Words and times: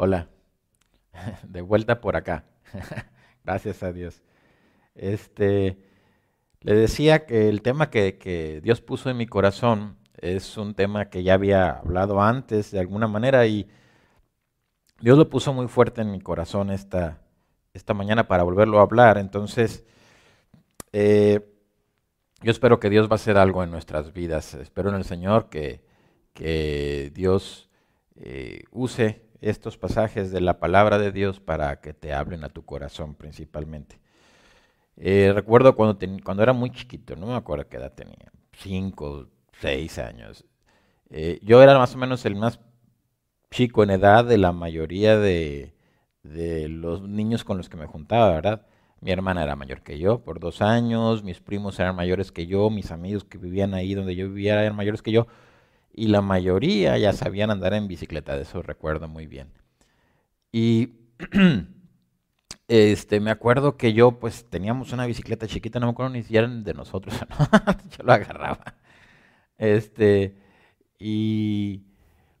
Hola, 0.00 0.28
de 1.42 1.60
vuelta 1.60 2.00
por 2.00 2.14
acá. 2.14 2.44
Gracias 3.44 3.82
a 3.82 3.92
Dios. 3.92 4.22
Este, 4.94 5.76
le 6.60 6.74
decía 6.74 7.26
que 7.26 7.48
el 7.48 7.62
tema 7.62 7.90
que, 7.90 8.16
que, 8.16 8.60
Dios 8.62 8.80
puso 8.80 9.10
en 9.10 9.16
mi 9.16 9.26
corazón 9.26 9.96
es 10.16 10.56
un 10.56 10.74
tema 10.74 11.06
que 11.06 11.24
ya 11.24 11.34
había 11.34 11.70
hablado 11.70 12.22
antes 12.22 12.70
de 12.70 12.78
alguna 12.78 13.08
manera 13.08 13.44
y 13.48 13.68
Dios 15.00 15.18
lo 15.18 15.28
puso 15.28 15.52
muy 15.52 15.66
fuerte 15.66 16.00
en 16.02 16.12
mi 16.12 16.20
corazón 16.20 16.70
esta, 16.70 17.20
esta 17.74 17.92
mañana 17.92 18.28
para 18.28 18.44
volverlo 18.44 18.78
a 18.78 18.82
hablar. 18.82 19.18
Entonces, 19.18 19.84
eh, 20.92 21.40
yo 22.40 22.52
espero 22.52 22.78
que 22.78 22.88
Dios 22.88 23.08
va 23.08 23.14
a 23.14 23.14
hacer 23.16 23.36
algo 23.36 23.64
en 23.64 23.72
nuestras 23.72 24.12
vidas. 24.12 24.54
Espero 24.54 24.90
en 24.90 24.94
el 24.94 25.04
Señor 25.04 25.48
que, 25.48 25.82
que 26.34 27.10
Dios 27.12 27.68
eh, 28.14 28.62
use 28.70 29.27
estos 29.40 29.78
pasajes 29.78 30.30
de 30.32 30.40
la 30.40 30.58
palabra 30.58 30.98
de 30.98 31.12
Dios 31.12 31.40
para 31.40 31.80
que 31.80 31.94
te 31.94 32.12
hablen 32.12 32.44
a 32.44 32.48
tu 32.48 32.64
corazón 32.64 33.14
principalmente. 33.14 34.00
Eh, 34.96 35.32
recuerdo 35.34 35.76
cuando, 35.76 35.98
cuando 36.24 36.42
era 36.42 36.52
muy 36.52 36.70
chiquito, 36.70 37.16
no 37.16 37.26
me 37.26 37.34
acuerdo 37.34 37.68
qué 37.68 37.76
edad 37.76 37.92
tenía, 37.92 38.32
cinco, 38.52 39.28
seis 39.60 39.98
años. 39.98 40.44
yo 41.42 41.62
era 41.62 41.78
más 41.78 41.94
o 41.94 41.98
menos 41.98 42.24
el 42.26 42.34
más 42.36 42.60
chico 43.50 43.82
en 43.82 43.90
edad 43.90 44.24
de 44.24 44.38
la 44.38 44.52
mayoría 44.52 45.16
de, 45.18 45.74
de 46.22 46.68
los 46.68 47.02
niños 47.02 47.44
con 47.44 47.56
los 47.56 47.68
que 47.68 47.76
me 47.76 47.86
juntaba, 47.86 48.30
¿verdad? 48.30 48.66
Mi 49.00 49.12
hermana 49.12 49.44
era 49.44 49.56
mayor 49.56 49.82
que 49.82 49.98
yo 49.98 50.24
por 50.24 50.40
dos 50.40 50.60
años, 50.60 51.22
mis 51.22 51.40
primos 51.40 51.78
eran 51.78 51.96
mayores 51.96 52.32
que 52.32 52.46
yo, 52.46 52.68
mis 52.70 52.90
amigos 52.90 53.24
que 53.24 53.38
vivían 53.38 53.74
ahí 53.74 53.94
donde 53.94 54.16
yo 54.16 54.28
vivía 54.28 54.60
eran 54.60 54.76
mayores 54.76 55.02
que 55.02 55.12
yo, 55.12 55.26
y 55.92 56.08
la 56.08 56.22
mayoría 56.22 56.96
ya 56.98 57.12
sabían 57.12 57.50
andar 57.50 57.74
en 57.74 57.88
bicicleta, 57.88 58.36
de 58.36 58.42
eso 58.42 58.62
recuerdo 58.62 59.08
muy 59.08 59.26
bien. 59.26 59.52
Y 60.52 60.94
este, 62.68 63.20
me 63.20 63.30
acuerdo 63.30 63.76
que 63.76 63.92
yo 63.92 64.18
pues 64.18 64.46
teníamos 64.48 64.92
una 64.92 65.06
bicicleta 65.06 65.46
chiquita, 65.46 65.80
no 65.80 65.86
me 65.86 65.92
acuerdo 65.92 66.12
ni 66.12 66.22
si 66.22 66.36
eran 66.36 66.64
de 66.64 66.74
nosotros, 66.74 67.14
yo 67.98 68.04
lo 68.04 68.12
agarraba. 68.12 68.76
Este, 69.58 70.36
y 70.98 71.84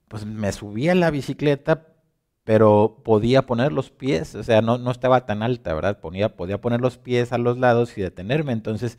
pues 0.08 0.24
me 0.26 0.52
subía 0.52 0.92
a 0.92 0.94
la 0.94 1.10
bicicleta, 1.10 1.86
pero 2.44 3.02
podía 3.04 3.46
poner 3.46 3.72
los 3.72 3.90
pies, 3.90 4.34
o 4.34 4.42
sea, 4.42 4.62
no, 4.62 4.78
no 4.78 4.90
estaba 4.90 5.26
tan 5.26 5.42
alta, 5.42 5.74
¿verdad? 5.74 6.00
Ponía, 6.00 6.36
podía 6.36 6.60
poner 6.60 6.80
los 6.80 6.96
pies 6.98 7.32
a 7.32 7.38
los 7.38 7.58
lados 7.58 7.96
y 7.98 8.02
detenerme, 8.02 8.52
entonces 8.52 8.98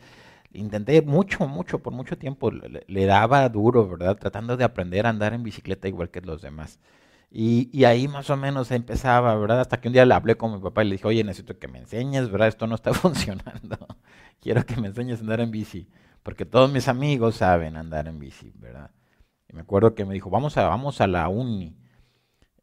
intenté 0.52 1.02
mucho, 1.02 1.46
mucho, 1.48 1.80
por 1.80 1.92
mucho 1.92 2.18
tiempo, 2.18 2.50
le, 2.50 3.06
daba 3.06 3.48
duro, 3.48 3.88
¿verdad? 3.88 4.16
Tratando 4.18 4.56
de 4.56 4.64
aprender 4.64 5.06
a 5.06 5.10
andar 5.10 5.34
en 5.34 5.42
bicicleta 5.42 5.88
igual 5.88 6.10
que 6.10 6.20
los 6.20 6.42
demás. 6.42 6.80
Y, 7.30 7.84
ahí 7.84 8.08
más 8.08 8.28
o 8.30 8.36
menos 8.36 8.70
empezaba, 8.72 9.34
¿verdad? 9.36 9.60
Hasta 9.60 9.80
que 9.80 9.88
un 9.88 9.94
día 9.94 10.04
le 10.04 10.14
hablé 10.14 10.36
con 10.36 10.52
mi 10.52 10.60
papá 10.60 10.82
y 10.82 10.88
le 10.88 10.92
dije, 10.96 11.06
oye, 11.06 11.22
necesito 11.22 11.58
que 11.58 11.68
me 11.68 11.78
enseñes, 11.78 12.30
¿verdad? 12.30 12.48
Esto 12.48 12.66
no 12.66 12.74
está 12.74 12.92
funcionando. 12.94 13.78
Quiero 14.40 14.64
que 14.66 14.76
me 14.76 14.88
enseñes 14.88 15.18
a 15.18 15.22
andar 15.22 15.40
en 15.40 15.50
bici, 15.50 15.88
porque 16.22 16.44
todos 16.44 16.72
mis 16.72 16.88
amigos 16.88 17.36
saben 17.36 17.76
andar 17.76 18.08
en 18.08 18.18
bici, 18.18 18.52
¿verdad? 18.56 18.90
Y 19.48 19.54
me 19.54 19.62
acuerdo 19.62 19.94
que 19.94 20.04
me 20.04 20.14
dijo, 20.14 20.30
vamos 20.30 20.56
a, 20.56 20.68
vamos 20.68 21.00
a 21.00 21.06
la 21.06 21.28
uni. 21.28 21.76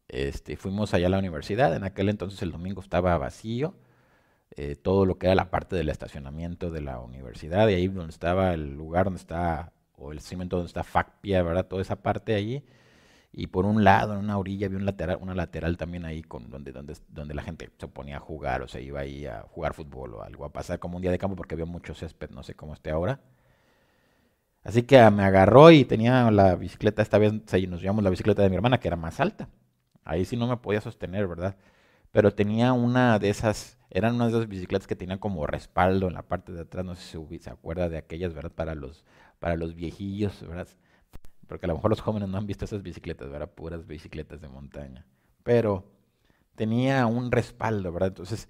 Este, 0.08 0.56
fuimos 0.56 0.94
allá 0.94 1.06
a 1.06 1.10
la 1.10 1.18
universidad, 1.18 1.74
en 1.76 1.84
aquel 1.84 2.08
entonces 2.08 2.40
el 2.42 2.52
domingo 2.52 2.80
estaba 2.80 3.16
vacío, 3.18 3.74
eh, 4.58 4.74
todo 4.74 5.06
lo 5.06 5.18
que 5.18 5.26
era 5.26 5.36
la 5.36 5.50
parte 5.50 5.76
del 5.76 5.88
estacionamiento 5.88 6.70
de 6.72 6.80
la 6.80 6.98
universidad, 6.98 7.68
y 7.68 7.74
ahí 7.74 7.86
donde 7.86 8.10
estaba 8.10 8.54
el 8.54 8.74
lugar 8.76 9.04
donde 9.04 9.20
está, 9.20 9.72
o 9.96 10.10
el 10.10 10.20
cimiento 10.20 10.56
donde 10.56 10.66
está 10.68 10.82
FACPIA, 10.82 11.42
¿verdad? 11.44 11.66
Toda 11.66 11.82
esa 11.82 12.02
parte 12.02 12.34
allí. 12.34 12.64
Y 13.32 13.48
por 13.48 13.66
un 13.66 13.84
lado, 13.84 14.14
en 14.14 14.20
una 14.20 14.36
orilla, 14.38 14.66
había 14.66 14.78
un 14.78 14.86
lateral, 14.86 15.18
una 15.20 15.34
lateral 15.34 15.76
también 15.76 16.04
ahí 16.04 16.22
con, 16.22 16.50
donde, 16.50 16.72
donde, 16.72 16.96
donde 17.08 17.34
la 17.34 17.42
gente 17.42 17.70
se 17.78 17.88
ponía 17.88 18.16
a 18.16 18.20
jugar 18.20 18.62
o 18.62 18.68
se 18.68 18.82
iba 18.82 19.00
ahí 19.00 19.26
a 19.26 19.42
jugar 19.42 19.74
fútbol 19.74 20.14
o 20.14 20.22
algo, 20.24 20.44
a 20.44 20.52
pasar 20.52 20.80
como 20.80 20.96
un 20.96 21.02
día 21.02 21.12
de 21.12 21.18
campo 21.18 21.36
porque 21.36 21.54
había 21.54 21.66
mucho 21.66 21.94
césped, 21.94 22.30
no 22.30 22.42
sé 22.42 22.54
cómo 22.54 22.74
esté 22.74 22.90
ahora. 22.90 23.20
Así 24.64 24.82
que 24.82 24.98
me 25.10 25.22
agarró 25.24 25.70
y 25.70 25.84
tenía 25.84 26.30
la 26.32 26.56
bicicleta, 26.56 27.02
esta 27.02 27.18
vez 27.18 27.32
nos 27.68 27.80
llevamos 27.80 28.02
la 28.04 28.10
bicicleta 28.10 28.42
de 28.42 28.50
mi 28.50 28.56
hermana, 28.56 28.78
que 28.80 28.88
era 28.88 28.96
más 28.96 29.20
alta. 29.20 29.48
Ahí 30.04 30.24
sí 30.24 30.36
no 30.36 30.48
me 30.48 30.56
podía 30.56 30.80
sostener, 30.80 31.26
¿verdad? 31.28 31.56
Pero 32.12 32.34
tenía 32.34 32.72
una 32.72 33.18
de 33.18 33.30
esas, 33.30 33.78
eran 33.90 34.14
unas 34.16 34.32
de 34.32 34.38
esas 34.38 34.48
bicicletas 34.48 34.86
que 34.86 34.96
tenían 34.96 35.18
como 35.18 35.46
respaldo 35.46 36.08
en 36.08 36.14
la 36.14 36.22
parte 36.22 36.52
de 36.52 36.62
atrás, 36.62 36.84
no 36.84 36.94
sé 36.94 37.02
si 37.02 37.38
se 37.38 37.50
acuerda 37.50 37.88
de 37.88 37.98
aquellas, 37.98 38.34
¿verdad? 38.34 38.52
Para 38.52 38.74
los, 38.74 39.04
para 39.38 39.56
los 39.56 39.74
viejillos, 39.74 40.46
¿verdad? 40.46 40.68
Porque 41.46 41.66
a 41.66 41.68
lo 41.68 41.74
mejor 41.74 41.90
los 41.90 42.00
jóvenes 42.00 42.28
no 42.28 42.38
han 42.38 42.46
visto 42.46 42.64
esas 42.64 42.82
bicicletas, 42.82 43.30
¿verdad? 43.30 43.50
Puras 43.50 43.86
bicicletas 43.86 44.40
de 44.40 44.48
montaña. 44.48 45.06
Pero 45.42 45.84
tenía 46.54 47.06
un 47.06 47.30
respaldo, 47.30 47.92
¿verdad? 47.92 48.08
Entonces 48.08 48.48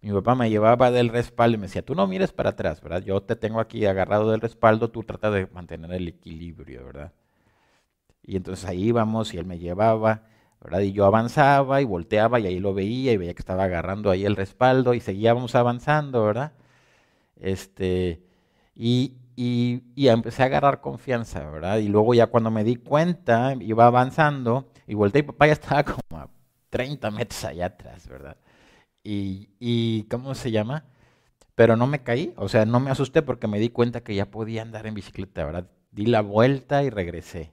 mi 0.00 0.12
papá 0.12 0.34
me 0.34 0.48
llevaba 0.48 0.90
del 0.90 1.08
respaldo 1.08 1.56
y 1.56 1.58
me 1.58 1.66
decía, 1.66 1.84
tú 1.84 1.94
no 1.94 2.06
mires 2.06 2.32
para 2.32 2.50
atrás, 2.50 2.80
¿verdad? 2.80 3.02
Yo 3.02 3.20
te 3.22 3.34
tengo 3.36 3.58
aquí 3.60 3.84
agarrado 3.84 4.30
del 4.30 4.40
respaldo, 4.40 4.90
tú 4.90 5.02
trata 5.02 5.30
de 5.30 5.48
mantener 5.48 5.92
el 5.92 6.08
equilibrio, 6.08 6.84
¿verdad? 6.86 7.12
Y 8.22 8.36
entonces 8.36 8.64
ahí 8.64 8.84
íbamos 8.84 9.34
y 9.34 9.38
él 9.38 9.46
me 9.46 9.58
llevaba 9.58 10.22
¿verdad? 10.62 10.80
Y 10.80 10.92
yo 10.92 11.04
avanzaba 11.06 11.80
y 11.80 11.84
volteaba 11.84 12.40
y 12.40 12.46
ahí 12.46 12.58
lo 12.60 12.74
veía 12.74 13.12
y 13.12 13.16
veía 13.16 13.34
que 13.34 13.42
estaba 13.42 13.64
agarrando 13.64 14.10
ahí 14.10 14.24
el 14.24 14.36
respaldo 14.36 14.94
y 14.94 15.00
seguíamos 15.00 15.54
avanzando, 15.54 16.24
¿verdad? 16.24 16.52
Este, 17.36 18.22
y, 18.74 19.14
y, 19.36 19.82
y 19.94 20.08
empecé 20.08 20.42
a 20.42 20.46
agarrar 20.46 20.80
confianza, 20.80 21.48
¿verdad? 21.50 21.78
Y 21.78 21.88
luego 21.88 22.14
ya 22.14 22.26
cuando 22.28 22.50
me 22.50 22.64
di 22.64 22.76
cuenta, 22.76 23.54
iba 23.60 23.86
avanzando 23.86 24.68
y 24.86 24.94
volteé 24.94 25.20
y 25.20 25.24
papá 25.24 25.46
ya 25.46 25.52
estaba 25.54 25.84
como 25.84 26.20
a 26.20 26.28
30 26.70 27.10
metros 27.10 27.44
allá 27.44 27.66
atrás, 27.66 28.08
¿verdad? 28.08 28.36
Y, 29.04 29.50
y 29.60 30.04
¿cómo 30.04 30.34
se 30.34 30.50
llama? 30.50 30.84
Pero 31.54 31.76
no 31.76 31.86
me 31.86 32.02
caí, 32.02 32.34
o 32.36 32.48
sea, 32.48 32.66
no 32.66 32.80
me 32.80 32.90
asusté 32.90 33.22
porque 33.22 33.48
me 33.48 33.58
di 33.58 33.70
cuenta 33.70 34.02
que 34.02 34.14
ya 34.14 34.30
podía 34.30 34.62
andar 34.62 34.86
en 34.86 34.94
bicicleta, 34.94 35.44
¿verdad? 35.44 35.68
Di 35.92 36.06
la 36.06 36.20
vuelta 36.22 36.82
y 36.84 36.90
regresé 36.90 37.52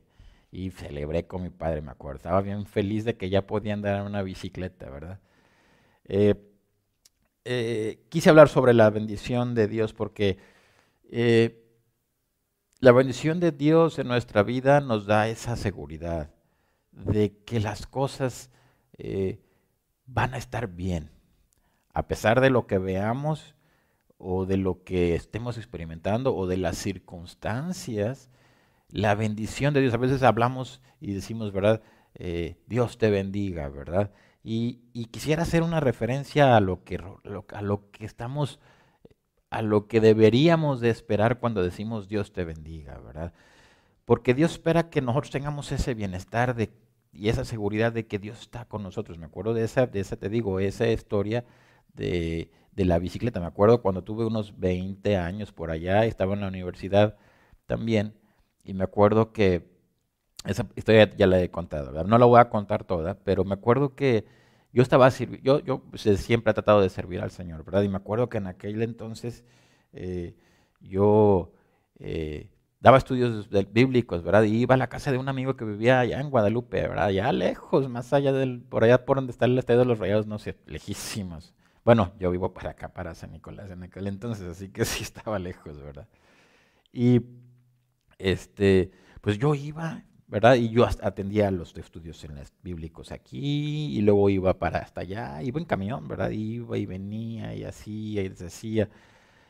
y 0.55 0.71
celebré 0.71 1.27
con 1.27 1.43
mi 1.43 1.49
padre, 1.49 1.81
me 1.81 1.91
acuerdo. 1.91 2.17
Estaba 2.17 2.41
bien 2.41 2.65
feliz 2.65 3.03
de 3.03 3.17
que 3.17 3.29
ya 3.29 3.45
podía 3.45 3.73
andar 3.73 3.99
en 3.99 4.05
una 4.05 4.21
bicicleta, 4.21 4.89
¿verdad? 4.89 5.19
Eh, 6.05 6.35
eh, 7.43 8.05
quise 8.07 8.29
hablar 8.29 8.47
sobre 8.47 8.73
la 8.73 8.89
bendición 8.89 9.53
de 9.53 9.67
Dios 9.67 9.93
porque 9.93 10.37
eh, 11.11 11.61
la 12.79 12.93
bendición 12.93 13.41
de 13.41 13.51
Dios 13.51 13.99
en 13.99 14.07
nuestra 14.07 14.43
vida 14.43 14.79
nos 14.79 15.05
da 15.05 15.27
esa 15.27 15.57
seguridad 15.57 16.31
de 16.91 17.35
que 17.45 17.59
las 17.59 17.85
cosas 17.85 18.49
van 20.05 20.33
a 20.33 20.37
estar 20.37 20.69
bien. 20.69 21.11
A 21.93 22.07
pesar 22.07 22.39
de 22.39 22.49
lo 22.49 22.65
que 22.65 22.77
veamos 22.77 23.55
o 24.17 24.45
de 24.45 24.55
lo 24.55 24.85
que 24.85 25.15
estemos 25.15 25.57
experimentando 25.57 26.33
o 26.33 26.47
de 26.47 26.55
las 26.55 26.77
circunstancias, 26.77 28.29
la 28.89 29.15
bendición 29.15 29.73
de 29.73 29.81
Dios. 29.81 29.93
A 29.93 29.97
veces 29.97 30.23
hablamos 30.23 30.81
y 30.99 31.13
decimos, 31.13 31.51
¿verdad? 31.51 31.81
Eh, 32.15 32.57
Dios 32.67 32.97
te 32.97 33.09
bendiga, 33.09 33.69
¿verdad? 33.69 34.11
Y, 34.43 35.07
quisiera 35.11 35.43
hacer 35.43 35.63
una 35.63 35.79
referencia 35.79 36.55
a 36.55 36.61
lo 36.61 36.83
que, 36.83 36.99
a 37.53 37.61
lo 37.61 37.91
que 37.91 38.05
estamos, 38.05 38.59
a 39.49 39.61
lo 39.61 39.87
que 39.87 39.99
deberíamos 40.01 40.81
de 40.81 40.89
esperar 40.89 41.39
cuando 41.39 41.63
decimos 41.63 42.07
Dios 42.07 42.31
te 42.31 42.45
bendiga, 42.45 42.99
¿verdad? 42.99 43.33
Porque 44.05 44.33
Dios 44.33 44.53
espera 44.53 44.89
que 44.89 45.01
nosotros 45.01 45.31
tengamos 45.31 45.71
ese 45.71 45.95
bienestar 45.95 46.55
de, 46.55 46.71
y 47.11 47.29
esa 47.29 47.43
seguridad 47.45 47.91
de 47.91 48.05
que 48.07 48.19
Dios 48.19 48.41
está 48.41 48.65
con 48.65 48.83
nosotros. 48.83 49.17
Me 49.17 49.25
acuerdo 49.25 49.53
de 49.53 49.63
esa, 49.63 49.87
de 49.87 49.99
esa 49.99 50.15
te 50.17 50.29
digo, 50.29 50.59
esa 50.59 50.87
historia 50.87 51.45
de, 51.93 52.51
de 52.71 52.85
la 52.85 52.99
bicicleta. 52.99 53.39
Me 53.39 53.47
acuerdo 53.47 53.81
cuando 53.81 54.03
tuve 54.03 54.25
unos 54.25 54.59
20 54.59 55.17
años 55.17 55.51
por 55.53 55.71
allá, 55.71 56.05
estaba 56.05 56.35
en 56.35 56.41
la 56.41 56.47
universidad 56.49 57.17
también 57.65 58.13
y 58.65 58.73
me 58.73 58.83
acuerdo 58.83 59.31
que, 59.31 59.73
esa 60.45 60.67
historia 60.75 61.15
ya 61.15 61.27
la 61.27 61.41
he 61.41 61.49
contado, 61.49 61.87
¿verdad? 61.87 62.05
no 62.05 62.17
la 62.17 62.25
voy 62.25 62.39
a 62.39 62.49
contar 62.49 62.83
toda, 62.83 63.15
pero 63.15 63.43
me 63.45 63.53
acuerdo 63.53 63.95
que 63.95 64.25
yo 64.73 64.83
estaba 64.83 65.09
yo, 65.09 65.59
yo 65.59 65.79
pues, 65.89 66.01
siempre 66.19 66.51
he 66.51 66.53
tratado 66.53 66.81
de 66.81 66.89
servir 66.89 67.21
al 67.21 67.31
Señor, 67.31 67.63
¿verdad? 67.63 67.83
Y 67.83 67.87
me 67.87 67.95
acuerdo 67.95 68.27
que 68.27 68.39
en 68.39 68.47
aquel 68.47 68.81
entonces 68.81 69.45
eh, 69.93 70.35
yo 70.81 71.53
eh, 71.97 72.49
daba 72.81 72.97
estudios 72.97 73.49
bíblicos, 73.71 74.21
¿verdad? 74.21 74.43
Y 74.43 74.57
iba 74.57 74.75
a 74.75 74.77
la 74.77 74.87
casa 74.87 75.11
de 75.13 75.17
un 75.17 75.29
amigo 75.29 75.55
que 75.55 75.63
vivía 75.63 76.01
allá 76.01 76.19
en 76.19 76.29
Guadalupe, 76.29 76.81
¿verdad? 76.81 77.05
Allá 77.05 77.31
lejos, 77.31 77.89
más 77.89 78.11
allá 78.11 78.33
del, 78.33 78.61
por 78.61 78.83
allá 78.83 79.05
por 79.05 79.17
donde 79.17 79.31
está 79.31 79.45
el 79.45 79.57
Estadio 79.57 79.79
de 79.79 79.85
los 79.85 79.99
Rayados, 79.99 80.27
no 80.27 80.39
sé, 80.39 80.57
lejísimos. 80.65 81.53
Bueno, 81.85 82.11
yo 82.19 82.29
vivo 82.31 82.53
para 82.53 82.71
acá, 82.71 82.89
para 82.89 83.15
San 83.15 83.31
Nicolás 83.31 83.71
en 83.71 83.83
aquel 83.83 84.07
entonces, 84.07 84.45
así 84.45 84.69
que 84.69 84.83
sí 84.85 85.03
estaba 85.03 85.39
lejos, 85.39 85.81
¿verdad? 85.81 86.07
Y 86.91 87.21
este, 88.19 88.91
pues 89.21 89.37
yo 89.37 89.55
iba, 89.55 90.03
¿verdad? 90.27 90.55
Y 90.55 90.69
yo 90.69 90.85
atendía 90.85 91.51
los 91.51 91.75
estudios 91.77 92.25
bíblicos 92.61 93.11
aquí 93.11 93.97
y 93.97 94.01
luego 94.01 94.29
iba 94.29 94.57
para 94.57 94.79
hasta 94.79 95.01
allá, 95.01 95.41
iba 95.43 95.59
en 95.59 95.65
camión, 95.65 96.07
¿verdad? 96.07 96.31
Iba 96.31 96.77
y 96.77 96.85
venía 96.85 97.55
y 97.55 97.63
hacía 97.63 98.21
y 98.23 98.29
deshacía. 98.29 98.89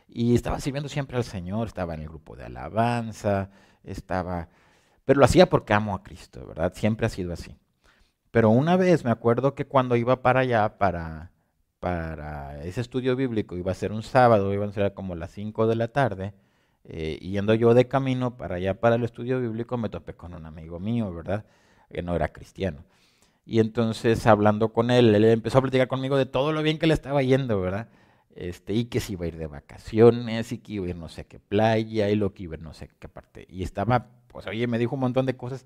Y 0.08 0.36
estaba 0.36 0.60
sirviendo 0.60 0.90
siempre 0.90 1.18
al 1.18 1.24
Señor, 1.24 1.68
estaba 1.68 1.94
en 1.96 2.02
el 2.02 2.10
grupo 2.10 2.36
de 2.36 2.46
alabanza, 2.46 3.50
estaba... 3.84 4.50
Pero 5.06 5.20
lo 5.20 5.26
hacía 5.26 5.50
porque 5.50 5.74
amo 5.74 5.96
a 5.96 6.04
Cristo, 6.04 6.46
¿verdad? 6.48 6.74
Siempre 6.76 7.06
ha 7.08 7.10
sido 7.10 7.34
así. 7.34 7.58
Pero 8.32 8.50
una 8.50 8.76
vez 8.76 9.06
me 9.06 9.12
acuerdo 9.12 9.56
que 9.56 9.66
cuando 9.66 9.96
iba 9.96 10.22
para 10.22 10.42
allá, 10.42 10.78
para, 10.78 11.32
para 11.80 12.64
ese 12.66 12.82
estudio 12.82 13.16
bíblico, 13.16 13.56
iba 13.56 13.72
a 13.72 13.76
ser 13.76 13.92
un 13.92 14.04
sábado, 14.04 14.54
iba 14.54 14.66
a 14.66 14.72
ser 14.72 14.94
como 14.94 15.16
las 15.16 15.32
5 15.32 15.68
de 15.68 15.76
la 15.76 15.88
tarde, 15.90 16.34
eh, 16.88 17.18
yendo 17.22 17.54
yo 17.54 17.74
de 17.74 17.88
camino 17.88 18.38
para 18.38 18.56
allá, 18.56 18.80
para 18.80 18.96
el 18.96 19.04
estudio 19.04 19.40
bíblico, 19.40 19.78
me 19.78 19.90
topé 19.90 20.14
con 20.14 20.34
un 20.34 20.46
amigo 20.46 20.80
mío, 20.80 21.14
¿verdad? 21.14 21.46
Que 21.92 22.02
no 22.02 22.16
era 22.16 22.30
cristiano. 22.30 22.84
Y 23.46 23.60
entonces, 23.60 24.26
hablando 24.28 24.74
con 24.74 24.92
él, 24.92 25.14
él 25.16 25.26
empezó 25.26 25.60
a 25.60 25.62
platicar 25.62 25.88
conmigo 25.88 26.18
de 26.18 26.26
todo 26.26 26.52
lo 26.52 26.62
bien 26.64 26.80
que 26.80 26.88
le 26.88 26.94
estaba 26.94 27.22
yendo, 27.24 27.60
¿verdad? 27.62 27.90
Este, 28.36 28.74
y 28.74 28.86
que 28.86 29.00
se 29.00 29.14
iba 29.14 29.26
a 29.26 29.28
ir 29.28 29.38
de 29.38 29.48
vacaciones, 29.48 30.52
y 30.52 30.58
que 30.60 30.74
iba 30.74 30.86
a 30.88 30.90
ir 30.90 30.96
no 30.96 31.10
sé 31.10 31.26
qué 31.26 31.40
playa, 31.40 32.10
y 32.10 32.16
lo 32.16 32.34
que 32.34 32.44
iba 32.44 32.56
a 32.56 32.58
ir 32.58 32.64
no 32.64 32.74
sé 32.74 32.90
qué 33.00 33.08
parte. 33.08 33.48
Y 33.50 33.64
estaba, 33.64 34.08
pues 34.28 34.48
oye, 34.48 34.68
me 34.68 34.78
dijo 34.78 34.96
un 34.96 35.02
montón 35.02 35.26
de 35.26 35.36
cosas. 35.38 35.66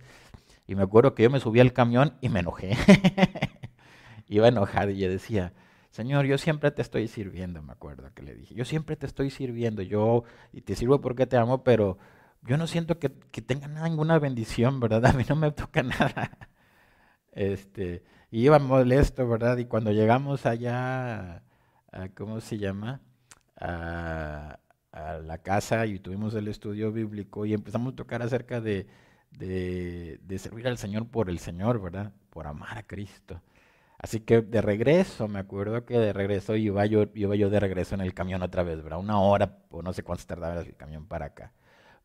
Y 0.67 0.75
me 0.75 0.83
acuerdo 0.83 1.15
que 1.15 1.23
yo 1.23 1.29
me 1.29 1.39
subí 1.39 1.59
al 1.59 1.73
camión 1.73 2.13
y 2.21 2.29
me 2.29 2.41
enojé. 2.41 2.77
iba 4.27 4.47
enojado 4.47 4.91
y 4.91 4.97
yo 4.99 5.09
decía, 5.09 5.53
Señor, 5.89 6.25
yo 6.25 6.37
siempre 6.37 6.71
te 6.71 6.81
estoy 6.81 7.07
sirviendo, 7.07 7.61
me 7.61 7.73
acuerdo 7.73 8.11
que 8.13 8.21
le 8.23 8.35
dije. 8.35 8.53
Yo 8.53 8.65
siempre 8.65 8.95
te 8.95 9.05
estoy 9.07 9.31
sirviendo, 9.31 9.81
yo, 9.81 10.23
y 10.53 10.61
te 10.61 10.75
sirvo 10.75 11.01
porque 11.01 11.25
te 11.25 11.37
amo, 11.37 11.63
pero 11.63 11.97
yo 12.43 12.57
no 12.57 12.67
siento 12.67 12.99
que, 12.99 13.11
que 13.31 13.41
tenga 13.41 13.67
ninguna 13.67 14.19
bendición, 14.19 14.79
¿verdad? 14.79 15.05
A 15.07 15.13
mí 15.13 15.23
no 15.27 15.35
me 15.35 15.51
toca 15.51 15.83
nada. 15.83 16.37
Este, 17.31 18.03
y 18.31 18.45
iba 18.45 18.59
molesto, 18.59 19.27
¿verdad? 19.27 19.57
Y 19.57 19.65
cuando 19.65 19.91
llegamos 19.91 20.45
allá, 20.45 21.43
a, 21.91 22.09
¿cómo 22.15 22.39
se 22.41 22.57
llama? 22.57 23.01
A, 23.55 24.59
la 25.23 25.37
casa 25.37 25.85
y 25.85 25.99
tuvimos 25.99 26.33
el 26.33 26.47
estudio 26.47 26.91
bíblico 26.91 27.45
y 27.45 27.53
empezamos 27.53 27.93
a 27.93 27.95
tocar 27.95 28.21
acerca 28.21 28.59
de, 28.59 28.87
de, 29.31 30.19
de 30.23 30.39
servir 30.39 30.67
al 30.67 30.77
Señor 30.77 31.07
por 31.07 31.29
el 31.29 31.39
Señor, 31.39 31.81
¿verdad? 31.81 32.11
Por 32.31 32.47
amar 32.47 32.77
a 32.77 32.83
Cristo. 32.83 33.41
Así 33.99 34.21
que 34.21 34.41
de 34.41 34.61
regreso, 34.61 35.27
me 35.27 35.39
acuerdo 35.39 35.85
que 35.85 35.99
de 35.99 36.13
regreso 36.13 36.55
iba 36.55 36.85
yo, 36.85 37.05
iba 37.13 37.35
yo 37.35 37.49
de 37.49 37.59
regreso 37.59 37.95
en 37.95 38.01
el 38.01 38.13
camión 38.13 38.41
otra 38.41 38.63
vez, 38.63 38.81
¿verdad? 38.81 38.99
Una 38.99 39.19
hora 39.19 39.57
o 39.69 39.81
no 39.81 39.91
sé 39.91 40.03
cuánto 40.03 40.25
tardaba 40.25 40.61
el 40.61 40.75
camión 40.77 41.05
para 41.05 41.25
acá. 41.27 41.51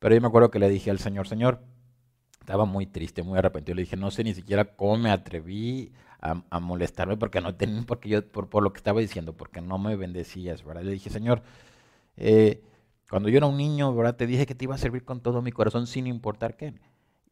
Pero 0.00 0.14
yo 0.14 0.20
me 0.20 0.26
acuerdo 0.26 0.50
que 0.50 0.58
le 0.58 0.69
dije 0.69 0.91
al 0.91 0.99
Señor, 0.99 1.29
Señor, 1.29 1.61
estaba 2.41 2.64
muy 2.64 2.87
triste, 2.87 3.23
muy 3.23 3.38
arrepentido. 3.38 3.76
Le 3.76 3.82
dije, 3.82 3.96
no 3.96 4.11
sé 4.11 4.25
ni 4.25 4.35
siquiera 4.35 4.64
cómo 4.76 4.96
me 4.96 5.11
atreví 5.11 5.93
a, 6.20 6.58
molestarme 6.58 7.17
porque 7.17 7.41
no 7.41 7.55
tenía, 7.55 7.82
porque 7.87 8.08
yo, 8.08 8.26
por, 8.26 8.49
por, 8.49 8.62
lo 8.64 8.73
que 8.73 8.79
estaba 8.79 9.00
diciendo, 9.00 9.37
porque 9.37 9.61
no 9.61 9.79
me 9.79 9.94
bendecías, 9.94 10.64
¿verdad? 10.64 10.82
Le 10.82 10.93
dije, 10.93 11.11
Señor, 11.11 11.43
eh, 12.17 12.62
cuando 13.08 13.29
yo 13.29 13.37
era 13.37 13.47
un 13.47 13.56
niño, 13.56 13.94
¿verdad? 13.94 14.17
Te 14.17 14.26
dije 14.26 14.47
que 14.47 14.55
te 14.55 14.64
iba 14.64 14.75
a 14.75 14.79
servir 14.79 15.05
con 15.05 15.20
todo 15.20 15.43
mi 15.43 15.52
corazón 15.52 15.87
sin 15.87 16.08
importar 16.08 16.56
qué. 16.56 16.75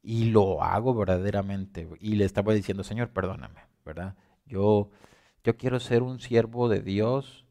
Y 0.02 0.26
lo 0.26 0.62
hago 0.62 0.94
verdaderamente. 0.94 1.88
Y 2.00 2.14
le 2.14 2.24
estaba 2.24 2.52
diciendo, 2.52 2.84
Señor, 2.84 3.10
perdóname, 3.10 3.60
¿verdad? 3.84 4.14
Yo, 4.46 4.90
yo 5.44 5.56
quiero 5.56 5.80
ser 5.80 6.02
un 6.02 6.20
siervo 6.20 6.68
de 6.68 6.80
Dios 6.80 7.46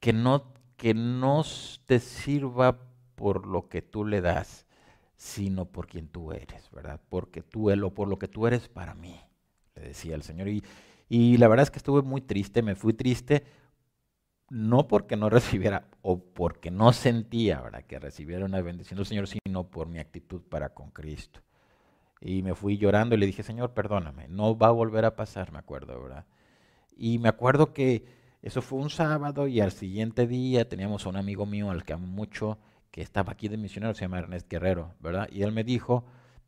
que 0.00 0.12
no, 0.12 0.52
que 0.76 0.94
no 0.94 1.44
te 1.86 1.98
sirva 2.00 2.78
por 3.14 3.46
lo 3.46 3.68
que 3.68 3.82
tú 3.82 4.04
le 4.04 4.20
das, 4.20 4.66
sino 5.16 5.66
por 5.66 5.86
quien 5.88 6.08
tú 6.08 6.32
eres, 6.32 6.70
¿verdad? 6.70 7.00
Porque 7.08 7.42
tú, 7.42 7.70
o 7.70 7.94
por 7.94 8.08
lo 8.08 8.18
que 8.18 8.28
tú 8.28 8.46
eres 8.46 8.68
para 8.68 8.94
mí, 8.94 9.18
le 9.74 9.82
decía 9.82 10.14
el 10.14 10.22
Señor. 10.22 10.48
Y, 10.48 10.62
y 11.08 11.38
la 11.38 11.48
verdad 11.48 11.64
es 11.64 11.70
que 11.70 11.78
estuve 11.78 12.02
muy 12.02 12.20
triste, 12.20 12.62
me 12.62 12.76
fui 12.76 12.92
triste, 12.92 13.44
no 14.50 14.86
porque 14.86 15.16
no 15.16 15.30
recibiera 15.30 15.88
o 16.02 16.18
porque 16.18 16.70
no 16.70 16.92
sentía. 16.92 17.62
Que 17.86 17.98
recibiera 17.98 18.44
una 18.44 18.60
bendición 18.60 18.98
del 18.98 19.06
Señor, 19.06 19.26
sino 19.28 19.68
por 19.70 19.88
mi 19.88 19.98
actitud 19.98 20.42
para 20.42 20.74
con 20.74 20.90
Cristo. 20.90 21.40
Y 22.26 22.42
me 22.42 22.56
fui 22.56 22.76
llorando 22.76 23.14
y 23.14 23.18
le 23.18 23.26
dije, 23.26 23.44
Señor, 23.44 23.72
perdóname, 23.72 24.26
no 24.26 24.58
va 24.58 24.66
a 24.66 24.72
volver 24.72 25.04
a 25.04 25.14
pasar, 25.14 25.52
me 25.52 25.60
acuerdo, 25.60 26.02
¿verdad? 26.02 26.26
Y 26.96 27.18
me 27.20 27.28
acuerdo 27.28 27.72
que 27.72 28.04
eso 28.42 28.62
fue 28.62 28.80
un 28.80 28.90
sábado 28.90 29.46
y 29.46 29.60
al 29.60 29.70
siguiente 29.70 30.26
día 30.26 30.68
teníamos 30.68 31.06
a 31.06 31.10
un 31.10 31.16
amigo 31.16 31.46
mío 31.46 31.70
al 31.70 31.84
que 31.84 31.92
amo 31.92 32.08
mucho, 32.08 32.58
que 32.90 33.00
estaba 33.00 33.30
aquí 33.30 33.46
de 33.46 33.56
misionero, 33.56 33.94
se 33.94 34.00
llama 34.00 34.18
Ernest 34.18 34.50
Guerrero, 34.50 34.94
¿verdad? 34.98 35.28
Y 35.30 35.42
él 35.42 35.52
me 35.52 35.62
dijo, 35.62 36.04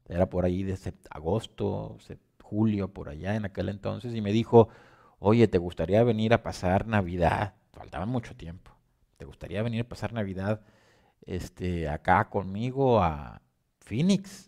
era 0.08 0.28
por 0.28 0.44
ahí 0.44 0.64
de 0.64 0.76
agosto, 1.10 1.96
julio, 2.42 2.92
por 2.92 3.08
allá 3.08 3.36
en 3.36 3.44
aquel 3.44 3.69
entonces, 3.69 4.12
y 4.16 4.20
me 4.20 4.32
dijo, 4.32 4.70
oye, 5.20 5.46
¿te 5.46 5.58
gustaría 5.58 6.02
venir 6.02 6.34
a 6.34 6.42
pasar 6.42 6.88
Navidad? 6.88 7.54
Faltaba 7.72 8.04
mucho 8.04 8.34
tiempo. 8.34 8.72
¿Te 9.16 9.26
gustaría 9.26 9.62
venir 9.62 9.82
a 9.82 9.88
pasar 9.88 10.12
Navidad 10.12 10.60
este, 11.24 11.88
acá 11.88 12.28
conmigo 12.31 13.00
a 13.00 13.42
Phoenix? 13.78 14.47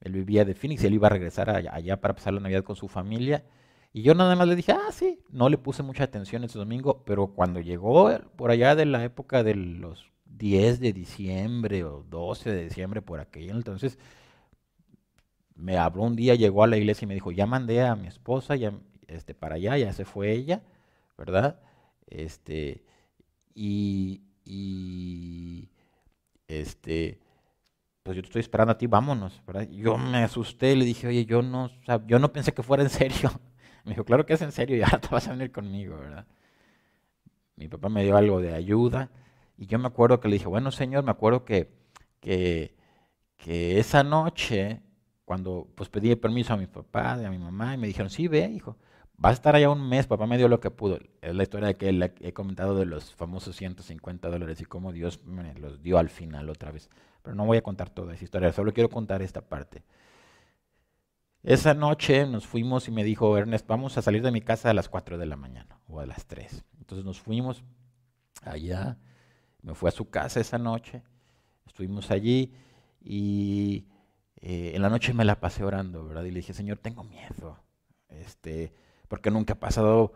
Él 0.00 0.12
vivía 0.12 0.44
de 0.44 0.54
Phoenix 0.54 0.84
él 0.84 0.94
iba 0.94 1.06
a 1.08 1.10
regresar 1.10 1.50
allá 1.50 2.00
para 2.00 2.14
pasar 2.14 2.34
la 2.34 2.40
Navidad 2.40 2.64
con 2.64 2.76
su 2.76 2.88
familia. 2.88 3.44
Y 3.92 4.02
yo 4.02 4.14
nada 4.14 4.34
más 4.34 4.48
le 4.48 4.56
dije, 4.56 4.72
ah, 4.72 4.90
sí, 4.90 5.20
no 5.30 5.48
le 5.48 5.56
puse 5.56 5.82
mucha 5.82 6.04
atención 6.04 6.42
ese 6.44 6.58
domingo, 6.58 7.04
pero 7.04 7.28
cuando 7.28 7.60
llegó 7.60 8.10
por 8.36 8.50
allá 8.50 8.74
de 8.74 8.86
la 8.86 9.04
época 9.04 9.44
de 9.44 9.54
los 9.54 10.10
10 10.24 10.80
de 10.80 10.92
diciembre 10.92 11.84
o 11.84 12.02
12 12.10 12.50
de 12.50 12.64
diciembre, 12.64 13.02
por 13.02 13.20
aquello, 13.20 13.54
entonces 13.54 13.98
me 15.54 15.78
habló 15.78 16.02
un 16.02 16.16
día, 16.16 16.34
llegó 16.34 16.64
a 16.64 16.66
la 16.66 16.76
iglesia 16.76 17.04
y 17.06 17.08
me 17.08 17.14
dijo, 17.14 17.30
ya 17.30 17.46
mandé 17.46 17.82
a 17.82 17.94
mi 17.94 18.08
esposa 18.08 18.56
este, 19.06 19.34
para 19.34 19.56
allá, 19.56 19.78
ya 19.78 19.92
se 19.92 20.04
fue 20.04 20.32
ella, 20.32 20.62
¿verdad? 21.16 21.60
Este, 22.08 22.84
y, 23.54 24.22
y 24.44 25.70
este, 26.48 27.20
pues 28.04 28.16
yo 28.16 28.22
te 28.22 28.26
estoy 28.28 28.40
esperando 28.40 28.72
a 28.72 28.78
ti, 28.78 28.86
vámonos, 28.86 29.42
¿verdad? 29.46 29.66
Yo 29.70 29.96
me 29.96 30.18
asusté 30.22 30.76
le 30.76 30.84
dije, 30.84 31.08
oye, 31.08 31.24
yo 31.24 31.40
no, 31.40 31.70
yo 32.06 32.18
no 32.18 32.32
pensé 32.34 32.52
que 32.52 32.62
fuera 32.62 32.82
en 32.82 32.90
serio. 32.90 33.30
Me 33.84 33.92
dijo, 33.92 34.04
claro 34.04 34.24
que 34.24 34.34
es 34.34 34.40
en 34.40 34.52
serio 34.52 34.76
y 34.76 34.82
ahora 34.82 35.00
te 35.00 35.08
vas 35.08 35.28
a 35.28 35.32
venir 35.32 35.52
conmigo, 35.52 35.98
¿verdad? 35.98 36.26
Mi 37.56 37.68
papá 37.68 37.90
me 37.90 38.02
dio 38.02 38.16
algo 38.16 38.40
de 38.40 38.54
ayuda 38.54 39.10
y 39.58 39.66
yo 39.66 39.78
me 39.78 39.88
acuerdo 39.88 40.20
que 40.20 40.28
le 40.28 40.34
dije, 40.34 40.46
bueno, 40.46 40.70
señor, 40.70 41.04
me 41.04 41.10
acuerdo 41.10 41.44
que, 41.44 41.70
que, 42.20 42.74
esa 43.78 44.02
noche, 44.02 44.80
cuando 45.26 45.68
pues 45.74 45.90
pedí 45.90 46.14
permiso 46.16 46.54
a 46.54 46.56
mi 46.56 46.66
papá 46.66 47.12
a 47.12 47.30
mi 47.30 47.38
mamá 47.38 47.74
y 47.74 47.78
me 47.78 47.86
dijeron, 47.86 48.08
sí, 48.08 48.26
ve, 48.26 48.48
hijo, 48.48 48.78
vas 49.18 49.32
a 49.32 49.34
estar 49.34 49.54
allá 49.54 49.68
un 49.68 49.86
mes, 49.86 50.06
papá 50.06 50.26
me 50.26 50.38
dio 50.38 50.48
lo 50.48 50.60
que 50.60 50.70
pudo. 50.70 50.98
Es 51.20 51.34
la 51.34 51.42
historia 51.42 51.74
que 51.74 52.12
he 52.20 52.32
comentado 52.32 52.74
de 52.74 52.86
los 52.86 53.14
famosos 53.14 53.54
150 53.56 54.28
dólares 54.30 54.60
y 54.62 54.64
cómo 54.64 54.92
Dios 54.92 55.22
me 55.24 55.54
los 55.54 55.82
dio 55.82 55.98
al 55.98 56.08
final 56.08 56.48
otra 56.48 56.70
vez. 56.70 56.88
Pero 57.24 57.34
no 57.34 57.46
voy 57.46 57.56
a 57.56 57.62
contar 57.62 57.88
toda 57.88 58.14
esa 58.14 58.22
historia, 58.22 58.52
solo 58.52 58.72
quiero 58.74 58.90
contar 58.90 59.22
esta 59.22 59.40
parte. 59.40 59.82
Esa 61.42 61.72
noche 61.74 62.26
nos 62.26 62.46
fuimos 62.46 62.86
y 62.86 62.90
me 62.90 63.02
dijo, 63.02 63.36
Ernest, 63.36 63.66
vamos 63.66 63.96
a 63.96 64.02
salir 64.02 64.22
de 64.22 64.30
mi 64.30 64.42
casa 64.42 64.70
a 64.70 64.74
las 64.74 64.90
4 64.90 65.16
de 65.16 65.26
la 65.26 65.36
mañana 65.36 65.80
o 65.88 66.00
a 66.00 66.06
las 66.06 66.26
3. 66.26 66.64
Entonces 66.78 67.04
nos 67.04 67.20
fuimos 67.20 67.64
allá, 68.42 68.98
me 69.62 69.74
fui 69.74 69.88
a 69.88 69.92
su 69.92 70.10
casa 70.10 70.38
esa 70.38 70.58
noche, 70.58 71.02
estuvimos 71.66 72.10
allí 72.10 72.52
y 73.00 73.86
eh, 74.36 74.72
en 74.74 74.82
la 74.82 74.90
noche 74.90 75.14
me 75.14 75.24
la 75.24 75.40
pasé 75.40 75.64
orando, 75.64 76.06
¿verdad? 76.06 76.24
Y 76.24 76.30
le 76.30 76.40
dije, 76.40 76.52
Señor, 76.52 76.76
tengo 76.76 77.04
miedo, 77.04 77.58
este, 78.10 78.74
porque 79.08 79.30
nunca 79.30 79.54
he 79.54 79.56
pasado 79.56 80.12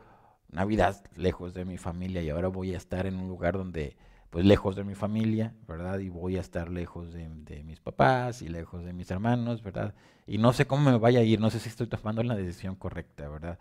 Navidad 0.50 1.02
lejos 1.16 1.54
de 1.54 1.64
mi 1.64 1.78
familia 1.78 2.22
y 2.22 2.28
ahora 2.28 2.48
voy 2.48 2.74
a 2.74 2.76
estar 2.76 3.06
en 3.06 3.16
un 3.16 3.28
lugar 3.28 3.56
donde 3.56 3.96
pues 4.30 4.44
lejos 4.44 4.76
de 4.76 4.84
mi 4.84 4.94
familia, 4.94 5.54
¿verdad? 5.66 5.98
Y 6.00 6.10
voy 6.10 6.36
a 6.36 6.40
estar 6.40 6.70
lejos 6.70 7.12
de, 7.12 7.28
mis 7.64 7.80
papás 7.80 8.42
y 8.42 8.48
lejos 8.48 8.84
de 8.84 8.92
mis 8.92 9.10
hermanos, 9.10 9.62
¿verdad? 9.62 9.94
Y 10.26 10.38
no 10.38 10.52
sé 10.52 10.66
cómo 10.66 10.90
me 10.90 10.98
vaya 10.98 11.20
a 11.20 11.22
ir, 11.22 11.40
no 11.40 11.50
sé 11.50 11.58
si 11.60 11.68
estoy 11.68 11.86
tomando 11.86 12.22
la 12.22 12.36
decisión 12.36 12.76
correcta, 12.76 13.28
¿verdad? 13.28 13.58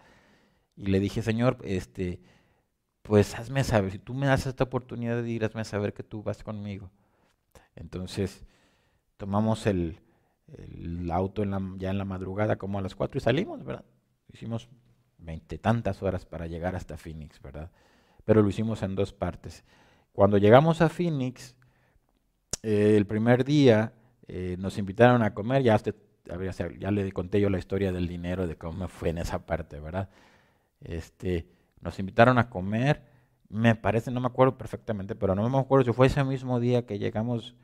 Y 0.75 0.87
le 0.87 0.99
dije, 0.99 1.21
Señor, 1.21 1.57
este, 1.63 2.19
pues 3.01 3.35
hazme 3.35 3.63
saber, 3.63 3.91
si 3.91 3.99
tú 3.99 4.13
me 4.13 4.27
das 4.27 4.45
esta 4.45 4.65
oportunidad 4.65 5.23
de 5.23 5.29
ir, 5.29 5.45
hazme 5.45 5.63
saber 5.63 5.93
que 5.93 6.03
tú 6.03 6.21
vas 6.21 6.43
conmigo. 6.43 6.91
Entonces, 7.75 8.45
tomamos 9.15 9.67
el, 9.67 10.01
auto 11.11 11.43
en 11.43 11.51
la, 11.51 11.61
ya 11.77 11.91
en 11.91 11.97
la 11.97 12.05
madrugada 12.05 12.57
como 12.57 12.79
a 12.79 12.81
las 12.81 12.95
cuatro 12.95 13.17
y 13.17 13.21
salimos, 13.21 13.63
¿verdad? 13.63 13.85
Hicimos 14.33 14.67
veinte 15.17 15.57
tantas 15.57 16.03
horas 16.03 16.25
para 16.25 16.47
llegar 16.47 16.75
hasta 16.75 16.97
Phoenix, 16.97 17.41
¿verdad? 17.41 17.71
Pero 18.25 18.41
lo 18.41 18.49
hicimos 18.49 18.83
en 18.83 18.95
dos 18.95 19.13
partes. 19.13 19.63
Cuando 20.17 20.39
llegamos 20.39 20.81
a 20.81 20.89
Phoenix, 20.89 21.55
eh, 22.63 22.95
el 22.97 23.05
primer 23.05 23.43
día 23.43 23.93
eh, 24.27 24.55
nos 24.57 24.79
invitaron 24.79 25.21
a 25.21 25.35
comer, 25.35 25.61
ya, 25.61 25.79
ya 26.79 26.89
le 26.89 27.11
conté 27.11 27.39
yo 27.39 27.51
la 27.51 27.59
historia 27.59 27.91
del 27.91 28.07
dinero, 28.07 28.47
de 28.47 28.55
cómo 28.55 28.79
me 28.79 28.87
fue 28.87 29.09
en 29.09 29.19
esa 29.19 29.45
parte, 29.45 29.79
¿verdad? 29.79 30.09
Este, 30.81 31.47
nos 31.81 31.99
invitaron 31.99 32.39
a 32.39 32.49
comer, 32.49 33.03
me 33.47 33.75
parece, 33.75 34.09
no 34.09 34.19
me 34.19 34.25
acuerdo 34.25 34.57
perfectamente, 34.57 35.13
pero 35.13 35.35
no 35.35 35.47
me 35.47 35.59
acuerdo 35.59 35.85
si 35.85 35.93
fue 35.93 36.07
ese 36.07 36.23
mismo 36.23 36.59
día 36.59 36.87
que 36.87 36.97
llegamos 36.97 37.55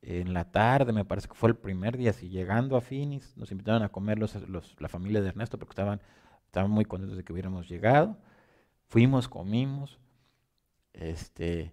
en 0.00 0.32
la 0.32 0.52
tarde, 0.52 0.92
me 0.92 1.04
parece 1.04 1.26
que 1.26 1.34
fue 1.34 1.48
el 1.48 1.56
primer 1.56 1.96
día, 1.96 2.12
si 2.12 2.28
llegando 2.28 2.76
a 2.76 2.82
Phoenix, 2.82 3.36
nos 3.36 3.50
invitaron 3.50 3.82
a 3.82 3.88
comer 3.88 4.20
los, 4.20 4.36
la 4.78 4.88
familia 4.88 5.22
de 5.22 5.30
Ernesto 5.30 5.58
porque 5.58 5.72
estaban, 5.72 6.00
estaban 6.44 6.70
muy 6.70 6.84
contentos 6.84 7.16
de 7.16 7.24
que 7.24 7.32
hubiéramos 7.32 7.68
llegado. 7.68 8.16
Fuimos, 8.86 9.26
comimos, 9.28 9.98
este, 10.92 11.72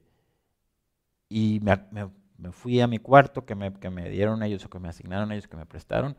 y 1.33 1.59
me, 1.61 1.79
me, 2.37 2.51
fui 2.51 2.79
a 2.79 2.85
mi 2.85 2.99
cuarto 2.99 3.43
que 3.43 3.55
me, 3.55 3.73
que 3.73 3.89
me, 3.89 4.07
dieron 4.07 4.43
ellos 4.43 4.63
o 4.65 4.69
que 4.69 4.77
me 4.77 4.87
asignaron 4.89 5.31
ellos, 5.31 5.47
que 5.47 5.57
me 5.57 5.65
prestaron, 5.65 6.15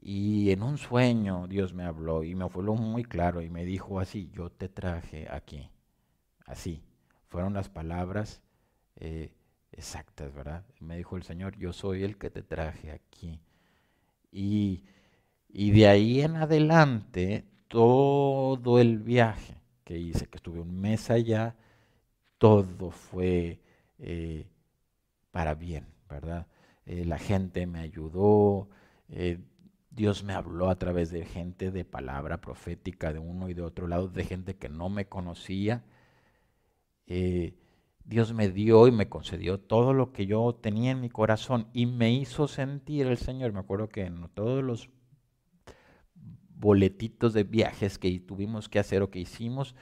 Y 0.00 0.52
en 0.52 0.62
un 0.62 0.78
sueño 0.78 1.48
Dios 1.48 1.74
me 1.74 1.84
habló 1.84 2.22
y 2.22 2.36
me 2.36 2.44
habló 2.44 2.76
muy 2.76 3.02
claro 3.04 3.42
y 3.42 3.50
me 3.50 3.64
dijo 3.64 3.98
así, 3.98 4.30
yo 4.32 4.50
te 4.50 4.68
traje 4.68 5.26
aquí. 5.28 5.70
Así. 6.46 6.84
Fueron 7.28 7.52
las 7.54 7.68
palabras 7.68 8.42
eh, 8.96 9.32
exactas, 9.72 10.32
¿verdad? 10.32 10.64
Me 10.78 10.96
dijo 10.98 11.16
el 11.16 11.24
Señor, 11.24 11.56
yo 11.58 11.72
soy 11.72 12.04
el 12.04 12.16
que 12.16 12.30
te 12.30 12.44
traje 12.44 12.92
aquí. 12.92 13.40
Y, 14.30 14.84
y 15.48 15.72
de 15.72 15.88
ahí 15.88 16.20
en 16.20 16.36
adelante, 16.36 17.44
todo 17.66 18.78
el 18.78 18.98
viaje 19.00 19.56
que 19.82 19.98
hice, 19.98 20.26
que 20.28 20.36
estuve 20.36 20.60
un 20.60 20.80
mes 20.80 21.10
allá, 21.10 21.56
todo 22.38 22.92
fue 22.92 23.63
eh, 23.98 24.48
para 25.30 25.54
bien, 25.54 25.86
¿verdad? 26.08 26.46
Eh, 26.86 27.04
la 27.04 27.18
gente 27.18 27.66
me 27.66 27.80
ayudó, 27.80 28.68
eh, 29.08 29.38
Dios 29.90 30.24
me 30.24 30.32
habló 30.32 30.70
a 30.70 30.78
través 30.78 31.10
de 31.10 31.24
gente 31.24 31.70
de 31.70 31.84
palabra 31.84 32.40
profética 32.40 33.12
de 33.12 33.18
uno 33.18 33.48
y 33.48 33.54
de 33.54 33.62
otro 33.62 33.86
lado, 33.86 34.08
de 34.08 34.24
gente 34.24 34.56
que 34.56 34.68
no 34.68 34.88
me 34.88 35.06
conocía. 35.06 35.84
Dios 38.04 38.34
me 38.34 38.50
dio 38.50 38.86
y 38.86 38.92
me 38.92 39.08
concedió 39.08 39.58
todo 39.58 39.92
lo 39.92 40.12
que 40.12 40.26
yo 40.26 40.54
tenía 40.54 40.90
en 40.90 41.00
mi 41.00 41.08
corazón 41.08 41.68
y 41.72 41.86
me 41.86 42.12
hizo 42.12 42.48
sentir 42.48 43.06
el 43.06 43.18
Señor. 43.18 43.52
Me 43.52 43.60
acuerdo 43.60 43.88
que 43.88 44.02
en 44.04 44.28
todos 44.34 44.62
los 44.62 44.90
boletitos 46.64 47.32
de 47.32 47.44
viajes 47.44 47.98
que 47.98 48.18
tuvimos 48.20 48.68
que 48.68 48.78
hacer 48.78 49.02
o 49.02 49.10
que 49.10 49.20
hicimos, 49.20 49.74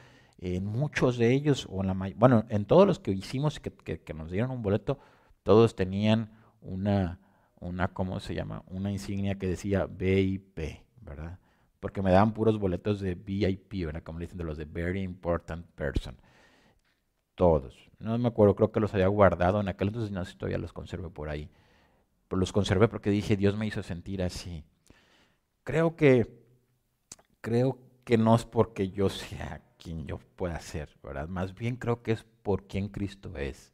en 0.43 0.67
muchos 0.67 1.19
de 1.19 1.33
ellos, 1.33 1.69
o 1.71 1.83
en 1.83 1.87
la 1.87 2.13
bueno, 2.17 2.45
en 2.49 2.65
todos 2.65 2.85
los 2.85 2.99
que 2.99 3.13
hicimos 3.13 3.61
que, 3.61 3.71
que, 3.71 4.13
nos 4.13 4.33
dieron 4.33 4.51
un 4.51 4.61
boleto, 4.61 4.99
todos 5.45 5.77
tenían 5.77 6.33
una, 6.61 7.21
una, 7.61 7.89
¿cómo 7.95 8.19
se 8.19 8.35
llama? 8.35 8.65
Una 8.67 8.91
insignia 8.91 9.39
que 9.39 9.47
decía 9.47 9.87
VIP, 9.87 10.83
¿verdad? 11.01 11.39
Porque 11.79 12.03
me 12.03 12.11
daban 12.11 12.35
puros 12.35 12.59
boletos 12.59 12.99
de 12.99 13.15
VIP, 13.15 13.87
¿verdad? 13.87 14.03
Como 14.03 14.19
dicen 14.19 14.37
de 14.37 14.43
los 14.43 14.59
de 14.59 14.65
Very 14.65 15.03
Important 15.03 15.65
Person. 15.77 16.17
Todos. 17.37 17.77
No 18.01 18.19
me 18.19 18.27
acuerdo, 18.27 18.57
creo 18.57 18.73
que 18.73 18.81
los 18.81 18.93
había 18.95 19.07
guardado 19.07 19.61
en 19.61 19.69
aquel 19.69 19.89
entonces, 19.89 20.11
no 20.11 20.25
sé 20.25 20.33
si 20.33 20.39
todavía 20.39 20.59
los 20.59 20.73
conservé 20.73 21.09
por 21.09 21.29
ahí. 21.29 21.51
Los 22.31 22.53
conservé 22.53 22.89
porque 22.89 23.11
dije, 23.11 23.37
Dios 23.37 23.57
me 23.57 23.67
hizo 23.67 23.85
sentir 23.85 24.23
así. 24.23 24.65
Creo 25.63 25.95
que, 25.95 26.27
creo 27.41 27.79
que 28.05 28.19
no 28.19 28.35
es 28.35 28.45
porque 28.45 28.91
yo 28.91 29.09
sea 29.09 29.63
quien 29.83 30.07
yo 30.07 30.19
pueda 30.37 30.61
ser, 30.61 30.91
¿verdad? 31.03 31.29
Más 31.29 31.55
bien 31.55 31.77
creo 31.77 32.03
que 32.03 32.13
es 32.13 32.25
por 32.43 32.67
quien 32.67 32.89
Cristo 32.89 33.37
es. 33.37 33.73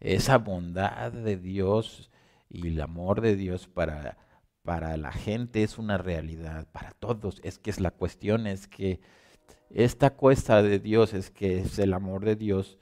Esa 0.00 0.38
bondad 0.38 1.12
de 1.12 1.36
Dios 1.36 2.10
y 2.50 2.68
el 2.68 2.80
amor 2.80 3.20
de 3.22 3.36
Dios 3.36 3.66
para, 3.66 4.18
para 4.62 4.96
la 4.96 5.12
gente 5.12 5.62
es 5.62 5.78
una 5.78 5.96
realidad, 5.96 6.68
para 6.70 6.92
todos. 6.92 7.40
Es 7.44 7.58
que 7.58 7.70
es 7.70 7.80
la 7.80 7.92
cuestión, 7.92 8.46
es 8.46 8.68
que 8.68 9.00
esta 9.70 10.10
cuesta 10.10 10.62
de 10.62 10.78
Dios 10.78 11.14
es 11.14 11.30
que 11.30 11.60
es 11.60 11.78
el 11.78 11.94
amor 11.94 12.24
de 12.24 12.36
Dios, 12.36 12.78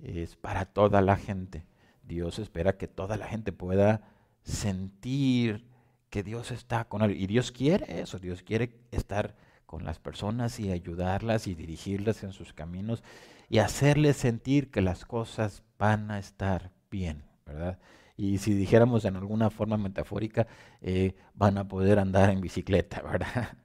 es 0.00 0.34
para 0.34 0.64
toda 0.64 1.02
la 1.02 1.16
gente. 1.16 1.66
Dios 2.02 2.40
espera 2.40 2.76
que 2.76 2.88
toda 2.88 3.16
la 3.16 3.26
gente 3.26 3.52
pueda 3.52 4.02
sentir 4.42 5.66
que 6.10 6.24
Dios 6.24 6.50
está 6.50 6.86
con 6.86 7.02
él. 7.02 7.12
Y 7.12 7.28
Dios 7.28 7.52
quiere 7.52 8.00
eso, 8.00 8.18
Dios 8.18 8.42
quiere 8.42 8.74
estar 8.90 9.36
con 9.72 9.84
las 9.86 9.98
personas 9.98 10.60
y 10.60 10.70
ayudarlas 10.70 11.46
y 11.46 11.54
dirigirlas 11.54 12.24
en 12.24 12.32
sus 12.32 12.52
caminos 12.52 13.02
y 13.48 13.56
hacerles 13.56 14.18
sentir 14.18 14.70
que 14.70 14.82
las 14.82 15.06
cosas 15.06 15.62
van 15.78 16.10
a 16.10 16.18
estar 16.18 16.72
bien, 16.90 17.24
¿verdad? 17.46 17.78
Y 18.14 18.36
si 18.36 18.52
dijéramos 18.52 19.06
en 19.06 19.16
alguna 19.16 19.48
forma 19.48 19.78
metafórica, 19.78 20.46
eh, 20.82 21.14
van 21.32 21.56
a 21.56 21.68
poder 21.68 21.98
andar 21.98 22.28
en 22.28 22.42
bicicleta, 22.42 23.00
¿verdad? 23.10 23.56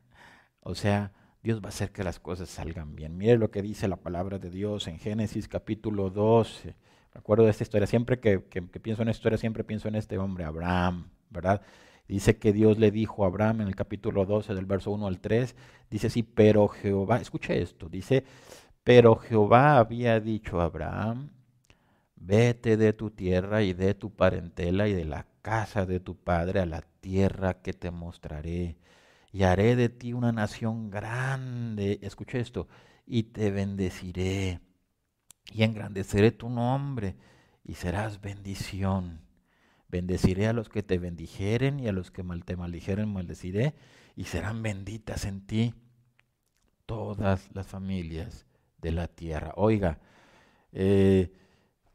O 0.62 0.76
sea, 0.76 1.12
Dios 1.44 1.60
va 1.60 1.66
a 1.66 1.70
hacer 1.76 1.92
que 1.92 2.06
las 2.06 2.22
cosas 2.22 2.48
salgan 2.48 2.96
bien. 2.96 3.18
Mire 3.18 3.38
lo 3.38 3.52
que 3.52 3.62
dice 3.62 3.90
la 3.90 3.98
palabra 3.98 4.40
de 4.40 4.50
Dios 4.50 4.88
en 4.88 5.00
Génesis 5.00 5.50
capítulo 5.50 6.10
12. 6.10 6.70
Me 7.14 7.20
acuerdo 7.20 7.44
de 7.44 7.52
esta 7.52 7.64
historia. 7.64 7.86
Siempre 7.86 8.22
que, 8.22 8.46
que 8.46 8.62
pienso 8.62 9.02
en 9.02 9.10
esta 9.10 9.20
historia, 9.20 9.38
siempre 9.38 9.66
pienso 9.66 9.90
en 9.90 9.96
este 9.96 10.18
hombre, 10.18 10.46
Abraham, 10.46 11.10
¿verdad? 11.30 11.64
Dice 12.08 12.38
que 12.38 12.54
Dios 12.54 12.78
le 12.78 12.92
dijo 12.92 13.24
a 13.24 13.28
Abraham 13.28 13.62
en 13.62 13.68
el 13.68 13.76
capítulo 13.76 14.26
12 14.26 14.54
del 14.54 14.66
verso 14.66 14.92
1 14.92 15.08
al 15.08 15.20
3, 15.20 15.56
dice 15.90 16.08
así, 16.08 16.24
pero 16.24 16.70
Jehová, 16.70 17.18
escuche 17.18 17.62
esto, 17.62 17.90
dice, 17.90 18.24
pero 18.84 19.18
Jehová 19.18 19.78
había 19.78 20.22
dicho 20.22 20.62
a 20.62 20.66
Abraham, 20.66 21.32
vete 22.16 22.78
de 22.78 22.94
tu 22.94 23.12
tierra 23.12 23.62
y 23.62 23.74
de 23.74 23.94
tu 23.94 24.16
parentela 24.16 24.88
y 24.88 24.94
de 24.94 25.04
la 25.04 25.28
casa 25.42 25.86
de 25.86 26.00
tu 26.00 26.16
padre 26.16 26.62
a 26.62 26.66
la 26.66 26.82
tierra 27.02 27.62
que 27.62 27.74
te 27.74 27.92
mostraré, 27.92 28.78
y 29.34 29.44
haré 29.44 29.76
de 29.76 29.90
ti 29.90 30.14
una 30.14 30.32
nación 30.32 30.90
grande, 30.90 32.00
escuche 32.02 32.40
esto, 32.40 32.70
y 33.06 33.24
te 33.24 33.52
bendeciré, 33.52 34.62
y 35.52 35.64
engrandeceré 35.64 36.32
tu 36.32 36.50
nombre, 36.50 37.18
y 37.66 37.74
serás 37.74 38.22
bendición 38.22 39.27
Bendeciré 39.90 40.48
a 40.48 40.54
los 40.54 40.70
que 40.70 40.84
te 40.84 40.98
bendijeren 40.98 41.80
y 41.80 41.88
a 41.88 41.94
los 41.94 42.12
que 42.12 42.24
mal 42.24 42.44
te 42.44 42.58
maldijeren 42.58 43.12
maldeciré 43.12 43.74
y 44.16 44.26
serán 44.26 44.62
benditas 44.62 45.26
en 45.26 45.46
ti 45.46 45.74
todas 46.86 47.50
las 47.54 47.68
familias 47.68 48.46
de 48.80 48.92
la 48.92 49.08
tierra. 49.08 49.54
Oiga, 49.56 50.00
eh, 50.72 51.32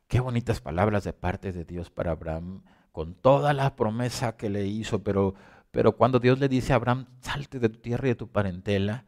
qué 0.08 0.20
bonitas 0.20 0.61
palabras 0.61 1.04
de 1.04 1.12
parte 1.12 1.52
de 1.52 1.64
Dios 1.64 1.90
para 1.90 2.12
Abraham, 2.12 2.62
con 2.92 3.14
toda 3.14 3.52
la 3.52 3.76
promesa 3.76 4.37
que 4.37 4.49
le 4.50 4.66
hizo, 4.66 5.02
pero, 5.02 5.34
pero 5.70 5.96
cuando 5.96 6.18
Dios 6.18 6.38
le 6.38 6.49
dice 6.49 6.72
a 6.72 6.76
Abraham, 6.76 7.06
salte 7.20 7.58
de 7.58 7.68
tu 7.68 7.78
tierra 7.80 8.06
y 8.06 8.11
de 8.11 8.16
tu 8.16 8.28
parentela, 8.28 9.04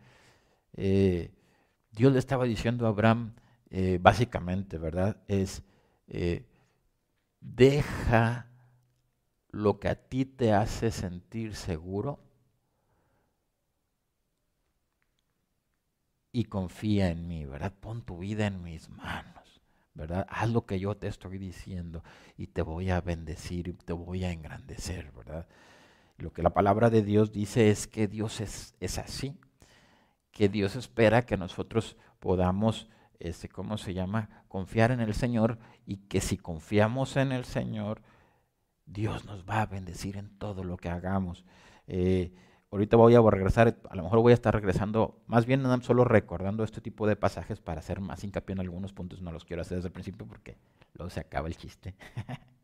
eh, 0.75 1.31
Dios 1.93 2.13
le 2.13 2.19
estaba 2.19 2.45
diciendo 2.45 2.87
a 2.87 2.91
Abraham, 2.91 3.35
eh, 3.71 3.99
básicamente, 4.01 4.79
¿verdad? 4.79 5.19
Es, 5.29 5.63
deja 7.41 8.49
lo 9.55 9.79
que 9.79 9.89
a 9.89 9.95
ti 9.95 10.25
te 10.25 10.53
hace 10.53 10.91
sentir 10.91 11.55
seguro 11.55 12.19
y 16.33 16.45
confía 16.45 17.11
en 17.11 17.29
mí, 17.29 17.45
¿verdad? 17.45 17.73
Pon 17.79 18.03
tu 18.03 18.19
vida 18.19 18.49
en 18.49 18.65
mis 18.65 18.89
manos, 18.89 19.61
¿verdad? 19.95 20.27
Haz 20.29 20.51
lo 20.51 20.67
que 20.67 20.81
yo 20.81 20.97
te 20.97 21.07
estoy 21.07 21.39
diciendo 21.39 22.03
y 22.37 22.49
te 22.49 22.63
voy 22.63 22.91
a 22.91 23.01
bendecir 23.01 23.69
y 23.69 23.75
te 23.75 23.93
voy 23.93 24.25
a 24.25 24.33
engrandecer, 24.33 25.13
¿verdad? 25.13 25.47
Lo 26.19 26.33
que 26.33 26.43
la 26.43 26.51
palabra 26.51 26.91
de 26.91 27.03
Dios 27.03 27.31
dice 27.31 27.71
es 27.71 27.87
que 27.87 28.09
Dios 28.09 28.41
es, 28.41 28.75
es 28.81 28.99
así, 28.99 29.39
que 30.33 30.49
Dios 30.49 30.75
espera 30.75 31.27
que 31.27 31.37
nosotros 31.37 31.97
podamos, 32.19 32.89
este, 33.21 33.49
¿cómo 33.49 33.79
se 33.79 33.95
llama? 33.95 34.43
Confiar 34.49 34.91
en 34.91 35.01
el 35.01 35.15
Señor 35.15 35.61
y 35.87 35.99
que 35.99 36.21
si 36.21 36.37
confiamos 36.37 37.17
en 37.17 37.31
el 37.31 37.45
Señor, 37.45 38.03
Dios 38.87 39.25
nos 39.25 39.45
va 39.45 39.63
a 39.63 39.67
bendecir 39.67 40.17
en 40.17 40.31
todo 40.39 40.65
lo 40.65 40.77
que 40.77 40.89
hagamos. 40.89 41.45
Eh, 41.87 42.33
ahorita 42.71 42.97
voy 42.97 43.15
a 43.15 43.21
regresar, 43.21 43.79
a 43.89 43.97
lo 43.97 44.03
mejor 44.03 44.21
voy 44.21 44.33
a 44.33 44.35
estar 44.35 44.55
regresando, 44.55 45.23
más 45.27 45.47
bien 45.47 45.63
solo 45.83 46.05
recordando 46.05 46.65
este 46.65 46.81
tipo 46.81 47.07
de 47.07 47.17
pasajes 47.17 47.61
para 47.61 47.81
hacer 47.81 48.01
más 48.01 48.25
hincapié 48.25 48.55
en 48.55 48.61
algunos 48.61 48.93
puntos, 48.93 49.23
no 49.23 49.33
los 49.33 49.45
quiero 49.45 49.63
hacer 49.63 49.77
desde 49.77 49.89
el 49.89 49.93
principio 49.93 50.27
porque 50.27 50.57
luego 50.95 51.11
se 51.11 51.21
acaba 51.21 51.49
el 51.49 51.57
chiste. 51.57 51.95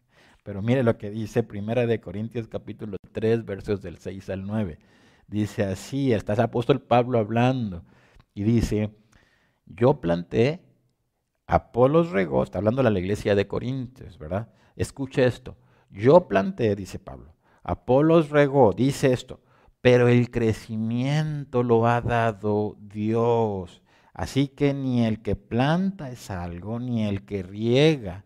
Pero 0.43 0.63
mire 0.63 0.83
lo 0.83 0.97
que 0.97 1.11
dice 1.11 1.43
Primera 1.43 1.87
de 1.87 2.01
Corintios 2.01 2.49
capítulo 2.49 2.97
3 3.13 3.45
versos 3.45 3.83
del 3.83 3.99
6 3.99 4.31
al 4.31 4.47
9. 4.47 4.79
Dice 5.27 5.65
así, 5.65 6.13
está 6.13 6.33
el 6.33 6.41
apóstol 6.41 6.81
Pablo 6.81 7.19
hablando 7.19 7.85
y 8.35 8.43
dice, 8.43 8.91
yo 9.67 10.01
planté, 10.01 10.61
Apolos 11.47 12.11
regó, 12.11 12.43
está 12.43 12.59
hablando 12.59 12.83
de 12.83 12.91
la 12.91 12.99
iglesia 12.99 13.35
de 13.35 13.47
Corintios, 13.47 14.19
¿verdad? 14.19 14.49
Escuche 14.77 15.25
esto, 15.25 15.57
yo 15.91 16.29
planté, 16.29 16.75
dice 16.77 16.99
Pablo, 16.99 17.35
Apolos 17.63 18.31
regó, 18.31 18.73
dice 18.73 19.13
esto, 19.13 19.41
pero 19.81 20.09
el 20.09 20.31
crecimiento 20.31 21.63
lo 21.63 21.87
ha 21.87 22.01
dado 22.01 22.77
Dios. 22.81 23.83
Así 24.13 24.49
que 24.49 24.75
ni 24.75 25.05
el 25.05 25.23
que 25.23 25.37
planta 25.37 26.11
es 26.11 26.31
algo, 26.31 26.79
ni 26.79 27.05
el 27.05 27.25
que 27.25 27.43
riega, 27.43 28.25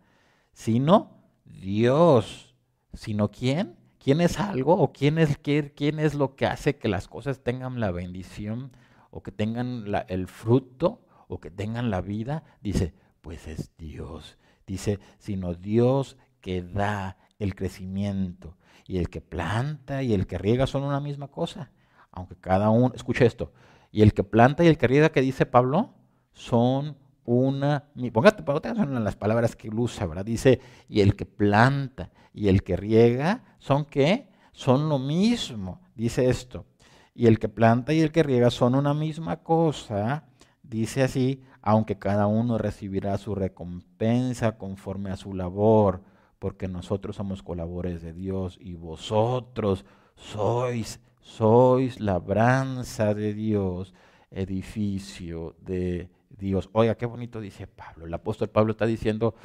sino 0.51 1.23
Dios. 1.45 2.55
¿Sino 2.93 3.29
quién? 3.29 3.77
¿Quién 3.99 4.21
es 4.21 4.39
algo 4.39 4.77
o 4.77 4.93
quién 4.93 5.17
es, 5.17 5.37
quién 5.37 5.99
es 5.99 6.13
lo 6.13 6.35
que 6.35 6.45
hace 6.45 6.77
que 6.77 6.87
las 6.87 7.07
cosas 7.07 7.43
tengan 7.43 7.79
la 7.79 7.91
bendición 7.91 8.71
o 9.09 9.23
que 9.23 9.31
tengan 9.31 9.85
el 10.07 10.27
fruto 10.27 11.01
o 11.27 11.39
que 11.39 11.51
tengan 11.51 11.89
la 11.89 12.01
vida? 12.01 12.43
Dice, 12.61 12.93
pues 13.21 13.47
es 13.47 13.75
Dios. 13.77 14.37
Dice, 14.67 14.99
sino 15.17 15.55
Dios 15.55 16.17
que 16.39 16.61
da 16.61 17.17
el 17.39 17.55
crecimiento. 17.55 18.57
Y 18.87 18.97
el 18.97 19.09
que 19.09 19.21
planta 19.21 20.03
y 20.03 20.13
el 20.13 20.27
que 20.27 20.37
riega 20.37 20.67
son 20.67 20.83
una 20.83 20.99
misma 20.99 21.27
cosa. 21.27 21.71
Aunque 22.11 22.35
cada 22.35 22.69
uno, 22.69 22.93
escuche 22.95 23.25
esto, 23.25 23.51
y 23.91 24.01
el 24.01 24.13
que 24.13 24.23
planta 24.23 24.63
y 24.63 24.67
el 24.67 24.77
que 24.77 24.87
riega, 24.87 25.09
que 25.09 25.21
dice 25.21 25.45
Pablo, 25.45 25.93
son 26.33 26.97
una, 27.25 27.85
póngate, 28.13 28.43
en 28.67 29.03
las 29.03 29.15
palabras 29.15 29.55
que 29.55 29.69
usa, 29.69 30.05
¿verdad? 30.05 30.25
Dice, 30.25 30.59
y 30.87 31.01
el 31.01 31.15
que 31.15 31.25
planta 31.25 32.11
y 32.33 32.47
el 32.47 32.63
que 32.63 32.75
riega, 32.75 33.43
¿son 33.57 33.85
qué? 33.85 34.29
Son 34.51 34.89
lo 34.89 34.99
mismo, 34.99 35.81
dice 35.95 36.29
esto. 36.29 36.65
y 37.13 37.27
el 37.27 37.39
que 37.39 37.47
planta 37.49 37.93
y 37.93 38.01
el 38.01 38.11
que 38.11 38.23
riega 38.23 38.51
son 38.51 38.75
una 38.75 38.93
misma 38.93 39.37
cosa, 39.37 40.25
dice 40.61 41.03
así, 41.03 41.41
aunque 41.61 41.97
cada 41.97 42.27
uno 42.27 42.57
recibirá 42.57 43.17
su 43.17 43.33
recompensa 43.35 44.57
conforme 44.57 45.11
a 45.11 45.15
su 45.15 45.33
labor, 45.33 46.03
porque 46.39 46.67
nosotros 46.67 47.15
somos 47.15 47.43
colaboradores 47.43 48.01
de 48.01 48.13
Dios 48.13 48.57
y 48.59 48.75
vosotros 48.75 49.85
sois, 50.15 50.99
sois 51.19 51.99
labranza 51.99 53.13
de 53.13 53.33
Dios, 53.33 53.93
edificio 54.31 55.55
de 55.59 56.09
Dios. 56.29 56.69
Oiga, 56.73 56.95
qué 56.95 57.05
bonito 57.05 57.39
dice 57.39 57.67
Pablo. 57.67 58.05
El 58.05 58.13
apóstol 58.13 58.49
Pablo 58.49 58.71
está 58.71 58.85
diciendo, 58.85 59.35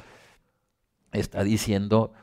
está 1.11 1.43
diciendo, 1.43 2.13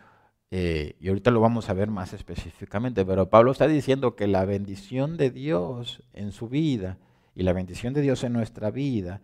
eh, 0.50 0.96
y 1.00 1.08
ahorita 1.08 1.30
lo 1.30 1.40
vamos 1.40 1.68
a 1.68 1.74
ver 1.74 1.88
más 1.88 2.12
específicamente, 2.12 3.04
pero 3.04 3.28
Pablo 3.28 3.52
está 3.52 3.66
diciendo 3.66 4.16
que 4.16 4.26
la 4.26 4.44
bendición 4.44 5.16
de 5.16 5.30
Dios 5.30 6.02
en 6.12 6.32
su 6.32 6.48
vida 6.48 6.98
y 7.34 7.42
la 7.42 7.52
bendición 7.52 7.94
de 7.94 8.00
Dios 8.00 8.24
en 8.24 8.32
nuestra 8.32 8.70
vida, 8.70 9.20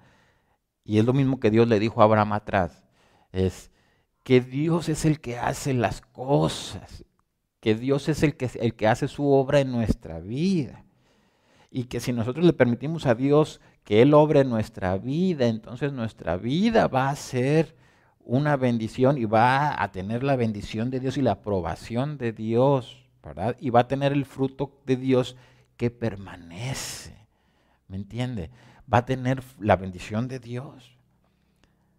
y 0.84 0.98
es 0.98 1.04
lo 1.04 1.12
mismo 1.12 1.40
que 1.40 1.50
Dios 1.50 1.66
le 1.66 1.78
dijo 1.78 2.00
a 2.00 2.04
Abraham 2.04 2.34
atrás, 2.34 2.84
es 3.32 3.70
que 4.25 4.40
Dios 4.40 4.88
es 4.88 5.04
el 5.04 5.21
que 5.21 5.38
hace 5.38 5.75
las 5.75 6.00
cosas, 6.00 7.04
que 7.61 7.75
Dios 7.75 8.09
es 8.09 8.23
el 8.23 8.37
que, 8.37 8.50
el 8.61 8.75
que 8.75 8.88
hace 8.88 9.07
su 9.07 9.31
obra 9.31 9.61
en 9.61 9.71
nuestra 9.71 10.19
vida. 10.19 10.85
Y 11.71 11.85
que 11.85 12.00
si 12.00 12.12
nosotros 12.12 12.45
le 12.45 12.52
permitimos 12.52 13.07
a 13.07 13.14
Dios 13.14 13.61
que 13.85 14.00
Él 14.00 14.14
obre 14.14 14.40
en 14.40 14.49
nuestra 14.49 14.97
vida, 14.97 15.47
entonces 15.47 15.93
nuestra 15.93 16.37
vida 16.37 16.88
va 16.88 17.11
a 17.11 17.16
ser 17.16 17.76
una 18.21 18.57
bendición 18.57 19.19
y 19.19 19.26
va 19.26 19.81
a 19.83 19.93
tener 19.93 20.23
la 20.23 20.37
bendición 20.37 20.90
de 20.90 21.00
Dios 21.00 21.19
y 21.19 21.23
la 21.23 21.33
aprobación 21.33 22.16
de 22.16 22.33
Dios, 22.33 23.04
¿verdad? 23.23 23.57
Y 23.61 23.71
va 23.71 23.81
a 23.81 23.88
tener 23.88 24.12
el 24.12 24.25
fruto 24.25 24.81
de 24.87 24.97
Dios 24.97 25.37
que 25.76 25.90
permanece. 25.90 27.14
¿Me 27.88 27.97
entiende? 27.97 28.50
Va 28.90 28.99
a 28.99 29.04
tener 29.04 29.43
la 29.59 29.76
bendición 29.76 30.28
de 30.28 30.38
Dios. 30.38 30.97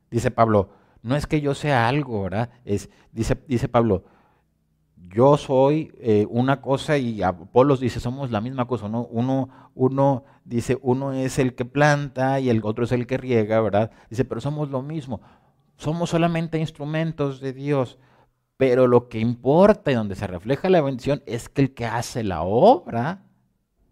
Dice 0.09 0.31
Pablo, 0.31 0.71
no 1.05 1.15
es 1.15 1.27
que 1.27 1.39
yo 1.39 1.53
sea 1.53 1.87
algo, 1.87 2.23
¿verdad? 2.23 2.49
Es, 2.65 2.89
dice, 3.11 3.37
dice 3.47 3.69
Pablo, 3.69 4.05
yo 4.97 5.37
soy 5.37 5.93
eh, 5.99 6.25
una 6.31 6.63
cosa 6.63 6.97
y 6.97 7.21
Apolos 7.21 7.79
dice, 7.79 7.99
somos 7.99 8.31
la 8.31 8.41
misma 8.41 8.65
cosa. 8.65 8.89
¿no? 8.89 9.05
Uno, 9.11 9.49
uno 9.75 10.23
dice, 10.45 10.79
uno 10.81 11.13
es 11.13 11.37
el 11.37 11.53
que 11.53 11.63
planta 11.63 12.39
y 12.39 12.49
el 12.49 12.59
otro 12.63 12.85
es 12.85 12.91
el 12.91 13.05
que 13.05 13.17
riega, 13.17 13.61
¿verdad? 13.61 13.91
Dice, 14.09 14.25
pero 14.25 14.41
somos 14.41 14.71
lo 14.71 14.81
mismo. 14.81 15.21
Somos 15.77 16.09
solamente 16.09 16.57
instrumentos 16.57 17.39
de 17.39 17.53
Dios. 17.53 17.99
Pero 18.57 18.87
lo 18.87 19.07
que 19.07 19.19
importa 19.19 19.91
y 19.91 19.93
donde 19.93 20.15
se 20.15 20.25
refleja 20.25 20.71
la 20.71 20.81
bendición 20.81 21.21
es 21.27 21.49
que 21.49 21.61
el 21.61 21.75
que 21.75 21.85
hace 21.85 22.23
la 22.23 22.41
obra 22.41 23.25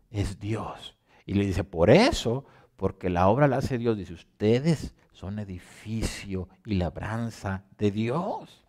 es 0.09 0.39
Dios. 0.39 0.97
Y 1.27 1.35
le 1.35 1.45
dice, 1.45 1.63
por 1.63 1.91
eso, 1.91 2.45
porque 2.75 3.11
la 3.11 3.27
obra 3.27 3.47
la 3.47 3.57
hace 3.57 3.77
Dios, 3.77 3.97
dice, 3.97 4.13
ustedes 4.13 4.95
son 5.13 5.39
edificio 5.39 6.49
y 6.65 6.75
labranza 6.75 7.63
de 7.77 7.91
Dios. 7.91 8.63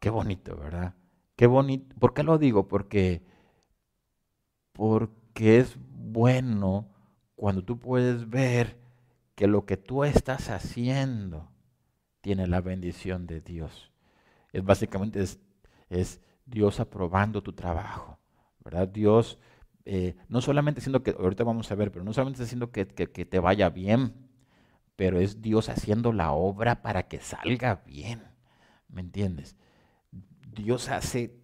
Qué 0.00 0.10
bonito, 0.10 0.56
¿verdad? 0.56 0.94
Qué 1.36 1.46
bonito. 1.46 1.94
¿Por 1.98 2.14
qué 2.14 2.22
lo 2.22 2.38
digo? 2.38 2.66
Porque, 2.68 3.22
porque 4.72 5.58
es 5.58 5.76
bueno 5.78 6.88
cuando 7.36 7.62
tú 7.62 7.78
puedes 7.78 8.28
ver 8.28 8.78
que 9.34 9.46
lo 9.46 9.66
que 9.66 9.76
tú 9.76 10.04
estás 10.04 10.50
haciendo 10.50 11.48
tiene 12.20 12.46
la 12.46 12.60
bendición 12.60 13.26
de 13.26 13.40
Dios. 13.40 13.92
Es 14.52 14.64
básicamente 14.64 15.24
es, 15.90 16.20
Dios 16.46 16.80
aprobando 16.80 17.42
tu 17.42 17.52
trabajo, 17.52 18.18
¿verdad? 18.64 18.88
Dios 18.88 19.38
eh, 19.90 20.16
no 20.28 20.42
solamente 20.42 20.80
haciendo 20.80 21.02
que, 21.02 21.12
ahorita 21.18 21.44
vamos 21.44 21.72
a 21.72 21.74
ver, 21.74 21.90
pero 21.90 22.04
no 22.04 22.12
solamente 22.12 22.42
haciendo 22.42 22.70
que, 22.70 22.86
que, 22.86 23.10
que 23.10 23.24
te 23.24 23.38
vaya 23.38 23.70
bien, 23.70 24.12
pero 24.96 25.18
es 25.18 25.40
Dios 25.40 25.70
haciendo 25.70 26.12
la 26.12 26.32
obra 26.32 26.82
para 26.82 27.08
que 27.08 27.20
salga 27.20 27.82
bien, 27.86 28.22
¿me 28.88 29.00
entiendes? 29.00 29.56
Dios 30.54 30.90
hace 30.90 31.38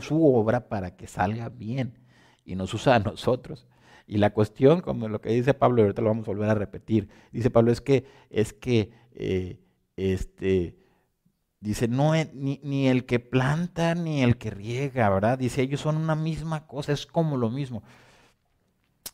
su, 0.00 0.34
obra 0.34 0.70
para 0.70 0.96
que 0.96 1.06
salga 1.06 1.50
bien 1.50 1.98
y 2.46 2.54
nos 2.54 2.72
usa 2.72 2.94
a 2.94 2.98
nosotros. 2.98 3.66
Y 4.06 4.16
la 4.16 4.32
cuestión, 4.32 4.80
como 4.80 5.08
lo 5.08 5.20
que 5.20 5.28
dice 5.28 5.52
Pablo, 5.52 5.82
y 5.82 5.82
ahorita 5.82 6.00
lo 6.00 6.08
vamos 6.08 6.26
a 6.28 6.30
volver 6.30 6.48
a 6.48 6.54
repetir, 6.54 7.10
dice 7.30 7.50
Pablo, 7.50 7.72
es 7.72 7.82
que, 7.82 8.06
es 8.30 8.54
que, 8.54 8.90
eh, 9.12 9.60
este, 9.96 10.78
dice, 11.66 11.88
no 11.88 12.14
es, 12.14 12.32
ni, 12.34 12.60
ni, 12.62 12.88
el 12.88 13.04
que 13.06 13.18
planta 13.18 13.94
ni 13.94 14.22
el 14.22 14.36
que 14.36 14.50
riega, 14.50 15.10
¿verdad? 15.10 15.38
Dice, 15.38 15.62
ellos 15.62 15.80
son 15.80 15.96
una 15.96 16.14
misma 16.14 16.66
cosa, 16.66 16.92
es 16.92 17.06
como 17.06 17.36
lo 17.36 17.50
mismo. 17.50 17.82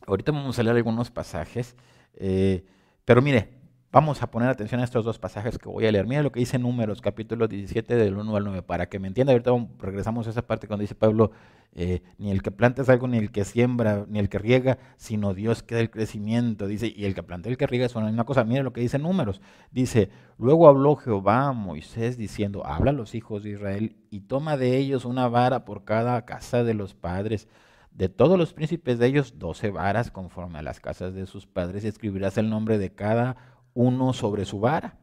Ahorita 0.06 0.32
vamos 0.32 0.58
a 0.58 0.62
leer 0.62 0.76
algunos 0.76 1.10
pasajes, 1.10 1.76
eh, 2.14 2.64
pero 3.04 3.22
mire, 3.22 3.61
Vamos 3.92 4.22
a 4.22 4.30
poner 4.30 4.48
atención 4.48 4.80
a 4.80 4.84
estos 4.84 5.04
dos 5.04 5.18
pasajes 5.18 5.58
que 5.58 5.68
voy 5.68 5.84
a 5.84 5.92
leer. 5.92 6.06
Mira 6.06 6.22
lo 6.22 6.32
que 6.32 6.40
dice 6.40 6.58
Números, 6.58 7.02
capítulo 7.02 7.46
17, 7.46 7.94
del 7.94 8.16
1 8.16 8.36
al 8.36 8.42
9, 8.42 8.62
para 8.62 8.88
que 8.88 8.98
me 8.98 9.06
entienda. 9.06 9.34
Ahorita 9.34 9.50
regresamos 9.80 10.26
a 10.26 10.30
esa 10.30 10.46
parte 10.46 10.66
cuando 10.66 10.80
dice 10.80 10.94
Pablo, 10.94 11.30
eh, 11.74 12.02
ni 12.16 12.30
el 12.30 12.40
que 12.40 12.50
planta 12.50 12.80
es 12.80 12.88
algo, 12.88 13.06
ni 13.06 13.18
el 13.18 13.30
que 13.30 13.44
siembra, 13.44 14.06
ni 14.08 14.18
el 14.18 14.30
que 14.30 14.38
riega, 14.38 14.78
sino 14.96 15.34
Dios 15.34 15.62
que 15.62 15.74
da 15.74 15.82
el 15.82 15.90
crecimiento. 15.90 16.68
Dice, 16.68 16.90
y 16.96 17.04
el 17.04 17.14
que 17.14 17.22
planta 17.22 17.50
y 17.50 17.52
el 17.52 17.58
que 17.58 17.66
riega 17.66 17.90
son 17.90 18.04
la 18.04 18.08
misma 18.08 18.24
cosa. 18.24 18.44
Mira 18.44 18.62
lo 18.62 18.72
que 18.72 18.80
dice 18.80 18.98
Números. 18.98 19.42
Dice, 19.72 20.08
luego 20.38 20.68
habló 20.68 20.96
Jehová 20.96 21.48
a 21.48 21.52
Moisés 21.52 22.16
diciendo, 22.16 22.64
habla 22.64 22.92
a 22.92 22.94
los 22.94 23.14
hijos 23.14 23.42
de 23.42 23.50
Israel 23.50 23.96
y 24.08 24.20
toma 24.20 24.56
de 24.56 24.78
ellos 24.78 25.04
una 25.04 25.28
vara 25.28 25.66
por 25.66 25.84
cada 25.84 26.24
casa 26.24 26.64
de 26.64 26.72
los 26.72 26.94
padres. 26.94 27.46
De 27.90 28.08
todos 28.08 28.38
los 28.38 28.54
príncipes 28.54 28.98
de 28.98 29.06
ellos, 29.06 29.34
doce 29.38 29.70
varas 29.70 30.10
conforme 30.10 30.60
a 30.60 30.62
las 30.62 30.80
casas 30.80 31.12
de 31.12 31.26
sus 31.26 31.46
padres, 31.46 31.84
y 31.84 31.88
escribirás 31.88 32.38
el 32.38 32.48
nombre 32.48 32.78
de 32.78 32.94
cada 32.94 33.51
uno 33.74 34.12
sobre 34.12 34.44
su 34.44 34.60
vara. 34.60 34.98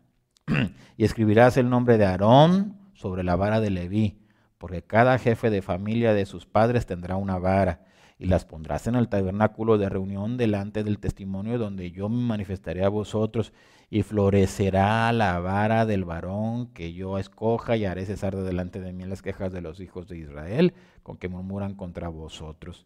y 0.98 1.04
escribirás 1.04 1.58
el 1.58 1.70
nombre 1.70 1.98
de 1.98 2.06
Aarón 2.06 2.78
sobre 2.94 3.24
la 3.24 3.36
vara 3.36 3.60
de 3.60 3.70
Leví, 3.70 4.20
porque 4.58 4.82
cada 4.84 5.18
jefe 5.18 5.50
de 5.50 5.62
familia 5.62 6.14
de 6.14 6.26
sus 6.26 6.46
padres 6.46 6.86
tendrá 6.86 7.16
una 7.16 7.38
vara, 7.38 7.86
y 8.18 8.26
las 8.26 8.44
pondrás 8.44 8.88
en 8.88 8.96
el 8.96 9.08
tabernáculo 9.08 9.78
de 9.78 9.88
reunión 9.88 10.36
delante 10.36 10.84
del 10.84 11.00
testimonio 11.00 11.58
donde 11.58 11.92
yo 11.92 12.10
me 12.10 12.22
manifestaré 12.22 12.84
a 12.84 12.90
vosotros, 12.90 13.54
y 13.90 14.04
florecerá 14.04 15.12
la 15.14 15.40
vara 15.40 15.86
del 15.86 16.04
varón 16.04 16.68
que 16.74 16.94
yo 16.94 17.18
escoja, 17.18 17.78
y 17.78 17.86
haré 17.86 18.06
cesar 18.06 18.36
de 18.36 18.44
delante 18.44 18.82
de 18.82 18.92
mí 18.92 19.06
las 19.06 19.22
quejas 19.22 19.54
de 19.54 19.62
los 19.62 19.80
hijos 19.80 20.08
de 20.08 20.18
Israel, 20.18 20.74
con 21.02 21.18
que 21.18 21.30
murmuran 21.30 21.76
contra 21.76 22.10
vosotros. 22.10 22.86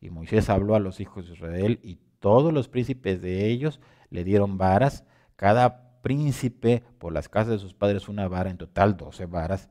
Y 0.00 0.08
Moisés 0.08 0.48
habló 0.48 0.74
a 0.74 0.80
los 0.80 1.00
hijos 1.00 1.26
de 1.26 1.34
Israel, 1.34 1.78
y 1.82 1.98
todos 2.18 2.52
los 2.52 2.68
príncipes 2.68 3.20
de 3.20 3.48
ellos 3.48 3.80
le 4.08 4.24
dieron 4.24 4.56
varas, 4.56 5.04
cada 5.40 6.02
príncipe 6.02 6.82
por 6.98 7.14
las 7.14 7.30
casas 7.30 7.52
de 7.52 7.58
sus 7.58 7.72
padres 7.72 8.10
una 8.10 8.28
vara, 8.28 8.50
en 8.50 8.58
total 8.58 8.98
doce 8.98 9.24
varas, 9.24 9.70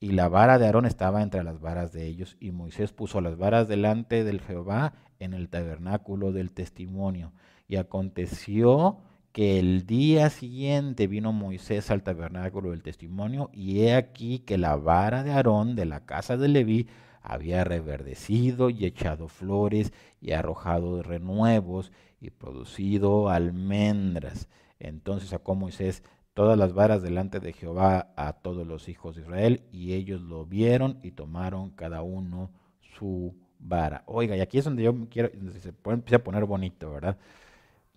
y 0.00 0.12
la 0.12 0.30
vara 0.30 0.58
de 0.58 0.64
Aarón 0.64 0.86
estaba 0.86 1.22
entre 1.22 1.44
las 1.44 1.60
varas 1.60 1.92
de 1.92 2.06
ellos, 2.06 2.38
y 2.40 2.52
Moisés 2.52 2.94
puso 2.94 3.20
las 3.20 3.36
varas 3.36 3.68
delante 3.68 4.24
del 4.24 4.40
Jehová 4.40 4.94
en 5.18 5.34
el 5.34 5.50
tabernáculo 5.50 6.32
del 6.32 6.52
testimonio. 6.52 7.34
Y 7.68 7.76
aconteció 7.76 9.00
que 9.32 9.58
el 9.58 9.84
día 9.84 10.30
siguiente 10.30 11.06
vino 11.06 11.32
Moisés 11.32 11.90
al 11.90 12.02
tabernáculo 12.02 12.70
del 12.70 12.82
testimonio, 12.82 13.50
y 13.52 13.82
he 13.82 13.94
aquí 13.94 14.38
que 14.38 14.56
la 14.56 14.76
vara 14.76 15.22
de 15.22 15.32
Aarón 15.32 15.76
de 15.76 15.84
la 15.84 16.06
casa 16.06 16.38
de 16.38 16.48
Leví 16.48 16.88
había 17.20 17.62
reverdecido 17.64 18.70
y 18.70 18.86
echado 18.86 19.28
flores 19.28 19.92
y 20.18 20.32
arrojado 20.32 21.02
renuevos 21.02 21.92
y 22.22 22.30
producido 22.30 23.28
almendras. 23.28 24.48
Entonces 24.80 25.28
sacó 25.28 25.54
Moisés 25.54 26.02
todas 26.34 26.58
las 26.58 26.72
varas 26.72 27.02
delante 27.02 27.38
de 27.38 27.52
Jehová 27.52 28.12
a 28.16 28.32
todos 28.32 28.66
los 28.66 28.88
hijos 28.88 29.14
de 29.14 29.22
Israel, 29.22 29.62
y 29.70 29.92
ellos 29.92 30.20
lo 30.22 30.46
vieron 30.46 30.98
y 31.02 31.12
tomaron 31.12 31.70
cada 31.70 32.02
uno 32.02 32.50
su 32.80 33.36
vara. 33.58 34.02
Oiga, 34.06 34.36
y 34.36 34.40
aquí 34.40 34.58
es 34.58 34.64
donde 34.64 34.82
yo 34.82 34.94
quiero, 35.10 35.30
se 35.60 35.72
empieza 35.84 36.16
a 36.16 36.24
poner 36.24 36.44
bonito, 36.44 36.90
¿verdad? 36.92 37.18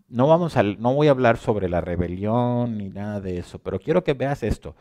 No, 0.10 0.28
vamos 0.28 0.58
a, 0.58 0.64
no 0.64 0.94
voy 0.94 1.08
a 1.08 1.12
hablar 1.12 1.38
sobre 1.38 1.70
la 1.70 1.82
rebelión 1.82 2.78
ni 2.78 2.90
nada 2.90 3.22
de 3.22 3.40
eso, 3.40 3.60
pero 3.60 3.80
quiero 3.80 4.04
que 4.04 4.14
veas 4.14 4.44
esto. 4.44 4.76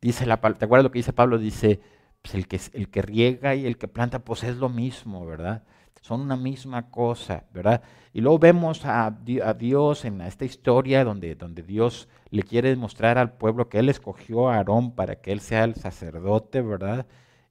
Dice 0.00 0.26
la, 0.26 0.40
¿Te 0.40 0.64
acuerdas 0.64 0.84
lo 0.84 0.90
que 0.90 0.98
dice 0.98 1.12
Pablo? 1.12 1.38
Dice, 1.38 1.80
pues 2.22 2.34
el, 2.34 2.48
que, 2.48 2.60
el 2.72 2.88
que 2.88 3.02
riega 3.02 3.54
y 3.54 3.66
el 3.66 3.78
que 3.78 3.88
planta, 3.88 4.20
pues 4.20 4.44
es 4.44 4.56
lo 4.56 4.68
mismo, 4.68 5.26
¿verdad? 5.26 5.62
Son 6.00 6.20
una 6.20 6.36
misma 6.36 6.90
cosa, 6.90 7.44
¿verdad? 7.52 7.82
Y 8.12 8.20
luego 8.20 8.38
vemos 8.38 8.84
a, 8.84 9.10
Dios 9.58 10.04
en 10.04 10.20
esta 10.20 10.44
historia 10.44 11.02
donde, 11.02 11.34
donde 11.34 11.62
Dios 11.62 12.08
le 12.30 12.42
quiere 12.42 12.68
demostrar 12.68 13.16
al 13.18 13.32
pueblo 13.32 13.68
que 13.68 13.78
Él 13.78 13.88
escogió 13.88 14.48
a 14.48 14.56
Aarón 14.56 14.94
para 14.94 15.16
que 15.16 15.32
Él 15.32 15.40
sea 15.40 15.64
el 15.64 15.74
sacerdote, 15.74 16.60
¿verdad? 16.60 17.06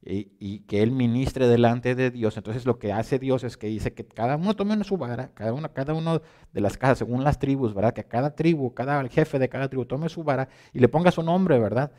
Y, 0.05 0.59
que 0.67 0.83
Él 0.83 0.91
ministre 0.91 1.47
delante 1.47 1.95
de 1.95 2.11
Dios. 2.11 2.37
Entonces 2.37 2.65
lo 2.65 2.77
que 2.77 2.93
hace 2.93 3.19
Dios 3.19 3.43
es 3.43 3.57
que 3.57 3.67
dice 3.67 3.93
que 3.93 4.05
cada 4.05 4.35
uno 4.35 4.55
tome 4.55 4.83
su 4.83 4.97
vara, 4.97 5.31
cada 5.33 5.53
uno, 5.53 5.73
cada 5.73 5.93
uno 5.93 6.21
de 6.51 6.61
las 6.61 6.77
casas, 6.77 6.99
según 6.99 7.23
las 7.23 7.39
tribus, 7.39 7.73
¿verdad? 7.73 7.93
Que 7.93 8.03
cada 8.03 8.35
tribu, 8.35 8.73
cada 8.73 9.03
jefe 9.09 9.39
de 9.39 9.49
cada 9.49 9.69
tribu 9.69 9.85
tome 9.85 10.09
su 10.09 10.23
vara 10.23 10.47
y 10.73 10.79
le 10.79 10.89
ponga 10.89 11.11
su 11.11 11.23
nombre, 11.23 11.57
¿verdad? 11.59 11.91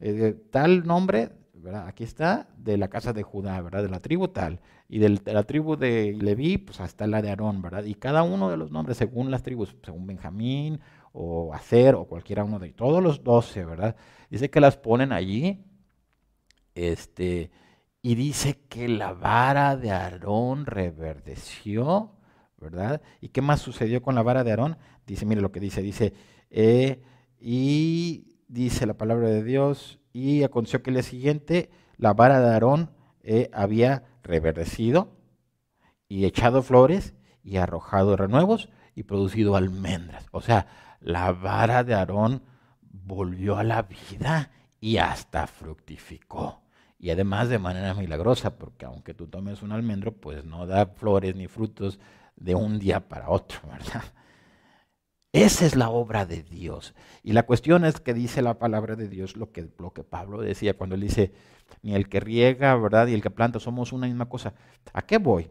Eh, 0.00 0.36
tal 0.50 0.86
nombre 0.86 1.30
Aquí 1.72 2.04
está 2.04 2.48
de 2.56 2.76
la 2.76 2.88
casa 2.88 3.12
de 3.12 3.22
Judá, 3.22 3.60
¿verdad? 3.60 3.82
De 3.82 3.88
la 3.88 4.00
tribu 4.00 4.28
tal. 4.28 4.60
Y 4.88 4.98
de 4.98 5.20
la 5.32 5.44
tribu 5.44 5.76
de 5.76 6.16
Leví, 6.20 6.58
pues 6.58 6.80
hasta 6.80 7.06
la 7.06 7.22
de 7.22 7.30
Aarón, 7.30 7.62
¿verdad? 7.62 7.84
Y 7.84 7.94
cada 7.94 8.22
uno 8.22 8.50
de 8.50 8.56
los 8.56 8.70
nombres 8.70 8.98
según 8.98 9.30
las 9.30 9.42
tribus, 9.42 9.74
según 9.82 10.06
Benjamín 10.06 10.80
o 11.12 11.54
Acer 11.54 11.94
o 11.94 12.06
cualquiera 12.06 12.44
uno 12.44 12.58
de 12.58 12.72
todos 12.72 13.02
los 13.02 13.24
doce, 13.24 13.64
¿verdad? 13.64 13.96
Dice 14.30 14.50
que 14.50 14.60
las 14.60 14.76
ponen 14.76 15.12
allí, 15.12 15.64
este, 16.74 17.50
y 18.02 18.14
dice 18.16 18.60
que 18.68 18.88
la 18.88 19.12
vara 19.12 19.76
de 19.76 19.90
Aarón 19.90 20.66
reverdeció, 20.66 22.12
¿verdad? 22.58 23.00
¿Y 23.20 23.28
qué 23.28 23.40
más 23.40 23.60
sucedió 23.60 24.02
con 24.02 24.14
la 24.14 24.22
vara 24.22 24.44
de 24.44 24.50
Aarón? 24.50 24.76
Dice, 25.06 25.24
mire 25.24 25.40
lo 25.40 25.52
que 25.52 25.60
dice, 25.60 25.82
dice, 25.82 26.12
eh, 26.50 27.02
y 27.38 28.38
dice 28.48 28.86
la 28.86 28.94
palabra 28.94 29.28
de 29.28 29.42
Dios, 29.42 30.00
y 30.14 30.44
aconteció 30.44 30.82
que 30.82 30.90
el 30.90 30.94
día 30.94 31.02
siguiente 31.02 31.70
la 31.98 32.14
vara 32.14 32.40
de 32.40 32.48
Aarón 32.48 32.90
eh, 33.22 33.50
había 33.52 34.04
reverdecido 34.22 35.10
y 36.08 36.24
echado 36.24 36.62
flores 36.62 37.14
y 37.42 37.56
arrojado 37.56 38.16
renuevos 38.16 38.70
y 38.94 39.02
producido 39.02 39.56
almendras. 39.56 40.26
O 40.30 40.40
sea, 40.40 40.68
la 41.00 41.32
vara 41.32 41.82
de 41.82 41.94
Aarón 41.94 42.42
volvió 42.80 43.56
a 43.56 43.64
la 43.64 43.82
vida 43.82 44.52
y 44.80 44.98
hasta 44.98 45.48
fructificó. 45.48 46.62
Y 46.96 47.10
además 47.10 47.48
de 47.48 47.58
manera 47.58 47.92
milagrosa, 47.92 48.56
porque 48.56 48.86
aunque 48.86 49.14
tú 49.14 49.26
tomes 49.26 49.62
un 49.62 49.72
almendro, 49.72 50.12
pues 50.12 50.44
no 50.44 50.64
da 50.66 50.86
flores 50.86 51.34
ni 51.34 51.48
frutos 51.48 51.98
de 52.36 52.54
un 52.54 52.78
día 52.78 53.08
para 53.08 53.30
otro, 53.30 53.58
¿verdad? 53.68 54.04
Esa 55.34 55.66
es 55.66 55.74
la 55.74 55.90
obra 55.90 56.26
de 56.26 56.44
Dios. 56.44 56.94
Y 57.24 57.32
la 57.32 57.42
cuestión 57.42 57.84
es 57.84 57.98
que 57.98 58.14
dice 58.14 58.40
la 58.40 58.60
palabra 58.60 58.94
de 58.94 59.08
Dios 59.08 59.36
lo 59.36 59.50
que, 59.50 59.68
lo 59.80 59.92
que 59.92 60.04
Pablo 60.04 60.40
decía 60.40 60.76
cuando 60.76 60.94
él 60.94 61.00
dice, 61.00 61.32
ni 61.82 61.92
el 61.92 62.08
que 62.08 62.20
riega, 62.20 62.76
¿verdad? 62.76 63.08
Y 63.08 63.14
el 63.14 63.20
que 63.20 63.30
planta 63.30 63.58
somos 63.58 63.92
una 63.92 64.06
misma 64.06 64.28
cosa. 64.28 64.54
¿A 64.92 65.02
qué 65.02 65.18
voy? 65.18 65.50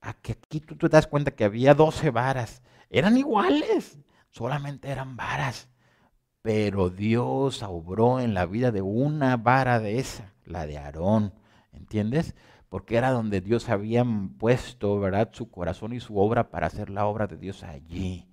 A 0.00 0.14
que 0.14 0.32
aquí 0.32 0.60
tú 0.60 0.76
te 0.76 0.88
das 0.88 1.06
cuenta 1.06 1.32
que 1.32 1.44
había 1.44 1.74
doce 1.74 2.08
varas. 2.08 2.62
Eran 2.88 3.18
iguales, 3.18 3.98
solamente 4.30 4.88
eran 4.88 5.14
varas. 5.14 5.68
Pero 6.40 6.88
Dios 6.88 7.62
obró 7.62 8.20
en 8.20 8.32
la 8.32 8.46
vida 8.46 8.72
de 8.72 8.80
una 8.80 9.36
vara 9.36 9.78
de 9.78 9.98
esa, 9.98 10.32
la 10.46 10.66
de 10.66 10.78
Aarón. 10.78 11.34
¿Entiendes? 11.72 12.34
Porque 12.70 12.96
era 12.96 13.10
donde 13.10 13.42
Dios 13.42 13.68
había 13.68 14.06
puesto, 14.38 14.98
¿verdad? 14.98 15.28
Su 15.34 15.50
corazón 15.50 15.92
y 15.92 16.00
su 16.00 16.18
obra 16.18 16.48
para 16.48 16.68
hacer 16.68 16.88
la 16.88 17.04
obra 17.04 17.26
de 17.26 17.36
Dios 17.36 17.62
allí. 17.62 18.27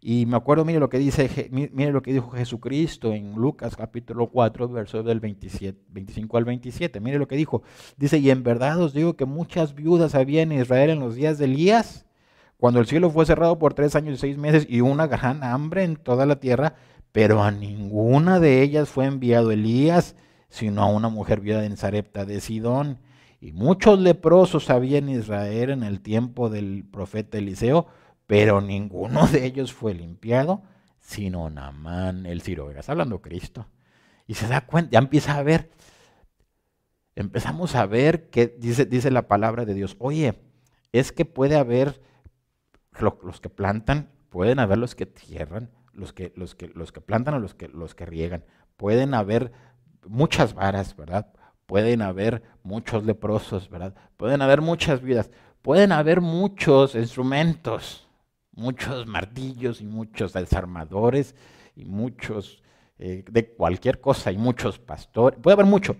Y 0.00 0.26
me 0.26 0.36
acuerdo, 0.36 0.64
mire 0.64 0.78
lo 0.78 0.88
que 0.88 0.98
dice, 0.98 1.48
mire 1.50 1.92
lo 1.92 2.02
que 2.02 2.12
dijo 2.12 2.30
Jesucristo 2.30 3.12
en 3.12 3.34
Lucas 3.34 3.76
capítulo 3.76 4.28
4, 4.28 4.68
versos 4.68 5.04
del 5.04 5.18
27, 5.18 5.78
25 5.88 6.36
al 6.36 6.44
27. 6.44 7.00
Mire 7.00 7.18
lo 7.18 7.26
que 7.26 7.36
dijo. 7.36 7.62
Dice, 7.96 8.18
y 8.18 8.30
en 8.30 8.44
verdad 8.44 8.80
os 8.80 8.92
digo 8.92 9.16
que 9.16 9.24
muchas 9.24 9.74
viudas 9.74 10.14
había 10.14 10.42
en 10.42 10.52
Israel 10.52 10.90
en 10.90 11.00
los 11.00 11.16
días 11.16 11.38
de 11.38 11.46
Elías, 11.46 12.06
cuando 12.58 12.80
el 12.80 12.86
cielo 12.86 13.10
fue 13.10 13.26
cerrado 13.26 13.58
por 13.58 13.74
tres 13.74 13.96
años 13.96 14.14
y 14.14 14.18
seis 14.18 14.38
meses 14.38 14.66
y 14.68 14.80
una 14.80 15.06
gran 15.06 15.42
hambre 15.42 15.84
en 15.84 15.96
toda 15.96 16.26
la 16.26 16.40
tierra, 16.40 16.74
pero 17.12 17.42
a 17.42 17.50
ninguna 17.50 18.38
de 18.38 18.62
ellas 18.62 18.88
fue 18.88 19.06
enviado 19.06 19.50
Elías, 19.50 20.14
sino 20.48 20.82
a 20.82 20.86
una 20.86 21.08
mujer 21.08 21.40
viuda 21.40 21.64
en 21.64 21.76
Sarepta 21.76 22.24
de 22.24 22.40
Sidón. 22.40 22.98
Y 23.40 23.52
muchos 23.52 24.00
leprosos 24.00 24.70
había 24.70 24.98
en 24.98 25.08
Israel 25.08 25.70
en 25.70 25.84
el 25.84 26.00
tiempo 26.00 26.50
del 26.50 26.84
profeta 26.84 27.38
Eliseo, 27.38 27.86
pero 28.28 28.60
ninguno 28.60 29.26
de 29.26 29.46
ellos 29.46 29.72
fue 29.72 29.94
limpiado, 29.94 30.62
sino 31.00 31.48
Namán 31.48 32.26
el 32.26 32.42
Ciro. 32.42 32.70
Está 32.70 32.92
hablando 32.92 33.22
Cristo. 33.22 33.66
Y 34.26 34.34
se 34.34 34.46
da 34.46 34.66
cuenta, 34.66 34.90
ya 34.92 34.98
empieza 34.98 35.36
a 35.38 35.42
ver, 35.42 35.70
empezamos 37.16 37.74
a 37.74 37.86
ver 37.86 38.28
que 38.28 38.46
dice, 38.46 38.84
dice 38.84 39.10
la 39.10 39.28
palabra 39.28 39.64
de 39.64 39.72
Dios, 39.72 39.96
oye, 39.98 40.38
es 40.92 41.10
que 41.10 41.24
puede 41.24 41.56
haber 41.56 42.02
los 43.22 43.40
que 43.40 43.48
plantan, 43.48 44.10
pueden 44.28 44.58
haber 44.58 44.76
los 44.76 44.94
que 44.94 45.06
tierran, 45.06 45.70
los 45.94 46.12
que, 46.12 46.34
los 46.36 46.54
que, 46.54 46.68
los 46.68 46.92
que 46.92 47.00
plantan 47.00 47.32
o 47.32 47.38
los 47.38 47.54
que, 47.54 47.68
los 47.68 47.94
que 47.94 48.04
riegan, 48.04 48.44
pueden 48.76 49.14
haber 49.14 49.52
muchas 50.06 50.52
varas, 50.52 50.94
¿verdad? 50.96 51.32
Pueden 51.64 52.02
haber 52.02 52.42
muchos 52.62 53.04
leprosos, 53.04 53.70
¿verdad? 53.70 53.94
Pueden 54.18 54.42
haber 54.42 54.60
muchas 54.60 55.00
vidas, 55.00 55.30
pueden 55.62 55.92
haber 55.92 56.20
muchos 56.20 56.94
instrumentos, 56.94 58.07
muchos 58.58 59.06
martillos 59.06 59.80
y 59.80 59.86
muchos 59.86 60.32
desarmadores 60.32 61.34
y 61.76 61.84
muchos 61.84 62.62
eh, 62.98 63.24
de 63.30 63.52
cualquier 63.52 64.00
cosa 64.00 64.32
y 64.32 64.38
muchos 64.38 64.78
pastores, 64.78 65.38
puede 65.40 65.54
haber 65.54 65.66
mucho. 65.66 65.96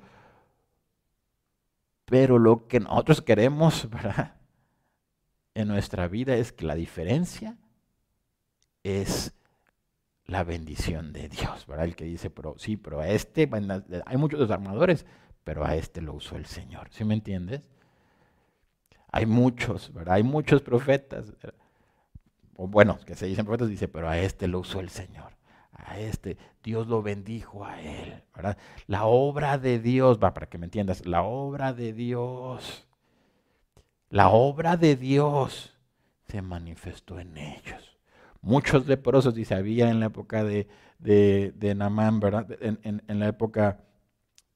Pero 2.04 2.38
lo 2.38 2.66
que 2.66 2.80
nosotros 2.80 3.22
queremos 3.22 3.86
en 5.54 5.68
nuestra 5.68 6.08
vida 6.08 6.34
es 6.34 6.52
que 6.52 6.66
la 6.66 6.74
diferencia 6.74 7.56
es 8.82 9.34
la 10.24 10.42
bendición 10.42 11.12
de 11.12 11.28
Dios, 11.28 11.66
¿verdad? 11.66 11.84
El 11.84 11.96
que 11.96 12.04
dice, 12.04 12.30
pero 12.30 12.56
sí, 12.58 12.76
pero 12.76 13.00
a 13.00 13.08
este, 13.08 13.48
hay 14.04 14.16
muchos 14.16 14.40
desarmadores, 14.40 15.06
pero 15.44 15.64
a 15.64 15.76
este 15.76 16.00
lo 16.02 16.14
usó 16.14 16.36
el 16.36 16.46
Señor, 16.46 16.88
¿sí 16.90 17.04
me 17.04 17.14
entiendes? 17.14 17.62
Hay 19.10 19.26
muchos, 19.26 19.92
¿verdad? 19.92 20.14
Hay 20.14 20.22
muchos 20.22 20.60
profetas, 20.60 21.32
o 22.60 22.66
bueno, 22.66 22.98
que 23.06 23.14
se 23.14 23.26
dicen 23.26 23.46
profetas, 23.46 23.68
dice, 23.68 23.86
pero 23.86 24.08
a 24.08 24.18
este 24.18 24.48
lo 24.48 24.58
usó 24.58 24.80
el 24.80 24.88
Señor. 24.88 25.30
A 25.72 26.00
este, 26.00 26.36
Dios 26.64 26.88
lo 26.88 27.02
bendijo 27.02 27.64
a 27.64 27.80
él. 27.80 28.24
La 28.88 29.04
obra 29.04 29.58
de 29.58 29.78
Dios, 29.78 30.18
va, 30.20 30.34
para 30.34 30.48
que 30.48 30.58
me 30.58 30.66
entiendas, 30.66 31.06
la 31.06 31.22
obra 31.22 31.72
de 31.72 31.92
Dios, 31.92 32.88
la 34.10 34.30
obra 34.30 34.76
de 34.76 34.96
Dios 34.96 35.76
se 36.26 36.42
manifestó 36.42 37.20
en 37.20 37.38
ellos. 37.38 37.96
Muchos 38.40 38.88
leprosos, 38.88 39.36
dice, 39.36 39.54
había 39.54 39.88
en 39.88 40.00
la 40.00 40.06
época 40.06 40.42
de, 40.42 40.66
de, 40.98 41.52
de 41.54 41.76
Namán, 41.76 42.18
¿verdad? 42.18 42.48
En, 42.60 43.20
la 43.20 43.28
época, 43.28 43.84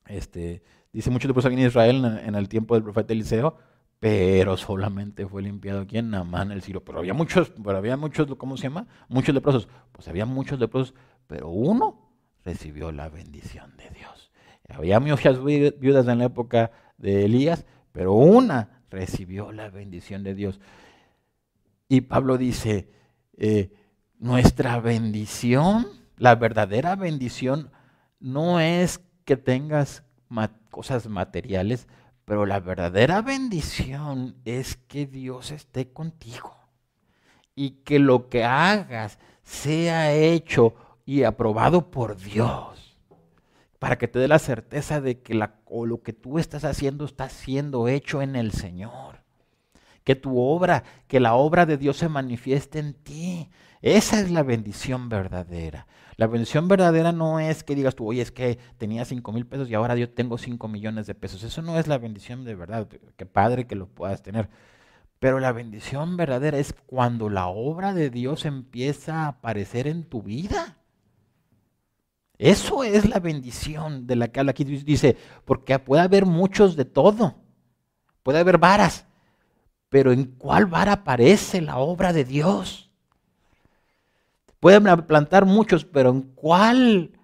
este, 0.07 0.65
dice, 0.93 1.09
muchos 1.09 1.29
leprosos 1.29 1.53
en 1.53 1.61
Israel 1.61 2.05
en, 2.05 2.19
en 2.31 2.35
el 2.35 2.49
tiempo 2.49 2.75
del 2.75 2.83
profeta 2.83 3.13
Eliseo, 3.13 3.59
pero 4.03 4.57
solamente 4.57 5.29
fue 5.29 5.43
limpiado 5.43 5.83
aquí 5.83 5.99
en 5.99 6.11
Namán 6.11 6.51
el 6.51 6.61
Ciro. 6.61 6.85
Pero 6.85 6.99
había 6.99 7.15
muchos, 7.15 7.53
pero 7.63 7.79
había 7.79 7.97
muchos, 7.97 8.27
¿cómo 8.35 8.57
se 8.57 8.65
llama? 8.65 8.89
Muchos 9.09 9.33
leprosos. 9.33 9.69
Pues 9.93 10.09
había 10.09 10.27
muchos 10.27 10.59
leprosos, 10.59 10.93
pero 11.29 11.51
uno 11.51 12.11
recibió 12.45 12.91
la 12.91 13.09
bendición 13.09 13.77
de 13.77 13.91
Dios. 13.91 14.33
Había 14.69 14.99
muchas 14.99 15.41
viudas 15.45 16.09
en 16.09 16.19
la 16.19 16.25
época 16.25 16.73
de 16.99 17.27
Elías, 17.27 17.65
pero 17.93 18.13
una 18.15 18.83
recibió 18.91 19.53
la 19.53 19.71
bendición 19.71 20.25
de 20.25 20.35
Dios. 20.35 20.61
Y 21.89 22.01
Pablo 22.01 22.39
dice, 22.39 22.91
eh, 23.37 23.73
nuestra 24.19 24.81
bendición, 24.81 25.87
la 26.17 26.35
verdadera 26.35 26.97
bendición, 26.97 27.71
no 28.19 28.59
es 28.59 28.99
que 29.25 29.37
tengas 29.37 30.03
cosas 30.71 31.07
materiales, 31.07 31.87
pero 32.25 32.47
la 32.47 32.61
verdadera 32.61 33.21
bendición 33.23 34.37
es 34.45 34.77
que 34.77 35.07
Dios 35.07 35.51
esté 35.51 35.93
contigo 35.93 36.57
y 37.55 37.83
que 37.85 37.99
lo 37.99 38.29
que 38.29 38.45
hagas 38.45 39.19
sea 39.43 40.15
hecho 40.15 40.75
y 41.05 41.25
aprobado 41.25 41.91
por 41.91 42.17
Dios, 42.17 42.97
para 43.79 43.99
que 43.99 44.09
te 44.09 44.19
dé 44.19 44.29
la 44.29 44.39
certeza 44.39 45.01
de 45.01 45.21
que 45.21 45.35
lo 45.35 46.03
que 46.03 46.13
tú 46.13 46.39
estás 46.39 46.65
haciendo 46.65 47.05
está 47.05 47.29
siendo 47.29 47.89
hecho 47.89 48.23
en 48.23 48.37
el 48.37 48.53
Señor. 48.53 49.23
Que 50.05 50.15
tu 50.15 50.41
obra, 50.41 50.85
que 51.07 51.21
la 51.21 51.35
obra 51.35 51.67
de 51.67 51.77
Dios 51.77 51.97
se 51.97 52.09
manifieste 52.09 52.79
en 52.79 52.95
ti. 52.95 53.51
Esa 53.83 54.21
es 54.21 54.31
la 54.31 54.43
bendición 54.43 55.09
verdadera. 55.09 55.87
La 56.23 56.29
bendición 56.29 56.69
verdadera 56.69 57.11
no 57.11 57.41
es 57.41 57.65
que 57.65 57.75
digas 57.75 57.97
tú, 57.97 58.07
oye, 58.07 58.23
es 58.23 58.31
que 58.31 58.57
tenía 58.79 59.05
5 59.05 59.33
mil 59.33 59.45
pesos 59.45 59.69
y 59.69 59.75
ahora 59.75 59.97
yo 59.97 60.09
tengo 60.09 60.39
5 60.39 60.69
millones 60.69 61.09
de 61.09 61.17
pesos. 61.17 61.43
Eso 61.43 61.63
no 61.63 61.77
es 61.81 61.89
la 61.89 61.99
bendición 61.99 62.45
de 62.45 62.55
verdad. 62.55 62.87
Qué 63.17 63.27
padre 63.27 63.67
que 63.67 63.75
lo 63.75 63.89
puedas 63.89 64.23
tener. 64.23 64.49
Pero 65.19 65.41
la 65.41 65.51
bendición 65.51 66.17
verdadera 66.17 66.59
es 66.59 66.77
cuando 66.87 67.29
la 67.29 67.49
obra 67.49 67.93
de 67.93 68.09
Dios 68.09 68.45
empieza 68.45 69.25
a 69.25 69.27
aparecer 69.27 69.89
en 69.89 70.05
tu 70.05 70.23
vida. 70.23 70.77
Eso 72.39 72.85
es 72.85 73.09
la 73.09 73.19
bendición 73.19 74.07
de 74.07 74.15
la 74.15 74.29
que 74.29 74.39
habla 74.39 74.51
aquí. 74.53 74.63
Dice, 74.63 75.17
porque 75.45 75.77
puede 75.81 76.03
haber 76.03 76.25
muchos 76.25 76.77
de 76.77 76.85
todo. 76.85 77.35
Puede 78.23 78.39
haber 78.39 78.59
varas. 78.59 79.07
Pero 79.89 80.13
¿en 80.13 80.27
cuál 80.27 80.67
vara 80.67 80.93
aparece 80.93 81.61
la 81.61 81.79
obra 81.79 82.13
de 82.13 82.25
Dios? 82.25 82.92
Pueden 84.63 84.85
plantar 85.09 85.45
muchos, 85.45 85.85
pero 85.85 86.11
¿en 86.11 86.23
cuál 86.37 87.19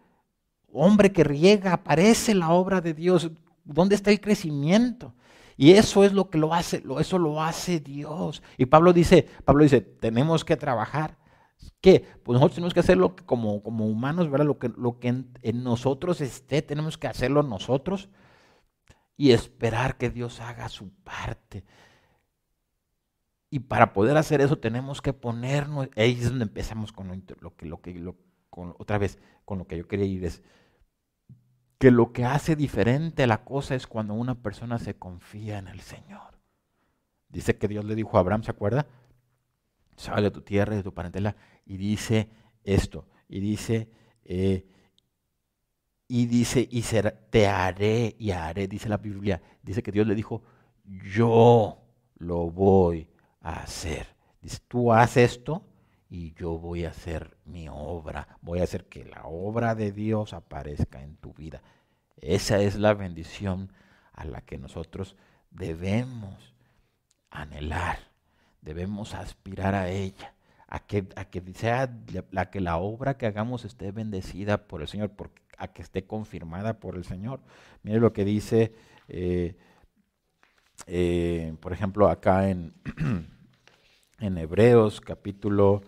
hombre 0.73 1.13
que 1.13 1.23
riega 1.23 1.73
aparece 1.73 2.35
la 2.35 2.51
obra 2.51 2.81
de 2.81 2.95
Dios? 2.95 3.31
¿Dónde 3.63 3.95
está 3.95 4.11
el 4.11 4.21
crecimiento? 4.21 5.15
Y 5.57 5.71
eso 5.71 6.03
es 6.03 6.13
lo 6.13 6.31
que 6.31 6.39
lo 6.39 6.53
hace, 6.53 6.83
eso 6.99 7.17
lo 7.17 7.41
hace 7.41 7.79
Dios. 7.79 8.43
Y 8.57 8.67
Pablo 8.67 8.93
dice, 8.93 9.29
Pablo 9.45 9.63
dice, 9.63 9.81
tenemos 9.81 10.45
que 10.45 10.57
trabajar, 10.57 11.17
¿Qué? 11.81 12.05
Pues 12.25 12.35
nosotros 12.35 12.57
tenemos 12.57 12.75
que 12.75 12.81
hacerlo 12.81 13.15
como, 13.25 13.63
como 13.63 13.87
humanos, 13.87 14.29
¿verdad? 14.29 14.47
Lo 14.47 14.59
que, 14.59 14.69
lo 14.77 14.99
que 14.99 15.07
en, 15.09 15.63
nosotros 15.63 16.21
esté, 16.21 16.61
tenemos 16.61 16.99
que 16.99 17.07
hacerlo 17.07 17.45
nosotros 17.45 18.09
y 19.17 19.31
esperar 19.31 19.97
que 19.97 20.11
Dios 20.11 20.41
haga 20.41 20.69
su 20.69 20.91
parte. 21.05 21.65
Y 23.51 23.61
para 23.61 23.93
poder 23.93 24.17
hacer 24.17 24.41
eso 24.41 24.59
tenemos 24.59 25.01
que 25.01 25.13
ponernos, 25.13 25.89
ahí 25.97 26.13
es 26.13 26.29
donde 26.29 26.45
empezamos 26.45 26.93
con 26.93 27.09
lo, 27.41 27.57
que, 27.57 27.67
lo 27.67 27.81
que, 27.81 27.95
lo, 27.95 28.17
otra 28.51 28.99
vez, 28.99 29.19
con 29.45 29.59
lo 29.59 29.67
que 29.67 29.79
yo 29.79 29.89
quería 29.89 30.05
ir 30.05 30.25
es 30.25 30.43
que 31.79 31.91
lo 31.91 32.13
que 32.13 32.25
hace 32.25 32.57
diferente 32.57 33.27
la 33.27 33.45
cosa 33.45 33.75
es 33.75 33.87
cuando 33.87 34.15
una 34.15 34.35
persona 34.43 34.79
se 34.79 34.95
confía 34.95 35.59
en 35.59 35.69
el 35.69 35.81
Señor. 35.81 36.39
Dice 37.29 37.57
que 37.57 37.69
Dios 37.69 37.85
le 37.85 37.95
dijo 37.95 38.17
a 38.17 38.21
Abraham, 38.21 38.43
¿se 38.43 38.51
acuerda? 38.51 38.87
Sale 39.97 40.23
de 40.23 40.31
tu 40.31 40.43
tierra, 40.43 40.75
de 40.75 40.83
tu 40.83 40.93
parentela, 40.93 41.37
y 41.65 41.77
dice 41.77 42.29
esto, 42.65 43.07
y 43.29 43.41
dice, 43.41 43.91
eh, 44.25 44.67
y 46.09 46.27
dice, 46.27 46.67
y 46.71 46.83
te 47.31 47.47
haré 47.47 48.17
y 48.19 48.31
haré, 48.33 48.67
dice 48.67 48.89
la 48.89 48.97
Biblia, 48.97 49.41
dice 49.63 49.83
que 49.83 49.93
Dios 49.93 50.07
le 50.07 50.15
dijo, 50.15 50.43
yo 50.85 51.79
lo 52.17 52.51
voy 52.51 53.09
hacer. 53.53 54.07
Dice, 54.41 54.59
tú 54.69 54.93
haces 54.93 55.33
esto 55.33 55.63
y 56.11 56.33
yo 56.35 56.59
voy 56.59 56.85
a 56.85 56.91
hacer 56.91 57.37
mi 57.45 57.69
obra, 57.69 58.39
voy 58.41 58.61
a 58.61 58.65
hacer 58.65 58.87
que 58.87 59.05
la 59.05 59.25
obra 59.25 59.75
de 59.75 59.93
Dios 59.93 60.33
aparezca 60.33 61.03
en 61.03 61.17
tu 61.17 61.35
vida. 61.35 61.63
Esa 62.17 62.61
es 62.61 62.77
la 62.77 62.95
bendición 62.95 63.73
a 64.13 64.25
la 64.25 64.41
que 64.41 64.59
nosotros 64.59 65.17
debemos 65.51 66.55
anhelar, 67.31 67.99
debemos 68.63 69.15
aspirar 69.15 69.75
a 69.75 69.91
ella, 69.91 70.35
a 70.67 70.81
que, 70.81 71.07
a 71.17 71.27
que 71.27 71.43
sea 71.55 71.93
la, 72.31 72.51
que 72.51 72.61
la 72.61 72.79
obra 72.79 73.17
que 73.17 73.27
hagamos 73.27 73.65
esté 73.65 73.93
bendecida 73.93 74.67
por 74.67 74.83
el 74.83 74.89
Señor, 74.89 75.13
a 75.59 75.69
que 75.69 75.83
esté 75.83 76.07
confirmada 76.07 76.81
por 76.81 76.97
el 76.97 77.05
Señor. 77.05 77.41
Mire 77.83 78.01
lo 78.01 78.13
que 78.13 78.25
dice, 78.25 78.73
eh, 79.09 79.57
eh, 80.87 81.55
por 81.61 81.73
ejemplo, 81.73 82.09
acá 82.09 82.49
en, 82.49 82.75
en 84.21 84.39
Hebreos 84.39 85.01
capítulo 85.01 85.83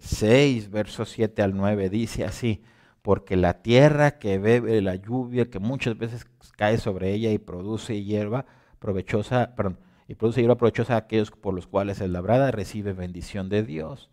6, 0.00 0.70
versos 0.70 1.08
7 1.10 1.42
al 1.42 1.56
9, 1.56 1.90
dice 1.90 2.24
así, 2.24 2.62
porque 3.02 3.36
la 3.36 3.62
tierra 3.62 4.18
que 4.18 4.38
bebe 4.38 4.80
la 4.82 4.96
lluvia, 4.96 5.50
que 5.50 5.58
muchas 5.58 5.96
veces 5.96 6.26
cae 6.56 6.78
sobre 6.78 7.12
ella 7.12 7.30
y 7.30 7.38
produce 7.38 8.02
hierba 8.04 8.46
provechosa, 8.78 9.54
perdón, 9.56 9.78
y 10.06 10.14
produce 10.14 10.40
hierba 10.40 10.56
provechosa 10.56 10.94
a 10.94 10.98
aquellos 10.98 11.30
por 11.30 11.54
los 11.54 11.66
cuales 11.66 12.00
es 12.00 12.10
labrada, 12.10 12.50
recibe 12.50 12.92
bendición 12.92 13.48
de 13.48 13.62
Dios. 13.62 14.10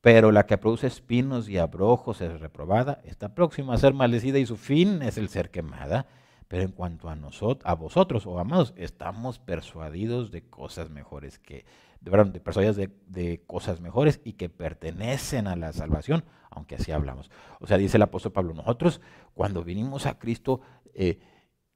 Pero 0.00 0.30
la 0.30 0.46
que 0.46 0.58
produce 0.58 0.86
espinos 0.86 1.48
y 1.48 1.58
abrojos 1.58 2.20
es 2.20 2.40
reprobada, 2.40 3.00
está 3.04 3.34
próxima 3.34 3.74
a 3.74 3.78
ser 3.78 3.92
maldecida 3.92 4.38
y 4.38 4.46
su 4.46 4.56
fin 4.56 5.02
es 5.02 5.18
el 5.18 5.28
ser 5.28 5.50
quemada. 5.50 6.06
Pero 6.48 6.62
en 6.62 6.70
cuanto 6.70 7.08
a 7.08 7.16
nosotros, 7.16 7.68
a 7.68 7.74
vosotros, 7.74 8.24
oh 8.24 8.38
amados, 8.38 8.72
estamos 8.76 9.40
persuadidos 9.40 10.30
de 10.30 10.42
cosas 10.42 10.90
mejores 10.90 11.40
que, 11.40 11.64
de, 12.06 12.40
persuadidos 12.40 12.76
de, 12.76 13.42
cosas 13.46 13.80
mejores 13.80 14.20
y 14.24 14.34
que 14.34 14.48
pertenecen 14.48 15.46
a 15.48 15.56
la 15.56 15.72
salvación, 15.72 16.24
aunque 16.50 16.76
así 16.76 16.92
hablamos. 16.92 17.30
O 17.60 17.66
sea, 17.66 17.78
dice 17.78 17.96
el 17.96 18.02
apóstol 18.02 18.32
Pablo, 18.32 18.54
nosotros 18.54 19.00
cuando 19.34 19.64
vinimos 19.64 20.06
a 20.06 20.18
Cristo 20.18 20.60
eh, 20.94 21.18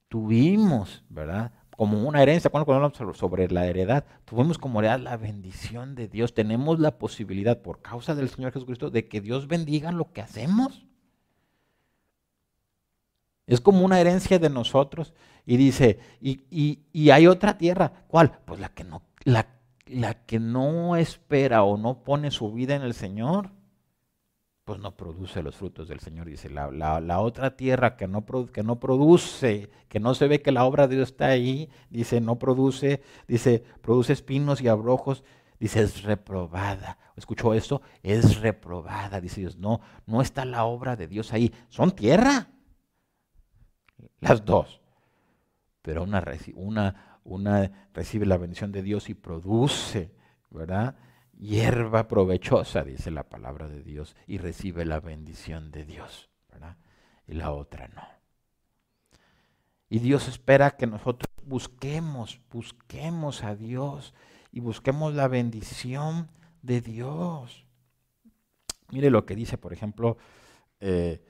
tuvimos, 0.09 1.05
¿verdad? 1.09 1.53
Como 1.77 2.07
una 2.07 2.23
herencia, 2.23 2.51
cuando 2.51 2.73
hablamos 2.73 3.19
sobre 3.19 3.51
la 3.51 3.67
heredad, 3.67 4.05
tuvimos 4.25 4.59
como 4.59 4.81
heredad 4.81 5.01
la 5.01 5.17
bendición 5.17 5.95
de 5.95 6.09
Dios. 6.09 6.35
Tenemos 6.35 6.79
la 6.79 6.99
posibilidad, 6.99 7.63
por 7.63 7.81
causa 7.81 8.15
del 8.15 8.29
Señor 8.29 8.53
Jesucristo, 8.53 8.91
de 8.91 9.09
que 9.09 9.21
Dios 9.21 9.49
bendiga 9.49 9.91
lo 9.91 10.13
que 10.13 10.21
hacemos. 10.21 10.87
Es 13.47 13.61
como 13.61 13.85
una 13.85 13.99
herencia 13.99 14.39
de 14.39 14.51
nosotros. 14.51 15.15
Y 15.47 15.57
dice, 15.57 15.99
y, 16.21 17.11
hay 17.11 17.27
otra 17.27 17.57
tierra. 17.57 18.05
¿Cuál? 18.09 18.39
Pues 18.45 18.61
la 18.61 18.69
que, 18.69 18.85
no, 18.85 19.03
la 19.91 20.15
que 20.15 20.39
no 20.39 20.97
espera 20.97 21.63
o 21.63 21.77
no 21.77 22.03
pone 22.03 22.31
su 22.31 22.53
vida 22.53 22.75
en 22.75 22.83
el 22.83 22.95
Señor, 22.95 23.51
pues 24.65 24.79
no 24.79 24.97
produce 24.97 25.43
los 25.43 25.57
frutos 25.57 25.89
del 25.89 26.01
Señor. 26.01 26.29
Dice, 26.29 26.49
la, 26.49 26.71
la, 26.71 27.21
otra 27.21 27.57
tierra 27.57 27.97
que 27.97 28.07
no, 28.07 28.25
que 28.53 28.63
no 28.63 28.79
produce, 28.79 29.71
que 29.89 29.99
no 29.99 30.15
se 30.15 30.29
ve 30.29 30.43
que 30.43 30.53
la 30.53 30.65
obra 30.65 30.87
de 30.87 30.97
Dios 30.97 31.09
está 31.09 31.27
ahí, 31.27 31.69
dice, 31.89 32.21
no 32.21 32.39
produce, 32.39 33.03
dice, 33.27 33.65
produce 33.83 34.13
espinos 34.13 34.61
y 34.61 34.69
abrojos. 34.69 35.25
Dice, 35.59 35.83
es 35.83 36.05
reprobada. 36.05 36.99
¿Escuchó 37.17 37.53
esto? 37.53 37.83
Es 38.03 38.41
reprobada. 38.41 39.21
Dice 39.21 39.41
Dios, 39.41 39.57
no, 39.57 39.81
no 40.07 40.23
está 40.23 40.45
la 40.45 40.65
obra 40.65 40.97
de 40.97 41.09
Dios 41.09 41.33
ahí. 41.33 41.53
Son 41.69 41.91
tierra 41.91 42.49
las 44.21 44.45
dos. 44.45 44.81
Pero 45.83 46.03
una, 46.03 46.25
una, 46.55 47.10
una 47.25 47.89
recibe 47.93 48.27
la 48.27 48.37
bendición 48.37 48.73
de 48.73 48.83
Dios 48.83 49.09
y 49.09 49.15
produce, 49.15 50.13
¿verdad? 50.51 50.97
Hierba 51.39 52.09
provechosa, 52.09 52.83
dice 52.85 53.11
la 53.11 53.29
palabra 53.29 53.69
de 53.69 53.83
Dios, 53.83 54.17
y 54.27 54.39
recibe 54.39 54.85
la 54.85 55.01
bendición 55.01 55.71
de 55.71 55.85
Dios, 55.85 56.31
¿verdad? 56.51 56.77
Y 57.27 57.35
la 57.35 57.53
otra 57.53 57.89
no. 57.89 58.03
Y 59.89 59.99
Dios 59.99 60.29
espera 60.29 60.71
que 60.73 60.87
nosotros 60.87 61.29
busquemos, 61.43 62.41
busquemos 62.51 63.43
a 63.43 63.57
Dios 63.57 64.15
y 64.53 64.61
busquemos 64.61 65.15
la 65.15 65.27
bendición 65.27 66.31
de 66.63 66.81
Dios. 66.81 67.67
Mire 68.91 69.11
lo 69.11 69.27
que 69.27 69.35
dice, 69.35 69.59
por 69.59 69.73
ejemplo, 69.73 70.17
eh, 70.81 71.23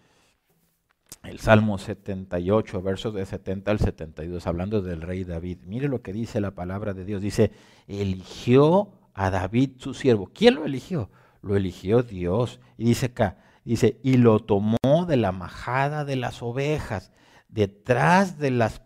el 1.22 1.38
Salmo 1.38 1.78
78, 1.78 2.82
versos 2.82 3.14
de 3.14 3.26
70 3.26 3.70
al 3.70 3.78
72, 3.78 4.46
hablando 4.46 4.80
del 4.80 5.02
rey 5.02 5.24
David. 5.24 5.58
Mire 5.66 5.88
lo 5.88 6.02
que 6.02 6.12
dice 6.12 6.40
la 6.40 6.52
palabra 6.52 6.94
de 6.94 7.04
Dios. 7.04 7.20
Dice, 7.20 7.52
eligió 7.86 8.92
a 9.14 9.30
David 9.30 9.72
su 9.78 9.92
siervo. 9.94 10.30
¿Quién 10.32 10.54
lo 10.54 10.64
eligió? 10.64 11.10
Lo 11.42 11.56
eligió 11.56 12.02
Dios. 12.02 12.60
Y 12.78 12.84
dice 12.84 13.06
acá, 13.06 13.36
dice, 13.64 14.00
y 14.02 14.16
lo 14.16 14.40
tomó 14.40 14.76
de 15.06 15.16
la 15.16 15.32
majada 15.32 16.04
de 16.04 16.16
las 16.16 16.42
ovejas. 16.42 17.12
Detrás 17.48 18.38
de 18.38 18.50
las, 18.50 18.80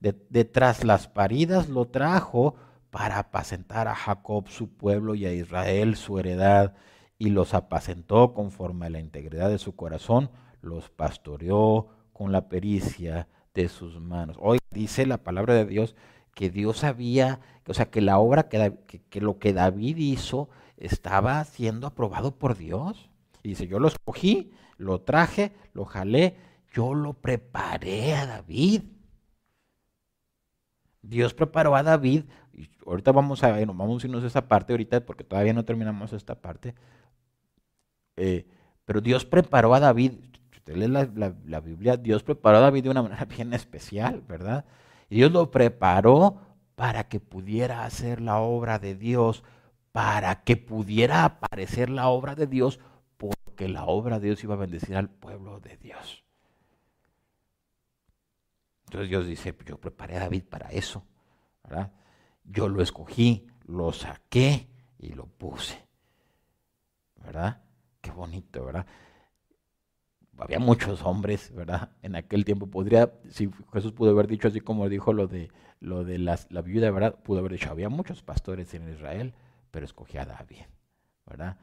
detrás 0.00 0.84
las 0.84 1.06
paridas 1.08 1.68
lo 1.68 1.86
trajo 1.86 2.56
para 2.90 3.18
apacentar 3.18 3.86
a 3.86 3.94
Jacob 3.94 4.48
su 4.48 4.68
pueblo 4.76 5.14
y 5.14 5.26
a 5.26 5.32
Israel 5.32 5.96
su 5.96 6.18
heredad. 6.18 6.74
Y 7.18 7.30
los 7.30 7.54
apacentó 7.54 8.34
conforme 8.34 8.86
a 8.86 8.90
la 8.90 8.98
integridad 8.98 9.48
de 9.48 9.58
su 9.58 9.76
corazón 9.76 10.30
los 10.62 10.88
pastoreó 10.88 11.88
con 12.12 12.32
la 12.32 12.48
pericia 12.48 13.28
de 13.52 13.68
sus 13.68 14.00
manos. 14.00 14.36
Hoy 14.40 14.58
dice 14.70 15.04
la 15.04 15.18
palabra 15.18 15.54
de 15.54 15.66
Dios 15.66 15.94
que 16.34 16.48
Dios 16.48 16.78
sabía, 16.78 17.40
o 17.66 17.74
sea, 17.74 17.90
que 17.90 18.00
la 18.00 18.18
obra, 18.18 18.48
que, 18.48 19.20
lo 19.20 19.38
que 19.38 19.52
David 19.52 19.98
hizo 19.98 20.48
estaba 20.78 21.44
siendo 21.44 21.86
aprobado 21.86 22.36
por 22.38 22.56
Dios. 22.56 23.10
Y 23.42 23.50
dice, 23.50 23.66
yo 23.66 23.78
lo 23.78 23.88
escogí, 23.88 24.52
lo 24.78 25.00
traje, 25.00 25.52
lo 25.74 25.84
jalé, 25.84 26.36
yo 26.72 26.94
lo 26.94 27.12
preparé 27.12 28.14
a 28.14 28.26
David. 28.26 28.82
Dios 31.02 31.34
preparó 31.34 31.74
a 31.74 31.82
David, 31.82 32.24
y 32.54 32.70
ahorita 32.86 33.12
vamos 33.12 33.42
a, 33.42 33.52
bueno, 33.52 33.74
vamos 33.74 34.02
a 34.02 34.06
irnos 34.06 34.24
a 34.24 34.28
esa 34.28 34.46
parte 34.46 34.72
ahorita 34.72 35.04
porque 35.04 35.24
todavía 35.24 35.52
no 35.52 35.64
terminamos 35.64 36.12
esta 36.12 36.36
parte. 36.36 36.74
Eh, 38.16 38.46
pero 38.84 39.00
Dios 39.00 39.24
preparó 39.24 39.74
a 39.74 39.80
David 39.80 40.12
usted 40.62 40.76
lee 40.76 40.88
la, 40.88 41.60
Biblia, 41.60 41.96
Dios 41.96 42.22
preparó 42.22 42.58
a 42.58 42.60
David 42.60 42.84
de 42.84 42.90
una 42.90 43.02
manera 43.02 43.24
bien 43.36 43.52
especial, 43.52 44.22
¿verdad? 44.22 44.64
Y 45.10 45.16
Dios 45.16 45.32
lo 45.32 45.50
preparó 45.50 46.40
para 46.76 47.08
que 47.08 47.20
pudiera 47.20 47.84
hacer 47.84 48.20
la 48.20 48.38
obra 48.38 48.78
de 48.78 48.94
Dios, 48.94 49.42
para 49.90 50.44
que 50.44 50.56
pudiera 50.56 51.24
aparecer 51.24 51.90
la 51.90 52.08
obra 52.08 52.34
de 52.34 52.46
Dios, 52.46 52.78
porque 53.18 53.68
la 53.68 53.84
obra 53.84 54.20
de 54.20 54.28
Dios 54.28 54.44
iba 54.44 54.54
a 54.54 54.58
bendecir 54.58 54.96
al 54.96 55.10
pueblo 55.10 55.58
de 55.60 55.76
Dios. 55.76 56.24
Entonces 58.86 59.08
Dios 59.08 59.26
dice, 59.26 59.56
yo 59.66 59.78
preparé 59.80 60.16
a 60.16 60.20
David 60.20 60.44
para 60.44 60.70
eso, 60.70 61.04
¿verdad? 61.64 61.92
Yo 62.44 62.68
lo 62.68 62.82
escogí, 62.82 63.46
lo 63.66 63.92
saqué 63.92 64.68
y 64.98 65.14
lo 65.14 65.26
puse, 65.26 65.86
¿verdad? 67.16 67.62
Qué 68.00 68.10
bonito, 68.10 68.64
¿verdad? 68.64 68.86
Había 70.38 70.58
muchos 70.58 71.02
hombres, 71.02 71.52
¿verdad? 71.54 71.90
En 72.02 72.16
aquel 72.16 72.44
tiempo 72.44 72.66
podría, 72.66 73.12
si 73.28 73.50
Jesús 73.72 73.92
pudo 73.92 74.10
haber 74.10 74.26
dicho 74.26 74.48
así 74.48 74.60
como 74.60 74.88
dijo 74.88 75.12
lo 75.12 75.26
de, 75.26 75.50
lo 75.80 76.04
de 76.04 76.18
la 76.18 76.62
viuda, 76.62 76.90
¿verdad? 76.90 77.16
Pudo 77.22 77.40
haber 77.40 77.52
dicho, 77.52 77.70
había 77.70 77.88
muchos 77.88 78.22
pastores 78.22 78.72
en 78.74 78.88
Israel, 78.88 79.34
pero 79.70 79.84
escogí 79.84 80.18
a 80.18 80.24
David, 80.24 80.64
¿verdad? 81.26 81.58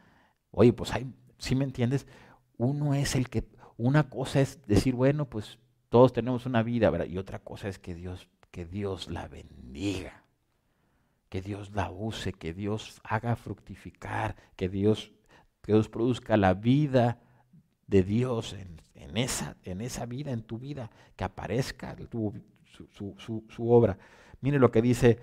Oye, 0.52 0.74
pues 0.74 0.94
hay, 0.94 1.14
si 1.38 1.56
me 1.56 1.66
entiendes, 1.66 2.08
uno 2.58 2.94
es 2.94 3.16
el 3.16 3.30
que, 3.30 3.48
una 3.78 4.10
cosa 4.10 4.42
es 4.42 4.62
decir, 4.68 4.96
bueno, 4.96 5.26
pues 5.26 5.60
todos 5.90 6.14
tenemos 6.14 6.46
una 6.46 6.64
vida, 6.64 6.90
¿verdad? 6.90 7.08
Y 7.08 7.18
otra 7.18 7.40
cosa 7.40 7.68
es 7.68 7.80
que 7.80 7.96
Dios, 7.96 8.28
que 8.52 8.66
Dios 8.66 9.10
la 9.10 9.28
bendiga, 9.28 10.24
que 11.30 11.42
Dios 11.42 11.72
la 11.74 11.92
use, 11.92 12.34
que 12.34 12.54
Dios 12.54 13.02
haga 13.04 13.36
fructificar, 13.36 14.36
que 14.56 14.70
Dios 14.70 15.12
que 15.62 15.74
Dios 15.74 15.90
produzca 15.90 16.38
la 16.38 16.54
vida 16.54 17.20
de 17.90 18.04
Dios 18.04 18.54
en, 18.54 19.18
esa, 19.18 19.58
en 19.64 19.82
esa 19.82 20.06
vida, 20.06 20.32
en 20.32 20.44
tu 20.44 20.60
vida, 20.60 20.92
que 21.16 21.24
aparezca 21.24 21.98
su, 22.92 23.44
obra. 23.58 23.98
Mire 24.42 24.60
lo 24.60 24.72
que 24.72 24.82
dice 24.82 25.20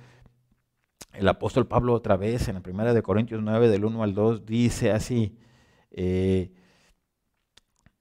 el 1.12 1.28
apóstol 1.28 1.66
Pablo 1.66 1.94
otra 1.94 2.16
vez 2.16 2.48
en 2.48 2.56
la 2.56 2.60
primera 2.60 2.92
de 2.92 3.02
Corintios 3.02 3.40
9, 3.42 3.68
del 3.68 3.84
1 3.84 4.02
al 4.02 4.14
2, 4.14 4.44
dice 4.44 4.90
así, 4.90 5.38
eh, 5.92 6.52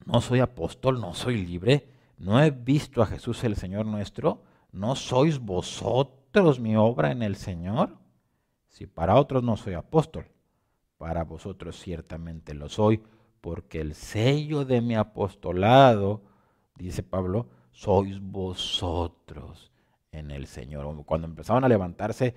no 0.06 0.19
soy 0.19 0.39
apóstol, 0.39 0.99
no 0.99 1.13
soy 1.13 1.45
libre, 1.45 1.88
no 2.17 2.41
he 2.41 2.49
visto 2.49 3.01
a 3.01 3.06
Jesús 3.06 3.43
el 3.43 3.56
Señor 3.56 3.86
nuestro, 3.86 4.43
no 4.71 4.95
sois 4.95 5.39
vosotros 5.39 6.60
mi 6.60 6.75
obra 6.75 7.12
en 7.12 7.21
el 7.21 7.36
Señor. 7.36 7.97
Si 8.67 8.88
para 8.88 9.15
otros 9.15 9.43
no 9.43 9.56
soy 9.56 9.75
apóstol, 9.75 10.25
para 10.97 11.23
vosotros 11.23 11.80
ciertamente 11.80 12.54
lo 12.54 12.67
soy, 12.67 13.01
porque 13.45 13.79
el 13.79 13.93
sello 13.93 14.65
de 14.65 14.81
mi 14.81 14.95
apostolado, 14.95 16.23
dice 16.79 17.03
Pablo, 17.03 17.47
sois 17.71 18.19
vosotros 18.19 19.71
en 20.12 20.31
el 20.31 20.47
Señor. 20.47 21.05
Cuando 21.05 21.27
empezaban 21.27 21.63
a 21.63 21.69
levantarse 21.69 22.34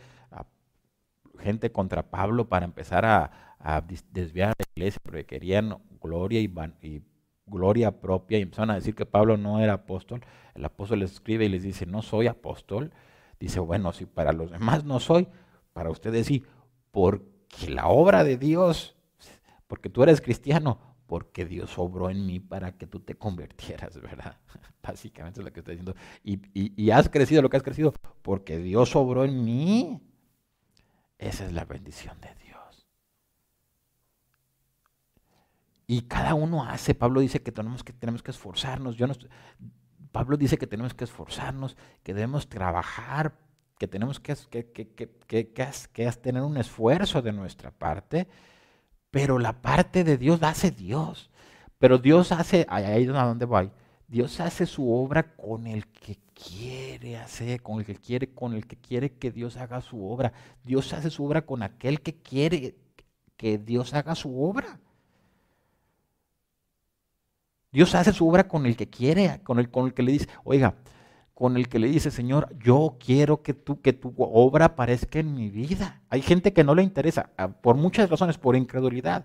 gente 1.39 1.73
contra 1.73 2.11
Pablo 2.11 2.51
para 2.51 2.67
empezar 2.67 3.07
a, 3.07 3.87
desviar 4.13 4.51
a 4.51 4.55
la 4.59 4.67
iglesia, 4.75 5.01
porque 5.03 5.25
querían 5.25 5.79
gloria 5.99 6.43
y, 6.43 6.53
y 6.83 7.03
gloria 7.47 8.03
propia 8.03 8.39
y 8.39 8.43
empezaron 8.43 8.73
a 8.73 8.75
decir 8.75 8.95
que 8.95 9.07
Pablo 9.07 9.39
no 9.39 9.61
era 9.61 9.73
apóstol, 9.73 10.21
el 10.55 10.63
apóstol 10.63 10.99
les 10.99 11.13
escribe 11.13 11.47
y 11.47 11.49
les 11.49 11.63
dice, 11.63 11.87
no 11.87 12.03
soy 12.03 12.27
apóstol. 12.27 12.93
Dice, 13.41 13.61
bueno, 13.61 13.95
si 13.95 14.05
para 14.05 14.33
los 14.33 14.51
demás 14.51 14.85
no 14.85 15.01
soy, 15.01 15.27
para 15.73 15.89
ustedes 15.89 16.27
sí, 16.27 16.45
porque 16.91 17.71
la 17.71 17.89
obra 17.89 18.25
de 18.25 18.37
Dios, 18.37 18.95
porque 19.67 19.89
tú 19.89 20.03
eres 20.03 20.21
cristiano, 20.21 20.88
porque 21.09 21.47
Dios 21.47 21.79
obró 21.79 22.11
en 22.11 22.27
mí 22.27 22.39
para 22.39 22.73
que 22.77 22.87
tú 22.87 23.01
te 23.01 23.17
convirtieras, 23.17 24.01
¿verdad? 24.01 24.37
Básicamente 24.83 25.41
es 25.41 25.45
lo 25.45 25.53
que 25.53 25.61
está 25.61 25.73
diciendo. 25.73 25.97
Y, 26.23 26.41
y, 26.55 26.91
has 26.91 27.09
crecido 27.09 27.43
lo 27.43 27.49
que 27.49 27.57
has 27.57 27.63
crecido, 27.63 27.95
porque 28.23 28.59
Dios 28.59 28.95
obró 28.95 29.25
en 29.25 29.43
mí. 29.43 30.01
Esa 31.19 31.47
es 31.47 31.53
la 31.53 31.65
bendición 31.65 32.21
de 32.21 32.29
Dios. 32.45 32.87
Y 35.87 36.03
cada 36.03 36.35
uno 36.35 36.65
hace, 36.65 36.95
Pablo 36.95 37.21
dice 37.21 37.43
que 37.43 37.51
tenemos 37.51 37.83
que, 37.83 37.95
tenemos 37.95 38.23
que 38.23 38.31
esforzarnos. 38.31 38.95
Yo 38.97 39.07
no, 39.07 39.15
Pablo 40.13 40.37
dice 40.37 40.59
que 40.59 40.67
tenemos 40.67 40.93
que 40.93 41.05
esforzarnos, 41.05 41.77
que 42.03 42.13
debemos 42.13 42.49
trabajar, 42.49 43.39
que 43.79 43.89
tenemos 43.89 44.21
que, 44.21 44.37
que, 44.51 44.71
que, 45.27 45.53
que 45.53 46.13
tener 46.21 46.43
un 46.43 46.59
esfuerzo 46.59 47.23
de 47.23 47.33
nuestra 47.33 47.71
parte 47.71 48.29
pero 49.11 49.39
la 49.39 49.61
parte 49.61 50.05
de 50.05 50.17
Dios 50.19 50.41
la 50.41 50.51
hace 50.51 50.71
Dios. 50.71 51.31
Pero 51.79 51.99
Dios 51.99 52.33
hace, 52.33 52.67
ahí 52.69 53.03
es 53.03 53.09
donde 53.09 53.45
voy, 53.45 53.71
Dios 54.09 54.41
hace 54.41 54.67
su 54.67 54.93
obra 54.93 55.35
con 55.37 55.67
el 55.67 55.87
que 55.87 56.17
quiere 56.35 57.19
hacer, 57.19 57.63
con 57.63 57.79
el 57.79 57.87
que 57.87 57.97
quiere, 57.97 58.31
con 58.33 58.55
el 58.55 58.67
que 58.67 58.77
quiere 58.77 59.13
que 59.13 59.31
Dios 59.31 59.57
haga 59.57 59.81
su 59.81 60.05
obra. 60.09 60.33
Dios 60.65 60.93
hace 60.93 61.11
su 61.11 61.25
obra 61.25 61.43
con 61.43 61.63
aquel 61.63 62.01
que 62.01 62.15
quiere 62.15 62.75
que 63.37 63.59
Dios 63.59 63.95
haga 63.95 64.15
su 64.15 64.43
obra. 64.43 64.81
Dios 67.71 67.95
hace 67.95 68.13
su 68.13 68.27
obra 68.29 68.49
con 68.49 68.67
el 68.67 68.77
que 68.77 68.89
quiere, 68.89 69.41
con 69.43 69.59
el, 69.59 69.71
con 69.71 69.87
el 69.87 69.95
que 69.95 70.03
le 70.03 70.13
dice, 70.13 70.29
oiga, 70.43 70.75
con 71.39 71.57
el 71.57 71.69
que 71.69 71.79
le 71.79 71.87
dice, 71.87 72.11
Señor, 72.11 72.53
yo 72.59 72.97
quiero 72.99 73.43
que, 73.45 73.55
tú, 73.55 73.81
que 73.81 73.93
tu 73.93 74.13
obra 74.19 74.65
aparezca 74.65 75.21
en 75.21 75.37
mi 75.37 75.51
vida. 75.51 76.03
Hay 76.09 76.21
gente 76.21 76.53
que 76.53 76.65
no 76.65 76.75
le 76.75 76.83
interesa, 76.83 77.31
ah, 77.37 77.47
por 77.47 77.77
muchas 77.77 78.11
razones, 78.11 78.37
por 78.39 78.57
incredulidad. 78.57 79.25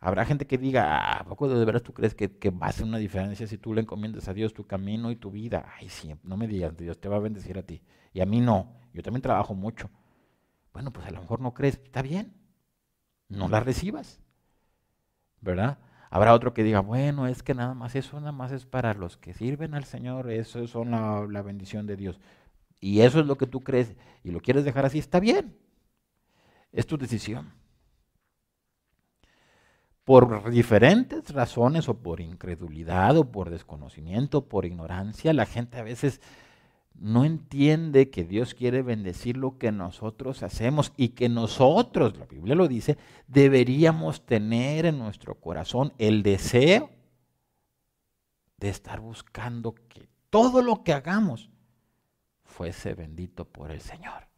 Habrá 0.00 0.26
gente 0.26 0.46
que 0.46 0.58
diga, 0.58 0.98
ah, 0.98 1.20
¿a 1.20 1.24
poco 1.24 1.48
de 1.48 1.64
veras 1.64 1.82
tú 1.82 1.94
crees 1.94 2.14
que, 2.14 2.36
que 2.36 2.50
va 2.50 2.66
a 2.66 2.68
hacer 2.68 2.84
una 2.84 2.98
diferencia 2.98 3.46
si 3.46 3.56
tú 3.56 3.72
le 3.72 3.80
encomiendas 3.80 4.28
a 4.28 4.34
Dios 4.34 4.52
tu 4.52 4.66
camino 4.66 5.10
y 5.10 5.16
tu 5.16 5.30
vida? 5.30 5.64
Ay, 5.78 5.88
sí, 5.88 6.14
no 6.24 6.36
me 6.36 6.46
digas, 6.46 6.76
Dios 6.76 7.00
te 7.00 7.08
va 7.08 7.16
a 7.16 7.20
bendecir 7.20 7.56
a 7.56 7.62
ti. 7.62 7.80
Y 8.12 8.20
a 8.20 8.26
mí 8.26 8.42
no, 8.42 8.74
yo 8.92 9.02
también 9.02 9.22
trabajo 9.22 9.54
mucho. 9.54 9.88
Bueno, 10.74 10.92
pues 10.92 11.06
a 11.06 11.10
lo 11.10 11.22
mejor 11.22 11.40
no 11.40 11.54
crees, 11.54 11.80
está 11.82 12.02
bien, 12.02 12.34
no 13.30 13.48
la 13.48 13.60
recibas, 13.60 14.20
¿verdad? 15.40 15.78
Habrá 16.10 16.34
otro 16.34 16.52
que 16.52 16.64
diga, 16.64 16.80
bueno, 16.80 17.28
es 17.28 17.44
que 17.44 17.54
nada 17.54 17.72
más 17.72 17.94
eso 17.94 18.18
nada 18.18 18.32
más 18.32 18.50
es 18.50 18.66
para 18.66 18.94
los 18.94 19.16
que 19.16 19.32
sirven 19.32 19.74
al 19.74 19.84
Señor, 19.84 20.30
eso 20.30 20.58
es 20.58 20.74
la, 20.74 21.24
la 21.30 21.42
bendición 21.42 21.86
de 21.86 21.96
Dios. 21.96 22.20
Y 22.80 23.00
eso 23.02 23.20
es 23.20 23.26
lo 23.26 23.36
que 23.36 23.46
tú 23.46 23.60
crees 23.60 23.94
y 24.24 24.32
lo 24.32 24.40
quieres 24.40 24.64
dejar 24.64 24.86
así, 24.86 24.98
está 24.98 25.20
bien. 25.20 25.56
Es 26.72 26.86
tu 26.86 26.98
decisión. 26.98 27.52
Por 30.04 30.50
diferentes 30.50 31.30
razones 31.32 31.88
o 31.88 32.02
por 32.02 32.20
incredulidad 32.20 33.16
o 33.16 33.30
por 33.30 33.50
desconocimiento, 33.50 34.48
por 34.48 34.64
ignorancia, 34.64 35.32
la 35.32 35.46
gente 35.46 35.78
a 35.78 35.84
veces 35.84 36.20
no 37.00 37.24
entiende 37.24 38.10
que 38.10 38.24
Dios 38.24 38.54
quiere 38.54 38.82
bendecir 38.82 39.38
lo 39.38 39.56
que 39.56 39.72
nosotros 39.72 40.42
hacemos 40.42 40.92
y 40.98 41.08
que 41.10 41.30
nosotros, 41.30 42.16
la 42.18 42.26
Biblia 42.26 42.54
lo 42.54 42.68
dice, 42.68 42.98
deberíamos 43.26 44.26
tener 44.26 44.84
en 44.84 44.98
nuestro 44.98 45.40
corazón 45.40 45.94
el 45.96 46.22
deseo 46.22 46.90
de 48.58 48.68
estar 48.68 49.00
buscando 49.00 49.74
que 49.88 50.10
todo 50.28 50.60
lo 50.60 50.84
que 50.84 50.92
hagamos 50.92 51.48
fuese 52.44 52.92
bendito 52.92 53.46
por 53.46 53.70
el 53.70 53.80
Señor. 53.80 54.28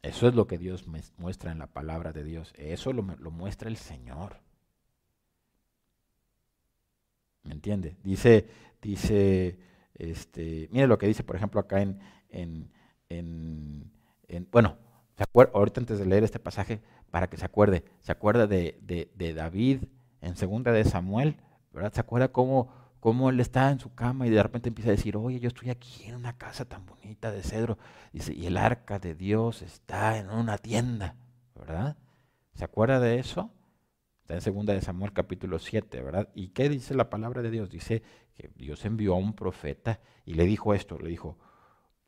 Eso 0.00 0.28
es 0.28 0.34
lo 0.34 0.46
que 0.46 0.56
Dios 0.56 0.86
muestra 1.18 1.52
en 1.52 1.58
la 1.58 1.66
palabra 1.66 2.12
de 2.12 2.24
Dios. 2.24 2.54
Eso 2.56 2.94
lo, 2.94 3.02
muestra 3.02 3.68
el 3.68 3.76
Señor. 3.76 4.40
¿Me 7.42 7.52
entiende? 7.52 7.98
Dice, 8.02 8.48
dice 8.80 9.58
este, 9.98 10.68
mire 10.70 10.86
lo 10.86 10.98
que 10.98 11.06
dice, 11.06 11.24
por 11.24 11.36
ejemplo, 11.36 11.60
acá 11.60 11.82
en, 11.82 11.98
en, 12.30 12.70
en, 13.08 13.90
bueno, 14.50 14.76
ahorita 15.52 15.80
antes 15.80 15.98
de 15.98 16.06
leer 16.06 16.24
este 16.24 16.38
pasaje, 16.38 16.80
para 17.10 17.28
que 17.28 17.36
se 17.36 17.44
acuerde, 17.44 17.84
se 18.00 18.12
acuerda 18.12 18.46
de, 18.46 18.78
de, 18.82 19.34
David 19.34 19.84
en 20.20 20.36
segunda 20.36 20.72
de 20.72 20.84
Samuel, 20.84 21.36
¿verdad? 21.72 21.92
Se 21.92 22.00
acuerda 22.00 22.28
cómo, 22.28 22.68
cómo 23.00 23.30
él 23.30 23.40
está 23.40 23.70
en 23.70 23.80
su 23.80 23.94
cama 23.94 24.26
y 24.26 24.30
de 24.30 24.42
repente 24.42 24.68
empieza 24.68 24.90
a 24.90 24.96
decir, 24.96 25.16
oye, 25.16 25.40
yo 25.40 25.48
estoy 25.48 25.70
aquí 25.70 26.04
en 26.04 26.16
una 26.16 26.36
casa 26.36 26.64
tan 26.64 26.86
bonita 26.86 27.32
de 27.32 27.42
cedro, 27.42 27.78
dice, 28.12 28.34
y 28.34 28.46
el 28.46 28.56
arca 28.56 28.98
de 28.98 29.14
Dios 29.14 29.62
está 29.62 30.18
en 30.18 30.30
una 30.30 30.58
tienda, 30.58 31.16
¿verdad? 31.54 31.96
¿Se 32.54 32.64
acuerda 32.64 33.00
de 33.00 33.18
eso? 33.18 33.50
Está 34.28 34.34
en 34.34 34.42
segunda 34.42 34.74
de 34.74 34.82
Samuel 34.82 35.14
capítulo 35.14 35.58
7, 35.58 36.02
¿verdad? 36.02 36.28
¿Y 36.34 36.48
qué 36.48 36.68
dice 36.68 36.94
la 36.94 37.08
palabra 37.08 37.40
de 37.40 37.50
Dios? 37.50 37.70
Dice 37.70 38.02
que 38.34 38.50
Dios 38.56 38.84
envió 38.84 39.14
a 39.14 39.16
un 39.16 39.32
profeta 39.32 40.00
y 40.26 40.34
le 40.34 40.44
dijo 40.44 40.74
esto, 40.74 40.98
le 40.98 41.08
dijo, 41.08 41.38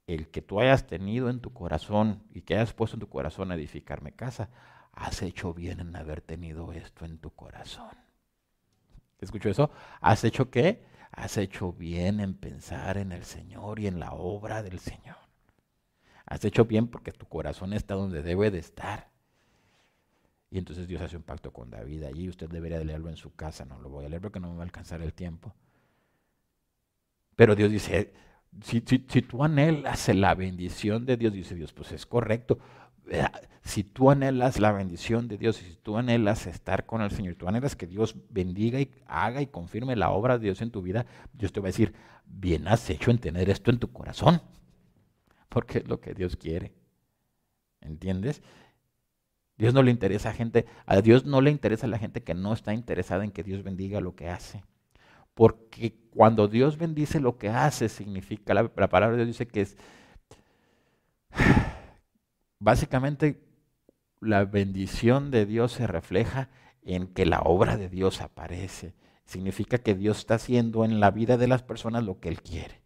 el 0.07 0.29
que 0.29 0.43
tú 0.43 0.61
hayas 0.61 0.87
tenido 0.87 1.31
en 1.31 1.41
tu 1.41 1.55
corazón 1.55 2.23
y 2.35 2.43
que 2.43 2.57
hayas 2.57 2.75
puesto 2.75 2.97
en 2.97 3.01
tu 3.01 3.09
corazón 3.09 3.51
a 3.51 3.55
edificarme 3.55 4.13
casa, 4.13 4.51
has 4.93 5.23
hecho 5.23 5.55
bien 5.55 5.81
en 5.81 5.97
haber 5.97 6.21
tenido 6.21 6.75
esto 6.75 7.07
en 7.07 7.17
tu 7.17 7.31
corazón. 7.31 7.97
¿Escuchó 9.19 9.49
eso? 9.49 9.71
¿Has 10.03 10.23
hecho 10.23 10.51
qué? 10.51 10.85
Has 11.13 11.39
hecho 11.39 11.73
bien 11.73 12.21
en 12.21 12.35
pensar 12.35 12.99
en 12.99 13.13
el 13.13 13.25
Señor 13.25 13.81
y 13.81 13.87
en 13.87 13.99
la 13.99 14.13
obra 14.13 14.63
del 14.63 14.79
Señor. 14.79 15.17
Has 16.27 16.45
hecho 16.45 16.67
bien 16.67 16.87
porque 16.89 17.13
tu 17.13 17.25
corazón 17.25 17.73
está 17.73 17.95
donde 17.95 18.21
debe 18.21 18.51
de 18.51 18.59
estar. 18.59 19.10
Y 20.51 20.59
entonces 20.59 20.89
Dios 20.89 21.01
hace 21.01 21.17
un 21.17 21.23
pacto 21.23 21.53
con 21.53 21.71
David 21.71 22.03
allí. 22.05 22.29
Usted 22.29 22.49
debería 22.49 22.83
leerlo 22.83 23.09
en 23.09 23.17
su 23.17 23.35
casa. 23.35 23.65
No 23.65 23.79
lo 23.79 23.89
voy 23.89 24.05
a 24.05 24.09
leer 24.09 24.21
porque 24.21 24.41
no 24.41 24.49
me 24.51 24.57
va 24.57 24.63
a 24.63 24.65
alcanzar 24.65 25.01
el 25.01 25.15
tiempo. 25.15 25.55
Pero 27.37 27.55
Dios 27.55 27.71
dice, 27.71 28.13
si, 28.63 28.81
tú 28.81 29.45
anhelas 29.45 30.09
la 30.09 30.35
bendición 30.35 31.07
de 31.07 31.17
Dios, 31.17 31.33
dice 31.33 31.55
Dios, 31.55 31.73
pues 31.73 31.93
es 31.93 32.05
correcto. 32.05 32.59
Si 33.63 33.85
tú 33.85 34.11
anhelas 34.11 34.59
la 34.59 34.73
bendición 34.73 35.29
de 35.29 35.39
Dios, 35.39 35.57
si 35.57 35.77
tú 35.77 35.97
anhelas 35.97 36.47
estar 36.47 36.85
con 36.85 37.01
el 37.01 37.11
Señor, 37.11 37.37
tú 37.37 37.49
anhelas 37.49 37.77
que 37.77 37.87
Dios 37.87 38.17
bendiga 38.29 38.81
y 38.81 38.91
haga 39.07 39.41
y 39.41 39.47
confirme 39.47 39.97
la 39.97 40.11
obra 40.11 40.39
de 40.39 40.45
Dios 40.45 40.63
en 40.63 40.71
tu 40.71 40.83
vida, 40.83 41.07
Dios 41.33 41.53
te 41.53 41.61
va 41.61 41.67
a 41.67 41.73
decir, 41.73 41.95
bien 42.27 42.69
has 42.69 42.91
hecho 42.91 43.11
en 43.11 43.19
tener 43.19 43.51
esto 43.51 43.71
en 43.71 43.79
tu 43.79 43.93
corazón, 43.93 44.43
porque 45.49 45.79
es 45.79 45.89
lo 45.89 46.01
que 46.01 46.15
Dios 46.15 46.37
quiere. 46.37 46.73
¿Entiendes? 47.81 48.43
Dios 49.61 49.75
no 49.75 49.83
le 49.83 49.91
interesa 49.91 50.31
a 50.31 50.33
gente, 50.33 50.65
a 50.87 51.03
Dios 51.03 51.27
no 51.27 51.43
le 51.43 51.51
interesa 51.51 51.87
a 51.87 51.91
la 51.91 51.99
gente 51.99 52.23
que 52.23 52.33
no 52.33 52.55
está 52.55 52.73
interesada 52.73 53.25
en 53.25 53.31
que 53.31 53.43
Dios 53.43 53.63
bendiga 53.63 54.01
lo 54.01 54.17
que 54.17 54.31
hace. 54.31 54.65
Porque 55.35 55.99
cuando 56.09 56.49
Dios 56.49 56.79
bendice 56.79 57.21
lo 57.21 57.37
que 57.37 57.51
hace, 57.51 57.91
significa, 57.91 58.55
la, 58.55 58.69
palabra 58.73 59.11
de 59.11 59.17
Dios 59.17 59.27
dice 59.27 59.47
que 59.47 59.61
es, 59.61 59.77
básicamente 62.59 63.43
la 64.19 64.47
bendición 64.47 65.31
de 65.31 65.45
Dios 65.45 65.73
se 65.73 65.87
refleja 65.87 66.49
en 66.81 67.07
que 67.09 67.27
la 67.27 67.41
obra 67.41 67.77
de 67.77 67.91
Dios 67.91 68.23
aparece. 68.23 68.95
Significa 69.27 69.77
que 69.77 69.95
Dios 69.95 70.21
está 70.21 70.37
haciendo 70.37 70.87
en 70.87 71.01
la 71.01 71.11
vida 71.11 71.37
de 71.37 71.49
las 71.49 71.63
personas 71.63 72.03
lo 72.03 72.19
que 72.19 72.31
Él 72.31 72.41
quiere. 72.41 72.80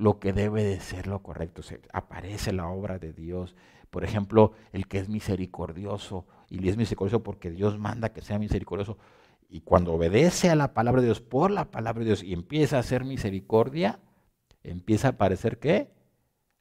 Lo 0.00 0.18
que 0.18 0.32
debe 0.32 0.64
de 0.64 0.80
ser 0.80 1.06
lo 1.06 1.22
correcto. 1.22 1.62
Se, 1.62 1.80
aparece 1.92 2.52
la 2.52 2.68
obra 2.68 2.98
de 2.98 3.12
Dios. 3.12 3.54
Por 3.90 4.02
ejemplo, 4.02 4.52
el 4.72 4.88
que 4.88 4.98
es 4.98 5.10
misericordioso, 5.10 6.26
y 6.48 6.66
es 6.68 6.78
misericordioso 6.78 7.22
porque 7.22 7.50
Dios 7.50 7.78
manda 7.78 8.12
que 8.12 8.22
sea 8.22 8.38
misericordioso. 8.38 8.96
Y 9.48 9.60
cuando 9.60 9.92
obedece 9.92 10.48
a 10.48 10.54
la 10.54 10.72
palabra 10.72 11.02
de 11.02 11.08
Dios 11.08 11.20
por 11.20 11.50
la 11.50 11.70
palabra 11.70 12.00
de 12.00 12.06
Dios 12.06 12.22
y 12.22 12.32
empieza 12.32 12.76
a 12.76 12.80
hacer 12.80 13.04
misericordia, 13.04 14.00
empieza 14.62 15.08
a 15.08 15.10
aparecer 15.12 15.58
qué? 15.58 15.92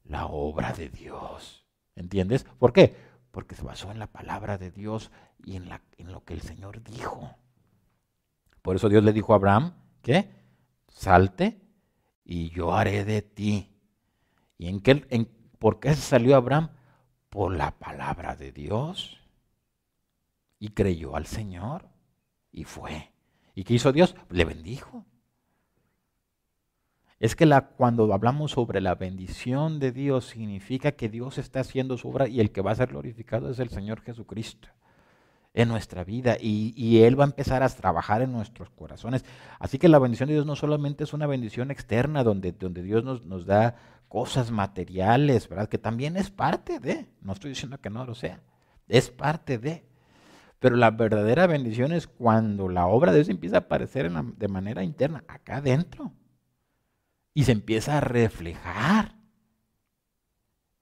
La 0.04 0.26
obra 0.26 0.74
de 0.74 0.90
Dios. 0.90 1.66
¿Entiendes? 1.96 2.46
¿Por 2.58 2.74
qué? 2.74 2.94
Porque 3.32 3.56
se 3.56 3.64
basó 3.64 3.90
en 3.90 4.00
la 4.00 4.08
palabra 4.08 4.58
de 4.58 4.72
Dios 4.72 5.12
y 5.46 5.56
en, 5.56 5.70
lo 6.00 6.26
que 6.26 6.34
el 6.34 6.42
Señor 6.42 6.84
dijo. 6.84 7.38
Por 8.62 8.76
eso 8.76 8.90
Dios 8.90 9.04
le 9.04 9.14
dijo 9.14 9.32
a 9.32 9.38
Abraham, 9.38 9.76
¿qué? 10.02 10.30
Salte 10.90 11.69
y 12.32 12.52
yo 12.52 12.76
haré 12.76 13.06
de 13.06 13.24
ti. 13.24 13.72
¿Y 14.60 14.68
en 14.68 14.82
qué, 14.82 15.04
en, 15.10 15.26
por 15.58 15.80
qué 15.80 15.96
salió 15.96 16.36
Abraham? 16.36 16.70
Por 17.32 17.56
la 17.56 17.72
palabra 17.72 18.36
de 18.36 18.52
Dios. 18.52 19.20
Y 20.60 20.70
creyó 20.70 21.16
al 21.16 21.26
Señor 21.26 21.90
y 22.52 22.66
fue. 22.66 23.12
¿Y 23.56 23.64
qué 23.64 23.74
hizo 23.74 23.92
Dios? 23.92 24.16
Le 24.30 24.46
bendijo. 24.46 25.08
Es 27.18 27.36
que 27.36 27.48
la, 27.48 27.70
cuando 27.70 28.14
hablamos 28.14 28.52
sobre 28.52 28.80
la 28.80 28.94
bendición 28.94 29.80
de 29.80 29.92
Dios 29.92 30.26
significa 30.26 30.92
que 30.92 31.10
Dios 31.10 31.40
está 31.40 31.62
haciendo 31.62 31.98
su 31.98 32.10
obra 32.10 32.28
y 32.28 32.42
el 32.42 32.52
que 32.52 32.62
va 32.62 32.74
a 32.74 32.76
ser 32.76 32.90
glorificado 32.90 33.50
es 33.50 33.58
el 33.58 33.70
Señor 33.70 34.02
Jesucristo 34.02 34.70
en 35.54 35.68
nuestra 35.68 36.04
vida 36.04 36.38
y, 36.40 37.02
Él 37.04 37.20
va 37.20 37.24
a 37.24 37.28
empezar 37.28 37.64
a 37.64 37.70
trabajar 37.70 38.22
en 38.22 38.32
nuestros 38.32 38.70
corazones. 38.70 39.26
Así 39.60 39.78
que 39.78 39.90
la 39.90 40.00
bendición 40.00 40.28
de 40.28 40.36
Dios 40.36 40.46
no 40.46 40.56
solamente 40.56 41.04
es 41.04 41.14
una 41.14 41.28
bendición 41.28 41.72
externa 41.72 42.24
donde, 42.24 42.52
donde 42.52 42.84
Dios 42.84 43.04
nos, 43.04 43.26
nos 43.26 43.46
da 43.46 43.76
cosas 44.08 44.52
materiales, 44.52 45.50
¿verdad? 45.50 45.70
Que 45.70 45.78
también 45.78 46.18
es 46.18 46.30
parte 46.30 46.80
de, 46.80 47.10
no 47.22 47.34
estoy 47.34 47.50
diciendo 47.50 47.80
que 47.80 47.90
no 47.90 48.06
lo 48.06 48.16
sea, 48.16 48.42
es 48.88 49.10
parte 49.10 49.58
de. 49.58 49.86
Pero 50.60 50.76
la 50.76 50.92
verdadera 50.92 51.48
bendición 51.48 51.94
es 51.94 52.06
cuando 52.06 52.68
la 52.68 52.86
obra 52.88 53.12
de 53.12 53.20
Dios 53.20 53.30
empieza 53.30 53.58
a 53.58 53.60
aparecer 53.60 54.12
de 54.12 54.48
manera 54.50 54.84
interna, 54.84 55.24
acá 55.28 55.58
adentro, 55.58 56.12
y 57.34 57.46
se 57.46 57.54
empieza 57.54 57.98
a 57.98 58.02
reflejar. 58.02 59.16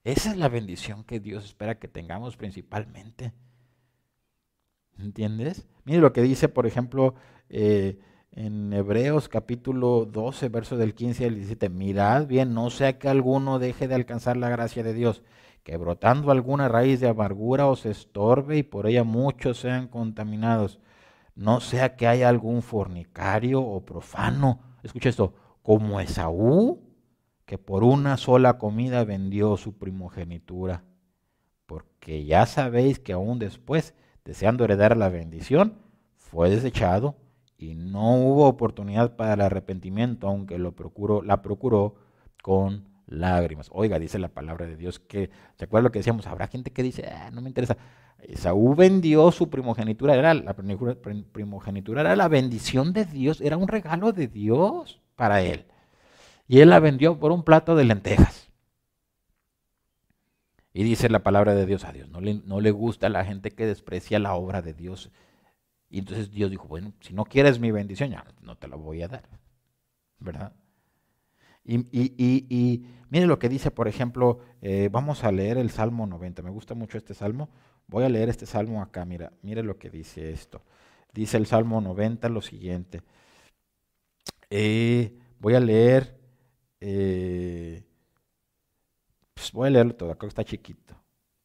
Esa 0.04 0.32
es 0.32 0.38
la 0.38 0.48
bendición 0.48 1.04
que 1.04 1.20
Dios 1.20 1.46
espera 1.46 1.78
que 1.78 1.88
tengamos 1.88 2.38
principalmente. 2.38 3.34
¿Entiendes? 5.00 5.68
Mire 5.86 6.00
lo 6.00 6.14
que 6.14 6.22
dice, 6.22 6.50
por 6.50 6.66
ejemplo, 6.66 7.16
eh, 7.50 8.00
en 8.32 8.74
Hebreos 8.74 9.30
capítulo 9.30 10.06
12, 10.06 10.50
verso 10.50 10.78
del 10.78 10.94
15 10.94 11.26
al 11.26 11.36
17. 11.36 11.70
Mirad 11.70 12.28
bien, 12.28 12.54
no 12.54 12.70
sea 12.70 13.00
que 13.00 13.10
alguno 13.10 13.60
deje 13.60 13.88
de 13.88 13.96
alcanzar 13.96 14.38
la 14.38 14.50
gracia 14.50 14.84
de 14.84 14.94
Dios, 14.94 15.24
que 15.64 15.78
brotando 15.78 16.32
alguna 16.32 16.68
raíz 16.68 17.00
de 17.00 17.10
amargura 17.10 17.68
os 17.68 17.86
estorbe 17.86 18.58
y 18.58 18.64
por 18.64 18.88
ella 18.88 19.04
muchos 19.04 19.60
sean 19.60 19.88
contaminados. 19.88 20.80
No 21.36 21.60
sea 21.60 21.96
que 21.96 22.08
haya 22.08 22.30
algún 22.30 22.62
fornicario 22.62 23.62
o 23.62 23.86
profano. 23.86 24.62
Escucha 24.82 25.10
esto, 25.10 25.34
como 25.62 26.00
Esaú, 26.00 26.82
que 27.46 27.58
por 27.58 27.84
una 27.84 28.18
sola 28.18 28.58
comida 28.58 29.04
vendió 29.04 29.58
su 29.58 29.78
primogenitura. 29.78 30.84
Porque 31.66 32.26
ya 32.26 32.46
sabéis 32.46 33.00
que 33.00 33.14
aún 33.14 33.40
después 33.40 33.94
deseando 34.28 34.66
heredar 34.66 34.98
la 34.98 35.10
bendición, 35.10 35.74
fue 36.18 36.50
desechado 36.50 37.16
y 37.58 37.76
no 37.76 38.16
hubo 38.16 38.48
oportunidad 38.48 39.16
para 39.16 39.34
el 39.34 39.42
arrepentimiento, 39.42 40.28
aunque 40.28 40.60
lo 40.60 40.74
procuró, 40.74 41.22
la 41.24 41.42
procuró 41.42 41.96
con 42.44 42.90
lágrimas. 43.08 43.70
Oiga, 43.72 43.98
dice 44.00 44.20
la 44.20 44.28
palabra 44.28 44.68
de 44.68 44.76
Dios 44.76 45.00
que, 45.00 45.30
¿se 45.56 45.66
acuerdan 45.66 45.86
lo 45.86 45.92
que 45.92 46.00
decíamos? 46.00 46.28
Habrá 46.28 46.48
gente 46.48 46.72
que 46.72 46.84
dice, 46.84 47.08
ah, 47.08 47.32
no 47.32 47.42
me 47.42 47.48
interesa. 47.48 47.78
Saúl 48.36 48.76
vendió 48.76 49.32
su 49.32 49.50
primogenitura, 49.50 50.16
era 50.16 50.34
la 50.34 50.54
primogenitura 50.54 52.02
era 52.02 52.16
la 52.16 52.28
bendición 52.28 52.92
de 52.92 53.06
Dios, 53.06 53.40
era 53.42 53.58
un 53.58 53.68
regalo 53.68 54.12
de 54.12 54.28
Dios 54.28 55.02
para 55.16 55.42
él. 55.42 55.66
Y 56.48 56.60
él 56.60 56.70
la 56.70 56.80
vendió 56.80 57.18
por 57.18 57.32
un 57.32 57.44
plato 57.44 57.76
de 57.76 57.86
lentejas. 57.86 58.50
Y 60.78 60.84
dice 60.84 61.10
la 61.10 61.24
palabra 61.24 61.56
de 61.56 61.66
Dios 61.66 61.86
a 61.86 61.92
Dios. 61.92 62.08
No 62.08 62.22
le, 62.22 62.36
no 62.46 62.62
le 62.62 62.70
gusta 62.70 63.08
a 63.08 63.10
la 63.10 63.26
gente 63.26 63.50
que 63.50 63.66
desprecia 63.66 64.20
la 64.20 64.36
obra 64.36 64.62
de 64.62 64.76
Dios. 64.76 65.10
Y 65.90 65.98
entonces 65.98 66.30
Dios 66.30 66.52
dijo, 66.52 66.68
bueno, 66.68 66.94
si 67.00 67.16
no 67.16 67.26
quieres 67.26 67.60
mi 67.60 67.72
bendición, 67.72 68.12
ya 68.12 68.24
no 68.44 68.58
te 68.58 68.68
la 68.68 68.76
voy 68.76 69.02
a 69.02 69.08
dar. 69.08 69.28
¿Verdad? 70.20 70.54
Y, 71.66 71.80
y, 71.92 72.86
mire 73.10 73.26
lo 73.26 73.40
que 73.40 73.50
dice, 73.50 73.72
por 73.72 73.88
ejemplo, 73.88 74.38
eh, 74.62 74.90
vamos 74.92 75.24
a 75.24 75.32
leer 75.32 75.58
el 75.58 75.72
Salmo 75.72 76.06
90. 76.06 76.44
Me 76.44 76.52
gusta 76.52 76.76
mucho 76.76 77.00
este 77.00 77.16
Salmo. 77.16 77.50
Voy 77.88 78.04
a 78.04 78.10
leer 78.10 78.30
este 78.30 78.46
Salmo 78.46 78.84
acá. 78.84 79.04
Mira, 79.04 79.34
mire 79.42 79.64
lo 79.64 79.80
que 79.80 79.90
dice 79.90 80.32
esto. 80.32 80.62
Dice 81.12 81.38
el 81.38 81.48
Salmo 81.48 81.82
90 81.82 82.30
lo 82.30 82.44
siguiente. 82.44 83.02
Eh, 84.52 85.18
voy 85.40 85.56
a 85.56 85.60
leer 85.60 86.20
eh, 86.82 87.87
pues 89.38 89.52
voy 89.52 89.68
a 89.68 89.70
leerlo 89.70 89.94
todo, 89.94 90.12
acá 90.12 90.26
está 90.26 90.44
chiquito. 90.44 90.96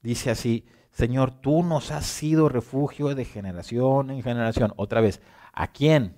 Dice 0.00 0.30
así, 0.30 0.64
Señor, 0.90 1.30
tú 1.42 1.62
nos 1.62 1.90
has 1.90 2.06
sido 2.06 2.48
refugio 2.48 3.14
de 3.14 3.26
generación 3.26 4.10
en 4.10 4.22
generación. 4.22 4.72
Otra 4.76 5.02
vez, 5.02 5.20
¿a 5.52 5.68
quién? 5.68 6.16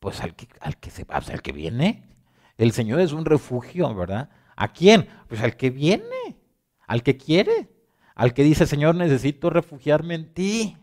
Pues 0.00 0.22
al 0.22 0.34
que, 0.34 0.48
al 0.60 0.78
que 0.78 0.90
se 0.90 1.04
va, 1.04 1.16
al 1.16 1.42
que 1.42 1.52
viene. 1.52 2.08
El 2.56 2.72
Señor 2.72 3.00
es 3.00 3.12
un 3.12 3.26
refugio, 3.26 3.94
¿verdad? 3.94 4.30
¿A 4.56 4.72
quién? 4.72 5.06
Pues 5.28 5.42
al 5.42 5.56
que 5.56 5.68
viene, 5.68 6.38
al 6.86 7.02
que 7.02 7.18
quiere, 7.18 7.68
al 8.14 8.32
que 8.32 8.42
dice, 8.42 8.66
Señor, 8.66 8.94
necesito 8.94 9.50
refugiarme 9.50 10.14
en 10.14 10.32
ti. 10.32 10.76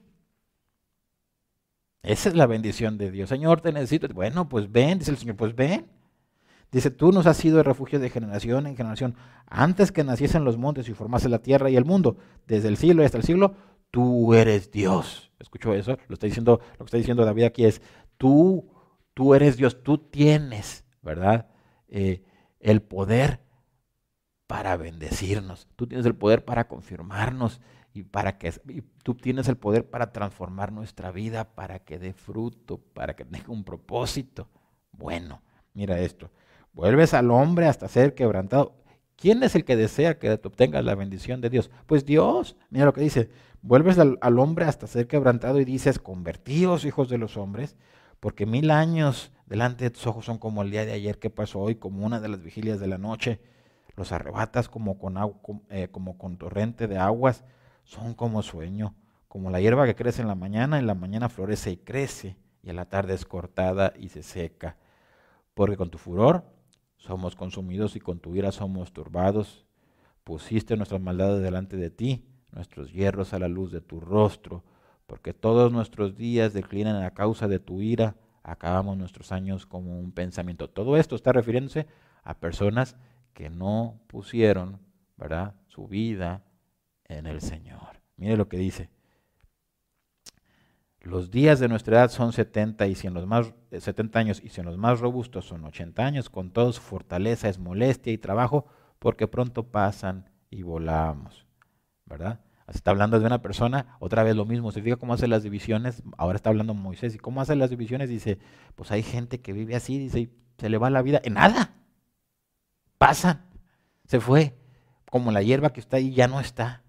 Esa 2.04 2.30
es 2.30 2.36
la 2.36 2.46
bendición 2.46 3.00
de 3.00 3.10
Dios. 3.10 3.30
Señor, 3.30 3.62
te 3.62 3.72
necesito. 3.74 4.08
Bueno, 4.10 4.48
pues 4.48 4.72
ven, 4.72 5.00
dice 5.00 5.10
el 5.10 5.18
Señor, 5.18 5.36
pues 5.36 5.56
ven. 5.56 5.95
Dice, 6.72 6.92
tú 6.92 7.12
nos 7.12 7.26
has 7.26 7.38
sido 7.38 7.64
refugio 7.64 8.00
de 8.00 8.10
generación 8.10 8.68
en 8.68 8.76
generación. 8.76 9.16
Antes 9.48 9.92
que 9.92 10.04
naciesen 10.04 10.44
los 10.44 10.58
montes 10.58 10.90
y 10.90 10.94
formase 10.94 11.30
la 11.30 11.40
tierra 11.40 11.70
y 11.70 11.76
el 11.76 11.86
mundo, 11.86 12.18
desde 12.48 12.68
el 12.68 12.78
siglo 12.78 13.02
y 13.02 13.06
hasta 13.06 13.18
el 13.18 13.24
siglo, 13.24 13.56
tú 13.92 14.34
eres 14.34 14.72
Dios. 14.72 15.32
¿Escuchó 15.40 15.74
eso? 15.74 15.98
Lo 16.08 16.16
está 16.16 16.28
diciendo, 16.28 16.60
lo 16.72 16.78
que 16.80 16.86
está 16.86 16.98
diciendo 16.98 17.24
David 17.24 17.44
aquí 17.44 17.66
es, 17.66 17.82
tú, 18.18 18.70
tú 19.14 19.36
eres 19.36 19.58
Dios, 19.58 19.84
tú 19.84 19.98
tienes, 19.98 20.84
¿verdad? 21.02 21.48
Eh, 21.88 22.24
el 22.60 22.82
poder 22.82 23.40
para 24.48 24.76
bendecirnos. 24.78 25.68
Tú 25.76 25.88
tienes 25.88 26.06
el 26.06 26.16
poder 26.16 26.46
para 26.46 26.68
confirmarnos 26.68 27.62
y 27.94 28.04
para 28.04 28.38
que 28.38 28.52
tú 29.04 29.16
tienes 29.16 29.48
el 29.48 29.58
poder 29.58 29.90
para 29.90 30.12
transformar 30.12 30.72
nuestra 30.72 31.12
vida, 31.12 31.56
para 31.56 31.80
que 31.80 31.98
dé 31.98 32.14
fruto, 32.14 32.78
para 32.78 33.16
que 33.16 33.24
tenga 33.24 33.50
un 33.50 33.64
propósito. 33.64 34.50
Bueno, 34.92 35.42
mira 35.74 36.00
esto. 36.00 36.30
Vuelves 36.76 37.14
al 37.14 37.32
hombre 37.32 37.68
hasta 37.68 37.88
ser 37.88 38.16
quebrantado. 38.16 38.76
¿Quién 39.16 39.44
es 39.44 39.56
el 39.56 39.64
que 39.64 39.78
desea 39.78 40.20
que 40.20 40.30
obtengas 40.34 40.84
la 40.84 40.94
bendición 40.94 41.40
de 41.40 41.50
Dios? 41.50 41.72
Pues 41.86 42.06
Dios. 42.06 42.58
Mira 42.70 42.84
lo 42.84 42.92
que 42.92 43.00
dice. 43.00 43.30
Vuelves 43.62 43.98
al, 43.98 44.40
hombre 44.40 44.66
hasta 44.66 44.86
ser 44.86 45.08
quebrantado 45.08 45.62
y 45.62 45.66
dices, 45.66 46.00
convertidos 46.00 46.84
hijos 46.84 47.08
de 47.08 47.18
los 47.18 47.38
hombres, 47.38 47.78
porque 48.20 48.46
mil 48.46 48.72
años 48.72 49.32
delante 49.46 49.86
de 49.86 49.90
tus 49.90 50.06
ojos 50.06 50.26
son 50.26 50.38
como 50.38 50.64
el 50.64 50.70
día 50.70 50.86
de 50.86 50.92
ayer 50.92 51.18
que 51.18 51.30
pasó 51.30 51.62
hoy, 51.62 51.76
como 51.76 52.06
una 52.06 52.20
de 52.20 52.28
las 52.28 52.44
vigilias 52.44 52.82
de 52.82 52.88
la 52.88 52.98
noche. 52.98 53.40
Los 53.96 54.12
arrebatas 54.12 54.68
como 54.68 55.00
con, 55.00 55.18
eh, 55.70 55.88
como 55.90 56.18
con 56.18 56.38
torrente 56.38 56.88
de 56.88 56.98
aguas, 56.98 57.46
son 57.86 58.14
como 58.14 58.44
sueño, 58.44 58.94
como 59.30 59.50
la 59.50 59.62
hierba 59.62 59.86
que 59.86 59.96
crece 59.96 60.22
en 60.22 60.28
la 60.28 60.36
mañana, 60.36 60.78
en 60.78 60.88
la 60.88 60.94
mañana 60.94 61.30
florece 61.30 61.72
y 61.72 61.78
crece, 61.78 62.36
y 62.62 62.70
a 62.70 62.74
la 62.74 62.86
tarde 62.86 63.14
es 63.14 63.26
cortada 63.26 63.94
y 63.98 64.10
se 64.10 64.24
seca. 64.24 64.76
Porque 65.54 65.78
con 65.78 65.90
tu 65.90 65.98
furor 65.98 66.44
somos 67.06 67.36
consumidos 67.36 67.96
y 67.96 68.00
con 68.00 68.20
tu 68.20 68.36
ira 68.36 68.52
somos 68.52 68.92
turbados. 68.92 69.66
Pusiste 70.24 70.76
nuestras 70.76 71.02
maldades 71.02 71.42
delante 71.42 71.78
de 71.78 71.92
ti, 71.92 72.26
nuestros 72.52 72.92
hierros 72.92 73.34
a 73.34 73.40
la 73.40 73.48
luz 73.48 73.72
de 73.72 73.82
tu 73.82 74.00
rostro, 74.00 74.64
porque 75.06 75.34
todos 75.34 75.72
nuestros 75.72 76.16
días 76.16 76.54
declinan 76.54 77.04
a 77.04 77.12
causa 77.12 77.48
de 77.48 77.60
tu 77.60 77.82
ira, 77.82 78.16
acabamos 78.44 78.98
nuestros 78.98 79.32
años 79.32 79.66
como 79.66 80.00
un 80.00 80.12
pensamiento. 80.12 80.70
Todo 80.70 80.98
esto 80.98 81.16
está 81.16 81.32
refiriéndose 81.32 81.88
a 82.24 82.40
personas 82.40 82.96
que 83.34 83.50
no 83.50 84.00
pusieron, 84.08 84.80
¿verdad?, 85.18 85.56
su 85.68 85.88
vida 85.88 86.44
en 87.04 87.28
el 87.28 87.42
Señor. 87.42 88.02
Mire 88.18 88.38
lo 88.38 88.48
que 88.48 88.58
dice. 88.58 88.90
Los 91.06 91.30
días 91.30 91.60
de 91.60 91.68
nuestra 91.68 91.98
edad 91.98 92.10
son 92.10 92.34
70 92.34 92.88
y 92.88 92.96
si 92.96 93.06
en 93.06 93.14
los 93.14 93.28
más 93.28 93.54
70 93.72 94.18
eh, 94.18 94.22
años 94.22 94.42
y 94.44 94.50
si 94.50 94.60
en 94.60 94.66
los 94.66 94.76
más 94.76 95.02
robustos 95.02 95.46
son 95.46 95.64
80 95.64 96.04
años, 96.04 96.32
con 96.32 96.50
toda 96.50 96.74
su 96.74 96.82
fortaleza 96.82 97.48
es 97.48 97.60
molestia 97.60 98.12
y 98.12 98.18
trabajo, 98.18 98.66
porque 98.98 99.28
pronto 99.28 99.68
pasan 99.70 100.32
y 100.50 100.64
volamos, 100.64 101.46
¿verdad? 102.06 102.40
Está 102.68 102.90
hablando 102.90 103.20
de 103.20 103.26
una 103.28 103.44
persona, 103.44 103.96
otra 104.00 104.24
vez 104.24 104.36
lo 104.36 104.46
mismo, 104.46 104.72
se 104.72 104.82
fija 104.82 104.96
cómo 104.96 105.14
hace 105.14 105.28
las 105.28 105.44
divisiones, 105.44 106.02
ahora 106.18 106.38
está 106.38 106.50
hablando 106.50 106.74
Moisés, 106.74 107.14
y 107.14 107.20
cómo 107.20 107.40
hace 107.40 107.56
las 107.56 107.70
divisiones, 107.70 108.10
dice, 108.10 108.40
pues 108.74 108.90
hay 108.90 109.04
gente 109.04 109.42
que 109.42 109.54
vive 109.54 109.76
así, 109.76 110.00
dice, 110.00 110.32
se 110.58 110.70
le 110.70 110.80
va 110.80 110.90
la 110.90 111.04
vida 111.04 111.22
en 111.24 111.36
nada. 111.36 111.76
pasan, 112.98 113.46
se 114.06 114.20
fue, 114.20 114.58
como 115.12 115.32
la 115.32 115.44
hierba 115.44 115.72
que 115.72 115.82
está 115.82 115.98
ahí 115.98 116.16
ya 116.16 116.28
no 116.28 116.40
está. 116.40 116.82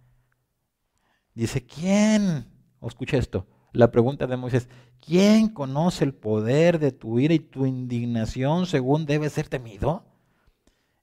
Dice, 1.34 1.66
¿quién? 1.66 2.46
O 2.80 2.88
escucha 2.88 3.18
esto, 3.18 3.46
la 3.76 3.90
pregunta 3.90 4.26
de 4.26 4.36
Moisés, 4.36 4.68
¿quién 5.00 5.48
conoce 5.48 6.04
el 6.04 6.14
poder 6.14 6.78
de 6.78 6.92
tu 6.92 7.18
ira 7.18 7.34
y 7.34 7.38
tu 7.38 7.66
indignación 7.66 8.66
según 8.66 9.04
debe 9.04 9.28
ser 9.28 9.48
temido? 9.48 10.04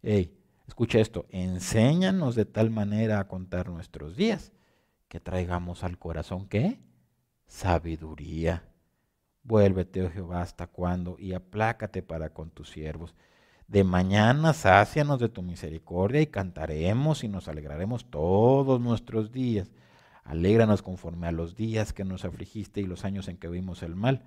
Hey, 0.02 0.36
escucha 0.68 1.00
esto, 1.00 1.28
enséñanos 1.30 2.34
de 2.34 2.46
tal 2.46 2.72
manera 2.72 3.20
a 3.20 3.28
contar 3.28 3.70
nuestros 3.70 4.16
días 4.16 4.52
que 5.08 5.20
traigamos 5.20 5.84
al 5.84 6.00
corazón 6.00 6.48
qué? 6.48 6.80
Sabiduría. 7.46 8.64
Vuélvete, 9.44 10.02
oh 10.02 10.10
Jehová, 10.10 10.42
hasta 10.42 10.66
cuándo 10.66 11.16
y 11.20 11.34
aplácate 11.34 12.02
para 12.02 12.34
con 12.34 12.50
tus 12.50 12.72
siervos. 12.72 13.14
De 13.68 13.84
mañana 13.84 14.54
sácianos 14.54 15.20
de 15.20 15.30
tu 15.30 15.44
misericordia 15.44 16.22
y 16.22 16.28
cantaremos 16.28 17.24
y 17.24 17.28
nos 17.28 17.48
alegraremos 17.48 18.10
todos 18.10 18.82
nuestros 18.82 19.32
días. 19.32 19.72
Alégranos 20.24 20.82
conforme 20.82 21.28
a 21.28 21.32
los 21.32 21.56
días 21.56 21.94
que 21.94 22.06
nos 22.06 22.26
afligiste 22.26 22.82
y 22.82 22.86
los 22.86 23.06
años 23.06 23.28
en 23.28 23.38
que 23.38 23.50
vimos 23.50 23.84
el 23.84 23.96
mal. 23.96 24.24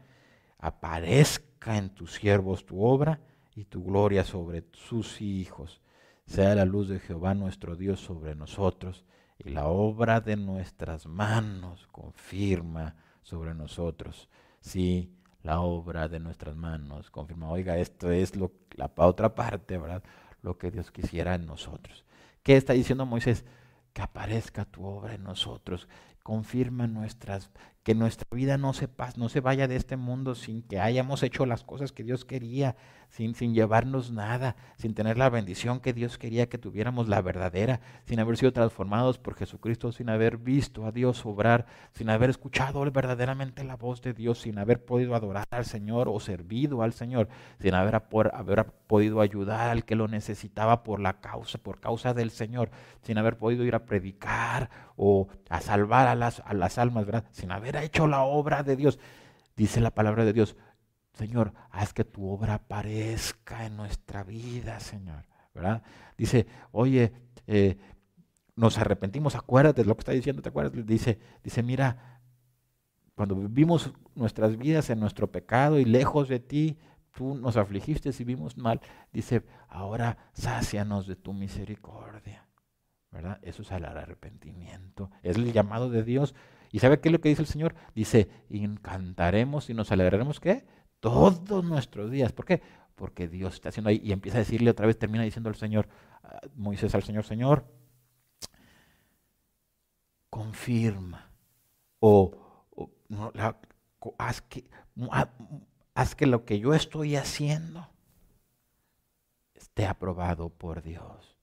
Aparezca 0.58 1.78
en 1.78 1.90
tus 1.90 2.12
siervos 2.12 2.66
tu 2.66 2.84
obra 2.84 3.20
y 3.54 3.64
tu 3.64 3.82
gloria 3.82 4.24
sobre 4.24 4.64
sus 4.72 5.20
hijos. 5.20 5.80
Sea 6.26 6.54
la 6.54 6.64
luz 6.64 6.88
de 6.88 6.98
Jehová 6.98 7.34
nuestro 7.34 7.76
Dios 7.76 8.00
sobre 8.00 8.34
nosotros 8.34 9.04
y 9.38 9.50
la 9.50 9.66
obra 9.66 10.20
de 10.20 10.36
nuestras 10.36 11.06
manos 11.06 11.86
confirma 11.92 12.96
sobre 13.22 13.54
nosotros. 13.54 14.28
Sí, 14.60 15.12
la 15.42 15.60
obra 15.60 16.08
de 16.08 16.20
nuestras 16.20 16.56
manos 16.56 17.10
confirma. 17.10 17.50
Oiga, 17.50 17.78
esto 17.78 18.10
es 18.10 18.36
lo, 18.36 18.52
la 18.74 18.90
otra 18.96 19.34
parte, 19.34 19.78
¿verdad? 19.78 20.02
Lo 20.42 20.58
que 20.58 20.70
Dios 20.70 20.90
quisiera 20.90 21.34
en 21.34 21.46
nosotros. 21.46 22.04
¿Qué 22.42 22.56
está 22.56 22.72
diciendo 22.72 23.06
Moisés? 23.06 23.44
Que 23.96 24.02
aparezca 24.02 24.66
tu 24.66 24.84
obra 24.84 25.14
en 25.14 25.22
nosotros. 25.22 25.88
Confirma 26.26 26.88
nuestras, 26.88 27.52
que 27.84 27.94
nuestra 27.94 28.26
vida 28.32 28.58
no 28.58 28.72
se, 28.72 28.88
no 29.16 29.28
se 29.28 29.38
vaya 29.38 29.68
de 29.68 29.76
este 29.76 29.96
mundo 29.96 30.34
sin 30.34 30.62
que 30.62 30.80
hayamos 30.80 31.22
hecho 31.22 31.46
las 31.46 31.62
cosas 31.62 31.92
que 31.92 32.02
Dios 32.02 32.24
quería, 32.24 32.74
sin, 33.10 33.36
sin 33.36 33.54
llevarnos 33.54 34.10
nada, 34.10 34.56
sin 34.76 34.92
tener 34.92 35.18
la 35.18 35.30
bendición 35.30 35.78
que 35.78 35.92
Dios 35.92 36.18
quería 36.18 36.48
que 36.48 36.58
tuviéramos, 36.58 37.06
la 37.06 37.22
verdadera, 37.22 37.80
sin 38.04 38.18
haber 38.18 38.38
sido 38.38 38.52
transformados 38.52 39.20
por 39.20 39.36
Jesucristo, 39.36 39.92
sin 39.92 40.08
haber 40.08 40.36
visto 40.36 40.84
a 40.84 40.90
Dios 40.90 41.24
obrar, 41.24 41.66
sin 41.92 42.10
haber 42.10 42.30
escuchado 42.30 42.84
verdaderamente 42.90 43.62
la 43.62 43.76
voz 43.76 44.02
de 44.02 44.14
Dios, 44.14 44.40
sin 44.40 44.58
haber 44.58 44.84
podido 44.84 45.14
adorar 45.14 45.46
al 45.50 45.64
Señor 45.64 46.08
o 46.08 46.18
servido 46.18 46.82
al 46.82 46.92
Señor, 46.92 47.28
sin 47.60 47.74
haber, 47.74 48.02
haber 48.32 48.66
podido 48.88 49.20
ayudar 49.20 49.70
al 49.70 49.84
que 49.84 49.94
lo 49.94 50.08
necesitaba 50.08 50.82
por 50.82 50.98
la 50.98 51.20
causa, 51.20 51.58
por 51.58 51.78
causa 51.78 52.14
del 52.14 52.32
Señor, 52.32 52.72
sin 53.02 53.16
haber 53.16 53.38
podido 53.38 53.62
ir 53.62 53.76
a 53.76 53.86
predicar 53.86 54.70
o 54.96 55.28
a 55.48 55.60
salvar 55.60 56.08
a 56.08 56.15
las, 56.16 56.40
a 56.40 56.54
las 56.54 56.78
almas, 56.78 57.06
¿verdad? 57.06 57.24
Sin 57.32 57.52
haber 57.52 57.76
hecho 57.76 58.06
la 58.06 58.22
obra 58.22 58.62
de 58.62 58.76
Dios. 58.76 58.98
Dice 59.56 59.80
la 59.80 59.92
palabra 59.92 60.24
de 60.24 60.32
Dios, 60.32 60.56
Señor, 61.14 61.52
haz 61.70 61.92
que 61.92 62.04
tu 62.04 62.28
obra 62.28 62.54
aparezca 62.54 63.64
en 63.64 63.76
nuestra 63.76 64.24
vida, 64.24 64.80
Señor. 64.80 65.24
¿verdad? 65.56 65.82
Dice, 66.16 66.46
oye, 66.70 67.12
eh, 67.46 67.78
nos 68.54 68.78
arrepentimos, 68.78 69.34
acuérdate 69.34 69.82
de 69.82 69.88
lo 69.88 69.96
que 69.96 70.00
está 70.00 70.12
diciendo, 70.12 70.42
¿te 70.42 70.50
acuerdas? 70.50 70.86
Dice, 70.86 71.18
dice, 71.42 71.62
mira, 71.62 72.20
cuando 73.14 73.34
vivimos 73.34 73.92
nuestras 74.14 74.56
vidas 74.56 74.90
en 74.90 75.00
nuestro 75.00 75.32
pecado 75.32 75.78
y 75.78 75.84
lejos 75.84 76.28
de 76.28 76.40
ti, 76.40 76.78
tú 77.14 77.34
nos 77.34 77.56
afligiste 77.56 78.10
y 78.16 78.24
vimos 78.24 78.58
mal. 78.58 78.80
Dice, 79.12 79.42
ahora 79.68 80.18
sácianos 80.34 81.06
de 81.06 81.16
tu 81.16 81.32
misericordia. 81.32 82.45
¿Verdad? 83.16 83.38
Eso 83.42 83.62
es 83.62 83.70
el 83.70 83.84
arrepentimiento. 83.84 85.10
Es 85.22 85.36
el 85.36 85.52
llamado 85.52 85.90
de 85.90 86.02
Dios 86.02 86.34
¿Y 86.72 86.78
sabe 86.78 87.00
qué 87.00 87.08
es 87.08 87.12
lo 87.12 87.20
que 87.20 87.28
dice 87.28 87.42
el 87.42 87.48
Señor? 87.48 87.74
Dice, 87.94 88.28
y 88.50 88.68
cantaremos 88.76 89.70
y 89.70 89.74
nos 89.74 89.92
alegraremos, 89.92 90.40
¿qué? 90.40 90.66
Todos 91.00 91.64
nuestros 91.64 92.10
días. 92.10 92.32
¿Por 92.32 92.44
qué? 92.44 92.62
Porque 92.94 93.28
Dios 93.28 93.54
está 93.54 93.68
haciendo 93.68 93.90
ahí 93.90 94.00
y 94.02 94.12
empieza 94.12 94.38
a 94.38 94.40
decirle 94.40 94.70
otra 94.70 94.86
vez, 94.86 94.98
termina 94.98 95.24
diciendo 95.24 95.48
al 95.48 95.56
Señor, 95.56 95.88
Moisés 96.54 96.94
al 96.94 97.02
Señor, 97.02 97.24
Señor, 97.24 97.64
confirma 100.30 101.30
o, 102.00 102.66
haz, 104.18 104.42
que, 104.42 104.68
haz 105.94 106.14
que 106.14 106.26
lo 106.26 106.44
que 106.44 106.58
yo 106.58 106.74
estoy 106.74 107.16
haciendo 107.16 107.88
esté 109.54 109.86
aprobado 109.86 110.50
por 110.50 110.82
Dios. 110.82 111.35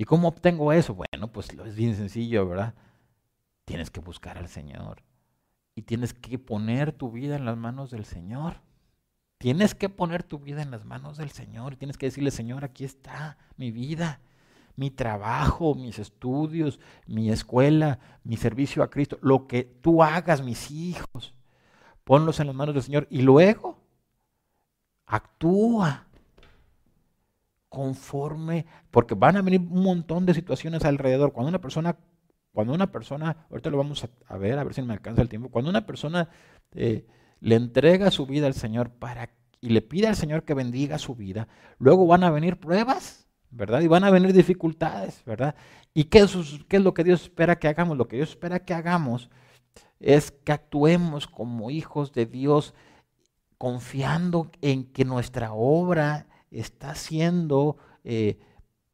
¿Y 0.00 0.06
cómo 0.06 0.28
obtengo 0.28 0.72
eso? 0.72 0.94
Bueno, 0.94 1.30
pues 1.30 1.50
es 1.50 1.76
bien 1.76 1.94
sencillo, 1.94 2.48
¿verdad? 2.48 2.74
tienes 3.66 3.90
que 3.90 4.00
buscar 4.00 4.38
al 4.38 4.48
Señor. 4.48 5.02
Y 5.74 5.82
tienes 5.82 6.14
que 6.14 6.38
poner 6.38 6.92
tu 6.92 7.10
vida 7.10 7.36
en 7.36 7.44
las 7.44 7.58
manos 7.58 7.90
del 7.90 8.06
Señor. 8.06 8.62
Tienes 9.36 9.74
que 9.74 9.90
poner 9.90 10.22
tu 10.22 10.38
vida 10.38 10.62
en 10.62 10.70
las 10.70 10.86
manos 10.86 11.18
del 11.18 11.32
Señor. 11.32 11.76
Tienes 11.76 11.98
que 11.98 12.06
decirle, 12.06 12.30
Señor, 12.30 12.64
aquí 12.64 12.86
está 12.86 13.36
mi 13.58 13.70
vida, 13.72 14.20
mi 14.74 14.90
trabajo, 14.90 15.74
mis 15.74 15.98
estudios, 15.98 16.80
mi 17.06 17.30
escuela, 17.30 17.98
mi 18.24 18.38
servicio 18.38 18.82
a 18.82 18.88
Cristo. 18.88 19.18
Lo 19.20 19.46
que 19.46 19.64
tú 19.64 20.02
hagas, 20.02 20.42
mis 20.42 20.70
hijos, 20.70 21.34
ponlos 22.04 22.40
en 22.40 22.46
las 22.46 22.56
manos 22.56 22.74
del 22.74 22.84
Señor. 22.84 23.06
Y 23.10 23.20
luego, 23.20 23.84
actúa 25.04 26.06
conforme, 27.70 28.66
porque 28.90 29.14
van 29.14 29.38
a 29.38 29.42
venir 29.42 29.60
un 29.60 29.82
montón 29.82 30.26
de 30.26 30.34
situaciones 30.34 30.84
alrededor. 30.84 31.32
Cuando 31.32 31.48
una 31.48 31.60
persona 31.62 31.96
cuando 32.52 32.74
una 32.74 32.90
persona, 32.90 33.46
ahorita 33.50 33.70
lo 33.70 33.78
vamos 33.78 34.04
a, 34.26 34.36
ver, 34.36 34.58
a 34.58 34.64
ver 34.64 34.74
si 34.74 34.82
me 34.82 34.92
alcanza 34.92 35.22
el 35.22 35.28
tiempo, 35.28 35.50
cuando 35.50 35.70
una 35.70 35.86
persona 35.86 36.28
eh, 36.74 37.06
le 37.40 37.54
entrega 37.54 38.10
su 38.10 38.26
vida 38.26 38.46
al 38.46 38.54
Señor 38.54 38.90
para, 38.90 39.30
y 39.60 39.70
le 39.70 39.82
pide 39.82 40.08
al 40.08 40.16
Señor 40.16 40.44
que 40.44 40.54
bendiga 40.54 40.98
su 40.98 41.14
vida, 41.14 41.48
luego 41.78 42.06
van 42.06 42.24
a 42.24 42.30
venir 42.30 42.58
pruebas, 42.58 43.28
¿verdad? 43.50 43.80
Y 43.82 43.86
van 43.86 44.04
a 44.04 44.10
venir 44.10 44.32
dificultades, 44.32 45.22
¿verdad? 45.24 45.54
¿Y 45.94 46.04
qué 46.04 46.20
es, 46.20 46.36
qué 46.68 46.78
es 46.78 46.82
lo 46.82 46.94
que 46.94 47.04
Dios 47.04 47.22
espera 47.22 47.58
que 47.58 47.68
hagamos? 47.68 47.96
Lo 47.96 48.08
que 48.08 48.16
Dios 48.16 48.30
espera 48.30 48.64
que 48.64 48.74
hagamos 48.74 49.30
es 50.00 50.32
que 50.32 50.52
actuemos 50.52 51.26
como 51.26 51.70
hijos 51.70 52.12
de 52.12 52.26
Dios, 52.26 52.74
confiando 53.58 54.50
en 54.62 54.84
que 54.84 55.04
nuestra 55.04 55.52
obra 55.52 56.26
está 56.50 56.94
siendo 56.94 57.76
eh, 58.04 58.38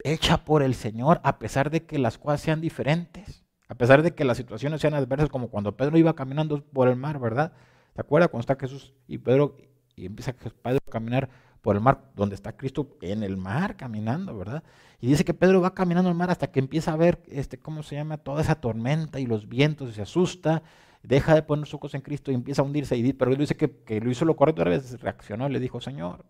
hecha 0.04 0.44
por 0.44 0.62
el 0.62 0.74
Señor, 0.74 1.20
a 1.24 1.38
pesar 1.38 1.70
de 1.70 1.84
que 1.84 1.98
las 1.98 2.18
cosas 2.18 2.40
sean 2.40 2.60
diferentes. 2.60 3.44
A 3.68 3.74
pesar 3.74 4.02
de 4.02 4.14
que 4.14 4.24
las 4.24 4.36
situaciones 4.36 4.80
sean 4.80 4.94
adversas, 4.94 5.28
como 5.28 5.48
cuando 5.48 5.76
Pedro 5.76 5.98
iba 5.98 6.14
caminando 6.14 6.62
por 6.62 6.88
el 6.88 6.96
mar, 6.96 7.18
¿verdad? 7.18 7.52
¿Te 7.94 8.00
acuerdas 8.00 8.30
cuando 8.30 8.42
está 8.42 8.56
Jesús 8.56 8.94
y 9.08 9.18
Pedro 9.18 9.56
y 9.96 10.06
empieza 10.06 10.32
Pedro 10.34 10.78
a 10.86 10.90
caminar 10.90 11.30
por 11.62 11.74
el 11.74 11.82
mar, 11.82 12.12
donde 12.14 12.36
está 12.36 12.56
Cristo 12.56 12.96
en 13.00 13.24
el 13.24 13.36
mar 13.36 13.76
caminando, 13.76 14.36
¿verdad? 14.36 14.62
Y 15.00 15.08
dice 15.08 15.24
que 15.24 15.34
Pedro 15.34 15.60
va 15.60 15.74
caminando 15.74 16.08
al 16.08 16.14
mar 16.14 16.30
hasta 16.30 16.52
que 16.52 16.60
empieza 16.60 16.92
a 16.92 16.96
ver, 16.96 17.20
este, 17.26 17.58
¿cómo 17.58 17.82
se 17.82 17.96
llama? 17.96 18.18
Toda 18.18 18.42
esa 18.42 18.54
tormenta 18.56 19.18
y 19.18 19.26
los 19.26 19.48
vientos, 19.48 19.90
y 19.90 19.92
se 19.94 20.02
asusta, 20.02 20.62
deja 21.02 21.34
de 21.34 21.42
poner 21.42 21.66
sus 21.66 21.74
ojos 21.74 21.94
en 21.94 22.02
Cristo 22.02 22.30
y 22.30 22.34
empieza 22.34 22.62
a 22.62 22.64
hundirse. 22.64 23.14
Pero 23.18 23.32
él 23.32 23.38
dice 23.38 23.56
que, 23.56 23.70
que 23.84 24.00
lo 24.00 24.10
hizo 24.10 24.24
lo 24.24 24.36
correcto, 24.36 24.62
otra 24.62 24.70
vez 24.70 25.00
reaccionó 25.00 25.48
le 25.48 25.58
dijo, 25.58 25.80
Señor, 25.80 26.24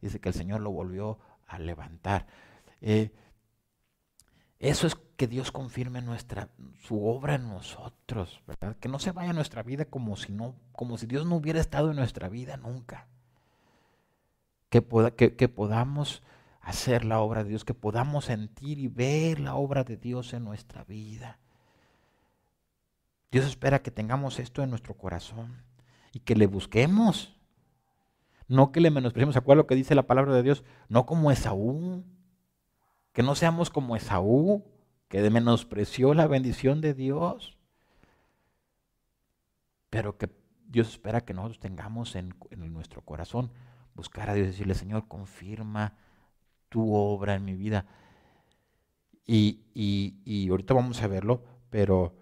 Dice 0.00 0.20
que 0.20 0.30
el 0.30 0.34
Señor 0.34 0.60
lo 0.60 0.70
volvió 0.70 1.18
a 1.46 1.58
levantar. 1.58 2.26
Eh, 2.80 3.12
eso 4.58 4.86
es 4.86 4.96
que 5.16 5.26
Dios 5.26 5.52
confirme 5.52 6.00
nuestra, 6.00 6.48
su 6.80 7.04
obra 7.04 7.34
en 7.34 7.48
nosotros, 7.48 8.42
¿verdad? 8.46 8.76
Que 8.76 8.88
no 8.88 8.98
se 8.98 9.12
vaya 9.12 9.32
nuestra 9.32 9.62
vida 9.62 9.84
como 9.84 10.16
si, 10.16 10.32
no, 10.32 10.54
como 10.72 10.98
si 10.98 11.06
Dios 11.06 11.26
no 11.26 11.36
hubiera 11.36 11.60
estado 11.60 11.90
en 11.90 11.96
nuestra 11.96 12.28
vida 12.28 12.56
nunca. 12.56 13.06
Que, 14.70 14.82
que, 15.36 15.48
podamos 15.48 16.22
hacer 16.60 17.04
la 17.04 17.20
obra 17.20 17.44
de 17.44 17.50
Dios, 17.50 17.64
que 17.64 17.74
podamos 17.74 18.24
sentir 18.24 18.80
y 18.80 18.88
ver 18.88 19.38
la 19.38 19.54
obra 19.54 19.84
de 19.84 19.96
Dios 19.96 20.32
en 20.32 20.44
nuestra 20.44 20.82
vida. 20.82 21.38
Dios 23.30 23.44
espera 23.46 23.82
que 23.82 23.92
tengamos 23.92 24.40
esto 24.40 24.62
en 24.62 24.70
nuestro 24.70 24.94
corazón 24.94 25.62
y 26.12 26.20
que 26.20 26.34
le 26.34 26.46
busquemos. 26.46 27.33
No 28.48 28.72
que 28.72 28.80
le 28.80 28.90
menospreciemos. 28.90 29.34
¿Se 29.34 29.38
acuerda 29.38 29.62
lo 29.62 29.66
que 29.66 29.74
dice 29.74 29.94
la 29.94 30.06
palabra 30.06 30.34
de 30.34 30.42
Dios? 30.42 30.64
No 30.88 31.06
como 31.06 31.30
Esaú 31.30 32.04
que 33.14 33.22
no 33.22 33.36
seamos 33.36 33.70
como 33.70 33.96
Esaú, 33.96 34.64
que 35.08 35.30
menospreció 35.30 36.12
la 36.14 36.26
bendición 36.26 36.80
de 36.80 36.94
Dios. 36.94 37.56
Pero 39.88 40.18
que 40.18 40.28
Dios 40.66 40.88
espera 40.88 41.24
que 41.24 41.32
nosotros 41.32 41.60
tengamos 41.60 42.16
en, 42.16 42.34
nuestro 42.50 43.02
corazón 43.02 43.52
buscar 43.94 44.28
a 44.28 44.34
Dios 44.34 44.48
y 44.48 44.50
decirle, 44.50 44.74
Señor, 44.74 45.06
confirma 45.06 45.96
tu 46.68 46.92
obra 46.92 47.36
en 47.36 47.44
mi 47.44 47.54
vida. 47.54 47.86
Y, 49.24 50.48
ahorita 50.50 50.74
vamos 50.74 51.00
a 51.00 51.06
verlo, 51.06 51.44
pero 51.70 52.16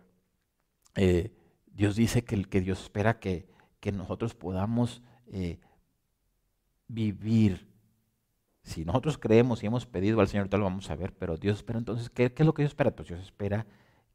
eh, 0.95 1.35
Dios 1.69 1.97
dice 1.97 2.23
que, 2.23 2.45
que, 2.45 2.61
Dios 2.61 2.83
espera 2.83 3.19
que, 3.19 3.49
nosotros 3.95 4.35
podamos 4.35 5.03
eh, 5.29 5.59
vivir 6.93 7.73
si 8.63 8.85
nosotros 8.85 9.19
creemos 9.19 9.63
y 9.63 9.67
hemos 9.67 9.87
pedido 9.87 10.21
al 10.21 10.29
Señor, 10.29 10.49
tal 10.49 10.61
lo 10.61 10.67
vamos 10.67 10.89
a 10.91 10.95
ver, 10.95 11.13
pero 11.15 11.37
Dios 11.37 11.57
espera 11.57 11.79
entonces, 11.79 12.11
¿qué, 12.11 12.33
es 12.37 12.47
lo 12.47 12.55
que 12.55 12.63
Dios 12.63 12.71
espera? 12.71 12.95
Pues 12.95 13.09
Dios 13.09 13.21
espera 13.21 13.67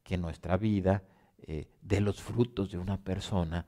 que 0.02 0.16
nuestra 0.16 0.56
vida 0.56 1.02
eh, 1.38 1.68
dé 1.82 2.00
los 2.00 2.22
frutos 2.22 2.70
de 2.70 2.78
una 2.78 2.96
persona 2.96 3.66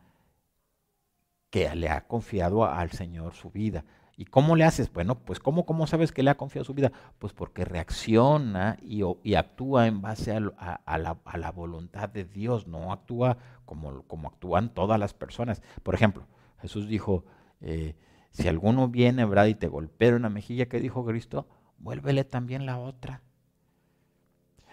que 1.50 1.74
le 1.74 1.90
ha 1.90 2.06
confiado 2.06 2.64
al 2.64 2.92
Señor 2.92 3.34
su 3.34 3.50
vida. 3.50 3.84
¿Y 4.16 4.26
cómo 4.26 4.56
le 4.56 4.64
haces? 4.64 4.92
Bueno, 4.92 5.18
pues 5.18 5.38
¿cómo, 5.40 5.66
cómo 5.66 5.86
sabes 5.86 6.12
que 6.12 6.22
le 6.22 6.30
ha 6.30 6.36
confiado 6.36 6.64
su 6.64 6.74
vida? 6.74 6.92
Pues 7.18 7.32
porque 7.32 7.64
reacciona 7.64 8.78
y, 8.82 9.02
actúa 9.34 9.86
en 9.86 10.00
base 10.00 10.32
a, 10.32 10.98
la, 10.98 11.52
voluntad 11.52 12.08
de 12.08 12.24
Dios, 12.24 12.66
no 12.66 12.92
actúa 12.92 13.38
como, 13.64 14.02
como, 14.04 14.28
actúan 14.28 14.72
todas 14.72 15.00
las 15.00 15.14
personas. 15.14 15.62
Por 15.82 15.94
ejemplo, 15.94 16.26
Jesús 16.61 16.86
dijo, 16.86 17.24
eh, 17.61 17.96
si 18.30 18.48
alguno 18.48 18.88
viene 18.88 19.24
¿verdad? 19.24 19.46
y 19.46 19.54
te 19.54 19.68
golpea 19.68 20.16
una 20.16 20.30
mejilla, 20.30 20.66
¿qué 20.66 20.80
dijo 20.80 21.04
Cristo? 21.04 21.46
Vuélvele 21.78 22.24
también 22.24 22.66
la 22.66 22.78
otra. 22.78 23.22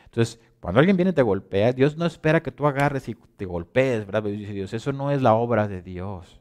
Entonces, 0.06 0.40
cuando 0.60 0.80
alguien 0.80 0.98
viene 0.98 1.12
y 1.12 1.14
te 1.14 1.22
golpea, 1.22 1.74
Dios 1.74 1.98
no 1.98 2.06
espera 2.06 2.42
que 2.42 2.52
tú 2.52 2.66
agarres 2.66 3.08
y 3.10 3.16
te 3.36 3.46
golpees, 3.46 4.06
¿verdad? 4.06 4.24
Dice 4.24 4.54
Dios, 4.54 4.74
eso 4.74 4.92
no 4.94 5.12
es 5.12 5.22
la 5.22 5.34
obra 5.34 5.68
de 5.68 5.82
Dios. 5.82 6.40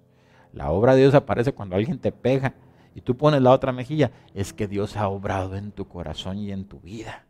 La 0.52 0.70
obra 0.70 0.94
de 0.94 1.02
Dios 1.02 1.14
aparece 1.14 1.52
cuando 1.52 1.76
alguien 1.76 1.98
te 1.98 2.12
pega 2.12 2.54
y 2.94 3.02
tú 3.02 3.16
pones 3.16 3.42
la 3.42 3.50
otra 3.50 3.72
mejilla, 3.72 4.10
es 4.34 4.54
que 4.54 4.66
Dios 4.66 4.96
ha 4.96 5.08
obrado 5.08 5.54
en 5.56 5.70
tu 5.70 5.86
corazón 5.86 6.38
y 6.38 6.50
en 6.50 6.64
tu 6.64 6.80
vida. 6.80 7.26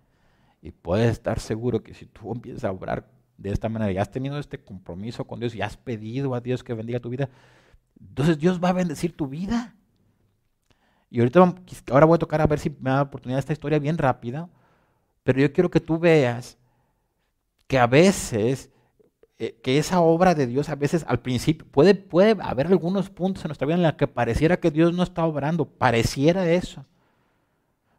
Y 0.62 0.70
puedes 0.70 1.10
estar 1.10 1.40
seguro 1.40 1.82
que 1.82 1.92
si 1.92 2.06
tú 2.06 2.32
empiezas 2.32 2.64
a 2.64 2.70
obrar 2.70 3.08
de 3.36 3.50
esta 3.50 3.68
manera, 3.68 3.90
y 3.90 3.98
has 3.98 4.10
tenido 4.10 4.38
este 4.38 4.58
compromiso 4.58 5.24
con 5.24 5.40
Dios 5.40 5.54
y 5.54 5.62
has 5.62 5.76
pedido 5.76 6.34
a 6.34 6.40
Dios 6.40 6.62
que 6.62 6.74
bendiga 6.74 7.00
tu 7.00 7.10
vida, 7.10 7.28
entonces 8.00 8.38
Dios 8.38 8.62
va 8.62 8.70
a 8.70 8.74
bendecir 8.74 9.16
tu 9.16 9.26
vida. 9.26 9.74
Y 11.10 11.20
ahorita 11.20 11.54
ahora 11.90 12.06
voy 12.06 12.16
a 12.16 12.18
tocar 12.18 12.40
a 12.40 12.46
ver 12.46 12.58
si 12.58 12.70
me 12.70 12.90
da 12.90 13.02
oportunidad 13.02 13.38
esta 13.38 13.52
historia 13.52 13.78
bien 13.78 13.96
rápida, 13.98 14.48
pero 15.22 15.40
yo 15.40 15.52
quiero 15.52 15.70
que 15.70 15.80
tú 15.80 15.98
veas 15.98 16.58
que 17.66 17.78
a 17.78 17.86
veces 17.86 18.70
eh, 19.38 19.60
que 19.62 19.76
esa 19.76 20.00
obra 20.00 20.34
de 20.34 20.46
Dios 20.46 20.70
a 20.70 20.76
veces 20.76 21.04
al 21.06 21.20
principio 21.20 21.66
puede, 21.70 21.94
puede 21.94 22.36
haber 22.40 22.68
algunos 22.68 23.10
puntos 23.10 23.44
en 23.44 23.50
nuestra 23.50 23.66
vida 23.66 23.76
en 23.76 23.82
los 23.82 23.92
que 23.92 24.06
pareciera 24.06 24.58
que 24.58 24.70
Dios 24.70 24.94
no 24.94 25.02
está 25.02 25.26
obrando, 25.26 25.66
pareciera 25.66 26.50
eso. 26.50 26.86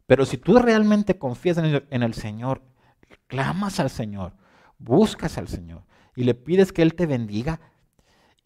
Pero 0.08 0.26
si 0.26 0.38
tú 0.38 0.58
realmente 0.58 1.20
confías 1.20 1.60
en 1.60 2.04
el, 2.04 2.14
Señor, 2.16 2.64
clamas 3.28 3.80
al 3.80 3.92
Señor, 3.92 4.34
buscas 4.80 5.38
al 5.38 5.48
Señor 5.48 5.84
y 6.16 6.24
le 6.24 6.34
pides 6.34 6.72
que 6.72 6.82
Él 6.82 6.96
te 6.96 7.06
bendiga, 7.06 7.60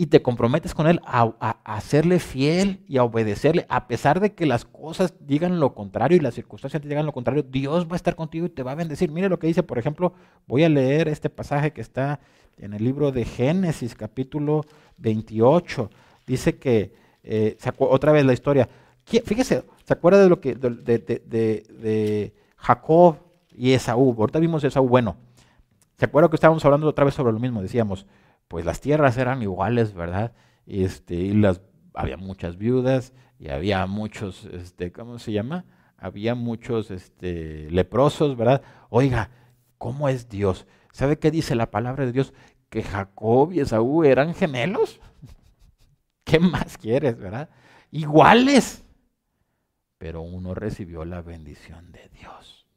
y 0.02 0.08
te 0.08 0.24
comprometes 0.24 0.74
con 0.74 0.88
Él 0.88 1.00
a, 1.06 1.32
a, 1.64 1.82
serle 1.82 2.18
fiel 2.18 2.84
y 2.88 2.98
a 2.98 3.04
obedecerle, 3.04 3.68
a 3.70 3.88
pesar 3.88 4.20
de 4.20 4.34
que 4.34 4.48
las 4.48 4.66
cosas 4.66 5.14
digan 5.20 5.60
lo 5.60 5.76
contrario 5.76 6.18
y 6.18 6.20
las 6.20 6.34
circunstancias 6.34 6.82
te 6.82 6.90
digan 6.90 7.06
lo 7.06 7.12
contrario, 7.14 7.44
Dios 7.44 7.86
va 7.86 7.94
a 7.94 7.98
estar 7.98 8.16
contigo 8.16 8.48
y 8.48 8.50
te 8.50 8.64
va 8.64 8.72
a 8.72 8.76
bendecir. 8.76 9.12
Mire 9.12 9.30
lo 9.30 9.38
que 9.38 9.46
dice, 9.46 9.62
por 9.62 9.78
ejemplo, 9.78 10.14
voy 10.48 10.64
a 10.64 10.70
leer 10.70 11.08
este 11.08 11.30
pasaje 11.30 11.72
que 11.72 11.82
está 11.82 12.20
en 12.58 12.74
el 12.74 12.84
libro 12.84 13.12
de 13.12 13.26
Génesis, 13.26 13.94
capítulo 13.94 14.66
28. 14.98 15.92
Dice 16.26 16.58
que, 16.58 16.96
eh, 17.24 17.56
otra 17.78 18.12
vez 18.12 18.26
la 18.26 18.34
historia, 18.34 18.68
fíjese, 19.06 19.66
¿se 19.84 19.94
acuerda 19.94 20.24
de 20.24 20.30
lo 20.30 20.42
que, 20.42 20.56
de, 20.56 20.80
de, 20.98 22.34
Jacob 22.56 23.18
y 23.56 23.74
Esaú? 23.74 24.16
Ahorita 24.18 24.40
vimos 24.40 24.64
Esaú, 24.64 24.88
bueno, 24.88 25.16
¿se 26.00 26.06
acuerda 26.06 26.28
que 26.28 26.38
estábamos 26.38 26.66
hablando 26.66 26.88
otra 26.88 27.06
vez 27.06 27.14
sobre 27.14 27.34
lo 27.34 27.40
mismo? 27.40 27.62
Decíamos, 27.62 28.08
pues 28.52 28.66
las 28.66 28.82
tierras 28.82 29.18
eran 29.18 29.42
iguales, 29.42 29.94
¿verdad? 29.94 30.34
Este, 30.66 31.16
y 31.16 31.32
las, 31.32 31.62
había 31.94 32.18
muchas 32.18 32.58
viudas 32.58 33.14
y 33.40 33.48
había 33.48 33.86
muchos, 33.86 34.44
este, 34.44 34.92
¿cómo 34.92 35.20
se 35.20 35.32
llama? 35.32 35.64
Había 35.96 36.36
muchos 36.36 36.92
este, 36.92 37.72
leprosos, 37.72 38.36
¿verdad? 38.36 38.62
Oiga, 38.90 39.30
¿cómo 39.78 40.10
es 40.10 40.28
Dios? 40.28 40.68
¿Sabe 40.92 41.18
qué 41.18 41.32
dice 41.32 41.56
la 41.56 41.72
palabra 41.72 42.06
de 42.06 42.12
Dios? 42.12 42.34
Que 42.70 42.84
Jacob 42.84 43.54
y 43.54 43.62
Esaú 43.62 44.04
eran 44.04 44.34
gemelos. 44.34 45.00
¿Qué 46.26 46.38
más 46.42 46.78
quieres, 46.78 47.18
verdad? 47.18 47.50
Iguales. 47.90 48.84
Pero 49.98 50.24
uno 50.24 50.54
recibió 50.56 51.06
la 51.06 51.22
bendición 51.22 51.94
de 51.94 52.10
Dios. 52.20 52.68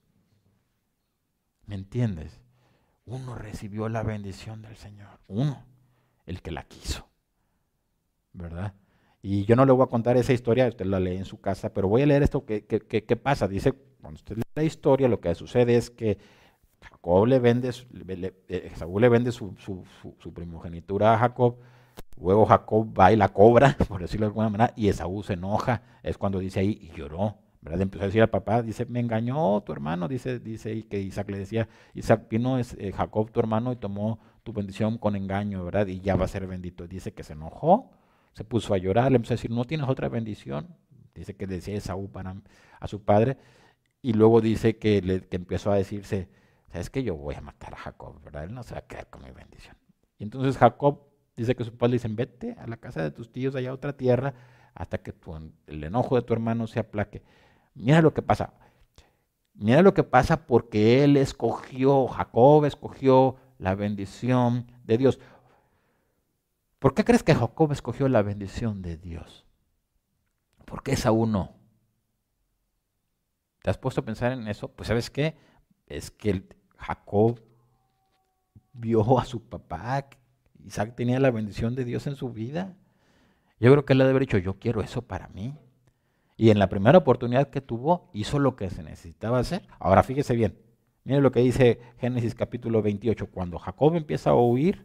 ¿Me 1.67 1.75
entiendes? 1.75 2.44
Uno 3.07 3.35
recibió 3.35 3.89
la 3.89 4.03
bendición 4.03 4.63
del 4.63 4.77
Señor. 4.77 5.21
Uno, 5.27 5.65
el 6.27 6.41
que 6.41 6.51
la 6.51 6.65
quiso. 6.65 7.07
¿Verdad? 8.33 8.75
Y 9.21 9.45
yo 9.45 9.57
no 9.57 9.65
le 9.65 9.73
voy 9.73 9.85
a 9.85 9.89
contar 9.89 10.17
esa 10.17 10.33
historia, 10.33 10.69
usted 10.69 10.85
la 10.87 11.01
lee 11.01 11.17
en 11.17 11.25
su 11.25 11.41
casa, 11.41 11.73
pero 11.73 11.89
voy 11.89 12.03
a 12.03 12.07
leer 12.07 12.23
esto. 12.23 12.45
¿Qué, 12.45 13.21
pasa? 13.23 13.49
Dice, 13.49 13.73
cuando 14.01 14.17
usted 14.17 14.37
lee 14.37 14.43
la 14.55 14.65
historia, 14.65 15.09
lo 15.09 15.21
que 15.21 15.35
sucede 15.35 15.77
es 15.77 15.91
que 15.91 16.19
Jacob 16.83 17.27
le 17.27 17.39
vende, 17.39 17.71
eh, 18.49 18.73
Saúl 18.77 19.01
le 19.01 19.09
vende 19.09 19.33
su, 19.33 19.55
primogenitura 20.35 21.15
a 21.15 21.19
Jacob, 21.19 21.57
luego 22.21 22.45
Jacob 22.45 22.99
va 22.99 23.13
y 23.13 23.17
la 23.17 23.31
cobra, 23.31 23.77
por 23.89 24.01
decirlo 24.01 24.27
de 24.27 24.29
alguna 24.29 24.51
manera, 24.51 24.73
y 24.77 24.89
Esaú 24.89 25.23
se 25.23 25.35
enoja, 25.35 25.83
es 26.03 26.19
cuando 26.19 26.39
dice 26.39 26.61
ahí, 26.61 26.79
y 26.83 26.97
lloró, 26.97 27.39
empezó 27.73 28.05
a 28.05 28.07
decir 28.07 28.23
al 28.23 28.31
papá, 28.31 28.63
dice, 28.63 28.87
me 28.87 29.01
engañó 29.01 29.63
tu 29.63 29.73
hermano, 29.73 30.09
dice, 30.09 30.39
dice 30.39 30.87
que 30.87 31.01
Isaac 31.01 31.31
le 31.31 31.39
decía, 31.39 31.69
Isaac 31.95 32.29
vino 32.29 32.59
es, 32.59 32.77
eh, 32.79 32.93
Jacob 32.93 33.31
tu 33.31 33.41
hermano 33.41 33.73
y 33.73 33.77
tomó 33.77 34.19
tu 34.43 34.53
bendición 34.53 34.99
con 34.99 35.17
engaño, 35.17 35.65
¿verdad? 35.65 35.87
Y 35.87 36.01
ya 36.01 36.17
va 36.17 36.27
a 36.27 36.29
ser 36.29 36.47
bendito. 36.47 36.87
Dice 36.87 37.15
que 37.15 37.23
se 37.23 37.33
enojó, 37.33 37.91
se 38.35 38.45
puso 38.45 38.75
a 38.75 38.79
llorar, 38.79 39.11
le 39.11 39.17
empezó 39.17 39.35
a 39.35 39.37
decir, 39.37 39.51
no 39.51 39.65
tienes 39.65 39.89
otra 39.89 40.09
bendición. 40.09 40.77
Dice 41.15 41.35
que 41.37 41.47
decía 41.47 41.77
Esaú 41.77 42.11
para, 42.11 42.37
a 42.81 42.89
su 42.89 43.03
padre, 43.03 43.39
y 44.03 44.13
luego 44.13 44.41
dice 44.41 44.77
que, 44.77 45.01
le, 45.01 45.21
que 45.23 45.37
empezó 45.37 45.73
a 45.73 45.77
decirse, 45.77 46.29
¿sabes 46.71 46.91
que 46.91 47.03
Yo 47.03 47.17
voy 47.17 47.35
a 47.37 47.41
matar 47.41 47.73
a 47.73 47.77
Jacob, 47.79 48.21
¿verdad? 48.23 48.45
Él 48.45 48.55
no 48.55 48.63
se 48.63 48.75
va 48.75 48.81
a 48.81 48.87
quedar 48.87 49.09
con 49.09 49.23
mi 49.23 49.31
bendición. 49.31 49.77
Y 50.19 50.25
entonces 50.25 50.59
Jacob 50.59 51.01
dice 51.37 51.55
que 51.55 51.65
su 51.65 51.75
padre 51.77 51.93
le 51.93 51.95
dice, 51.97 52.09
vete 52.09 52.57
a 52.59 52.67
la 52.67 52.77
casa 52.77 53.03
de 53.03 53.11
tus 53.11 53.33
tíos 53.33 53.55
allá 53.55 53.71
a 53.71 53.75
otra 53.75 53.97
tierra 53.97 54.35
hasta 54.75 54.99
que 54.99 55.15
el 55.69 55.85
enojo 55.85 56.17
de 56.17 56.23
tu 56.23 56.33
hermano 56.35 56.67
se 56.67 56.81
aplaque. 56.81 57.23
Mira 57.75 58.01
lo 58.03 58.15
que 58.15 58.23
pasa. 58.23 58.55
Mira 59.55 59.83
lo 59.83 59.95
que 59.95 60.03
pasa 60.03 60.47
porque 60.47 61.05
él 61.05 61.17
escogió, 61.17 62.09
Jacob 62.09 62.65
escogió 62.65 63.37
la 63.59 63.75
bendición 63.75 64.67
de 64.85 64.99
Dios. 64.99 65.21
¿Por 66.79 66.95
qué 66.95 67.05
crees 67.05 67.23
que 67.23 67.35
Jacob 67.35 67.73
escogió 67.73 68.09
la 68.09 68.23
bendición 68.23 68.83
de 68.83 68.97
Dios? 68.97 69.47
¿Por 70.67 70.83
qué 70.83 70.93
Esaú 70.93 71.27
no? 71.27 71.53
¿Te 73.63 73.71
has 73.71 73.79
puesto 73.79 74.03
a 74.03 74.05
pensar 74.05 74.33
en 74.33 74.47
eso? 74.49 74.69
Pues 74.69 74.89
sabes 74.89 75.09
qué? 75.09 75.37
Es 75.87 76.11
que 76.11 76.47
Jacob 76.77 77.41
vio 78.73 79.19
a 79.19 79.25
su 79.25 79.49
papá, 79.49 80.09
Isaac 80.65 80.95
tenía 80.97 81.21
la 81.21 81.31
bendición 81.31 81.75
de 81.75 81.85
Dios 81.85 82.07
en 82.07 82.17
su 82.17 82.31
vida. 82.31 82.77
Yo 83.61 83.71
creo 83.71 83.85
que 83.85 83.95
él 83.95 83.99
le 83.99 84.05
debe 84.05 84.17
haber 84.17 84.27
dicho, 84.27 84.39
yo 84.39 84.59
quiero 84.59 84.83
eso 84.83 85.03
para 85.03 85.29
mí. 85.29 85.57
Y 86.37 86.51
en 86.51 86.59
la 86.59 86.69
primera 86.69 86.99
oportunidad 86.99 87.51
que 87.51 87.61
tuvo, 87.61 88.11
hizo 88.13 88.39
lo 88.39 88.57
que 88.57 88.71
se 88.71 88.83
necesitaba 88.83 89.39
hacer. 89.39 89.67
Ahora 89.79 90.03
fíjese 90.03 90.35
bien, 90.35 90.59
mire 91.05 91.21
lo 91.21 91.31
que 91.31 91.41
dice 91.41 91.81
Génesis 91.99 92.35
capítulo 92.35 92.83
28. 92.83 93.27
Cuando 93.31 93.59
Jacob 93.59 93.95
empieza 93.95 94.31
a 94.31 94.35
huir, 94.35 94.85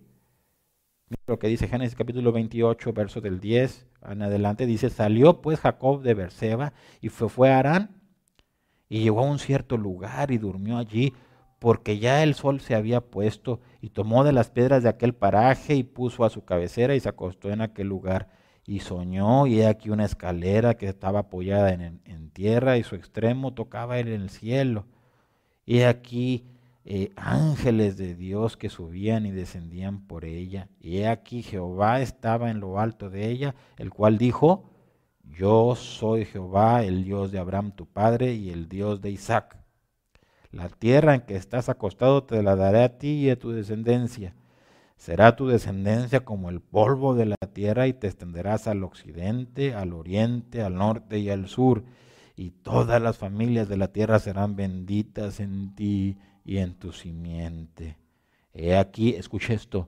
mire 1.10 1.24
lo 1.26 1.40
que 1.40 1.48
dice 1.48 1.68
Génesis 1.68 1.96
capítulo 1.96 2.32
28, 2.32 2.94
verso 2.94 3.22
del 3.22 3.40
10 3.40 3.88
en 4.10 4.22
adelante, 4.22 4.66
dice, 4.66 4.90
salió 4.90 5.42
pues 5.42 5.60
Jacob 5.60 6.02
de 6.04 6.14
Berseba 6.14 6.74
y 7.02 7.10
fue, 7.10 7.30
fue 7.30 7.52
a 7.52 7.60
Arán 7.60 8.00
y 8.88 9.02
llegó 9.02 9.22
a 9.22 9.30
un 9.30 9.40
cierto 9.40 9.76
lugar 9.76 10.32
y 10.32 10.38
durmió 10.38 10.78
allí 10.78 11.14
porque 11.60 12.00
ya 12.00 12.24
el 12.24 12.36
sol 12.36 12.62
se 12.62 12.76
había 12.76 13.02
puesto 13.02 13.60
y 13.82 13.90
tomó 13.90 14.24
de 14.24 14.32
las 14.32 14.50
piedras 14.50 14.84
de 14.84 14.90
aquel 14.90 15.14
paraje 15.14 15.76
y 15.76 15.84
puso 15.84 16.24
a 16.24 16.30
su 16.30 16.46
cabecera 16.46 16.96
y 16.96 17.00
se 17.00 17.10
acostó 17.10 17.52
en 17.52 17.62
aquel 17.62 17.88
lugar 17.88 18.30
y 18.70 18.82
soñó 18.82 19.48
y 19.48 19.62
he 19.62 19.68
aquí 19.68 19.90
una 19.90 20.06
escalera 20.06 20.76
que 20.76 20.88
estaba 20.88 21.22
apoyada 21.22 21.74
en, 21.74 22.30
tierra 22.34 22.78
y 22.78 22.84
su 22.84 22.94
extremo 22.94 23.56
tocaba 23.56 23.98
en 23.98 24.08
el 24.10 24.30
cielo. 24.30 24.86
Y 25.66 25.82
aquí 25.82 26.46
eh, 26.86 27.12
ángeles 27.16 27.98
de 27.98 28.14
Dios 28.14 28.58
que 28.58 28.70
subían 28.70 29.26
y 29.26 29.32
descendían 29.32 30.06
por 30.06 30.24
ella. 30.24 30.70
Y 30.80 30.98
he 31.00 31.08
aquí 31.08 31.42
Jehová 31.42 32.02
estaba 32.02 32.52
en 32.52 32.60
lo 32.60 32.80
alto 32.80 33.10
de 33.10 33.32
ella, 33.32 33.56
el 33.78 33.90
cual 33.90 34.20
dijo, 34.20 34.70
yo 35.24 35.76
soy 35.76 36.26
Jehová, 36.26 36.84
el 36.84 37.04
Dios 37.04 37.32
de 37.32 37.40
Abraham 37.40 37.72
tu 37.72 37.88
padre 37.88 38.36
y 38.36 38.52
el 38.52 38.70
Dios 38.70 39.02
de 39.02 39.10
Isaac. 39.10 39.58
La 40.52 40.70
tierra 40.70 41.16
en 41.16 41.22
que 41.22 41.36
estás 41.36 41.70
acostado 41.70 42.24
te 42.24 42.44
la 42.44 42.56
daré 42.56 42.84
a 42.84 43.00
ti 43.00 43.26
y 43.26 43.30
a 43.32 43.40
tu 43.40 43.50
descendencia 43.50 44.36
Será 45.00 45.38
tu 45.38 45.48
descendencia 45.48 46.26
como 46.26 46.50
el 46.50 46.60
polvo 46.60 47.16
de 47.16 47.26
la 47.26 47.38
tierra 47.54 47.88
y 47.88 47.94
te 47.94 48.08
extenderás 48.08 48.68
al 48.68 48.84
occidente, 48.84 49.74
al 49.74 49.94
oriente, 49.94 50.62
al 50.62 50.76
norte 50.76 51.20
y 51.20 51.30
al 51.30 51.48
sur. 51.48 51.86
Y 52.36 52.52
todas 52.52 53.02
las 53.02 53.18
familias 53.18 53.70
de 53.70 53.78
la 53.78 53.94
tierra 53.94 54.20
serán 54.20 54.58
benditas 54.58 55.40
en 55.40 55.74
ti 55.74 56.18
y 56.44 56.58
en 56.58 56.74
tu 56.74 56.92
simiente. 56.92 57.96
He 58.54 58.76
aquí, 58.76 59.12
escucha 59.12 59.54
esto, 59.54 59.88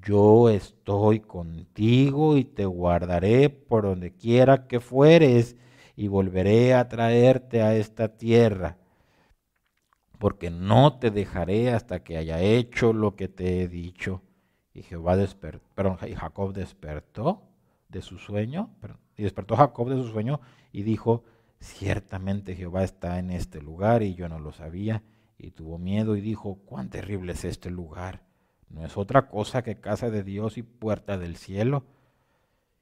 yo 0.00 0.48
estoy 0.48 1.18
contigo 1.18 2.36
y 2.36 2.44
te 2.44 2.64
guardaré 2.64 3.50
por 3.50 3.82
donde 3.82 4.14
quiera 4.14 4.68
que 4.68 4.78
fueres 4.78 5.56
y 5.96 6.06
volveré 6.06 6.74
a 6.74 6.88
traerte 6.88 7.62
a 7.62 7.74
esta 7.74 8.16
tierra, 8.16 8.78
porque 10.20 10.50
no 10.50 11.00
te 11.00 11.10
dejaré 11.10 11.72
hasta 11.72 12.04
que 12.04 12.16
haya 12.16 12.40
hecho 12.40 12.92
lo 12.92 13.16
que 13.16 13.26
te 13.26 13.62
he 13.62 13.66
dicho. 13.66 14.22
Y 14.74 14.82
Jehová 14.82 15.16
perdón, 15.74 15.98
y 16.08 16.14
Jacob 16.14 16.52
despertó 16.52 17.42
de 17.88 18.02
su 18.02 18.18
sueño, 18.18 18.70
y 19.16 19.22
despertó 19.22 19.56
Jacob 19.56 19.90
de 19.90 19.96
su 19.96 20.08
sueño 20.08 20.40
y 20.72 20.82
dijo, 20.82 21.24
ciertamente 21.60 22.56
Jehová 22.56 22.82
está 22.82 23.18
en 23.18 23.30
este 23.30 23.60
lugar 23.60 24.02
y 24.02 24.14
yo 24.14 24.28
no 24.28 24.38
lo 24.38 24.52
sabía. 24.52 25.02
Y 25.38 25.50
tuvo 25.50 25.78
miedo 25.78 26.16
y 26.16 26.20
dijo, 26.20 26.60
cuán 26.64 26.88
terrible 26.88 27.32
es 27.32 27.44
este 27.44 27.70
lugar. 27.70 28.22
No 28.68 28.84
es 28.84 28.96
otra 28.96 29.28
cosa 29.28 29.62
que 29.62 29.80
casa 29.80 30.10
de 30.10 30.22
Dios 30.22 30.56
y 30.56 30.62
puerta 30.62 31.18
del 31.18 31.36
cielo. 31.36 31.84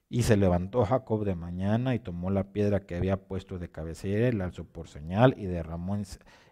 Y 0.08 0.24
se 0.24 0.36
levantó 0.36 0.84
Jacob 0.84 1.24
de 1.24 1.34
mañana 1.34 1.94
y 1.94 2.00
tomó 2.00 2.30
la 2.30 2.52
piedra 2.52 2.80
que 2.80 2.96
había 2.96 3.16
puesto 3.16 3.58
de 3.58 3.70
cabecera 3.70 4.36
la 4.36 4.44
alzó 4.44 4.64
por 4.64 4.88
señal 4.88 5.34
y 5.38 5.46
derramó 5.46 5.96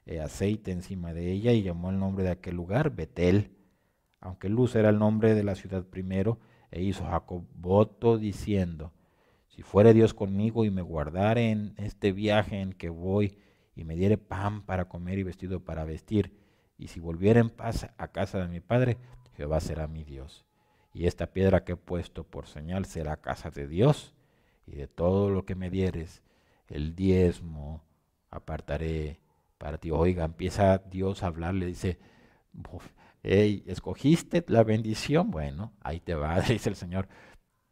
eh, 0.06 0.20
aceite 0.20 0.70
encima 0.70 1.12
de 1.12 1.32
ella 1.32 1.52
y 1.52 1.62
llamó 1.62 1.90
el 1.90 1.98
nombre 1.98 2.24
de 2.24 2.30
aquel 2.30 2.54
lugar 2.54 2.94
Betel, 2.94 3.50
aunque 4.20 4.48
Luz 4.48 4.74
era 4.74 4.90
el 4.90 4.98
nombre 4.98 5.34
de 5.34 5.44
la 5.44 5.54
ciudad 5.54 5.84
primero, 5.84 6.38
e 6.70 6.82
hizo 6.82 7.04
Jacob 7.04 7.44
voto 7.54 8.18
diciendo, 8.18 8.92
si 9.48 9.62
fuere 9.62 9.94
Dios 9.94 10.14
conmigo 10.14 10.64
y 10.64 10.70
me 10.70 10.82
guardare 10.82 11.50
en 11.50 11.74
este 11.78 12.12
viaje 12.12 12.60
en 12.60 12.72
que 12.72 12.90
voy 12.90 13.38
y 13.74 13.84
me 13.84 13.96
diere 13.96 14.18
pan 14.18 14.62
para 14.62 14.88
comer 14.88 15.18
y 15.18 15.22
vestido 15.22 15.64
para 15.64 15.84
vestir, 15.84 16.36
y 16.76 16.88
si 16.88 17.00
volviera 17.00 17.40
en 17.40 17.50
paz 17.50 17.88
a 17.96 18.08
casa 18.08 18.38
de 18.38 18.48
mi 18.48 18.60
padre, 18.60 18.98
Jehová 19.36 19.60
será 19.60 19.88
mi 19.88 20.04
Dios 20.04 20.44
y 20.92 21.06
esta 21.06 21.28
piedra 21.28 21.64
que 21.64 21.72
he 21.72 21.76
puesto 21.76 22.24
por 22.24 22.46
señal 22.48 22.84
será 22.84 23.18
casa 23.18 23.50
de 23.50 23.68
Dios, 23.68 24.14
y 24.66 24.72
de 24.72 24.88
todo 24.88 25.30
lo 25.30 25.44
que 25.44 25.54
me 25.54 25.70
dieres, 25.70 26.22
el 26.66 26.94
diezmo 26.94 27.84
apartaré 28.30 29.20
para 29.56 29.78
ti. 29.78 29.90
Oiga, 29.90 30.24
empieza 30.24 30.78
Dios 30.78 31.22
a 31.22 31.28
hablar, 31.28 31.54
le 31.54 31.66
dice, 31.66 31.98
hey, 33.22 33.64
¿escogiste 33.66 34.44
la 34.48 34.64
bendición? 34.64 35.30
Bueno, 35.30 35.72
ahí 35.80 36.00
te 36.00 36.14
va, 36.14 36.40
dice 36.48 36.68
el 36.68 36.76
Señor. 36.76 37.08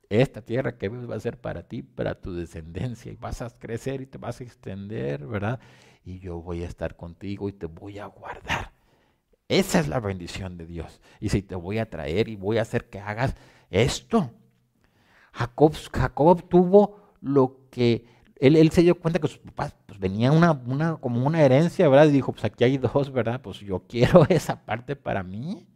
Esta 0.09 0.43
tierra 0.43 0.79
que 0.79 0.89
ves 0.89 1.11
va 1.11 1.17
a 1.17 1.21
ser 1.21 1.41
para 1.41 1.65
ti, 1.67 1.83
para 1.83 2.21
tu 2.21 2.35
descendencia, 2.35 3.11
y 3.11 3.17
vas 3.17 3.43
a 3.43 3.51
crecer 3.51 4.01
y 4.01 4.07
te 4.07 4.19
vas 4.19 4.41
a 4.41 4.45
extender, 4.45 5.27
¿verdad? 5.27 5.59
Y 6.05 6.21
yo 6.21 6.41
voy 6.41 6.63
a 6.63 6.69
estar 6.69 6.97
contigo 6.97 7.49
y 7.49 7.53
te 7.53 7.67
voy 7.67 7.99
a 7.99 8.07
guardar. 8.07 8.73
Esa 9.49 9.81
es 9.81 9.89
la 9.89 10.01
bendición 10.01 10.57
de 10.57 10.67
Dios. 10.67 11.01
Y 11.21 11.29
si 11.29 11.43
te 11.43 11.55
voy 11.55 11.79
a 11.79 11.91
traer 11.91 12.29
y 12.29 12.37
voy 12.37 12.59
a 12.59 12.63
hacer 12.63 12.89
que 12.89 13.01
hagas 13.01 13.35
esto. 13.71 14.31
Jacob, 15.33 15.75
Jacob 15.93 16.49
tuvo 16.49 17.15
lo 17.21 17.69
que 17.71 18.07
él, 18.39 18.71
se 18.71 18.83
dio 18.83 18.99
cuenta 18.99 19.19
que 19.19 19.29
sus 19.29 19.39
papás 19.39 19.75
pues, 19.87 19.99
venía 19.99 20.31
una, 20.31 20.97
como 21.01 21.27
una 21.27 21.43
herencia, 21.43 21.89
¿verdad? 21.89 22.07
Y 22.07 22.13
dijo, 22.13 22.33
pues 22.33 22.45
aquí 22.45 22.65
hay 22.65 22.79
dos, 22.79 23.11
¿verdad? 23.13 23.41
Pues 23.41 23.61
yo 23.61 23.85
quiero 23.89 24.25
esa 24.29 24.65
parte 24.65 24.97
para 24.97 25.23
mí. 25.23 25.67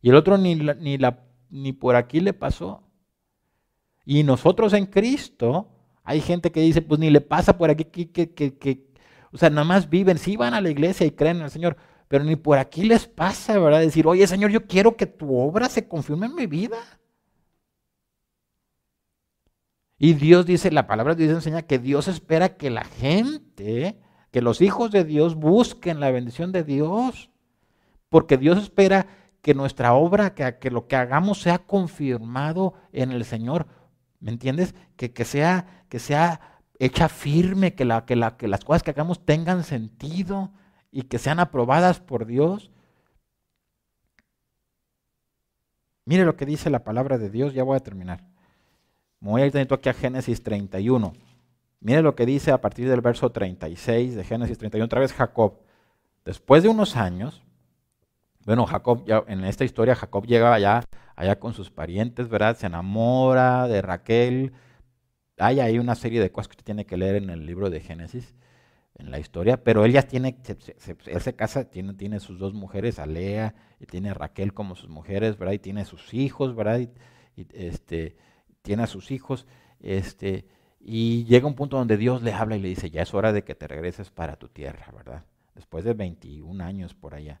Y 0.00 0.10
el 0.10 0.16
otro 0.16 0.38
ni, 0.38 0.54
ni, 0.54 0.98
ni 1.50 1.72
por 1.72 1.96
aquí 1.96 2.20
le 2.20 2.32
pasó. 2.32 2.82
Y 4.04 4.24
nosotros 4.24 4.72
en 4.72 4.86
Cristo, 4.86 5.68
hay 6.02 6.20
gente 6.20 6.50
que 6.50 6.60
dice, 6.60 6.82
pues 6.82 6.98
ni 6.98 7.10
le 7.10 7.20
pasa 7.20 7.56
por 7.56 7.70
aquí, 7.70 7.84
que, 7.84 8.10
que, 8.10 8.34
que, 8.34 8.58
que 8.58 8.92
o 9.32 9.38
sea, 9.38 9.50
nada 9.50 9.64
más 9.64 9.88
viven, 9.88 10.18
sí 10.18 10.36
van 10.36 10.54
a 10.54 10.60
la 10.60 10.70
iglesia 10.70 11.06
y 11.06 11.12
creen 11.12 11.38
en 11.38 11.44
el 11.44 11.50
Señor, 11.50 11.76
pero 12.08 12.24
ni 12.24 12.36
por 12.36 12.58
aquí 12.58 12.82
les 12.84 13.06
pasa, 13.06 13.58
¿verdad? 13.58 13.80
Decir, 13.80 14.06
oye 14.06 14.26
Señor, 14.26 14.50
yo 14.50 14.66
quiero 14.66 14.96
que 14.96 15.06
tu 15.06 15.36
obra 15.38 15.68
se 15.68 15.88
confirme 15.88 16.26
en 16.26 16.34
mi 16.34 16.46
vida. 16.46 16.76
Y 20.04 20.14
Dios 20.14 20.46
dice, 20.46 20.72
la 20.72 20.88
palabra 20.88 21.14
de 21.14 21.26
Dios 21.26 21.36
enseña 21.36 21.62
que 21.62 21.78
Dios 21.78 22.08
espera 22.08 22.56
que 22.56 22.70
la 22.70 22.82
gente, 22.82 24.00
que 24.32 24.42
los 24.42 24.60
hijos 24.60 24.90
de 24.90 25.04
Dios 25.04 25.36
busquen 25.36 26.00
la 26.00 26.10
bendición 26.10 26.50
de 26.50 26.64
Dios. 26.64 27.30
Porque 28.08 28.36
Dios 28.36 28.58
espera 28.60 29.06
que 29.42 29.54
nuestra 29.54 29.94
obra, 29.94 30.34
que, 30.34 30.58
que 30.58 30.72
lo 30.72 30.88
que 30.88 30.96
hagamos 30.96 31.40
sea 31.40 31.60
confirmado 31.60 32.74
en 32.90 33.12
el 33.12 33.24
Señor. 33.24 33.68
¿Me 34.18 34.32
entiendes? 34.32 34.74
Que, 34.96 35.12
que, 35.12 35.24
sea, 35.24 35.84
que 35.88 36.00
sea 36.00 36.60
hecha 36.80 37.08
firme, 37.08 37.76
que, 37.76 37.84
la, 37.84 38.04
que, 38.04 38.16
la, 38.16 38.36
que 38.36 38.48
las 38.48 38.64
cosas 38.64 38.82
que 38.82 38.90
hagamos 38.90 39.24
tengan 39.24 39.62
sentido 39.62 40.50
y 40.90 41.02
que 41.02 41.20
sean 41.20 41.38
aprobadas 41.38 42.00
por 42.00 42.26
Dios. 42.26 42.72
Mire 46.06 46.24
lo 46.24 46.34
que 46.34 46.44
dice 46.44 46.70
la 46.70 46.82
palabra 46.82 47.18
de 47.18 47.30
Dios, 47.30 47.54
ya 47.54 47.62
voy 47.62 47.76
a 47.76 47.80
terminar. 47.84 48.31
Voy 49.22 49.42
a 49.42 49.46
ir 49.46 49.56
aquí 49.56 49.88
a 49.88 49.94
Génesis 49.94 50.42
31. 50.42 51.12
Mire 51.78 52.02
lo 52.02 52.16
que 52.16 52.26
dice 52.26 52.50
a 52.50 52.60
partir 52.60 52.88
del 52.88 53.00
verso 53.00 53.30
36 53.30 54.16
de 54.16 54.24
Génesis 54.24 54.58
31, 54.58 54.84
otra 54.84 54.98
vez 54.98 55.12
Jacob. 55.12 55.60
Después 56.24 56.64
de 56.64 56.68
unos 56.68 56.96
años, 56.96 57.40
bueno, 58.44 58.66
Jacob, 58.66 59.04
ya, 59.06 59.22
en 59.28 59.44
esta 59.44 59.64
historia 59.64 59.94
Jacob 59.94 60.26
llega 60.26 60.52
allá, 60.52 60.82
allá 61.14 61.38
con 61.38 61.54
sus 61.54 61.70
parientes, 61.70 62.28
¿verdad? 62.28 62.56
Se 62.56 62.66
enamora 62.66 63.68
de 63.68 63.80
Raquel. 63.80 64.54
Hay 65.38 65.60
ahí 65.60 65.78
una 65.78 65.94
serie 65.94 66.20
de 66.20 66.32
cosas 66.32 66.48
que 66.48 66.54
usted 66.54 66.64
tiene 66.64 66.84
que 66.84 66.96
leer 66.96 67.14
en 67.14 67.30
el 67.30 67.46
libro 67.46 67.70
de 67.70 67.78
Génesis 67.78 68.34
en 68.96 69.12
la 69.12 69.20
historia, 69.20 69.62
pero 69.62 69.84
él 69.84 69.92
ya 69.92 70.02
tiene, 70.02 70.36
él 71.06 71.20
se 71.20 71.36
casa, 71.36 71.70
tiene, 71.70 71.94
tiene 71.94 72.18
sus 72.18 72.40
dos 72.40 72.54
mujeres, 72.54 72.98
a 72.98 73.06
Lea, 73.06 73.54
y 73.78 73.86
tiene 73.86 74.10
a 74.10 74.14
Raquel 74.14 74.52
como 74.52 74.74
sus 74.74 74.90
mujeres, 74.90 75.38
¿verdad? 75.38 75.54
Y 75.54 75.60
tiene 75.60 75.84
sus 75.84 76.12
hijos, 76.12 76.56
¿verdad? 76.56 76.80
Y, 76.80 76.90
este, 77.52 78.16
tiene 78.62 78.84
a 78.84 78.86
sus 78.86 79.10
hijos, 79.10 79.46
este, 79.80 80.46
y 80.80 81.24
llega 81.24 81.46
un 81.46 81.54
punto 81.54 81.76
donde 81.76 81.96
Dios 81.96 82.22
le 82.22 82.32
habla 82.32 82.56
y 82.56 82.60
le 82.60 82.68
dice, 82.68 82.90
ya 82.90 83.02
es 83.02 83.14
hora 83.14 83.32
de 83.32 83.44
que 83.44 83.54
te 83.54 83.68
regreses 83.68 84.10
para 84.10 84.36
tu 84.36 84.48
tierra, 84.48 84.90
¿verdad? 84.92 85.24
Después 85.54 85.84
de 85.84 85.94
21 85.94 86.64
años 86.64 86.94
por 86.94 87.14
allá, 87.14 87.40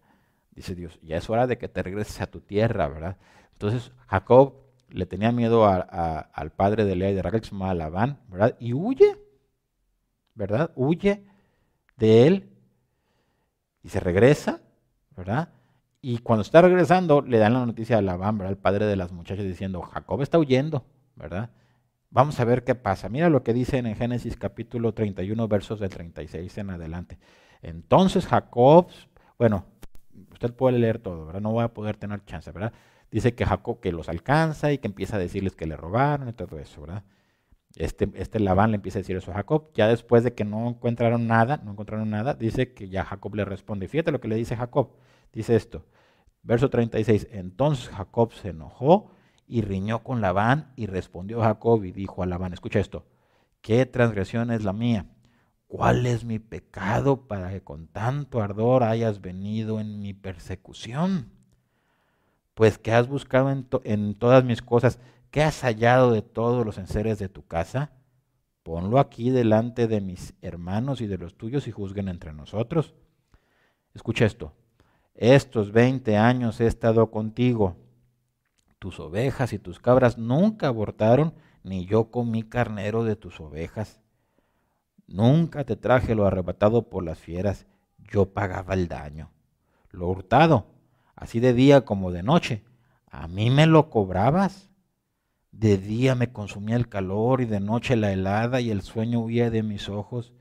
dice 0.50 0.74
Dios, 0.74 0.98
ya 1.02 1.16
es 1.16 1.30
hora 1.30 1.46
de 1.46 1.58
que 1.58 1.68
te 1.68 1.82
regreses 1.82 2.20
a 2.20 2.26
tu 2.26 2.40
tierra, 2.40 2.88
¿verdad? 2.88 3.16
Entonces 3.52 3.92
Jacob 4.06 4.54
le 4.88 5.06
tenía 5.06 5.32
miedo 5.32 5.66
al 5.66 6.52
padre 6.52 6.84
de 6.84 6.94
Lea 6.94 7.10
y 7.10 7.14
de 7.14 7.22
Raquel, 7.22 7.40
que 7.40 7.46
se 7.46 7.52
llamaba 7.52 7.74
Labán, 7.74 8.20
¿verdad? 8.28 8.56
Y 8.60 8.74
huye, 8.74 9.16
¿verdad? 10.34 10.70
Huye 10.76 11.24
de 11.96 12.26
él 12.26 12.50
y 13.82 13.88
se 13.88 14.00
regresa, 14.00 14.60
¿verdad? 15.16 15.48
Y 16.02 16.18
cuando 16.18 16.42
está 16.42 16.60
regresando, 16.60 17.22
le 17.22 17.38
dan 17.38 17.54
la 17.54 17.64
noticia 17.64 17.98
a 17.98 18.02
Labán, 18.02 18.36
¿verdad? 18.36 18.52
El 18.52 18.58
padre 18.58 18.86
de 18.86 18.96
las 18.96 19.12
muchachas 19.12 19.46
diciendo, 19.46 19.80
Jacob 19.80 20.20
está 20.20 20.38
huyendo, 20.38 20.84
¿verdad? 21.16 21.50
Vamos 22.10 22.38
a 22.40 22.44
ver 22.44 22.64
qué 22.64 22.74
pasa. 22.74 23.08
Mira 23.08 23.30
lo 23.30 23.42
que 23.42 23.54
dice 23.54 23.78
en 23.78 23.96
Génesis 23.96 24.36
capítulo 24.36 24.92
31, 24.92 25.48
versos 25.48 25.80
del 25.80 25.90
36 25.90 26.58
en 26.58 26.70
adelante. 26.70 27.18
Entonces 27.62 28.26
Jacob, 28.26 28.88
bueno, 29.38 29.64
usted 30.32 30.52
puede 30.52 30.78
leer 30.78 30.98
todo, 30.98 31.26
¿verdad? 31.26 31.40
No 31.40 31.52
voy 31.52 31.64
a 31.64 31.72
poder 31.72 31.96
tener 31.96 32.24
chance, 32.24 32.50
¿verdad? 32.52 32.72
Dice 33.10 33.34
que 33.34 33.46
Jacob 33.46 33.80
que 33.80 33.92
los 33.92 34.08
alcanza 34.08 34.72
y 34.72 34.78
que 34.78 34.88
empieza 34.88 35.16
a 35.16 35.18
decirles 35.18 35.56
que 35.56 35.66
le 35.66 35.76
robaron 35.76 36.28
y 36.28 36.32
todo 36.32 36.58
eso, 36.58 36.82
¿verdad? 36.82 37.04
Este, 37.76 38.10
este 38.14 38.40
Labán 38.40 38.70
le 38.70 38.76
empieza 38.76 38.98
a 38.98 39.02
decir 39.02 39.16
eso 39.16 39.30
a 39.30 39.34
Jacob. 39.34 39.70
Ya 39.74 39.88
después 39.88 40.24
de 40.24 40.34
que 40.34 40.44
no 40.44 40.68
encontraron 40.68 41.26
nada, 41.26 41.60
no 41.64 41.72
encontraron 41.72 42.10
nada, 42.10 42.34
dice 42.34 42.74
que 42.74 42.88
ya 42.88 43.04
Jacob 43.04 43.34
le 43.34 43.44
responde. 43.44 43.88
Fíjate 43.88 44.12
lo 44.12 44.20
que 44.20 44.28
le 44.28 44.36
dice 44.36 44.56
Jacob. 44.56 44.90
Dice 45.32 45.56
esto, 45.56 45.86
verso 46.42 46.68
36. 46.68 47.28
Entonces 47.30 47.88
Jacob 47.88 48.32
se 48.32 48.50
enojó 48.50 49.10
y 49.52 49.62
riñó 49.62 50.02
con 50.02 50.20
Labán 50.20 50.72
y 50.76 50.86
respondió 50.86 51.40
Jacob 51.40 51.84
y 51.84 51.92
dijo 51.92 52.22
a 52.22 52.26
Labán, 52.26 52.52
escucha 52.52 52.80
esto, 52.80 53.04
¿qué 53.60 53.86
transgresión 53.86 54.50
es 54.50 54.64
la 54.64 54.72
mía? 54.72 55.06
¿Cuál 55.66 56.06
es 56.06 56.24
mi 56.24 56.38
pecado 56.38 57.26
para 57.28 57.50
que 57.50 57.62
con 57.62 57.86
tanto 57.86 58.42
ardor 58.42 58.82
hayas 58.82 59.20
venido 59.20 59.80
en 59.80 60.00
mi 60.00 60.14
persecución? 60.14 61.32
Pues 62.54 62.78
que 62.78 62.92
has 62.92 63.08
buscado 63.08 63.50
en, 63.50 63.68
en 63.84 64.14
todas 64.14 64.44
mis 64.44 64.62
cosas 64.62 64.98
¿Qué 65.32 65.42
has 65.42 65.62
hallado 65.62 66.12
de 66.12 66.20
todos 66.20 66.64
los 66.66 66.76
enseres 66.76 67.18
de 67.18 67.30
tu 67.30 67.46
casa? 67.46 67.90
Ponlo 68.62 68.98
aquí 68.98 69.30
delante 69.30 69.88
de 69.88 70.02
mis 70.02 70.34
hermanos 70.42 71.00
y 71.00 71.06
de 71.06 71.16
los 71.16 71.38
tuyos 71.38 71.66
y 71.66 71.70
juzguen 71.70 72.08
entre 72.08 72.34
nosotros. 72.34 72.94
Escucha 73.94 74.26
esto. 74.26 74.52
Estos 75.14 75.72
20 75.72 76.18
años 76.18 76.60
he 76.60 76.66
estado 76.66 77.10
contigo. 77.10 77.78
Tus 78.82 78.98
ovejas 78.98 79.52
y 79.52 79.60
tus 79.60 79.78
cabras 79.78 80.18
nunca 80.18 80.66
abortaron, 80.66 81.34
ni 81.62 81.86
yo 81.86 82.10
comí 82.10 82.42
carnero 82.42 83.04
de 83.04 83.14
tus 83.14 83.38
ovejas. 83.38 84.00
Nunca 85.06 85.62
te 85.62 85.76
traje 85.76 86.16
lo 86.16 86.26
arrebatado 86.26 86.90
por 86.90 87.04
las 87.04 87.20
fieras, 87.20 87.68
yo 87.98 88.32
pagaba 88.32 88.74
el 88.74 88.88
daño. 88.88 89.30
Lo 89.92 90.08
hurtado, 90.08 90.66
así 91.14 91.38
de 91.38 91.52
día 91.52 91.84
como 91.84 92.10
de 92.10 92.24
noche, 92.24 92.64
a 93.06 93.28
mí 93.28 93.50
me 93.50 93.66
lo 93.66 93.88
cobrabas. 93.88 94.68
De 95.52 95.78
día 95.78 96.16
me 96.16 96.32
consumía 96.32 96.74
el 96.74 96.88
calor 96.88 97.40
y 97.40 97.44
de 97.44 97.60
noche 97.60 97.94
la 97.94 98.10
helada 98.10 98.60
y 98.60 98.72
el 98.72 98.82
sueño 98.82 99.20
huía 99.20 99.48
de 99.48 99.62
mis 99.62 99.88
ojos. 99.88 100.32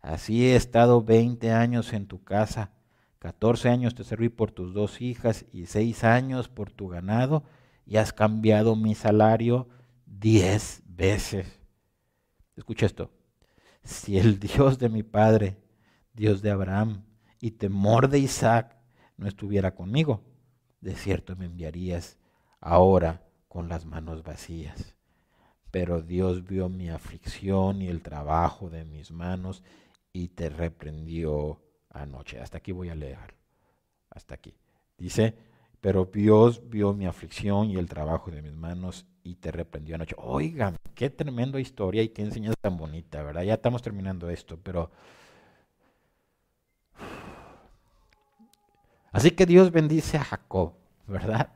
Así 0.00 0.44
he 0.44 0.56
estado 0.56 1.04
veinte 1.04 1.52
años 1.52 1.92
en 1.92 2.08
tu 2.08 2.24
casa, 2.24 2.72
catorce 3.20 3.68
años 3.68 3.94
te 3.94 4.02
serví 4.02 4.28
por 4.28 4.50
tus 4.50 4.74
dos 4.74 5.00
hijas 5.00 5.44
y 5.52 5.66
seis 5.66 6.02
años 6.02 6.48
por 6.48 6.72
tu 6.72 6.88
ganado 6.88 7.44
y 7.90 7.96
has 7.96 8.12
cambiado 8.12 8.76
mi 8.76 8.94
salario 8.94 9.68
diez 10.06 10.80
veces. 10.86 11.58
Escucha 12.54 12.86
esto, 12.86 13.10
si 13.82 14.16
el 14.16 14.38
Dios 14.38 14.78
de 14.78 14.88
mi 14.88 15.02
padre, 15.02 15.56
Dios 16.14 16.40
de 16.40 16.52
Abraham 16.52 17.02
y 17.40 17.50
temor 17.50 18.08
de 18.08 18.20
Isaac 18.20 18.76
no 19.16 19.26
estuviera 19.26 19.74
conmigo, 19.74 20.22
de 20.80 20.94
cierto 20.94 21.34
me 21.34 21.46
enviarías 21.46 22.16
ahora 22.60 23.26
con 23.48 23.68
las 23.68 23.84
manos 23.86 24.22
vacías. 24.22 24.94
Pero 25.72 26.00
Dios 26.00 26.46
vio 26.46 26.68
mi 26.68 26.90
aflicción 26.90 27.82
y 27.82 27.88
el 27.88 28.02
trabajo 28.02 28.70
de 28.70 28.84
mis 28.84 29.10
manos 29.10 29.64
y 30.12 30.28
te 30.28 30.48
reprendió 30.48 31.60
anoche. 31.88 32.38
Hasta 32.38 32.58
aquí 32.58 32.70
voy 32.70 32.88
a 32.88 32.94
leer. 32.94 33.34
Hasta 34.10 34.36
aquí. 34.36 34.56
Dice, 34.96 35.34
pero 35.80 36.04
Dios 36.04 36.68
vio 36.68 36.92
mi 36.92 37.06
aflicción 37.06 37.70
y 37.70 37.76
el 37.76 37.88
trabajo 37.88 38.30
de 38.30 38.42
mis 38.42 38.54
manos 38.54 39.06
y 39.22 39.36
te 39.36 39.50
reprendió 39.50 39.94
anoche. 39.94 40.14
Oigan, 40.18 40.76
qué 40.94 41.10
tremenda 41.10 41.58
historia 41.60 42.02
y 42.02 42.10
qué 42.10 42.22
enseñanza 42.22 42.56
tan 42.60 42.76
bonita, 42.76 43.22
¿verdad? 43.22 43.42
Ya 43.42 43.54
estamos 43.54 43.82
terminando 43.82 44.28
esto, 44.28 44.58
pero... 44.62 44.90
Así 49.12 49.32
que 49.32 49.46
Dios 49.46 49.72
bendice 49.72 50.18
a 50.18 50.24
Jacob, 50.24 50.74
¿verdad? 51.06 51.50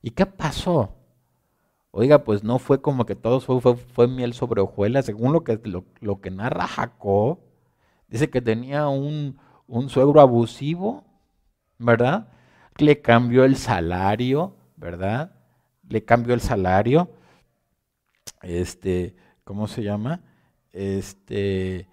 ¿Y 0.00 0.12
qué 0.12 0.24
pasó? 0.24 0.96
Oiga, 1.90 2.24
pues 2.24 2.44
no 2.44 2.58
fue 2.58 2.80
como 2.80 3.04
que 3.04 3.16
todo 3.16 3.40
fue, 3.40 3.76
fue, 3.76 4.08
miel 4.08 4.32
sobre 4.32 4.60
hojuelas, 4.60 5.06
según 5.06 5.32
lo 5.32 5.44
que, 5.44 5.60
lo, 6.00 6.20
que 6.20 6.30
narra 6.30 6.68
Jacob, 6.68 7.40
dice 8.08 8.30
que 8.30 8.40
tenía 8.40 8.88
un, 8.88 9.38
un 9.66 9.88
suegro 9.88 10.20
abusivo, 10.20 11.04
¿verdad? 11.78 12.28
Le 12.80 13.00
cambió 13.00 13.44
el 13.44 13.56
salario, 13.56 14.56
¿verdad? 14.76 15.32
Le 15.88 16.04
cambió 16.04 16.34
el 16.34 16.40
salario. 16.40 17.10
Este, 18.42 19.14
¿cómo 19.44 19.68
se 19.68 19.82
llama? 19.82 20.22
Este, 20.72 21.88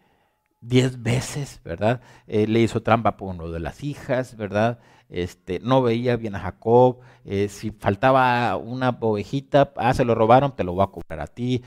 diez 0.61 1.01
veces, 1.01 1.61
¿verdad? 1.63 2.01
Eh, 2.27 2.47
le 2.47 2.61
hizo 2.61 2.81
trampa 2.81 3.17
por 3.17 3.29
uno 3.35 3.51
de 3.51 3.59
las 3.59 3.83
hijas, 3.83 4.37
¿verdad? 4.37 4.79
este, 5.09 5.59
no 5.59 5.81
veía 5.81 6.15
bien 6.17 6.35
a 6.35 6.39
Jacob, 6.39 6.99
eh, 7.25 7.47
si 7.49 7.71
faltaba 7.71 8.55
una 8.57 8.89
ovejita, 8.99 9.73
ah, 9.77 9.93
se 9.93 10.05
lo 10.05 10.15
robaron, 10.15 10.55
te 10.55 10.63
lo 10.63 10.73
voy 10.73 10.83
a 10.83 10.87
cobrar 10.87 11.19
a 11.21 11.27
ti. 11.27 11.63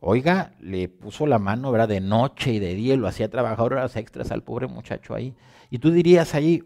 Oiga, 0.00 0.52
le 0.60 0.88
puso 0.88 1.26
la 1.26 1.38
mano, 1.38 1.70
¿verdad? 1.70 1.88
De 1.88 2.00
noche 2.00 2.52
y 2.52 2.58
de 2.58 2.74
día, 2.74 2.96
lo 2.96 3.06
hacía 3.06 3.30
trabajar 3.30 3.66
horas 3.66 3.96
extras 3.96 4.32
al 4.32 4.42
pobre 4.42 4.66
muchacho 4.66 5.14
ahí. 5.14 5.34
Y 5.70 5.78
tú 5.78 5.90
dirías 5.92 6.34
ahí, 6.34 6.64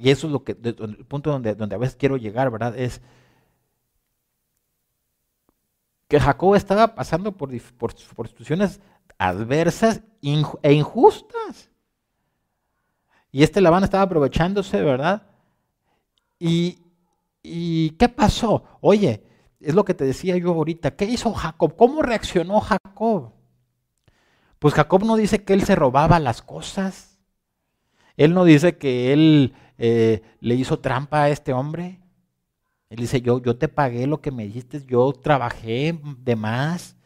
y 0.00 0.08
eso 0.08 0.26
es 0.26 0.32
lo 0.32 0.42
que, 0.44 0.52
el 0.52 1.04
punto 1.04 1.30
donde, 1.30 1.54
donde 1.54 1.74
a 1.74 1.78
veces 1.78 1.94
quiero 1.94 2.16
llegar, 2.16 2.50
¿verdad? 2.50 2.76
Es 2.78 3.02
que 6.08 6.18
Jacob 6.18 6.54
estaba 6.54 6.94
pasando 6.94 7.32
por, 7.32 7.50
por, 7.74 7.94
por 8.16 8.28
situaciones 8.28 8.80
adversas 9.18 10.00
e 10.62 10.72
injustas. 10.72 11.70
Y 13.30 13.42
este 13.42 13.60
Labán 13.60 13.84
estaba 13.84 14.04
aprovechándose, 14.04 14.82
¿verdad? 14.82 15.26
Y, 16.38 16.82
¿Y 17.42 17.90
qué 17.90 18.08
pasó? 18.08 18.64
Oye, 18.80 19.22
es 19.60 19.74
lo 19.74 19.84
que 19.84 19.92
te 19.92 20.06
decía 20.06 20.34
yo 20.38 20.52
ahorita. 20.52 20.96
¿Qué 20.96 21.04
hizo 21.04 21.30
Jacob? 21.34 21.76
¿Cómo 21.76 22.00
reaccionó 22.00 22.60
Jacob? 22.60 23.32
Pues 24.58 24.72
Jacob 24.72 25.04
no 25.04 25.16
dice 25.16 25.44
que 25.44 25.52
él 25.52 25.64
se 25.64 25.76
robaba 25.76 26.18
las 26.18 26.40
cosas. 26.40 27.18
Él 28.16 28.32
no 28.32 28.44
dice 28.44 28.78
que 28.78 29.12
él 29.12 29.54
eh, 29.80 30.22
le 30.40 30.54
hizo 30.54 30.78
trampa 30.78 31.24
a 31.24 31.30
este 31.30 31.52
hombre. 31.52 32.00
Él 32.90 32.98
dice, 32.98 33.20
yo, 33.20 33.40
yo 33.42 33.56
te 33.56 33.68
pagué 33.68 34.06
lo 34.06 34.20
que 34.20 34.30
me 34.30 34.44
dijiste, 34.44 34.84
yo 34.86 35.12
trabajé 35.12 35.98
de 36.18 36.36
más. 36.36 36.96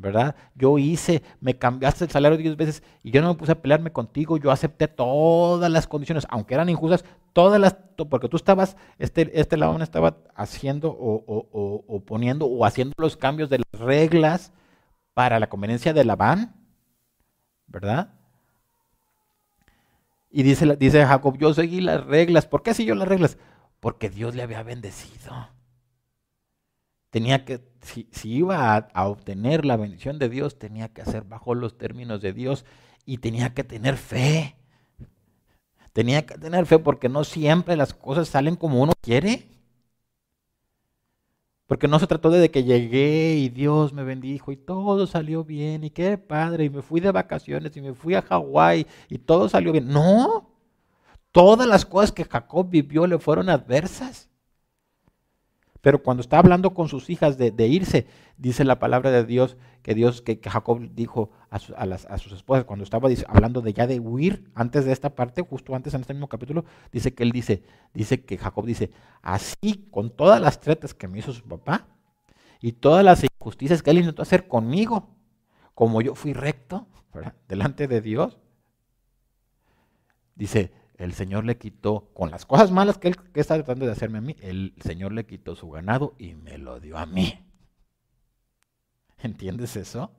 ¿verdad? 0.00 0.34
Yo 0.54 0.78
hice, 0.78 1.22
me 1.40 1.58
cambiaste 1.58 2.04
el 2.04 2.10
salario 2.10 2.38
diez 2.38 2.56
veces 2.56 2.82
y 3.02 3.10
yo 3.10 3.20
no 3.20 3.28
me 3.28 3.34
puse 3.34 3.52
a 3.52 3.60
pelearme 3.60 3.92
contigo, 3.92 4.38
yo 4.38 4.50
acepté 4.50 4.88
todas 4.88 5.70
las 5.70 5.86
condiciones, 5.86 6.26
aunque 6.30 6.54
eran 6.54 6.68
injustas, 6.70 7.04
todas 7.32 7.60
las, 7.60 7.76
porque 8.08 8.28
tú 8.28 8.36
estabas, 8.36 8.76
este, 8.98 9.30
este 9.38 9.56
Labán 9.56 9.82
estaba 9.82 10.16
haciendo 10.34 10.88
o, 10.90 12.02
poniendo 12.06 12.46
o 12.46 12.64
haciendo 12.64 12.94
los 12.96 13.16
cambios 13.16 13.50
de 13.50 13.58
las 13.58 13.80
reglas 13.80 14.52
para 15.12 15.38
la 15.38 15.48
conveniencia 15.48 15.92
de 15.92 16.04
Labán, 16.04 16.54
¿verdad? 17.66 18.14
Y 20.30 20.42
dice, 20.44 20.76
dice 20.76 21.04
Jacob, 21.04 21.36
yo 21.38 21.52
seguí 21.52 21.80
las 21.80 22.04
reglas. 22.06 22.46
¿Por 22.46 22.62
qué 22.62 22.72
siguió 22.72 22.94
las 22.94 23.08
reglas? 23.08 23.36
Porque 23.80 24.08
Dios 24.08 24.34
le 24.34 24.42
había 24.42 24.62
bendecido 24.62 25.50
tenía 27.10 27.44
que, 27.44 27.60
si, 27.82 28.08
iba 28.22 28.76
a, 28.76 29.08
obtener 29.08 29.64
la 29.64 29.76
bendición 29.76 30.18
de 30.18 30.28
Dios, 30.28 30.58
tenía 30.58 30.88
que 30.88 31.02
hacer 31.02 31.24
bajo 31.24 31.54
los 31.54 31.76
términos 31.76 32.20
de 32.22 32.32
Dios 32.32 32.64
y 33.04 33.18
tenía 33.18 33.52
que 33.52 33.64
tener 33.64 33.96
fe. 33.96 34.56
Tenía 35.92 36.24
que 36.24 36.38
tener 36.38 36.66
fe 36.66 36.78
porque 36.78 37.08
no 37.08 37.24
siempre 37.24 37.76
las 37.76 37.94
cosas 37.94 38.28
salen 38.28 38.54
como 38.54 38.80
uno 38.80 38.92
quiere. 39.00 39.48
Porque 41.70 41.86
no 41.86 42.00
se 42.00 42.08
trató 42.08 42.30
de 42.30 42.50
que 42.50 42.64
llegué 42.64 43.36
y 43.36 43.48
Dios 43.48 43.92
me 43.92 44.02
bendijo 44.02 44.50
y 44.50 44.56
todo 44.56 45.06
salió 45.06 45.44
bien 45.44 45.84
y 45.84 45.90
qué 45.90 46.18
padre 46.18 46.64
y 46.64 46.68
me 46.68 46.82
fui 46.82 47.00
de 47.00 47.12
vacaciones 47.12 47.76
y 47.76 47.80
me 47.80 47.94
fui 47.94 48.16
a 48.16 48.22
Hawái 48.22 48.88
y 49.08 49.18
todo 49.18 49.48
salió 49.48 49.70
bien. 49.70 49.86
No, 49.86 50.50
todas 51.30 51.68
las 51.68 51.86
cosas 51.86 52.10
que 52.10 52.24
Jacob 52.24 52.68
vivió 52.68 53.06
le 53.06 53.20
fueron 53.20 53.48
adversas. 53.48 54.29
Pero 55.80 56.02
cuando 56.02 56.20
está 56.20 56.38
hablando 56.38 56.74
con 56.74 56.88
sus 56.88 57.08
hijas 57.08 57.38
de, 57.38 57.66
irse, 57.66 58.06
dice 58.36 58.64
la 58.64 58.78
palabra 58.78 59.10
de 59.10 59.24
Dios 59.24 59.56
que 59.82 59.94
Dios, 59.94 60.20
que, 60.20 60.38
Jacob 60.42 60.90
dijo 60.92 61.30
a, 61.48 61.58
sus 61.58 62.32
esposas, 62.32 62.64
cuando 62.64 62.84
estaba 62.84 63.08
hablando 63.28 63.62
de 63.62 63.72
ya 63.72 63.86
de 63.86 63.98
huir, 63.98 64.50
antes 64.54 64.84
de 64.84 64.92
esta 64.92 65.14
parte, 65.14 65.40
justo 65.42 65.74
antes 65.74 65.94
en 65.94 66.02
este 66.02 66.12
mismo 66.12 66.28
capítulo, 66.28 66.66
dice 66.92 67.14
que 67.14 67.22
él 67.22 67.32
dice, 67.32 67.62
dice 67.94 68.24
que 68.24 68.36
Jacob 68.36 68.66
dice, 68.66 68.90
así 69.22 69.88
con 69.90 70.10
todas 70.10 70.40
las 70.40 70.60
tretas 70.60 70.92
que 70.92 71.08
me 71.08 71.18
hizo 71.18 71.32
su 71.32 71.48
papá 71.48 71.88
y 72.60 72.72
todas 72.72 73.02
las 73.02 73.24
injusticias 73.24 73.82
que 73.82 73.90
él 73.90 73.98
intentó 73.98 74.20
hacer 74.20 74.48
conmigo, 74.48 75.16
como 75.74 76.02
yo 76.02 76.14
fui 76.14 76.34
recto 76.34 76.88
delante 77.48 77.88
de 77.88 78.02
Dios, 78.02 78.38
dice, 80.34 80.72
el 81.00 81.14
Señor 81.14 81.46
le 81.46 81.56
quitó, 81.56 82.10
con 82.12 82.30
las 82.30 82.44
cosas 82.44 82.70
malas 82.70 82.98
que 82.98 83.08
él 83.08 83.16
que 83.16 83.40
está 83.40 83.54
tratando 83.54 83.86
de 83.86 83.92
hacerme 83.92 84.18
a 84.18 84.20
mí, 84.20 84.36
el 84.40 84.74
Señor 84.80 85.12
le 85.12 85.24
quitó 85.24 85.56
su 85.56 85.70
ganado 85.70 86.14
y 86.18 86.34
me 86.34 86.58
lo 86.58 86.78
dio 86.78 86.98
a 86.98 87.06
mí. 87.06 87.42
¿Entiendes 89.18 89.76
eso? 89.76 90.12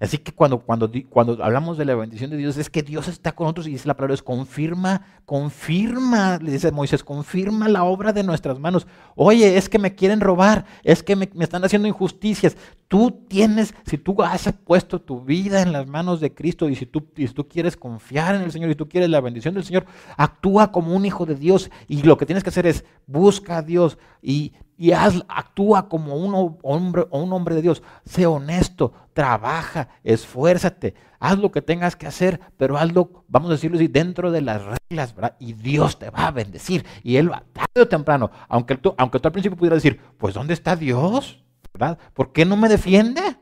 Así 0.00 0.16
que 0.16 0.32
cuando, 0.32 0.60
cuando, 0.60 0.90
cuando 1.10 1.44
hablamos 1.44 1.76
de 1.76 1.84
la 1.84 1.94
bendición 1.94 2.30
de 2.30 2.38
Dios, 2.38 2.56
es 2.56 2.70
que 2.70 2.82
Dios 2.82 3.06
está 3.06 3.32
con 3.32 3.44
nosotros 3.44 3.66
y 3.66 3.72
dice 3.72 3.86
la 3.86 3.94
palabra, 3.94 4.14
es 4.14 4.22
confirma, 4.22 5.02
confirma, 5.26 6.38
le 6.38 6.52
dice 6.52 6.72
Moisés, 6.72 7.04
confirma 7.04 7.68
la 7.68 7.84
obra 7.84 8.14
de 8.14 8.22
nuestras 8.22 8.58
manos. 8.58 8.86
Oye, 9.14 9.58
es 9.58 9.68
que 9.68 9.78
me 9.78 9.94
quieren 9.94 10.20
robar, 10.20 10.64
es 10.84 11.02
que 11.02 11.16
me, 11.16 11.28
están 11.40 11.62
haciendo 11.66 11.86
injusticias. 11.86 12.56
Tú 12.88 13.10
tienes, 13.28 13.74
si 13.84 13.98
tú 13.98 14.22
has 14.22 14.50
puesto 14.64 15.02
tu 15.02 15.20
vida 15.20 15.60
en 15.60 15.70
las 15.70 15.86
manos 15.86 16.18
de 16.20 16.32
Cristo 16.32 16.70
y 16.70 16.76
si 16.76 16.86
tú, 16.86 17.06
si 17.14 17.28
tú 17.28 17.46
quieres 17.46 17.76
confiar 17.76 18.34
en 18.36 18.40
el 18.40 18.52
Señor 18.52 18.70
y 18.70 18.76
tú 18.76 18.88
quieres 18.88 19.10
la 19.10 19.20
bendición 19.20 19.52
del 19.52 19.64
Señor, 19.64 19.84
actúa 20.16 20.72
como 20.72 20.96
un 20.96 21.04
hijo 21.04 21.26
de 21.26 21.34
Dios 21.34 21.70
y 21.88 22.02
lo 22.04 22.16
que 22.16 22.24
tienes 22.24 22.42
que 22.42 22.48
hacer 22.48 22.66
es 22.66 22.86
busca 23.06 23.58
a 23.58 23.62
Dios 23.62 23.98
y 24.22 24.54
y 24.80 24.92
actúa 24.92 25.90
como 25.90 26.16
un 26.16 26.56
hombre, 26.62 27.04
un 27.10 27.30
hombre 27.34 27.54
de 27.54 27.60
Dios. 27.60 27.82
Sé 28.06 28.24
honesto, 28.24 28.94
trabaja, 29.12 29.88
esfuérzate, 30.02 30.94
haz 31.18 31.38
lo 31.38 31.52
que 31.52 31.60
tengas 31.60 31.96
que 31.96 32.06
hacer, 32.06 32.40
pero 32.56 32.78
hazlo, 32.78 33.26
vamos 33.28 33.50
a 33.50 33.52
decirlo 33.52 33.76
así, 33.76 33.88
dentro 33.88 34.30
de 34.30 34.40
las 34.40 34.62
reglas, 34.64 35.14
¿verdad? 35.14 35.36
Y 35.38 35.52
Dios 35.52 35.98
te 35.98 36.08
va 36.08 36.28
a 36.28 36.30
bendecir. 36.30 36.86
Y 37.02 37.16
Él 37.16 37.30
va 37.30 37.44
tarde 37.52 37.82
o 37.82 37.88
temprano, 37.88 38.30
aunque 38.48 38.74
tú, 38.78 38.94
aunque 38.96 39.20
tú 39.20 39.28
al 39.28 39.32
principio 39.32 39.58
pudieras 39.58 39.82
decir, 39.82 40.00
pues 40.16 40.32
¿dónde 40.32 40.54
está 40.54 40.76
Dios? 40.76 41.44
¿Verdad? 41.74 41.98
¿Por 42.14 42.32
qué 42.32 42.46
no 42.46 42.56
me 42.56 42.70
defiende? 42.70 43.36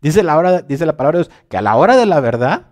Dice 0.00 0.22
la, 0.22 0.36
hora, 0.36 0.62
dice 0.62 0.86
la 0.86 0.96
palabra 0.96 1.18
de 1.18 1.24
Dios 1.24 1.36
que 1.48 1.56
a 1.56 1.62
la 1.62 1.74
hora 1.74 1.96
de 1.96 2.06
la 2.06 2.20
verdad, 2.20 2.66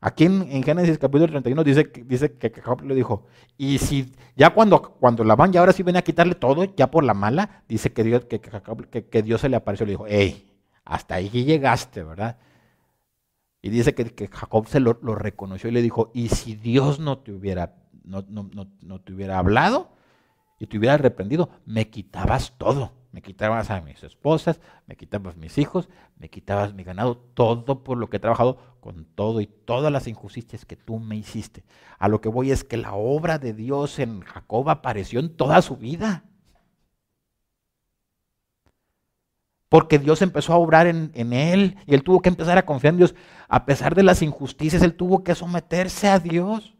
Aquí 0.00 0.26
en, 0.26 0.62
Génesis 0.62 0.96
capítulo 0.96 1.26
31 1.26 1.64
dice, 1.64 1.90
dice 2.04 2.38
que, 2.38 2.50
Jacob 2.50 2.82
le 2.82 2.94
dijo, 2.94 3.26
y 3.56 3.78
si 3.78 4.12
ya 4.36 4.50
cuando, 4.50 4.80
cuando 4.80 5.24
Labán 5.24 5.52
ya 5.52 5.58
ahora 5.58 5.72
sí 5.72 5.82
venía 5.82 6.00
a 6.00 6.04
quitarle 6.04 6.36
todo, 6.36 6.64
ya 6.76 6.88
por 6.88 7.02
la 7.02 7.14
mala, 7.14 7.64
dice 7.68 7.92
que 7.92 8.04
Dios, 8.04 8.24
que, 8.26 8.40
que, 8.40 9.22
Dios 9.22 9.40
se 9.40 9.48
le 9.48 9.56
apareció 9.56 9.84
y 9.84 9.86
le 9.88 9.92
dijo, 9.92 10.04
hey, 10.06 10.52
hasta 10.84 11.16
ahí 11.16 11.28
llegaste, 11.28 12.04
¿verdad? 12.04 12.38
Y 13.60 13.70
dice 13.70 13.92
que, 13.92 14.28
Jacob 14.28 14.68
se 14.68 14.78
lo, 14.78 14.92
reconoció 14.92 15.68
y 15.68 15.72
le 15.72 15.82
dijo, 15.82 16.12
y 16.14 16.28
si 16.28 16.54
Dios 16.54 17.00
no 17.00 17.18
te 17.18 17.32
hubiera, 17.32 17.74
no, 18.04 18.24
no, 18.28 18.48
no 18.80 19.00
te 19.00 19.12
hubiera 19.12 19.40
hablado 19.40 19.90
y 20.60 20.68
te 20.68 20.78
hubiera 20.78 20.94
arrepentido, 20.94 21.50
me 21.66 21.90
quitabas 21.90 22.56
todo. 22.56 22.92
Me 23.10 23.22
quitabas 23.22 23.70
a 23.70 23.80
mis 23.80 24.02
esposas, 24.02 24.60
me 24.86 24.96
quitabas 24.96 25.36
mis 25.36 25.56
hijos, 25.58 25.88
me 26.18 26.28
quitabas 26.28 26.74
mi 26.74 26.84
ganado, 26.84 27.16
todo 27.16 27.82
por 27.82 27.96
lo 27.96 28.10
que 28.10 28.18
he 28.18 28.20
trabajado 28.20 28.58
con 28.80 29.06
todo 29.06 29.40
y 29.40 29.46
todas 29.46 29.90
las 29.90 30.06
injusticias 30.06 30.64
que 30.64 30.76
tú 30.76 30.98
me 30.98 31.16
hiciste. 31.16 31.64
A 31.98 32.08
lo 32.08 32.20
que 32.20 32.28
voy 32.28 32.50
es 32.50 32.64
que 32.64 32.76
la 32.76 32.94
obra 32.94 33.38
de 33.38 33.54
Dios 33.54 33.98
en 33.98 34.20
Jacob 34.20 34.68
apareció 34.68 35.20
en 35.20 35.34
toda 35.34 35.62
su 35.62 35.76
vida. 35.76 36.24
porque 39.68 39.98
Dios 39.98 40.22
empezó 40.22 40.52
a 40.52 40.56
obrar 40.56 40.86
en, 40.86 41.12
él 41.14 41.76
y 41.86 41.94
él 41.94 42.02
tuvo 42.02 42.22
que 42.22 42.30
empezar 42.30 42.56
a 42.58 42.64
confiar 42.64 42.94
en 42.94 42.98
Dios. 42.98 43.14
A 43.48 43.66
pesar 43.66 43.94
de 43.94 44.02
las 44.02 44.22
injusticias, 44.22 44.82
él 44.82 44.94
tuvo 44.94 45.22
que 45.22 45.34
someterse 45.34 46.08
a 46.08 46.18
Dios. 46.18 46.74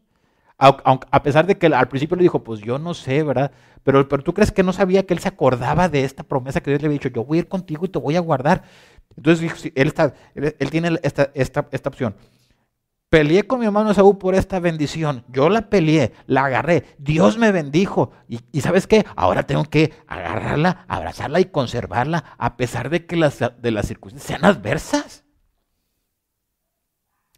A, 0.61 1.23
pesar 1.23 1.47
de 1.47 1.57
que 1.57 1.67
al 1.67 1.89
principio 1.89 2.17
le 2.17 2.25
dijo, 2.25 2.43
pues 2.43 2.61
yo 2.61 2.81
no 2.81 2.93
sé, 2.93 3.23
¿verdad? 3.23 3.53
Pero, 3.85 4.09
pero 4.09 4.25
tú 4.25 4.35
crees 4.35 4.51
que 4.51 4.65
no 4.65 4.73
sabía 4.73 5.07
que 5.07 5.15
él 5.15 5.21
se 5.21 5.29
acordaba 5.29 5.89
de 5.89 6.03
esta 6.03 6.25
promesa 6.25 6.61
que 6.61 6.71
Dios 6.71 6.83
le 6.83 6.87
había 6.87 6.99
dicho, 6.99 7.11
yo 7.11 7.25
voy 7.25 7.39
a 7.39 7.41
ir 7.43 7.49
contigo 7.49 7.85
y 7.87 7.89
te 7.89 8.01
voy 8.01 8.17
a 8.17 8.21
guardar. 8.21 8.65
Entonces 9.17 9.71
él, 9.77 9.87
está, 9.87 10.15
él, 10.35 10.71
tiene 10.71 10.99
esta, 11.03 11.69
opción. 11.85 12.17
Peleé 13.09 13.47
con 13.47 13.61
mi 13.61 13.67
hermano 13.67 13.95
Saúl 13.95 14.19
por 14.19 14.35
esta 14.35 14.59
bendición. 14.59 15.25
Yo 15.29 15.49
la 15.49 15.71
peleé, 15.71 16.13
la 16.27 16.47
agarré. 16.47 16.85
Dios 16.99 17.39
me 17.39 17.53
bendijo. 17.53 18.11
Y, 18.29 18.61
¿sabes 18.61 18.89
qué? 18.89 19.07
Ahora 19.15 19.45
tengo 19.45 19.65
que 19.65 19.93
agarrarla, 20.09 20.85
abrazarla 20.89 21.39
y 21.39 21.47
conservarla 21.47 22.25
a 22.37 22.57
pesar 22.57 22.91
de 22.91 23.07
que 23.07 23.15
las, 23.15 23.39
las 23.63 23.87
circunstancias 23.87 24.27
sean 24.27 24.45
adversas. 24.45 25.25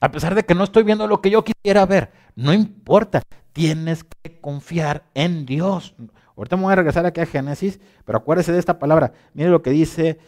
A 0.01 0.11
pesar 0.11 0.35
de 0.35 0.45
que 0.45 0.55
no 0.55 0.65
estoy 0.65 0.83
viendo 0.83 1.07
lo 1.07 1.21
que 1.21 1.31
yo 1.31 1.45
quisiera 1.45 1.87
ver. 1.87 2.11
No 2.35 2.53
importa. 2.53 3.23
Tienes 3.53 4.05
que 4.05 4.41
confiar 4.41 5.05
en 5.15 5.45
Dios. 5.45 5.95
Ahorita 6.37 6.57
me 6.57 6.63
voy 6.63 6.73
a 6.73 6.77
regresar 6.77 7.05
aquí 7.05 7.21
a 7.21 7.27
Génesis, 7.27 7.81
pero 8.05 8.19
acuérdese 8.19 8.53
de 8.53 8.59
esta 8.59 8.79
palabra. 8.79 9.13
Mire 9.35 9.51
lo 9.51 9.63
que 9.63 9.71
dice 9.71 10.19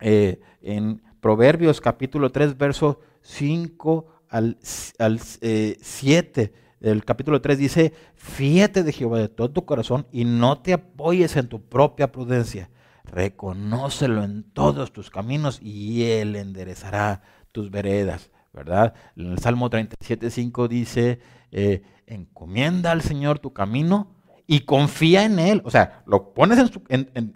eh, 0.00 0.40
en 0.62 1.02
Proverbios 1.20 1.80
capítulo 1.80 2.30
3, 2.30 2.56
verso 2.56 3.00
5 3.22 4.06
al, 4.28 4.56
7 4.60 6.42
eh, 6.42 6.52
del 6.80 7.04
capítulo 7.04 7.42
3 7.42 7.58
dice, 7.58 7.92
fíjate 8.14 8.82
de 8.82 8.92
Jehová 8.92 9.18
de 9.18 9.28
todo 9.28 9.50
tu 9.50 9.66
corazón 9.66 10.06
y 10.10 10.24
no 10.24 10.62
te 10.62 10.72
apoyes 10.72 11.36
en 11.36 11.48
tu 11.48 11.62
propia 11.62 12.10
prudencia. 12.10 12.70
Reconócelo 13.04 14.24
en 14.24 14.44
todos 14.44 14.92
tus 14.92 15.10
caminos 15.10 15.60
y 15.60 16.04
Él 16.04 16.36
enderezará 16.36 17.22
tus 17.52 17.70
veredas, 17.70 18.30
¿verdad? 18.52 18.94
En 19.16 19.32
el 19.32 19.38
Salmo 19.38 19.70
37, 19.70 20.30
5 20.30 20.68
dice, 20.68 21.20
eh, 21.52 21.82
encomienda 22.06 22.90
al 22.90 23.02
Señor 23.02 23.38
tu 23.38 23.52
camino 23.52 24.14
y 24.46 24.60
confía 24.60 25.24
en 25.24 25.38
Él. 25.38 25.62
O 25.64 25.70
sea, 25.70 26.02
lo 26.06 26.34
pones 26.34 26.58
en, 26.88 27.34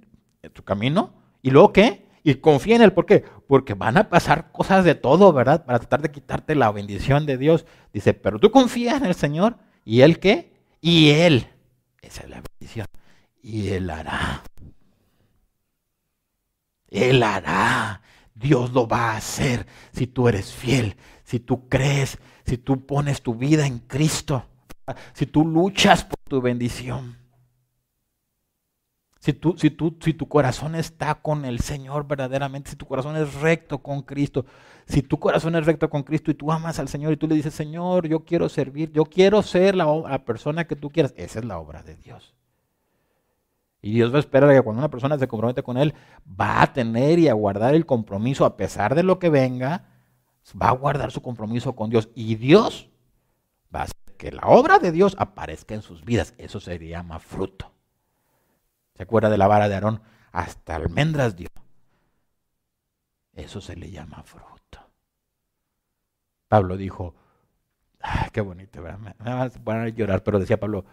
tu 0.52 0.62
camino 0.62 1.14
y 1.42 1.50
luego 1.50 1.72
¿qué? 1.72 2.06
Y 2.22 2.34
confía 2.36 2.76
en 2.76 2.82
Él. 2.82 2.92
¿Por 2.92 3.06
qué? 3.06 3.24
Porque 3.46 3.74
van 3.74 3.96
a 3.96 4.08
pasar 4.08 4.50
cosas 4.50 4.84
de 4.84 4.94
todo, 4.94 5.32
¿verdad? 5.32 5.64
Para 5.64 5.78
tratar 5.78 6.02
de 6.02 6.10
quitarte 6.10 6.54
la 6.54 6.72
bendición 6.72 7.26
de 7.26 7.38
Dios. 7.38 7.66
Dice, 7.92 8.14
pero 8.14 8.38
tú 8.38 8.50
confías 8.50 9.00
en 9.00 9.06
el 9.06 9.14
Señor. 9.14 9.58
¿Y 9.84 10.00
Él 10.00 10.18
qué? 10.18 10.52
Y 10.80 11.10
Él. 11.10 11.46
Esa 12.02 12.22
es 12.22 12.30
la 12.30 12.42
bendición. 12.42 12.86
Y 13.42 13.68
Él 13.68 13.90
hará. 13.90 14.42
Él 16.88 17.22
hará. 17.22 18.00
Dios 18.34 18.72
lo 18.72 18.86
va 18.88 19.12
a 19.12 19.16
hacer 19.16 19.66
si 19.92 20.06
tú 20.06 20.28
eres 20.28 20.52
fiel, 20.52 20.96
si 21.22 21.38
tú 21.38 21.68
crees, 21.68 22.18
si 22.44 22.58
tú 22.58 22.84
pones 22.84 23.22
tu 23.22 23.34
vida 23.34 23.66
en 23.66 23.78
Cristo, 23.78 24.44
si 25.12 25.26
tú 25.26 25.46
luchas 25.46 26.04
por 26.04 26.18
tu 26.28 26.40
bendición. 26.40 27.18
Si, 29.20 29.32
tú, 29.32 29.54
si, 29.56 29.70
tú, 29.70 29.96
si 30.02 30.12
tu 30.12 30.28
corazón 30.28 30.74
está 30.74 31.14
con 31.14 31.46
el 31.46 31.60
Señor 31.60 32.06
verdaderamente, 32.06 32.68
si 32.68 32.76
tu 32.76 32.84
corazón 32.84 33.16
es 33.16 33.32
recto 33.36 33.78
con 33.78 34.02
Cristo, 34.02 34.44
si 34.86 35.00
tu 35.00 35.18
corazón 35.18 35.56
es 35.56 35.64
recto 35.64 35.88
con 35.88 36.02
Cristo 36.02 36.30
y 36.30 36.34
tú 36.34 36.52
amas 36.52 36.78
al 36.78 36.88
Señor 36.88 37.10
y 37.14 37.16
tú 37.16 37.26
le 37.26 37.36
dices, 37.36 37.54
Señor, 37.54 38.06
yo 38.06 38.26
quiero 38.26 38.50
servir, 38.50 38.92
yo 38.92 39.06
quiero 39.06 39.42
ser 39.42 39.76
la, 39.76 39.86
la 39.86 40.26
persona 40.26 40.66
que 40.66 40.76
tú 40.76 40.90
quieras, 40.90 41.14
esa 41.16 41.38
es 41.38 41.44
la 41.46 41.58
obra 41.58 41.82
de 41.82 41.96
Dios. 41.96 42.34
Y 43.84 43.90
Dios 43.90 44.10
va 44.10 44.16
a 44.16 44.20
esperar 44.20 44.50
que 44.50 44.62
cuando 44.62 44.80
una 44.80 44.88
persona 44.88 45.18
se 45.18 45.28
compromete 45.28 45.62
con 45.62 45.76
Él, 45.76 45.92
va 46.26 46.62
a 46.62 46.72
tener 46.72 47.18
y 47.18 47.28
a 47.28 47.34
guardar 47.34 47.74
el 47.74 47.84
compromiso 47.84 48.46
a 48.46 48.56
pesar 48.56 48.94
de 48.94 49.02
lo 49.02 49.18
que 49.18 49.28
venga, 49.28 49.84
va 50.60 50.70
a 50.70 50.72
guardar 50.72 51.10
su 51.10 51.20
compromiso 51.20 51.76
con 51.76 51.90
Dios. 51.90 52.08
Y 52.14 52.36
Dios 52.36 52.88
va 53.74 53.80
a 53.80 53.82
hacer 53.82 54.16
que 54.16 54.32
la 54.32 54.46
obra 54.46 54.78
de 54.78 54.90
Dios 54.90 55.14
aparezca 55.18 55.74
en 55.74 55.82
sus 55.82 56.02
vidas. 56.02 56.32
Eso 56.38 56.60
se 56.60 56.78
llama 56.78 57.18
fruto. 57.18 57.72
¿Se 58.94 59.02
acuerda 59.02 59.28
de 59.28 59.36
la 59.36 59.48
vara 59.48 59.68
de 59.68 59.74
Aarón? 59.74 60.00
Hasta 60.32 60.76
almendras 60.76 61.36
dio. 61.36 61.48
Eso 63.34 63.60
se 63.60 63.76
le 63.76 63.90
llama 63.90 64.22
fruto. 64.22 64.78
Pablo 66.48 66.78
dijo, 66.78 67.14
qué 68.32 68.40
bonito, 68.40 68.80
¿verdad? 68.80 68.98
Me, 68.98 69.58
van 69.62 69.80
a 69.82 69.88
llorar, 69.90 70.22
pero 70.22 70.38
decía 70.38 70.58
Pablo, 70.58 70.86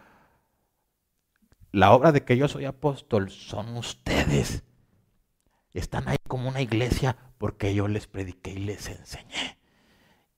la 1.71 1.93
obra 1.93 2.11
de 2.11 2.23
que 2.23 2.37
yo 2.37 2.47
soy 2.47 2.65
apóstol 2.65 3.29
son 3.29 3.77
ustedes. 3.77 4.63
Están 5.73 6.07
ahí 6.07 6.17
como 6.27 6.49
una 6.49 6.61
iglesia 6.61 7.15
porque 7.37 7.73
yo 7.73 7.87
les 7.87 8.07
prediqué 8.07 8.51
y 8.51 8.59
les 8.59 8.89
enseñé. 8.89 9.57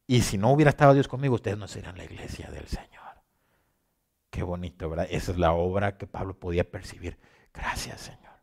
Y 0.06 0.22
si 0.22 0.38
no 0.38 0.52
hubiera 0.52 0.70
estado 0.70 0.94
Dios 0.94 1.08
conmigo, 1.08 1.36
ustedes 1.36 1.58
no 1.58 1.68
serían 1.68 1.98
la 1.98 2.04
iglesia 2.04 2.52
del 2.52 2.68
Señor. 2.68 3.04
Qué 4.30 4.44
bonito, 4.44 4.90
¿verdad? 4.90 5.08
Esa 5.10 5.32
es 5.32 5.38
la 5.38 5.54
obra 5.54 5.98
que 5.98 6.08
Pablo 6.08 6.40
podía 6.40 6.70
percibir. 6.70 7.18
Gracias, 7.54 8.02
Señor. 8.02 8.34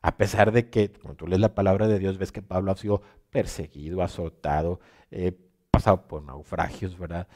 A 0.00 0.16
pesar 0.16 0.52
de 0.52 0.70
que, 0.70 0.92
cuando 0.92 1.16
tú 1.16 1.26
lees 1.26 1.40
la 1.40 1.54
palabra 1.54 1.88
de 1.88 1.98
Dios, 1.98 2.18
ves 2.18 2.32
que 2.32 2.42
Pablo 2.42 2.70
ha 2.70 2.76
sido 2.76 3.02
perseguido, 3.30 4.02
azotado, 4.02 4.80
eh, 5.10 5.36
pasado 5.70 6.06
por 6.06 6.22
naufragios, 6.22 6.98
¿verdad? 6.98 7.28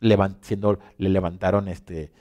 le 0.00 1.08
levantaron 1.08 1.68
este, 1.68 2.12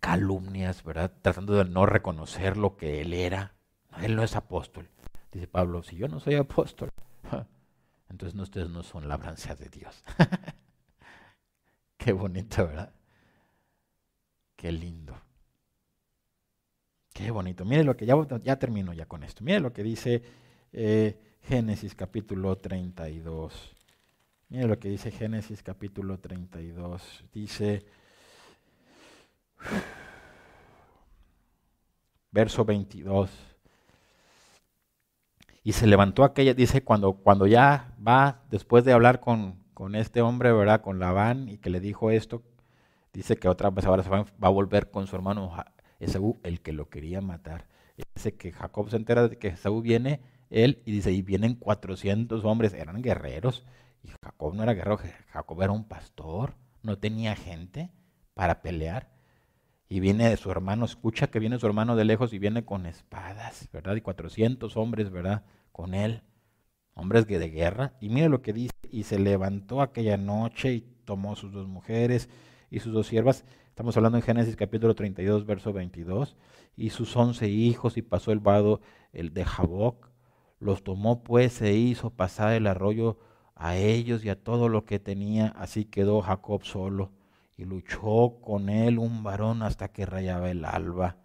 calumnias, 0.00 0.82
¿verdad? 0.82 1.12
Tratando 1.22 1.54
de 1.54 1.64
no 1.64 1.86
reconocer 1.86 2.56
lo 2.56 2.76
que 2.76 3.00
él 3.00 3.12
era. 3.12 3.54
Él 4.02 4.16
no 4.16 4.22
es 4.22 4.34
apóstol. 4.36 4.88
Dice 5.32 5.46
Pablo, 5.46 5.82
si 5.82 5.96
yo 5.96 6.08
no 6.08 6.18
soy 6.18 6.34
apóstol, 6.34 6.90
entonces 8.08 8.38
ustedes 8.40 8.68
no 8.68 8.82
son 8.82 9.08
labranza 9.08 9.54
de 9.54 9.68
Dios. 9.68 10.04
Qué 11.96 12.12
bonito, 12.12 12.66
¿verdad? 12.66 12.92
Qué 14.56 14.72
lindo. 14.72 15.14
Qué 17.12 17.30
bonito. 17.30 17.64
Mire 17.64 17.84
lo 17.84 17.96
que 17.96 18.06
ya, 18.06 18.58
termino 18.58 18.92
ya 18.92 19.06
con 19.06 19.22
esto. 19.22 19.44
Mire 19.44 19.60
lo 19.60 19.72
que 19.72 19.82
dice 19.82 20.22
eh, 20.72 21.36
Génesis 21.42 21.94
capítulo 21.94 22.56
32. 22.56 23.76
Mire 24.48 24.66
lo 24.66 24.78
que 24.78 24.88
dice 24.88 25.10
Génesis 25.10 25.62
capítulo 25.62 26.18
32. 26.18 27.24
Dice, 27.32 27.84
verso 32.30 32.64
22. 32.64 33.30
Y 35.62 35.72
se 35.72 35.86
levantó 35.86 36.24
aquella, 36.24 36.54
dice, 36.54 36.82
cuando, 36.82 37.14
cuando 37.14 37.46
ya 37.46 37.94
va, 38.06 38.42
después 38.50 38.84
de 38.84 38.92
hablar 38.92 39.20
con, 39.20 39.62
con 39.74 39.94
este 39.94 40.22
hombre, 40.22 40.52
¿verdad? 40.52 40.80
Con 40.80 40.98
Labán, 40.98 41.48
y 41.48 41.58
que 41.58 41.70
le 41.70 41.80
dijo 41.80 42.10
esto, 42.10 42.42
dice 43.12 43.36
que 43.36 43.48
otra 43.48 43.70
vez 43.70 43.84
ahora 43.84 44.02
se 44.02 44.08
va, 44.08 44.24
va 44.42 44.48
a 44.48 44.50
volver 44.50 44.90
con 44.90 45.06
su 45.06 45.16
hermano 45.16 45.52
Esaú, 45.98 46.40
el 46.44 46.60
que 46.60 46.72
lo 46.72 46.88
quería 46.88 47.20
matar. 47.20 47.66
Dice 48.14 48.34
que 48.34 48.52
Jacob 48.52 48.88
se 48.88 48.96
entera 48.96 49.28
de 49.28 49.36
que 49.36 49.48
Esaú 49.48 49.82
viene, 49.82 50.20
él, 50.48 50.82
y 50.86 50.92
dice, 50.92 51.12
y 51.12 51.20
vienen 51.20 51.54
400 51.54 52.44
hombres, 52.44 52.72
eran 52.72 53.02
guerreros, 53.02 53.64
y 54.02 54.08
Jacob 54.24 54.54
no 54.54 54.62
era 54.62 54.72
guerrero, 54.72 54.98
Jacob 55.28 55.62
era 55.62 55.72
un 55.72 55.84
pastor, 55.84 56.54
no 56.82 56.98
tenía 56.98 57.36
gente 57.36 57.90
para 58.32 58.62
pelear. 58.62 59.08
Y 59.90 60.00
viene 60.00 60.34
su 60.38 60.50
hermano, 60.50 60.86
escucha 60.86 61.26
que 61.26 61.38
viene 61.38 61.58
su 61.58 61.66
hermano 61.66 61.96
de 61.96 62.06
lejos 62.06 62.32
y 62.32 62.38
viene 62.38 62.64
con 62.64 62.86
espadas, 62.86 63.68
¿verdad? 63.72 63.96
Y 63.96 64.00
400 64.00 64.78
hombres, 64.78 65.10
¿verdad? 65.10 65.44
Con 65.72 65.92
él, 65.92 66.22
hombres 66.94 67.26
de 67.26 67.50
guerra. 67.50 67.92
Y 68.00 68.08
mire 68.08 68.30
lo 68.30 68.40
que 68.40 68.54
dice, 68.54 68.72
y 68.90 69.02
se 69.02 69.18
levantó 69.18 69.82
aquella 69.82 70.16
noche 70.16 70.72
y 70.72 70.80
tomó 71.04 71.36
sus 71.36 71.52
dos 71.52 71.68
mujeres 71.68 72.30
y 72.70 72.80
sus 72.80 72.94
dos 72.94 73.08
siervas 73.08 73.44
Estamos 73.80 73.96
hablando 73.96 74.18
en 74.18 74.22
Génesis 74.22 74.56
capítulo 74.56 74.94
32, 74.94 75.46
verso 75.46 75.72
22. 75.72 76.36
Y 76.76 76.90
sus 76.90 77.16
once 77.16 77.48
hijos 77.48 77.96
y 77.96 78.02
pasó 78.02 78.30
el 78.30 78.38
vado 78.38 78.82
el 79.14 79.32
de 79.32 79.46
Jaboc. 79.46 80.10
Los 80.58 80.84
tomó 80.84 81.24
pues 81.24 81.62
e 81.62 81.72
hizo 81.72 82.10
pasar 82.10 82.52
el 82.52 82.66
arroyo 82.66 83.18
a 83.54 83.76
ellos 83.78 84.22
y 84.22 84.28
a 84.28 84.38
todo 84.38 84.68
lo 84.68 84.84
que 84.84 84.98
tenía. 84.98 85.46
Así 85.56 85.86
quedó 85.86 86.20
Jacob 86.20 86.62
solo. 86.62 87.12
Y 87.60 87.64
luchó 87.66 88.38
con 88.40 88.70
él 88.70 88.98
un 88.98 89.22
varón 89.22 89.62
hasta 89.62 89.88
que 89.88 90.06
rayaba 90.06 90.50
el 90.50 90.64
alba. 90.64 91.18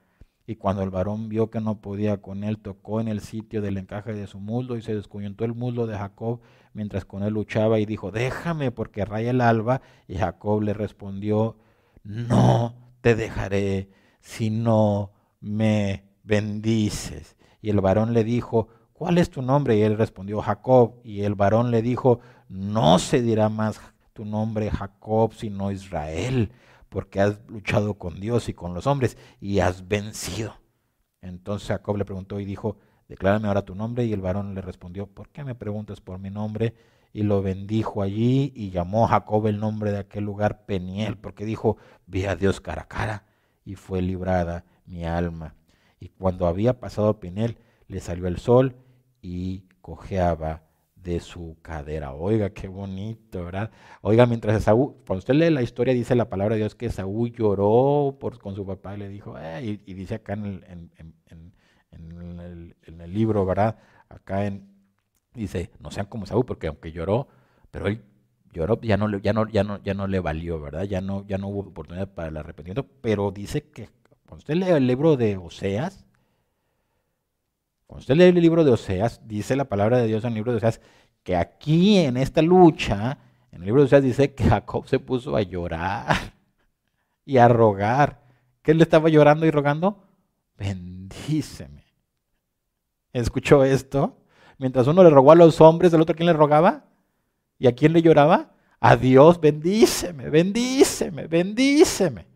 Y 0.46 0.58
cuando 0.58 0.84
el 0.84 0.90
varón 0.90 1.30
vio 1.30 1.50
que 1.50 1.62
no 1.62 1.80
podía 1.80 2.22
con 2.22 2.44
él, 2.44 2.58
tocó 2.58 3.00
en 3.00 3.08
el 3.08 3.22
sitio 3.22 3.62
del 3.62 3.78
encaje 3.78 4.12
de 4.12 4.28
su 4.28 4.42
muslo 4.42 4.76
y 4.76 4.82
se 4.82 4.94
descuñentó 4.94 5.46
el 5.46 5.54
muslo 5.54 5.88
de 5.88 5.98
Jacob 5.98 6.42
mientras 6.74 7.06
con 7.06 7.24
él 7.24 7.34
luchaba 7.34 7.80
y 7.80 7.86
dijo, 7.86 8.12
déjame 8.12 8.72
porque 8.72 9.06
raya 9.06 9.30
el 9.30 9.40
alba. 9.40 9.82
Y 10.10 10.16
Jacob 10.16 10.62
le 10.62 10.74
respondió, 10.74 11.56
no 12.04 12.76
te 13.00 13.16
dejaré 13.16 13.90
si 14.20 14.50
no 14.50 15.14
me 15.40 16.04
bendices. 16.24 17.38
Y 17.62 17.70
el 17.70 17.80
varón 17.80 18.12
le 18.12 18.26
dijo, 18.26 18.68
¿cuál 18.92 19.20
es 19.20 19.30
tu 19.30 19.42
nombre? 19.42 19.78
Y 19.78 19.84
él 19.84 19.98
respondió, 19.98 20.42
Jacob. 20.42 20.96
Y 21.02 21.22
el 21.22 21.36
varón 21.36 21.72
le 21.72 21.82
dijo, 21.82 22.20
no 22.50 23.00
se 23.00 23.22
dirá 23.22 23.48
más 23.48 23.80
tu 24.16 24.24
nombre 24.24 24.72
Jacob, 24.72 25.34
sino 25.34 25.74
Israel, 25.74 26.50
porque 26.88 27.20
has 27.20 27.42
luchado 27.50 27.96
con 27.96 28.22
Dios 28.22 28.48
y 28.48 28.54
con 28.54 28.74
los 28.74 28.88
hombres 28.88 29.18
y 29.42 29.60
has 29.60 29.90
vencido. 29.90 30.56
Entonces 31.22 31.68
Jacob 31.68 31.98
le 31.98 32.06
preguntó 32.06 32.40
y 32.40 32.46
dijo, 32.46 32.78
declárame 33.10 33.50
ahora 33.50 33.66
tu 33.66 33.76
nombre. 33.76 34.06
Y 34.06 34.14
el 34.14 34.22
varón 34.22 34.56
le 34.56 34.62
respondió, 34.62 35.06
¿por 35.06 35.28
qué 35.30 35.44
me 35.44 35.54
preguntas 35.54 36.00
por 36.00 36.18
mi 36.18 36.30
nombre? 36.30 36.76
Y 37.12 37.24
lo 37.24 37.42
bendijo 37.42 38.02
allí 38.02 38.54
y 38.56 38.70
llamó 38.70 39.06
Jacob 39.06 39.48
el 39.48 39.60
nombre 39.60 39.92
de 39.92 40.00
aquel 40.00 40.24
lugar 40.24 40.66
Peniel, 40.66 41.18
porque 41.18 41.44
dijo, 41.44 41.76
vi 42.08 42.24
a 42.24 42.38
Dios 42.38 42.62
cara 42.62 42.84
a 42.84 42.88
cara 42.88 43.26
y 43.66 43.76
fue 43.76 44.02
librada 44.02 44.64
mi 44.86 45.04
alma. 45.04 45.56
Y 46.00 46.08
cuando 46.08 46.48
había 46.48 46.80
pasado 46.80 47.20
Peniel, 47.20 47.58
le 47.88 48.00
salió 48.00 48.28
el 48.28 48.38
sol 48.38 48.78
y 49.22 49.66
cojeaba 49.82 50.65
de 51.06 51.20
su 51.20 51.56
cadera. 51.62 52.14
Oiga, 52.14 52.50
qué 52.50 52.68
bonito, 52.68 53.46
¿verdad? 53.46 53.72
Oiga, 54.02 54.26
mientras 54.26 54.58
Esaú, 54.58 54.98
cuando 55.06 55.20
usted 55.20 55.36
lee 55.36 55.52
la 55.52 55.62
historia, 55.62 55.94
dice 55.94 56.16
la 56.16 56.30
palabra 56.30 56.56
de 56.56 56.62
Dios 56.62 56.74
que 56.74 56.88
Esaú 56.88 57.28
lloró 57.28 58.18
por, 58.20 58.40
con 58.40 58.56
su 58.56 58.66
papá 58.66 58.96
y 58.96 58.98
le 58.98 59.08
dijo, 59.08 59.38
eh", 59.40 59.80
y, 59.86 59.94
dice 59.94 60.16
acá 60.16 60.34
en 60.34 60.46
el, 60.46 60.92
en 61.92 63.02
el, 63.02 63.14
libro, 63.14 63.46
¿verdad? 63.46 63.78
Acá 64.10 64.48
en, 64.48 64.68
dice, 65.34 65.70
no 65.80 65.92
sean 65.92 66.08
como 66.08 66.26
Saúl, 66.26 66.44
porque 66.44 66.68
aunque 66.68 66.92
lloró, 66.92 67.28
pero 67.70 67.88
él 67.88 68.04
lloró, 68.52 68.82
ya 68.82 68.98
no, 68.98 69.18
ya 69.20 69.32
no, 69.32 69.48
ya 69.48 69.64
no, 69.64 69.82
ya 69.84 69.94
no 69.94 70.08
le 70.08 70.20
valió, 70.20 70.60
¿verdad? 70.60 70.84
Ya 70.84 71.02
no, 71.02 71.26
ya 71.28 71.38
no 71.38 71.50
hubo 71.50 71.60
oportunidad 71.60 72.14
para 72.14 72.30
el 72.30 72.38
arrepentimiento, 72.38 72.88
pero 73.02 73.30
dice 73.32 73.70
que 73.70 73.90
cuando 74.26 74.40
usted 74.40 74.56
lee 74.56 74.72
el 74.72 74.88
libro 74.88 75.18
de 75.18 75.38
Oseas, 75.38 76.05
cuando 77.88 78.02
usted 78.02 78.16
lee 78.16 78.24
el 78.26 78.42
libro 78.42 78.64
de 78.64 78.72
Oseas, 78.72 79.22
dice 79.28 79.56
la 79.56 79.66
palabra 79.66 79.98
de 79.98 80.08
Dios 80.08 80.24
en 80.24 80.30
el 80.30 80.36
libro 80.36 80.52
de 80.52 80.58
Oseas, 80.58 80.82
que 81.24 81.36
aquí 81.36 82.00
en 82.00 82.18
esta 82.18 82.42
lucha, 82.42 83.20
en 83.52 83.60
el 83.62 83.66
libro 83.66 83.82
de 83.82 83.86
Oseas 83.86 84.04
dice 84.04 84.34
que 84.34 84.44
Jacob 84.44 84.88
se 84.88 85.00
puso 85.00 85.36
a 85.36 85.42
llorar 85.42 86.34
y 87.26 87.38
a 87.38 87.48
rogar. 87.48 88.24
¿Qué 88.62 88.74
le 88.74 88.84
estaba 88.84 89.10
llorando 89.10 89.46
y 89.46 89.52
rogando? 89.52 90.04
Bendíceme. 90.58 91.86
¿Escuchó 93.14 93.64
esto? 93.64 94.18
Mientras 94.58 94.88
uno 94.88 95.04
le 95.04 95.10
rogó 95.10 95.32
a 95.32 95.36
los 95.36 95.62
hombres, 95.62 95.94
¿el 95.94 96.02
otro 96.02 96.14
a 96.14 96.16
quién 96.16 96.28
le 96.28 96.34
rogaba? 96.34 96.86
¿Y 97.60 97.68
a 97.68 97.76
quién 97.76 97.94
le 97.94 98.02
lloraba? 98.02 98.54
A 98.80 98.96
Dios, 98.96 99.40
bendíceme, 99.40 100.30
bendíceme, 100.30 101.28
bendíceme. 101.28 102.28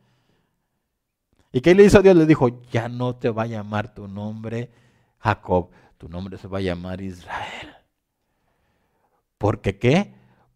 ¿Y 1.51 1.61
qué 1.61 1.73
le 1.73 1.83
hizo 1.83 2.01
Dios? 2.01 2.15
Le 2.15 2.25
dijo, 2.25 2.61
ya 2.71 2.87
no 2.87 3.15
te 3.15 3.29
va 3.29 3.43
a 3.43 3.47
llamar 3.47 3.93
tu 3.93 4.07
nombre 4.07 4.69
Jacob, 5.19 5.69
tu 5.97 6.09
nombre 6.09 6.37
se 6.37 6.47
va 6.47 6.59
a 6.59 6.61
llamar 6.61 7.01
Israel. 7.01 7.75
¿Por 9.37 9.61
qué 9.61 9.77
qué? 9.77 10.13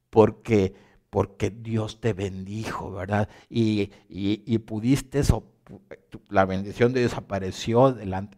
Porque, 0.10 0.76
porque 1.10 1.50
Dios 1.50 2.00
te 2.00 2.14
bendijo, 2.14 2.92
¿verdad? 2.92 3.30
Y, 3.50 3.92
y, 4.10 4.44
y 4.46 4.58
pudiste 4.60 5.22
la 6.30 6.46
bendición 6.46 6.94
de 6.94 7.02
Dios 7.02 7.14
apareció 7.14 7.94
delante, 7.94 8.38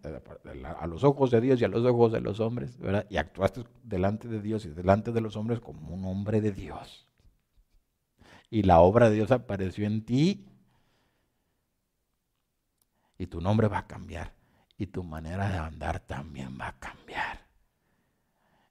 a 0.80 0.88
los 0.88 1.04
ojos 1.04 1.32
de 1.32 1.42
Dios 1.42 1.60
y 1.60 1.66
a 1.66 1.68
los 1.68 1.84
ojos 1.86 2.12
de 2.12 2.22
los 2.22 2.40
hombres, 2.40 2.78
¿verdad? 2.78 3.06
Y 3.10 3.18
actuaste 3.18 3.64
delante 3.84 4.28
de 4.28 4.42
Dios 4.42 4.66
y 4.66 4.70
delante 4.70 5.12
de 5.12 5.22
los 5.22 5.36
hombres 5.36 5.60
como 5.60 5.94
un 5.94 6.06
hombre 6.06 6.42
de 6.42 6.52
Dios. 6.52 7.08
Y 8.50 8.64
la 8.64 8.80
obra 8.80 9.10
de 9.10 9.16
Dios 9.16 9.32
apareció 9.32 9.86
en 9.86 10.06
ti 10.06 10.46
y 13.18 13.28
tu 13.28 13.42
nombre 13.42 13.68
va 13.68 13.80
a 13.80 13.88
cambiar 13.88 14.35
y 14.78 14.88
tu 14.88 15.04
manera 15.04 15.50
de 15.50 15.58
andar 15.58 16.00
también 16.00 16.58
va 16.60 16.70
a 16.70 16.80
cambiar. 16.80 17.46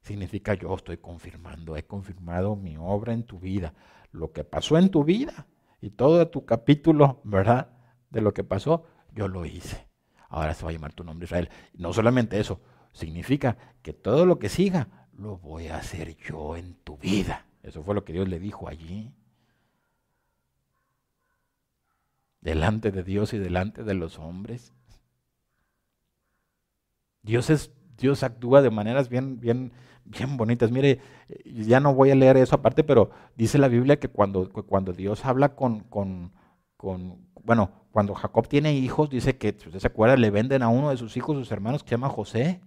Significa 0.00 0.54
yo 0.54 0.74
estoy 0.74 0.98
confirmando, 0.98 1.76
he 1.76 1.84
confirmado 1.84 2.56
mi 2.56 2.76
obra 2.76 3.14
en 3.14 3.24
tu 3.24 3.38
vida, 3.38 3.74
lo 4.12 4.32
que 4.32 4.44
pasó 4.44 4.76
en 4.78 4.90
tu 4.90 5.04
vida 5.04 5.46
y 5.80 5.90
todo 5.90 6.28
tu 6.28 6.44
capítulo, 6.44 7.20
¿verdad? 7.24 7.74
de 8.14 8.20
lo 8.22 8.32
que 8.32 8.44
pasó, 8.44 8.86
yo 9.12 9.28
lo 9.28 9.44
hice. 9.44 9.86
Ahora 10.28 10.54
se 10.54 10.64
va 10.64 10.70
a 10.70 10.72
llamar 10.72 10.94
tu 10.94 11.04
nombre 11.04 11.26
Israel. 11.26 11.50
No 11.74 11.92
solamente 11.92 12.40
eso, 12.40 12.60
significa 12.92 13.58
que 13.82 13.92
todo 13.92 14.24
lo 14.24 14.38
que 14.38 14.48
siga 14.48 15.08
lo 15.18 15.36
voy 15.36 15.66
a 15.66 15.76
hacer 15.76 16.16
yo 16.16 16.56
en 16.56 16.74
tu 16.74 16.96
vida. 16.96 17.44
Eso 17.62 17.82
fue 17.82 17.94
lo 17.94 18.04
que 18.04 18.12
Dios 18.12 18.28
le 18.28 18.38
dijo 18.38 18.68
allí. 18.68 19.12
Delante 22.40 22.90
de 22.90 23.02
Dios 23.02 23.32
y 23.32 23.38
delante 23.38 23.82
de 23.82 23.94
los 23.94 24.18
hombres. 24.18 24.72
Dios 27.24 27.50
es 27.50 27.72
Dios 27.98 28.22
actúa 28.22 28.62
de 28.62 28.70
maneras 28.70 29.08
bien 29.08 29.40
bien 29.40 29.72
bien 30.04 30.36
bonitas. 30.36 30.70
Mire, 30.70 31.00
ya 31.44 31.80
no 31.80 31.94
voy 31.94 32.10
a 32.10 32.14
leer 32.14 32.36
eso 32.36 32.56
aparte, 32.56 32.84
pero 32.84 33.10
dice 33.36 33.58
la 33.58 33.68
Biblia 33.68 33.98
que 33.98 34.08
cuando, 34.08 34.50
cuando 34.50 34.92
Dios 34.92 35.24
habla 35.24 35.54
con, 35.54 35.80
con, 35.80 36.32
bueno, 37.42 37.70
cuando 37.90 38.14
Jacob 38.14 38.48
tiene 38.48 38.74
hijos, 38.74 39.10
dice 39.10 39.36
que, 39.36 39.56
si 39.58 39.68
usted 39.68 39.80
se 39.80 39.86
acuerda, 39.86 40.16
le 40.16 40.30
venden 40.30 40.62
a 40.62 40.68
uno 40.68 40.90
de 40.90 40.96
sus 40.96 41.16
hijos, 41.16 41.36
sus 41.36 41.52
hermanos, 41.52 41.82
que 41.82 41.90
se 41.90 41.94
llama 41.94 42.08
José, 42.08 42.60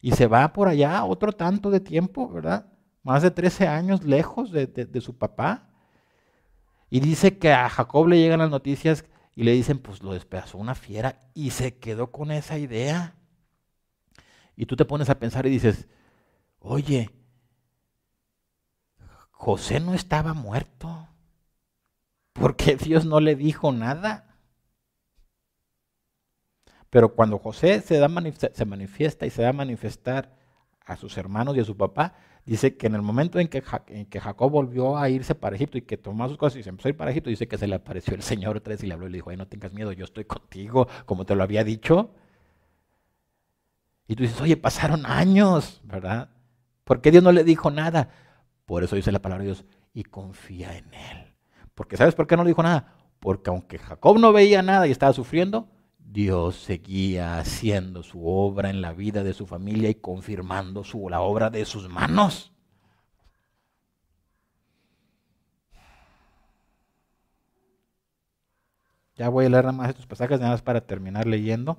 y 0.00 0.12
se 0.12 0.26
va 0.26 0.52
por 0.52 0.68
allá 0.68 1.04
otro 1.04 1.32
tanto 1.32 1.70
de 1.70 1.80
tiempo, 1.80 2.28
¿verdad? 2.28 2.66
Más 3.02 3.22
de 3.22 3.30
13 3.30 3.68
años 3.68 4.04
lejos 4.04 4.50
de, 4.52 5.00
su 5.00 5.18
papá. 5.18 5.68
Y 6.88 7.00
dice 7.00 7.38
que 7.38 7.52
a 7.52 7.68
Jacob 7.68 8.08
le 8.08 8.18
llegan 8.18 8.40
las 8.40 8.50
noticias 8.50 9.04
y 9.34 9.44
le 9.44 9.52
dicen, 9.52 9.78
pues 9.78 10.02
lo 10.02 10.12
despedazó 10.12 10.58
una 10.58 10.74
fiera, 10.74 11.18
y 11.34 11.50
se 11.50 11.78
quedó 11.78 12.10
con 12.10 12.30
esa 12.30 12.58
idea. 12.58 13.14
Y 14.60 14.66
tú 14.66 14.76
te 14.76 14.84
pones 14.84 15.08
a 15.08 15.18
pensar 15.18 15.46
y 15.46 15.48
dices, 15.50 15.88
oye, 16.58 17.08
José 19.30 19.80
no 19.80 19.94
estaba 19.94 20.34
muerto. 20.34 21.08
¿Por 22.34 22.56
qué 22.56 22.76
Dios 22.76 23.06
no 23.06 23.20
le 23.20 23.36
dijo 23.36 23.72
nada? 23.72 24.36
Pero 26.90 27.14
cuando 27.14 27.38
José 27.38 27.80
se, 27.80 27.96
da 27.96 28.10
se 28.52 28.64
manifiesta 28.66 29.24
y 29.24 29.30
se 29.30 29.40
da 29.40 29.48
a 29.48 29.54
manifestar 29.54 30.36
a 30.84 30.96
sus 30.96 31.16
hermanos 31.16 31.56
y 31.56 31.60
a 31.60 31.64
su 31.64 31.78
papá, 31.78 32.16
dice 32.44 32.76
que 32.76 32.86
en 32.86 32.96
el 32.96 33.02
momento 33.02 33.40
en 33.40 33.48
que, 33.48 33.62
Jacob 33.62 34.50
volvió 34.50 34.98
a 34.98 35.08
irse 35.08 35.34
para 35.34 35.56
Egipto 35.56 35.78
y 35.78 35.82
que 35.82 35.96
tomó 35.96 36.28
sus 36.28 36.36
cosas 36.36 36.58
y 36.58 36.62
se 36.64 36.68
empezó 36.68 36.88
a 36.88 36.90
ir 36.90 36.98
para 36.98 37.12
Egipto, 37.12 37.30
dice 37.30 37.48
que 37.48 37.56
se 37.56 37.66
le 37.66 37.76
apareció 37.76 38.14
el 38.14 38.22
Señor 38.22 38.58
otra 38.58 38.72
vez 38.72 38.82
y 38.82 38.88
le 38.88 38.92
habló 38.92 39.06
y 39.06 39.10
le 39.10 39.16
dijo, 39.16 39.34
no 39.34 39.48
tengas 39.48 39.72
miedo, 39.72 39.92
yo 39.92 40.04
estoy 40.04 40.26
contigo, 40.26 40.86
como 41.06 41.24
te 41.24 41.34
lo 41.34 41.44
había 41.44 41.64
dicho. 41.64 42.10
Y 44.10 44.16
tú 44.16 44.24
dices, 44.24 44.40
oye, 44.40 44.56
pasaron 44.56 45.06
años, 45.06 45.80
¿verdad? 45.84 46.30
¿Por 46.82 47.00
qué 47.00 47.12
Dios 47.12 47.22
no 47.22 47.30
le 47.30 47.44
dijo 47.44 47.70
nada? 47.70 48.10
Por 48.66 48.82
eso 48.82 48.96
dice 48.96 49.12
la 49.12 49.22
palabra 49.22 49.44
de 49.44 49.50
Dios, 49.50 49.64
y 49.94 50.02
confía 50.02 50.76
en 50.76 50.92
Él. 50.92 51.36
Porque 51.76 51.96
¿sabes 51.96 52.16
por 52.16 52.26
qué 52.26 52.36
no 52.36 52.42
le 52.42 52.48
dijo 52.48 52.64
nada? 52.64 52.92
Porque 53.20 53.50
aunque 53.50 53.78
Jacob 53.78 54.18
no 54.18 54.32
veía 54.32 54.62
nada 54.62 54.88
y 54.88 54.90
estaba 54.90 55.12
sufriendo, 55.12 55.68
Dios 55.96 56.56
seguía 56.56 57.38
haciendo 57.38 58.02
su 58.02 58.26
obra 58.26 58.68
en 58.70 58.82
la 58.82 58.94
vida 58.94 59.22
de 59.22 59.32
su 59.32 59.46
familia 59.46 59.88
y 59.90 59.94
confirmando 59.94 60.82
su, 60.82 61.08
la 61.08 61.20
obra 61.20 61.48
de 61.48 61.64
sus 61.64 61.88
manos. 61.88 62.52
Ya 69.14 69.28
voy 69.28 69.46
a 69.46 69.50
leer 69.50 69.66
nada 69.66 69.76
más 69.76 69.90
estos 69.90 70.08
pasajes, 70.08 70.40
nada 70.40 70.50
más 70.50 70.62
para 70.62 70.80
terminar 70.80 71.28
leyendo. 71.28 71.78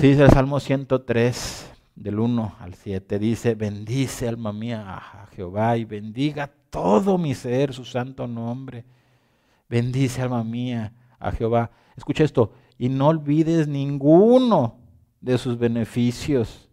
Dice 0.00 0.24
el 0.24 0.30
Salmo 0.30 0.58
103, 0.58 1.70
del 1.94 2.18
1 2.18 2.56
al 2.58 2.74
7, 2.74 3.18
dice, 3.18 3.54
bendice 3.54 4.26
alma 4.26 4.52
mía 4.52 4.84
a 4.88 5.26
Jehová 5.28 5.76
y 5.76 5.84
bendiga 5.84 6.50
todo 6.70 7.18
mi 7.18 7.34
ser 7.34 7.72
su 7.72 7.84
santo 7.84 8.26
nombre. 8.26 8.84
Bendice 9.68 10.22
alma 10.22 10.42
mía 10.42 10.92
a 11.20 11.30
Jehová. 11.30 11.70
Escucha 11.96 12.24
esto, 12.24 12.52
y 12.78 12.88
no 12.88 13.08
olvides 13.08 13.68
ninguno 13.68 14.78
de 15.20 15.38
sus 15.38 15.56
beneficios 15.56 16.68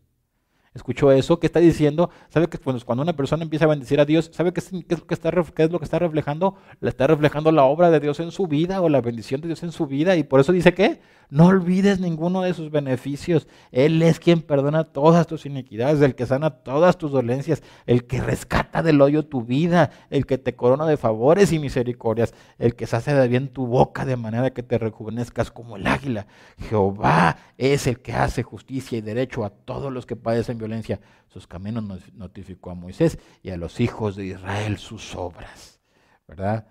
¿Escuchó 0.79 1.11
eso? 1.11 1.39
¿Qué 1.39 1.47
está 1.47 1.59
diciendo? 1.59 2.11
¿Sabe 2.29 2.47
que 2.47 2.57
cuando 2.57 3.01
una 3.01 3.15
persona 3.15 3.43
empieza 3.43 3.65
a 3.65 3.67
bendecir 3.67 3.99
a 3.99 4.05
Dios, 4.05 4.29
¿sabe 4.31 4.53
qué 4.53 4.59
es, 4.59 4.71
lo 4.71 5.05
que 5.05 5.13
está, 5.13 5.31
qué 5.55 5.63
es 5.63 5.71
lo 5.71 5.79
que 5.79 5.85
está 5.85 5.99
reflejando? 5.99 6.55
Le 6.79 6.89
está 6.89 7.07
reflejando 7.07 7.51
la 7.51 7.63
obra 7.63 7.89
de 7.89 7.99
Dios 7.99 8.19
en 8.19 8.31
su 8.31 8.47
vida 8.47 8.79
o 8.81 8.87
la 8.87 9.01
bendición 9.01 9.41
de 9.41 9.47
Dios 9.47 9.63
en 9.63 9.71
su 9.71 9.87
vida. 9.87 10.15
Y 10.15 10.23
por 10.23 10.39
eso 10.39 10.51
dice 10.51 10.73
que 10.73 11.01
no 11.29 11.45
olvides 11.45 11.99
ninguno 11.99 12.41
de 12.41 12.53
sus 12.53 12.71
beneficios. 12.71 13.47
Él 13.71 14.01
es 14.01 14.19
quien 14.19 14.41
perdona 14.41 14.83
todas 14.83 15.27
tus 15.27 15.45
iniquidades, 15.45 16.01
el 16.01 16.15
que 16.15 16.25
sana 16.25 16.49
todas 16.49 16.97
tus 16.97 17.11
dolencias, 17.11 17.61
el 17.85 18.05
que 18.05 18.19
rescata 18.19 18.81
del 18.81 18.99
hoyo 19.01 19.25
tu 19.25 19.43
vida, 19.43 19.91
el 20.09 20.25
que 20.25 20.39
te 20.39 20.55
corona 20.55 20.87
de 20.87 20.97
favores 20.97 21.53
y 21.53 21.59
misericordias, 21.59 22.33
el 22.57 22.75
que 22.75 22.87
sacia 22.87 23.13
de 23.13 23.27
bien 23.27 23.49
tu 23.49 23.67
boca 23.67 24.05
de 24.05 24.17
manera 24.17 24.49
que 24.51 24.63
te 24.63 24.79
rejuvenezcas 24.79 25.51
como 25.51 25.77
el 25.77 25.85
águila. 25.85 26.25
Jehová 26.67 27.37
es 27.57 27.85
el 27.85 27.99
que 28.01 28.13
hace 28.13 28.41
justicia 28.41 28.97
y 28.97 29.01
derecho 29.01 29.45
a 29.45 29.51
todos 29.51 29.93
los 29.93 30.07
que 30.07 30.15
padecen 30.15 30.57
violencia. 30.57 30.99
Sus 31.27 31.45
caminos 31.45 31.83
notificó 32.13 32.71
a 32.71 32.75
Moisés 32.75 33.19
y 33.43 33.51
a 33.51 33.57
los 33.57 33.79
hijos 33.79 34.15
de 34.15 34.25
Israel 34.25 34.79
sus 34.79 35.15
obras. 35.15 35.79
¿Verdad? 36.27 36.65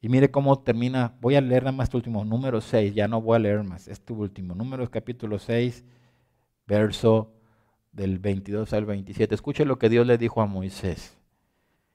Y 0.00 0.08
mire 0.08 0.30
cómo 0.30 0.60
termina, 0.60 1.14
voy 1.20 1.34
a 1.34 1.42
leer 1.42 1.62
nada 1.64 1.76
más 1.76 1.88
este 1.88 1.98
último, 1.98 2.24
número 2.24 2.60
6, 2.62 2.94
ya 2.94 3.06
no 3.06 3.20
voy 3.20 3.36
a 3.36 3.38
leer 3.40 3.62
más, 3.64 3.86
este 3.86 4.14
último, 4.14 4.54
números 4.54 4.88
capítulo 4.88 5.38
6, 5.38 5.84
verso 6.66 7.34
del 7.92 8.18
22 8.18 8.72
al 8.72 8.86
27. 8.86 9.34
Escuche 9.34 9.66
lo 9.66 9.78
que 9.78 9.90
Dios 9.90 10.06
le 10.06 10.16
dijo 10.16 10.40
a 10.40 10.46
Moisés. 10.46 11.18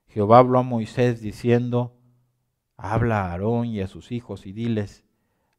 Jehová 0.08 0.38
habló 0.38 0.60
a 0.60 0.64
Moisés 0.64 1.20
diciendo, 1.20 1.98
habla 2.78 3.22
a 3.22 3.32
Aarón 3.32 3.66
y 3.66 3.82
a 3.82 3.88
sus 3.88 4.12
hijos 4.12 4.46
y 4.46 4.54
diles, 4.54 5.04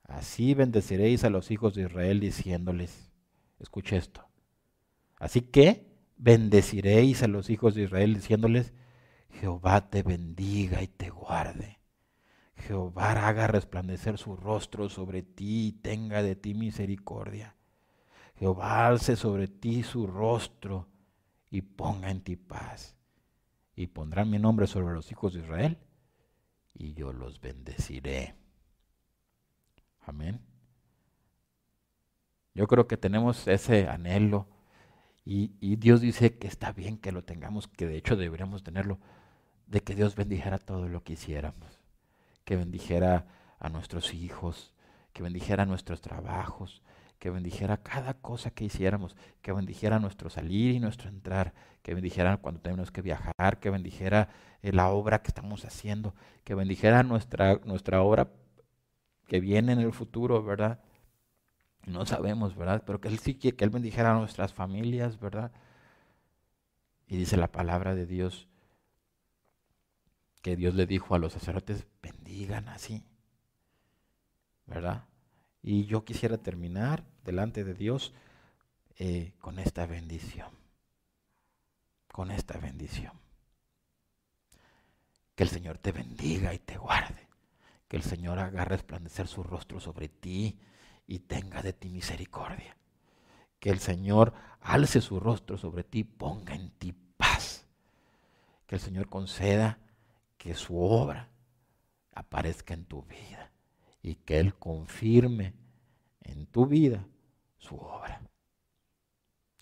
así 0.05 0.55
bendeciréis 0.55 1.25
a 1.25 1.31
los 1.31 1.51
hijos 1.51 1.75
de 1.75 1.83
Israel 1.83 2.21
diciéndoles, 2.21 3.11
escuche 3.59 3.97
esto, 3.97 4.25
así 5.19 5.41
que 5.41 5.85
bendeciréis 6.17 7.25
a 7.25 7.27
los 7.27 7.51
hijos 7.51 7.75
de 7.75 7.83
Israel 7.83 8.15
diciéndoles, 8.15 8.73
Jehová 9.41 9.91
te 9.91 10.05
bendiga 10.05 10.81
y 10.83 10.87
te 10.87 11.11
guarde. 11.11 11.81
Jehová 12.57 13.29
haga 13.29 13.47
resplandecer 13.47 14.19
su 14.19 14.37
rostro 14.37 14.89
sobre 14.89 15.23
ti 15.23 15.69
y 15.69 15.73
tenga 15.73 16.23
de 16.23 16.37
ti 16.37 16.55
misericordia. 16.55 17.55
Jehová 18.39 18.87
alce 18.87 19.17
sobre 19.17 19.49
ti 19.49 19.83
su 19.83 20.07
rostro 20.07 20.89
y 21.51 21.63
ponga 21.63 22.11
en 22.11 22.21
ti 22.21 22.37
paz. 22.37 22.97
Y 23.75 23.89
pondrá 23.89 24.25
mi 24.25 24.39
nombre 24.39 24.67
sobre 24.67 24.95
los 24.95 25.11
hijos 25.13 25.35
de 25.35 25.41
Israel 25.41 25.79
y 26.75 26.95
yo 26.95 27.13
los 27.13 27.41
bendeciré. 27.41 28.35
Amén. 30.01 30.41
Yo 32.55 32.67
creo 32.67 32.87
que 32.87 32.97
tenemos 32.97 33.47
ese 33.49 33.89
anhelo 33.89 34.49
y, 35.25 35.53
y, 35.61 35.77
Dios 35.77 36.01
dice 36.01 36.39
que 36.39 36.47
está 36.47 36.73
bien 36.73 36.99
que 36.99 37.11
lo 37.11 37.25
tengamos, 37.25 37.67
que 37.67 37.87
de 37.87 37.97
hecho 37.97 38.17
deberíamos 38.17 38.63
tenerlo, 38.63 38.99
de 39.67 39.81
que 39.81 39.95
Dios 39.97 40.15
bendijera 40.15 40.59
todo 40.59 40.89
lo 40.89 41.03
que 41.03 41.15
hiciéramos, 41.15 41.76
que 42.47 42.57
bendijera 42.57 43.27
a 43.59 43.69
nuestros 43.69 44.15
hijos, 44.15 44.73
que 45.13 45.23
bendijera 45.23 45.67
nuestros 45.67 46.01
trabajos, 46.01 46.81
que 47.19 47.29
bendijera 47.29 47.79
cada 47.79 48.15
cosa 48.15 48.53
que 48.53 48.65
hiciéramos, 48.65 49.17
que 49.43 49.53
bendijera 49.53 49.99
nuestro 49.99 50.31
salir 50.31 50.73
y 50.73 50.79
nuestro 50.79 51.09
entrar, 51.09 51.55
que 51.83 51.93
bendijera 51.93 52.37
cuando 52.37 52.61
tenemos 52.61 52.93
que 52.93 53.03
viajar, 53.03 53.59
que 53.61 53.69
bendijera 53.69 54.29
eh, 54.63 54.73
la 54.73 54.91
obra 54.91 55.23
que 55.23 55.29
estamos 55.29 55.65
haciendo, 55.65 56.15
que 56.45 56.55
bendijera 56.55 57.03
nuestra, 57.03 57.61
nuestra 57.65 58.03
obra 58.03 58.31
que 59.27 59.41
viene 59.41 59.73
en 59.73 59.81
el 59.81 59.93
futuro, 59.93 60.45
¿verdad? 60.45 60.79
No 61.85 62.07
sabemos, 62.07 62.55
¿verdad? 62.55 62.85
Pero 62.87 63.01
que 63.01 63.09
Él 63.09 63.19
sí 63.19 63.35
que 63.35 63.57
Él 63.59 63.71
bendijera 63.71 64.13
a 64.13 64.19
nuestras 64.19 64.53
familias, 64.53 65.19
¿verdad? 65.19 65.51
Y 67.09 67.17
dice 67.17 67.37
la 67.37 67.51
palabra 67.51 67.97
de 67.97 68.07
Dios 68.07 68.49
que 70.47 70.55
Dios 70.55 70.77
le 70.77 70.87
dijo 70.87 71.17
a 71.17 71.19
los 71.19 71.33
sacerdotes, 71.33 71.89
bendigan 72.01 72.69
así, 72.69 73.03
¿verdad? 74.65 75.09
Y 75.61 75.87
yo 75.87 76.05
quisiera 76.05 76.39
terminar 76.39 77.03
delante 77.25 77.65
de 77.65 77.75
Dios 77.75 78.15
eh, 78.97 79.33
con 79.41 79.59
esta 79.59 79.87
bendición. 79.87 80.51
Con 82.13 82.31
esta 82.31 82.59
bendición. 82.59 83.11
Que 85.35 85.43
el 85.43 85.49
Señor 85.49 85.79
te 85.79 85.91
bendiga 85.91 86.55
y 86.55 86.61
te 86.61 86.79
guarde. 86.79 87.27
Que 87.89 87.97
el 87.97 88.05
Señor 88.05 88.39
haga 88.39 88.65
resplandecer 88.65 89.27
su 89.27 89.43
rostro 89.43 89.81
sobre 89.81 90.09
ti 90.09 90.61
y 91.09 91.19
tenga 91.19 91.61
de 91.61 91.73
ti 91.73 91.89
misericordia. 91.89 92.77
Que 93.59 93.71
el 93.71 93.81
Señor 93.81 94.33
alce 94.61 95.01
su 95.01 95.19
rostro 95.19 95.59
sobre 95.59 95.83
ti, 95.83 96.05
ponga 96.05 96.55
en 96.55 96.71
ti 96.71 96.93
paz. 96.93 97.67
Que 98.69 98.77
el 98.77 98.81
Señor 98.81 99.09
conceda 99.09 99.81
que 100.39 100.55
su 100.55 100.79
obra 100.79 101.29
aparezca 102.13 102.75
en 102.75 102.85
tu 102.85 103.03
vida 103.03 103.51
y 104.03 104.17
que 104.17 104.39
Él 104.39 104.55
confirme 104.55 105.55
en 106.23 106.47
tu 106.47 106.67
vida 106.67 107.07
su 107.59 107.77
obra. 107.77 108.21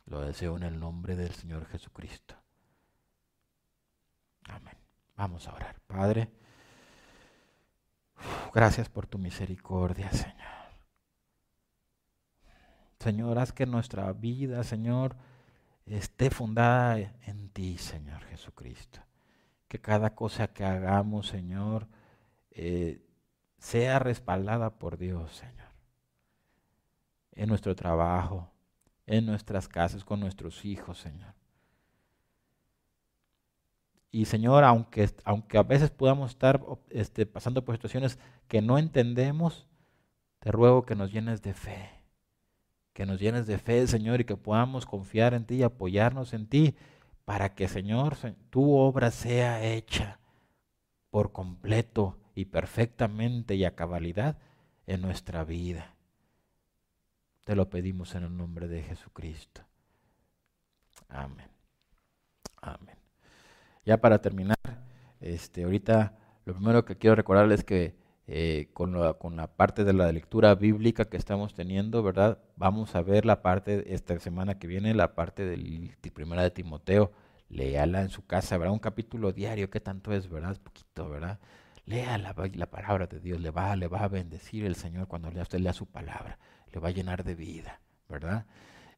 Lo 0.06 0.20
deseo 0.20 0.56
en 0.56 0.64
el 0.64 0.78
nombre 0.78 1.16
del 1.16 1.34
Señor 1.34 1.66
Jesucristo. 1.66 2.34
Amén. 4.44 4.76
Vamos 5.16 5.48
a 5.48 5.54
orar. 5.54 5.80
Padre, 5.86 6.30
gracias 8.52 8.88
por 8.88 9.06
tu 9.06 9.18
misericordia, 9.18 10.10
Señor. 10.10 10.54
Señor, 12.98 13.38
haz 13.38 13.52
que 13.52 13.66
nuestra 13.66 14.12
vida, 14.12 14.62
Señor, 14.64 15.16
esté 15.86 16.30
fundada 16.30 16.98
en 16.98 17.48
ti, 17.50 17.76
Señor 17.78 18.22
Jesucristo. 18.24 19.00
Que 19.74 19.80
cada 19.80 20.14
cosa 20.14 20.46
que 20.46 20.64
hagamos, 20.64 21.26
Señor, 21.26 21.88
eh, 22.52 23.04
sea 23.58 23.98
respaldada 23.98 24.78
por 24.78 24.98
Dios, 24.98 25.32
Señor. 25.32 25.66
En 27.32 27.48
nuestro 27.48 27.74
trabajo, 27.74 28.52
en 29.04 29.26
nuestras 29.26 29.66
casas, 29.66 30.04
con 30.04 30.20
nuestros 30.20 30.64
hijos, 30.64 30.98
Señor. 30.98 31.34
Y 34.12 34.26
Señor, 34.26 34.62
aunque, 34.62 35.10
aunque 35.24 35.58
a 35.58 35.64
veces 35.64 35.90
podamos 35.90 36.30
estar 36.30 36.64
este, 36.90 37.26
pasando 37.26 37.64
por 37.64 37.74
situaciones 37.74 38.20
que 38.46 38.62
no 38.62 38.78
entendemos, 38.78 39.66
te 40.38 40.52
ruego 40.52 40.84
que 40.84 40.94
nos 40.94 41.10
llenes 41.12 41.42
de 41.42 41.52
fe. 41.52 41.90
Que 42.92 43.06
nos 43.06 43.18
llenes 43.18 43.48
de 43.48 43.58
fe, 43.58 43.84
Señor, 43.88 44.20
y 44.20 44.24
que 44.24 44.36
podamos 44.36 44.86
confiar 44.86 45.34
en 45.34 45.44
ti 45.44 45.56
y 45.56 45.62
apoyarnos 45.64 46.32
en 46.32 46.46
ti 46.46 46.76
para 47.24 47.54
que, 47.54 47.68
Señor, 47.68 48.16
tu 48.50 48.74
obra 48.74 49.10
sea 49.10 49.62
hecha 49.64 50.18
por 51.10 51.32
completo 51.32 52.18
y 52.34 52.46
perfectamente 52.46 53.54
y 53.54 53.64
a 53.64 53.74
cabalidad 53.74 54.38
en 54.86 55.00
nuestra 55.00 55.44
vida. 55.44 55.94
Te 57.44 57.54
lo 57.54 57.70
pedimos 57.70 58.14
en 58.14 58.24
el 58.24 58.36
nombre 58.36 58.68
de 58.68 58.82
Jesucristo. 58.82 59.62
Amén. 61.08 61.48
Amén. 62.60 62.96
Ya 63.84 64.00
para 64.00 64.20
terminar, 64.20 64.58
este, 65.20 65.64
ahorita 65.64 66.16
lo 66.44 66.54
primero 66.54 66.84
que 66.84 66.96
quiero 66.96 67.16
recordarles 67.16 67.60
es 67.60 67.64
que 67.64 68.03
eh, 68.26 68.70
con, 68.72 68.98
la, 68.98 69.14
con, 69.14 69.36
la, 69.36 69.48
parte 69.48 69.84
de 69.84 69.92
la 69.92 70.10
lectura 70.10 70.54
bíblica 70.54 71.04
que 71.04 71.18
estamos 71.18 71.54
teniendo, 71.54 72.02
¿verdad? 72.02 72.38
Vamos 72.56 72.94
a 72.94 73.02
ver 73.02 73.26
la 73.26 73.42
parte, 73.42 73.92
esta 73.94 74.18
semana 74.18 74.58
que 74.58 74.66
viene, 74.66 74.94
la 74.94 75.14
parte 75.14 75.44
del 75.44 75.94
primera 76.14 76.42
de 76.42 76.50
Timoteo. 76.50 77.12
Léala 77.50 78.00
en 78.00 78.08
su 78.08 78.26
casa, 78.26 78.56
¿verdad? 78.56 78.72
Un 78.72 78.78
capítulo 78.78 79.32
diario, 79.32 79.68
¿qué 79.68 79.78
tanto 79.78 80.12
es, 80.12 80.30
verdad? 80.30 80.56
Poquito, 80.62 81.08
¿verdad? 81.10 81.38
Lea 81.84 82.16
la, 82.16 82.34
palabra 82.70 83.06
de 83.06 83.20
Dios, 83.20 83.40
le 83.40 83.50
va, 83.50 83.76
le 83.76 83.88
va 83.88 84.04
a 84.04 84.08
bendecir 84.08 84.64
el 84.64 84.74
Señor 84.74 85.06
cuando 85.06 85.28
usted 85.28 85.58
lea 85.58 85.74
su 85.74 85.84
palabra, 85.84 86.38
le 86.72 86.80
va 86.80 86.88
a 86.88 86.92
llenar 86.92 87.24
de 87.24 87.34
vida, 87.34 87.80
¿verdad? 88.08 88.46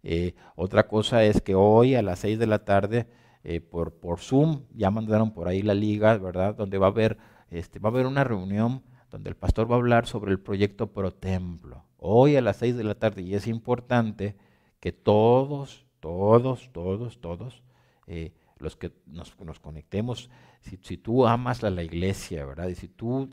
Eh, 0.04 0.36
otra 0.54 0.86
cosa 0.86 1.24
es 1.24 1.40
que 1.42 1.56
hoy 1.56 1.96
a 1.96 2.02
las 2.02 2.20
seis 2.20 2.38
de 2.38 2.46
la 2.46 2.64
tarde, 2.64 3.08
eh, 3.42 3.60
por, 3.60 3.94
por 3.94 4.20
Zoom, 4.20 4.62
ya 4.72 4.92
mandaron 4.92 5.32
por 5.32 5.48
ahí 5.48 5.62
la 5.62 5.74
liga, 5.74 6.16
¿verdad? 6.16 6.54
Donde 6.54 6.78
va 6.78 6.86
a 6.86 6.90
haber, 6.90 7.18
este, 7.50 7.80
va 7.80 7.88
a 7.88 7.92
haber 7.92 8.06
una 8.06 8.22
reunión 8.22 8.84
donde 9.16 9.30
el 9.30 9.36
pastor 9.36 9.70
va 9.70 9.76
a 9.76 9.78
hablar 9.78 10.06
sobre 10.06 10.30
el 10.30 10.38
proyecto 10.38 10.92
Pro 10.92 11.10
Templo. 11.10 11.84
Hoy 11.96 12.36
a 12.36 12.42
las 12.42 12.58
seis 12.58 12.76
de 12.76 12.84
la 12.84 12.96
tarde, 12.96 13.22
y 13.22 13.34
es 13.34 13.46
importante 13.46 14.36
que 14.78 14.92
todos, 14.92 15.86
todos, 16.00 16.70
todos, 16.70 17.18
todos, 17.22 17.62
eh, 18.06 18.34
los 18.58 18.76
que 18.76 18.92
nos, 19.06 19.32
conectemos, 19.58 20.28
si, 20.60 20.98
tú 20.98 21.26
amas 21.26 21.64
a 21.64 21.70
la 21.70 21.82
iglesia, 21.82 22.44
¿verdad? 22.44 22.68
Y 22.68 22.74
si 22.74 22.88
tú 22.88 23.30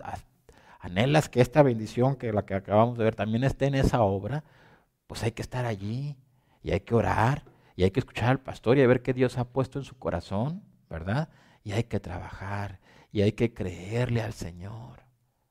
anhelas 0.80 1.28
que 1.28 1.42
esta 1.42 1.64
bendición, 1.64 2.16
que 2.16 2.32
la 2.32 2.46
que 2.46 2.54
acabamos 2.54 2.98
de 2.98 3.04
ver, 3.04 3.16
también 3.16 3.44
esté 3.44 3.66
en 3.66 3.76
esa 3.76 4.04
obra, 4.04 4.46
pues 5.06 5.22
hay 5.24 5.34
que 5.34 5.42
estar 5.42 5.66
allí 5.66 6.16
y 6.62 6.72
hay 6.72 6.80
que 6.80 6.96
orar 6.96 7.44
y 7.76 7.84
hay 7.84 7.92
que 7.92 8.00
escuchar 8.00 8.30
al 8.30 8.40
pastor 8.40 8.78
y 8.78 8.84
a 8.84 8.88
ver 8.88 9.02
qué 9.02 9.14
Dios 9.14 9.38
ha 9.38 9.50
puesto 9.50 9.80
en 9.80 9.86
su 9.86 9.98
corazón, 10.00 10.64
¿verdad? 10.90 11.28
Y 11.62 11.74
hay 11.74 11.84
que 11.84 12.00
trabajar 12.00 12.80
y 13.12 13.22
hay 13.22 13.34
que 13.34 13.54
creerle 13.54 14.22
al 14.22 14.32
Señor. 14.32 15.03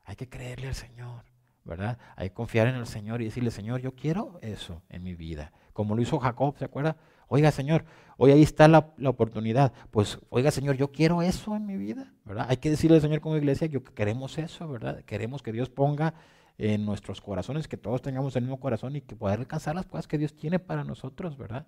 Hay 0.05 0.17
que 0.17 0.29
creerle 0.29 0.69
al 0.69 0.75
Señor, 0.75 1.25
¿verdad? 1.65 1.99
Hay 2.17 2.31
que 2.31 2.35
confiar 2.35 2.67
en 2.67 2.75
el 2.75 2.87
Señor 2.87 3.21
y 3.21 3.27
decirle, 3.27 3.51
Señor, 3.51 3.81
yo 3.81 3.95
quiero 3.95 4.39
eso 4.43 4.83
en 4.89 5.03
mi 5.03 5.15
vida. 5.15 5.53
Como 5.73 5.95
lo 5.95 6.03
hizo 6.03 6.19
Jacob, 6.19 6.57
¿se 6.59 6.65
acuerda? 6.65 6.97
Oiga, 7.29 7.51
Señor, 7.51 7.85
hoy 8.19 8.31
ahí 8.31 8.43
está 8.43 8.69
la, 8.69 8.93
oportunidad. 9.07 9.73
Pues, 9.91 10.19
oiga, 10.29 10.51
Señor, 10.51 10.77
yo 10.77 10.93
quiero 10.93 11.23
eso 11.23 11.57
en 11.57 11.65
mi 11.65 11.77
vida, 11.77 12.13
¿verdad? 12.25 12.47
Hay 12.49 12.59
que 12.59 12.69
decirle 12.69 12.97
al 12.97 13.03
Señor 13.03 13.21
como 13.21 13.37
iglesia, 13.37 13.67
yo 13.69 13.83
queremos 13.83 14.37
eso, 14.37 14.69
¿verdad? 14.69 15.03
Queremos 15.05 15.43
que 15.43 15.51
Dios 15.51 15.71
ponga 15.71 16.13
en 16.59 16.85
nuestros 16.85 17.23
corazones, 17.23 17.69
que 17.69 17.79
todos 17.79 18.03
tengamos 18.03 18.37
el 18.37 18.43
mismo 18.43 18.61
corazón 18.61 18.97
y 18.97 19.01
que 19.01 19.17
poder 19.17 19.39
alcanzar 19.39 19.75
las 19.75 19.87
cosas 19.87 20.07
que 20.07 20.19
Dios 20.19 20.37
tiene 20.37 20.59
para 20.59 20.85
nosotros, 20.85 21.39
¿verdad? 21.39 21.67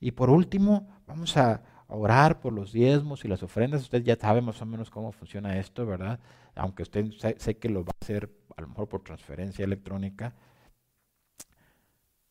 Y 0.00 0.12
por 0.12 0.30
último, 0.30 0.88
vamos 1.06 1.36
a 1.36 1.62
orar 1.88 2.40
por 2.40 2.52
los 2.52 2.72
diezmos 2.72 3.24
y 3.24 3.28
las 3.28 3.42
ofrendas. 3.42 3.82
Usted 3.82 4.02
ya 4.02 4.16
sabe 4.16 4.40
más 4.40 4.60
o 4.62 4.66
menos 4.66 4.90
cómo 4.90 5.12
funciona 5.12 5.58
esto, 5.58 5.86
¿verdad? 5.86 6.20
Aunque 6.54 6.82
usted 6.82 7.10
sé 7.38 7.58
que 7.58 7.68
lo 7.68 7.84
va 7.84 7.92
a 7.92 8.04
hacer 8.04 8.30
a 8.56 8.62
lo 8.62 8.68
mejor 8.68 8.88
por 8.88 9.02
transferencia 9.02 9.64
electrónica, 9.64 10.34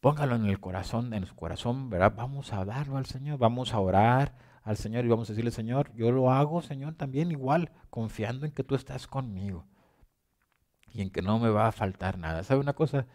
Póngalo 0.06 0.36
en 0.36 0.46
el 0.46 0.60
corazón, 0.60 1.16
en 1.16 1.26
su 1.26 1.36
corazón, 1.36 1.90
¿verdad? 1.90 2.14
Vamos 2.16 2.54
a 2.54 2.64
darlo 2.64 2.98
al 2.98 3.08
Señor, 3.08 3.40
vamos 3.40 3.74
a 3.74 3.80
orar 3.80 4.36
al 4.62 4.78
Señor 4.78 5.04
y 5.04 5.08
vamos 5.08 5.28
a 5.28 5.34
decirle, 5.34 5.50
Señor, 5.50 5.92
yo 5.96 6.12
lo 6.12 6.32
hago, 6.32 6.62
Señor, 6.62 6.94
también 6.94 7.32
igual, 7.32 7.72
confiando 7.90 8.46
en 8.46 8.52
que 8.52 8.64
tú 8.64 8.76
estás 8.76 9.08
conmigo 9.08 9.66
y 10.94 11.02
en 11.02 11.10
que 11.10 11.24
no 11.24 11.40
me 11.40 11.50
va 11.50 11.66
a 11.66 11.72
faltar 11.72 12.20
nada. 12.20 12.44
¿Sabe 12.44 12.60
una 12.60 12.74
cosa? 12.74 13.08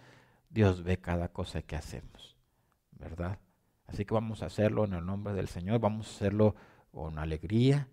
Dios 0.48 0.82
ve 0.82 0.98
cada 0.98 1.28
cosa 1.28 1.62
que 1.62 1.76
hacemos, 1.76 2.36
¿verdad? 2.90 3.38
Así 3.90 4.04
que 4.04 4.14
vamos 4.14 4.42
a 4.42 4.46
hacerlo 4.46 4.84
en 4.84 4.94
el 4.94 5.04
nombre 5.04 5.34
del 5.34 5.48
Señor, 5.48 5.80
vamos 5.80 6.06
a 6.06 6.10
hacerlo 6.10 6.54
con 6.92 7.18
alegría, 7.18 7.88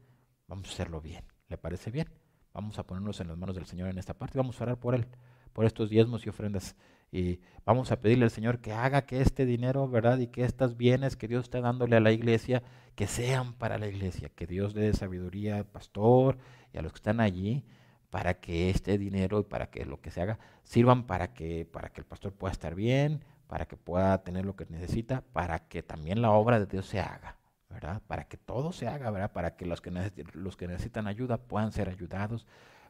vamos 0.47 0.69
a 0.69 0.73
hacerlo 0.73 1.01
bien. 1.01 1.23
¿Le 1.49 1.57
parece 1.57 1.89
bien? 1.89 2.07
Vamos 2.53 2.77
a 2.77 2.83
ponernos 2.85 3.19
en 3.19 3.27
las 3.27 3.37
manos 3.37 3.55
del 3.55 3.65
Señor 3.65 3.89
en 3.89 3.97
esta 3.97 4.13
parte 4.13 4.37
vamos 4.37 4.59
a 4.59 4.63
orar 4.63 4.79
por 4.79 4.93
Él, 4.93 5.07
por 5.53 5.65
estos 5.65 5.89
diezmos 5.89 6.25
y 6.25 6.29
ofrendas. 6.29 6.75
Y 7.11 7.39
vamos 7.65 7.91
a 7.91 7.99
pedirle 7.99 8.25
al 8.25 8.31
Señor 8.31 8.59
que 8.59 8.73
haga 8.73 9.05
que 9.05 9.21
este 9.21 9.45
dinero, 9.45 9.87
¿verdad? 9.87 10.19
Y 10.19 10.27
que 10.27 10.43
estos 10.43 10.77
bienes 10.77 11.15
que 11.15 11.27
Dios 11.27 11.45
está 11.45 11.61
dándole 11.61 11.95
a 11.95 11.99
la 11.99 12.11
iglesia, 12.11 12.61
que 12.95 13.07
sean 13.07 13.53
para 13.53 13.77
la 13.77 13.87
iglesia. 13.87 14.29
Que 14.29 14.45
Dios 14.45 14.73
dé 14.73 14.93
sabiduría 14.93 15.57
al 15.57 15.65
pastor 15.65 16.37
y 16.73 16.77
a 16.77 16.81
los 16.81 16.91
que 16.91 16.97
están 16.97 17.21
allí 17.21 17.63
para 18.09 18.39
que 18.39 18.69
este 18.69 18.97
dinero 18.97 19.39
y 19.39 19.43
para 19.43 19.69
que 19.69 19.85
lo 19.85 19.99
que 19.99 20.11
se 20.11 20.21
haga 20.21 20.39
sirvan 20.63 21.07
para 21.07 21.33
que, 21.33 21.65
para 21.65 21.89
que 21.89 22.01
el 22.01 22.05
pastor 22.05 22.33
pueda 22.33 22.51
estar 22.51 22.75
bien, 22.75 23.23
para 23.47 23.65
que 23.65 23.77
pueda 23.77 24.23
tener 24.23 24.45
lo 24.45 24.55
que 24.55 24.65
necesita, 24.69 25.21
para 25.33 25.67
que 25.67 25.81
también 25.81 26.21
la 26.21 26.31
obra 26.31 26.59
de 26.59 26.65
Dios 26.65 26.85
se 26.85 26.99
haga, 26.99 27.37
¿verdad? 27.69 28.01
Para 28.07 28.25
que 28.25 28.37
todo 28.37 28.71
se 28.73 28.87
haga, 28.87 29.09
¿verdad? 29.09 29.31
Para 29.31 29.55
que 29.55 29.65
los 29.65 29.81
que, 29.81 30.67
necesitan 30.67 31.07
ayuda 31.07 31.37
puedan 31.37 31.71
ser 31.71 31.89
ayudados, 31.89 32.45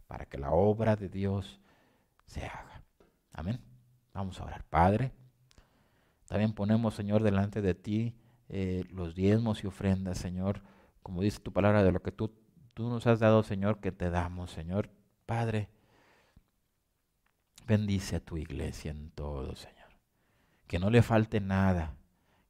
para 0.07 0.25
que 0.25 0.38
la 0.38 0.51
obra 0.51 0.95
de 0.95 1.09
Dios 1.09 1.61
se 2.25 2.45
haga. 2.45 2.84
Amén. 3.31 3.61
Vamos 4.13 4.39
a 4.41 4.45
orar. 4.45 4.63
Padre, 4.63 5.11
también 6.27 6.53
ponemos, 6.53 6.95
Señor, 6.95 7.21
delante 7.21 7.61
de 7.61 7.75
ti 7.75 8.15
eh, 8.49 8.84
los 8.89 9.13
diezmos 9.13 9.63
y 9.63 9.67
ofrendas, 9.67 10.17
Señor, 10.17 10.63
como 11.03 11.21
dice 11.21 11.39
tu 11.39 11.53
palabra, 11.53 11.84
de 11.84 11.91
lo 11.91 12.01
que 12.01 12.11
tú, 12.11 12.34
tú 12.73 12.89
nos 12.89 13.05
has 13.05 13.19
dado, 13.19 13.43
Señor, 13.43 13.79
que 13.79 13.91
te 13.91 14.09
damos, 14.09 14.51
Señor. 14.51 14.89
Padre, 15.27 15.69
bendice 17.67 18.15
a 18.15 18.19
tu 18.19 18.38
iglesia 18.38 18.89
en 18.89 19.11
todo, 19.11 19.55
Señor 19.55 19.77
que 20.68 20.80
no 20.80 20.89
le 20.89 21.02
falte 21.02 21.39
nada, 21.39 21.95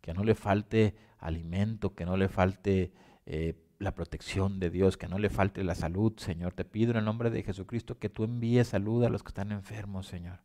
que 0.01 0.13
no 0.13 0.23
le 0.23 0.35
falte 0.35 0.95
alimento, 1.19 1.95
que 1.95 2.05
no 2.05 2.17
le 2.17 2.27
falte 2.27 2.91
eh, 3.25 3.55
la 3.79 3.93
protección 3.93 4.59
de 4.59 4.69
Dios, 4.69 4.97
que 4.97 5.07
no 5.07 5.19
le 5.19 5.29
falte 5.29 5.63
la 5.63 5.75
salud, 5.75 6.13
Señor. 6.17 6.53
Te 6.53 6.65
pido 6.65 6.91
en 6.91 6.97
el 6.97 7.05
nombre 7.05 7.29
de 7.29 7.43
Jesucristo 7.43 7.99
que 7.99 8.09
tú 8.09 8.23
envíes 8.23 8.69
salud 8.69 9.03
a 9.03 9.09
los 9.09 9.23
que 9.23 9.29
están 9.29 9.51
enfermos, 9.51 10.07
Señor. 10.07 10.39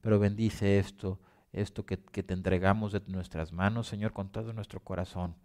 Pero 0.00 0.18
bendice 0.18 0.78
esto, 0.78 1.20
esto 1.52 1.86
que, 1.86 1.96
te 1.96 2.34
entregamos 2.34 2.92
de 2.92 3.02
nuestras 3.06 3.52
manos, 3.52 3.86
Señor, 3.86 4.12
con 4.12 4.30
todo 4.30 4.52
nuestro 4.52 4.80
corazón. 4.80 5.36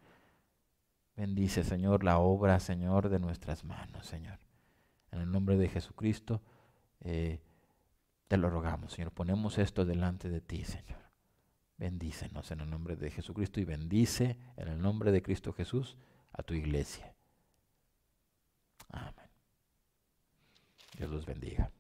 Bendice, 1.15 1.63
Señor, 1.63 2.03
la 2.03 2.19
obra, 2.19 2.59
Señor, 2.59 3.07
de 3.09 3.19
nuestras 3.19 3.63
manos, 3.63 4.05
Señor. 4.05 4.39
En 5.11 5.21
el 5.21 5.31
nombre 5.31 5.55
de 5.55 5.69
Jesucristo, 5.69 6.41
eh, 6.99 7.41
te 8.27 8.35
lo 8.35 8.49
rogamos, 8.49 8.91
Señor. 8.91 9.11
Ponemos 9.11 9.57
esto 9.57 9.85
delante 9.85 10.29
de 10.29 10.41
ti, 10.41 10.65
Señor. 10.65 11.04
Bendícenos 11.77 12.51
en 12.51 12.61
el 12.61 12.69
nombre 12.69 12.95
de 12.95 13.11
Jesucristo 13.11 13.59
y 13.59 13.65
bendice 13.65 14.37
en 14.55 14.69
el 14.69 14.81
nombre 14.81 15.11
de 15.11 15.21
Cristo 15.21 15.51
Jesús 15.51 15.97
a 16.31 16.43
tu 16.43 16.53
iglesia. 16.53 17.13
Amén. 18.89 19.29
Dios 20.97 21.09
los 21.09 21.25
bendiga. 21.25 21.71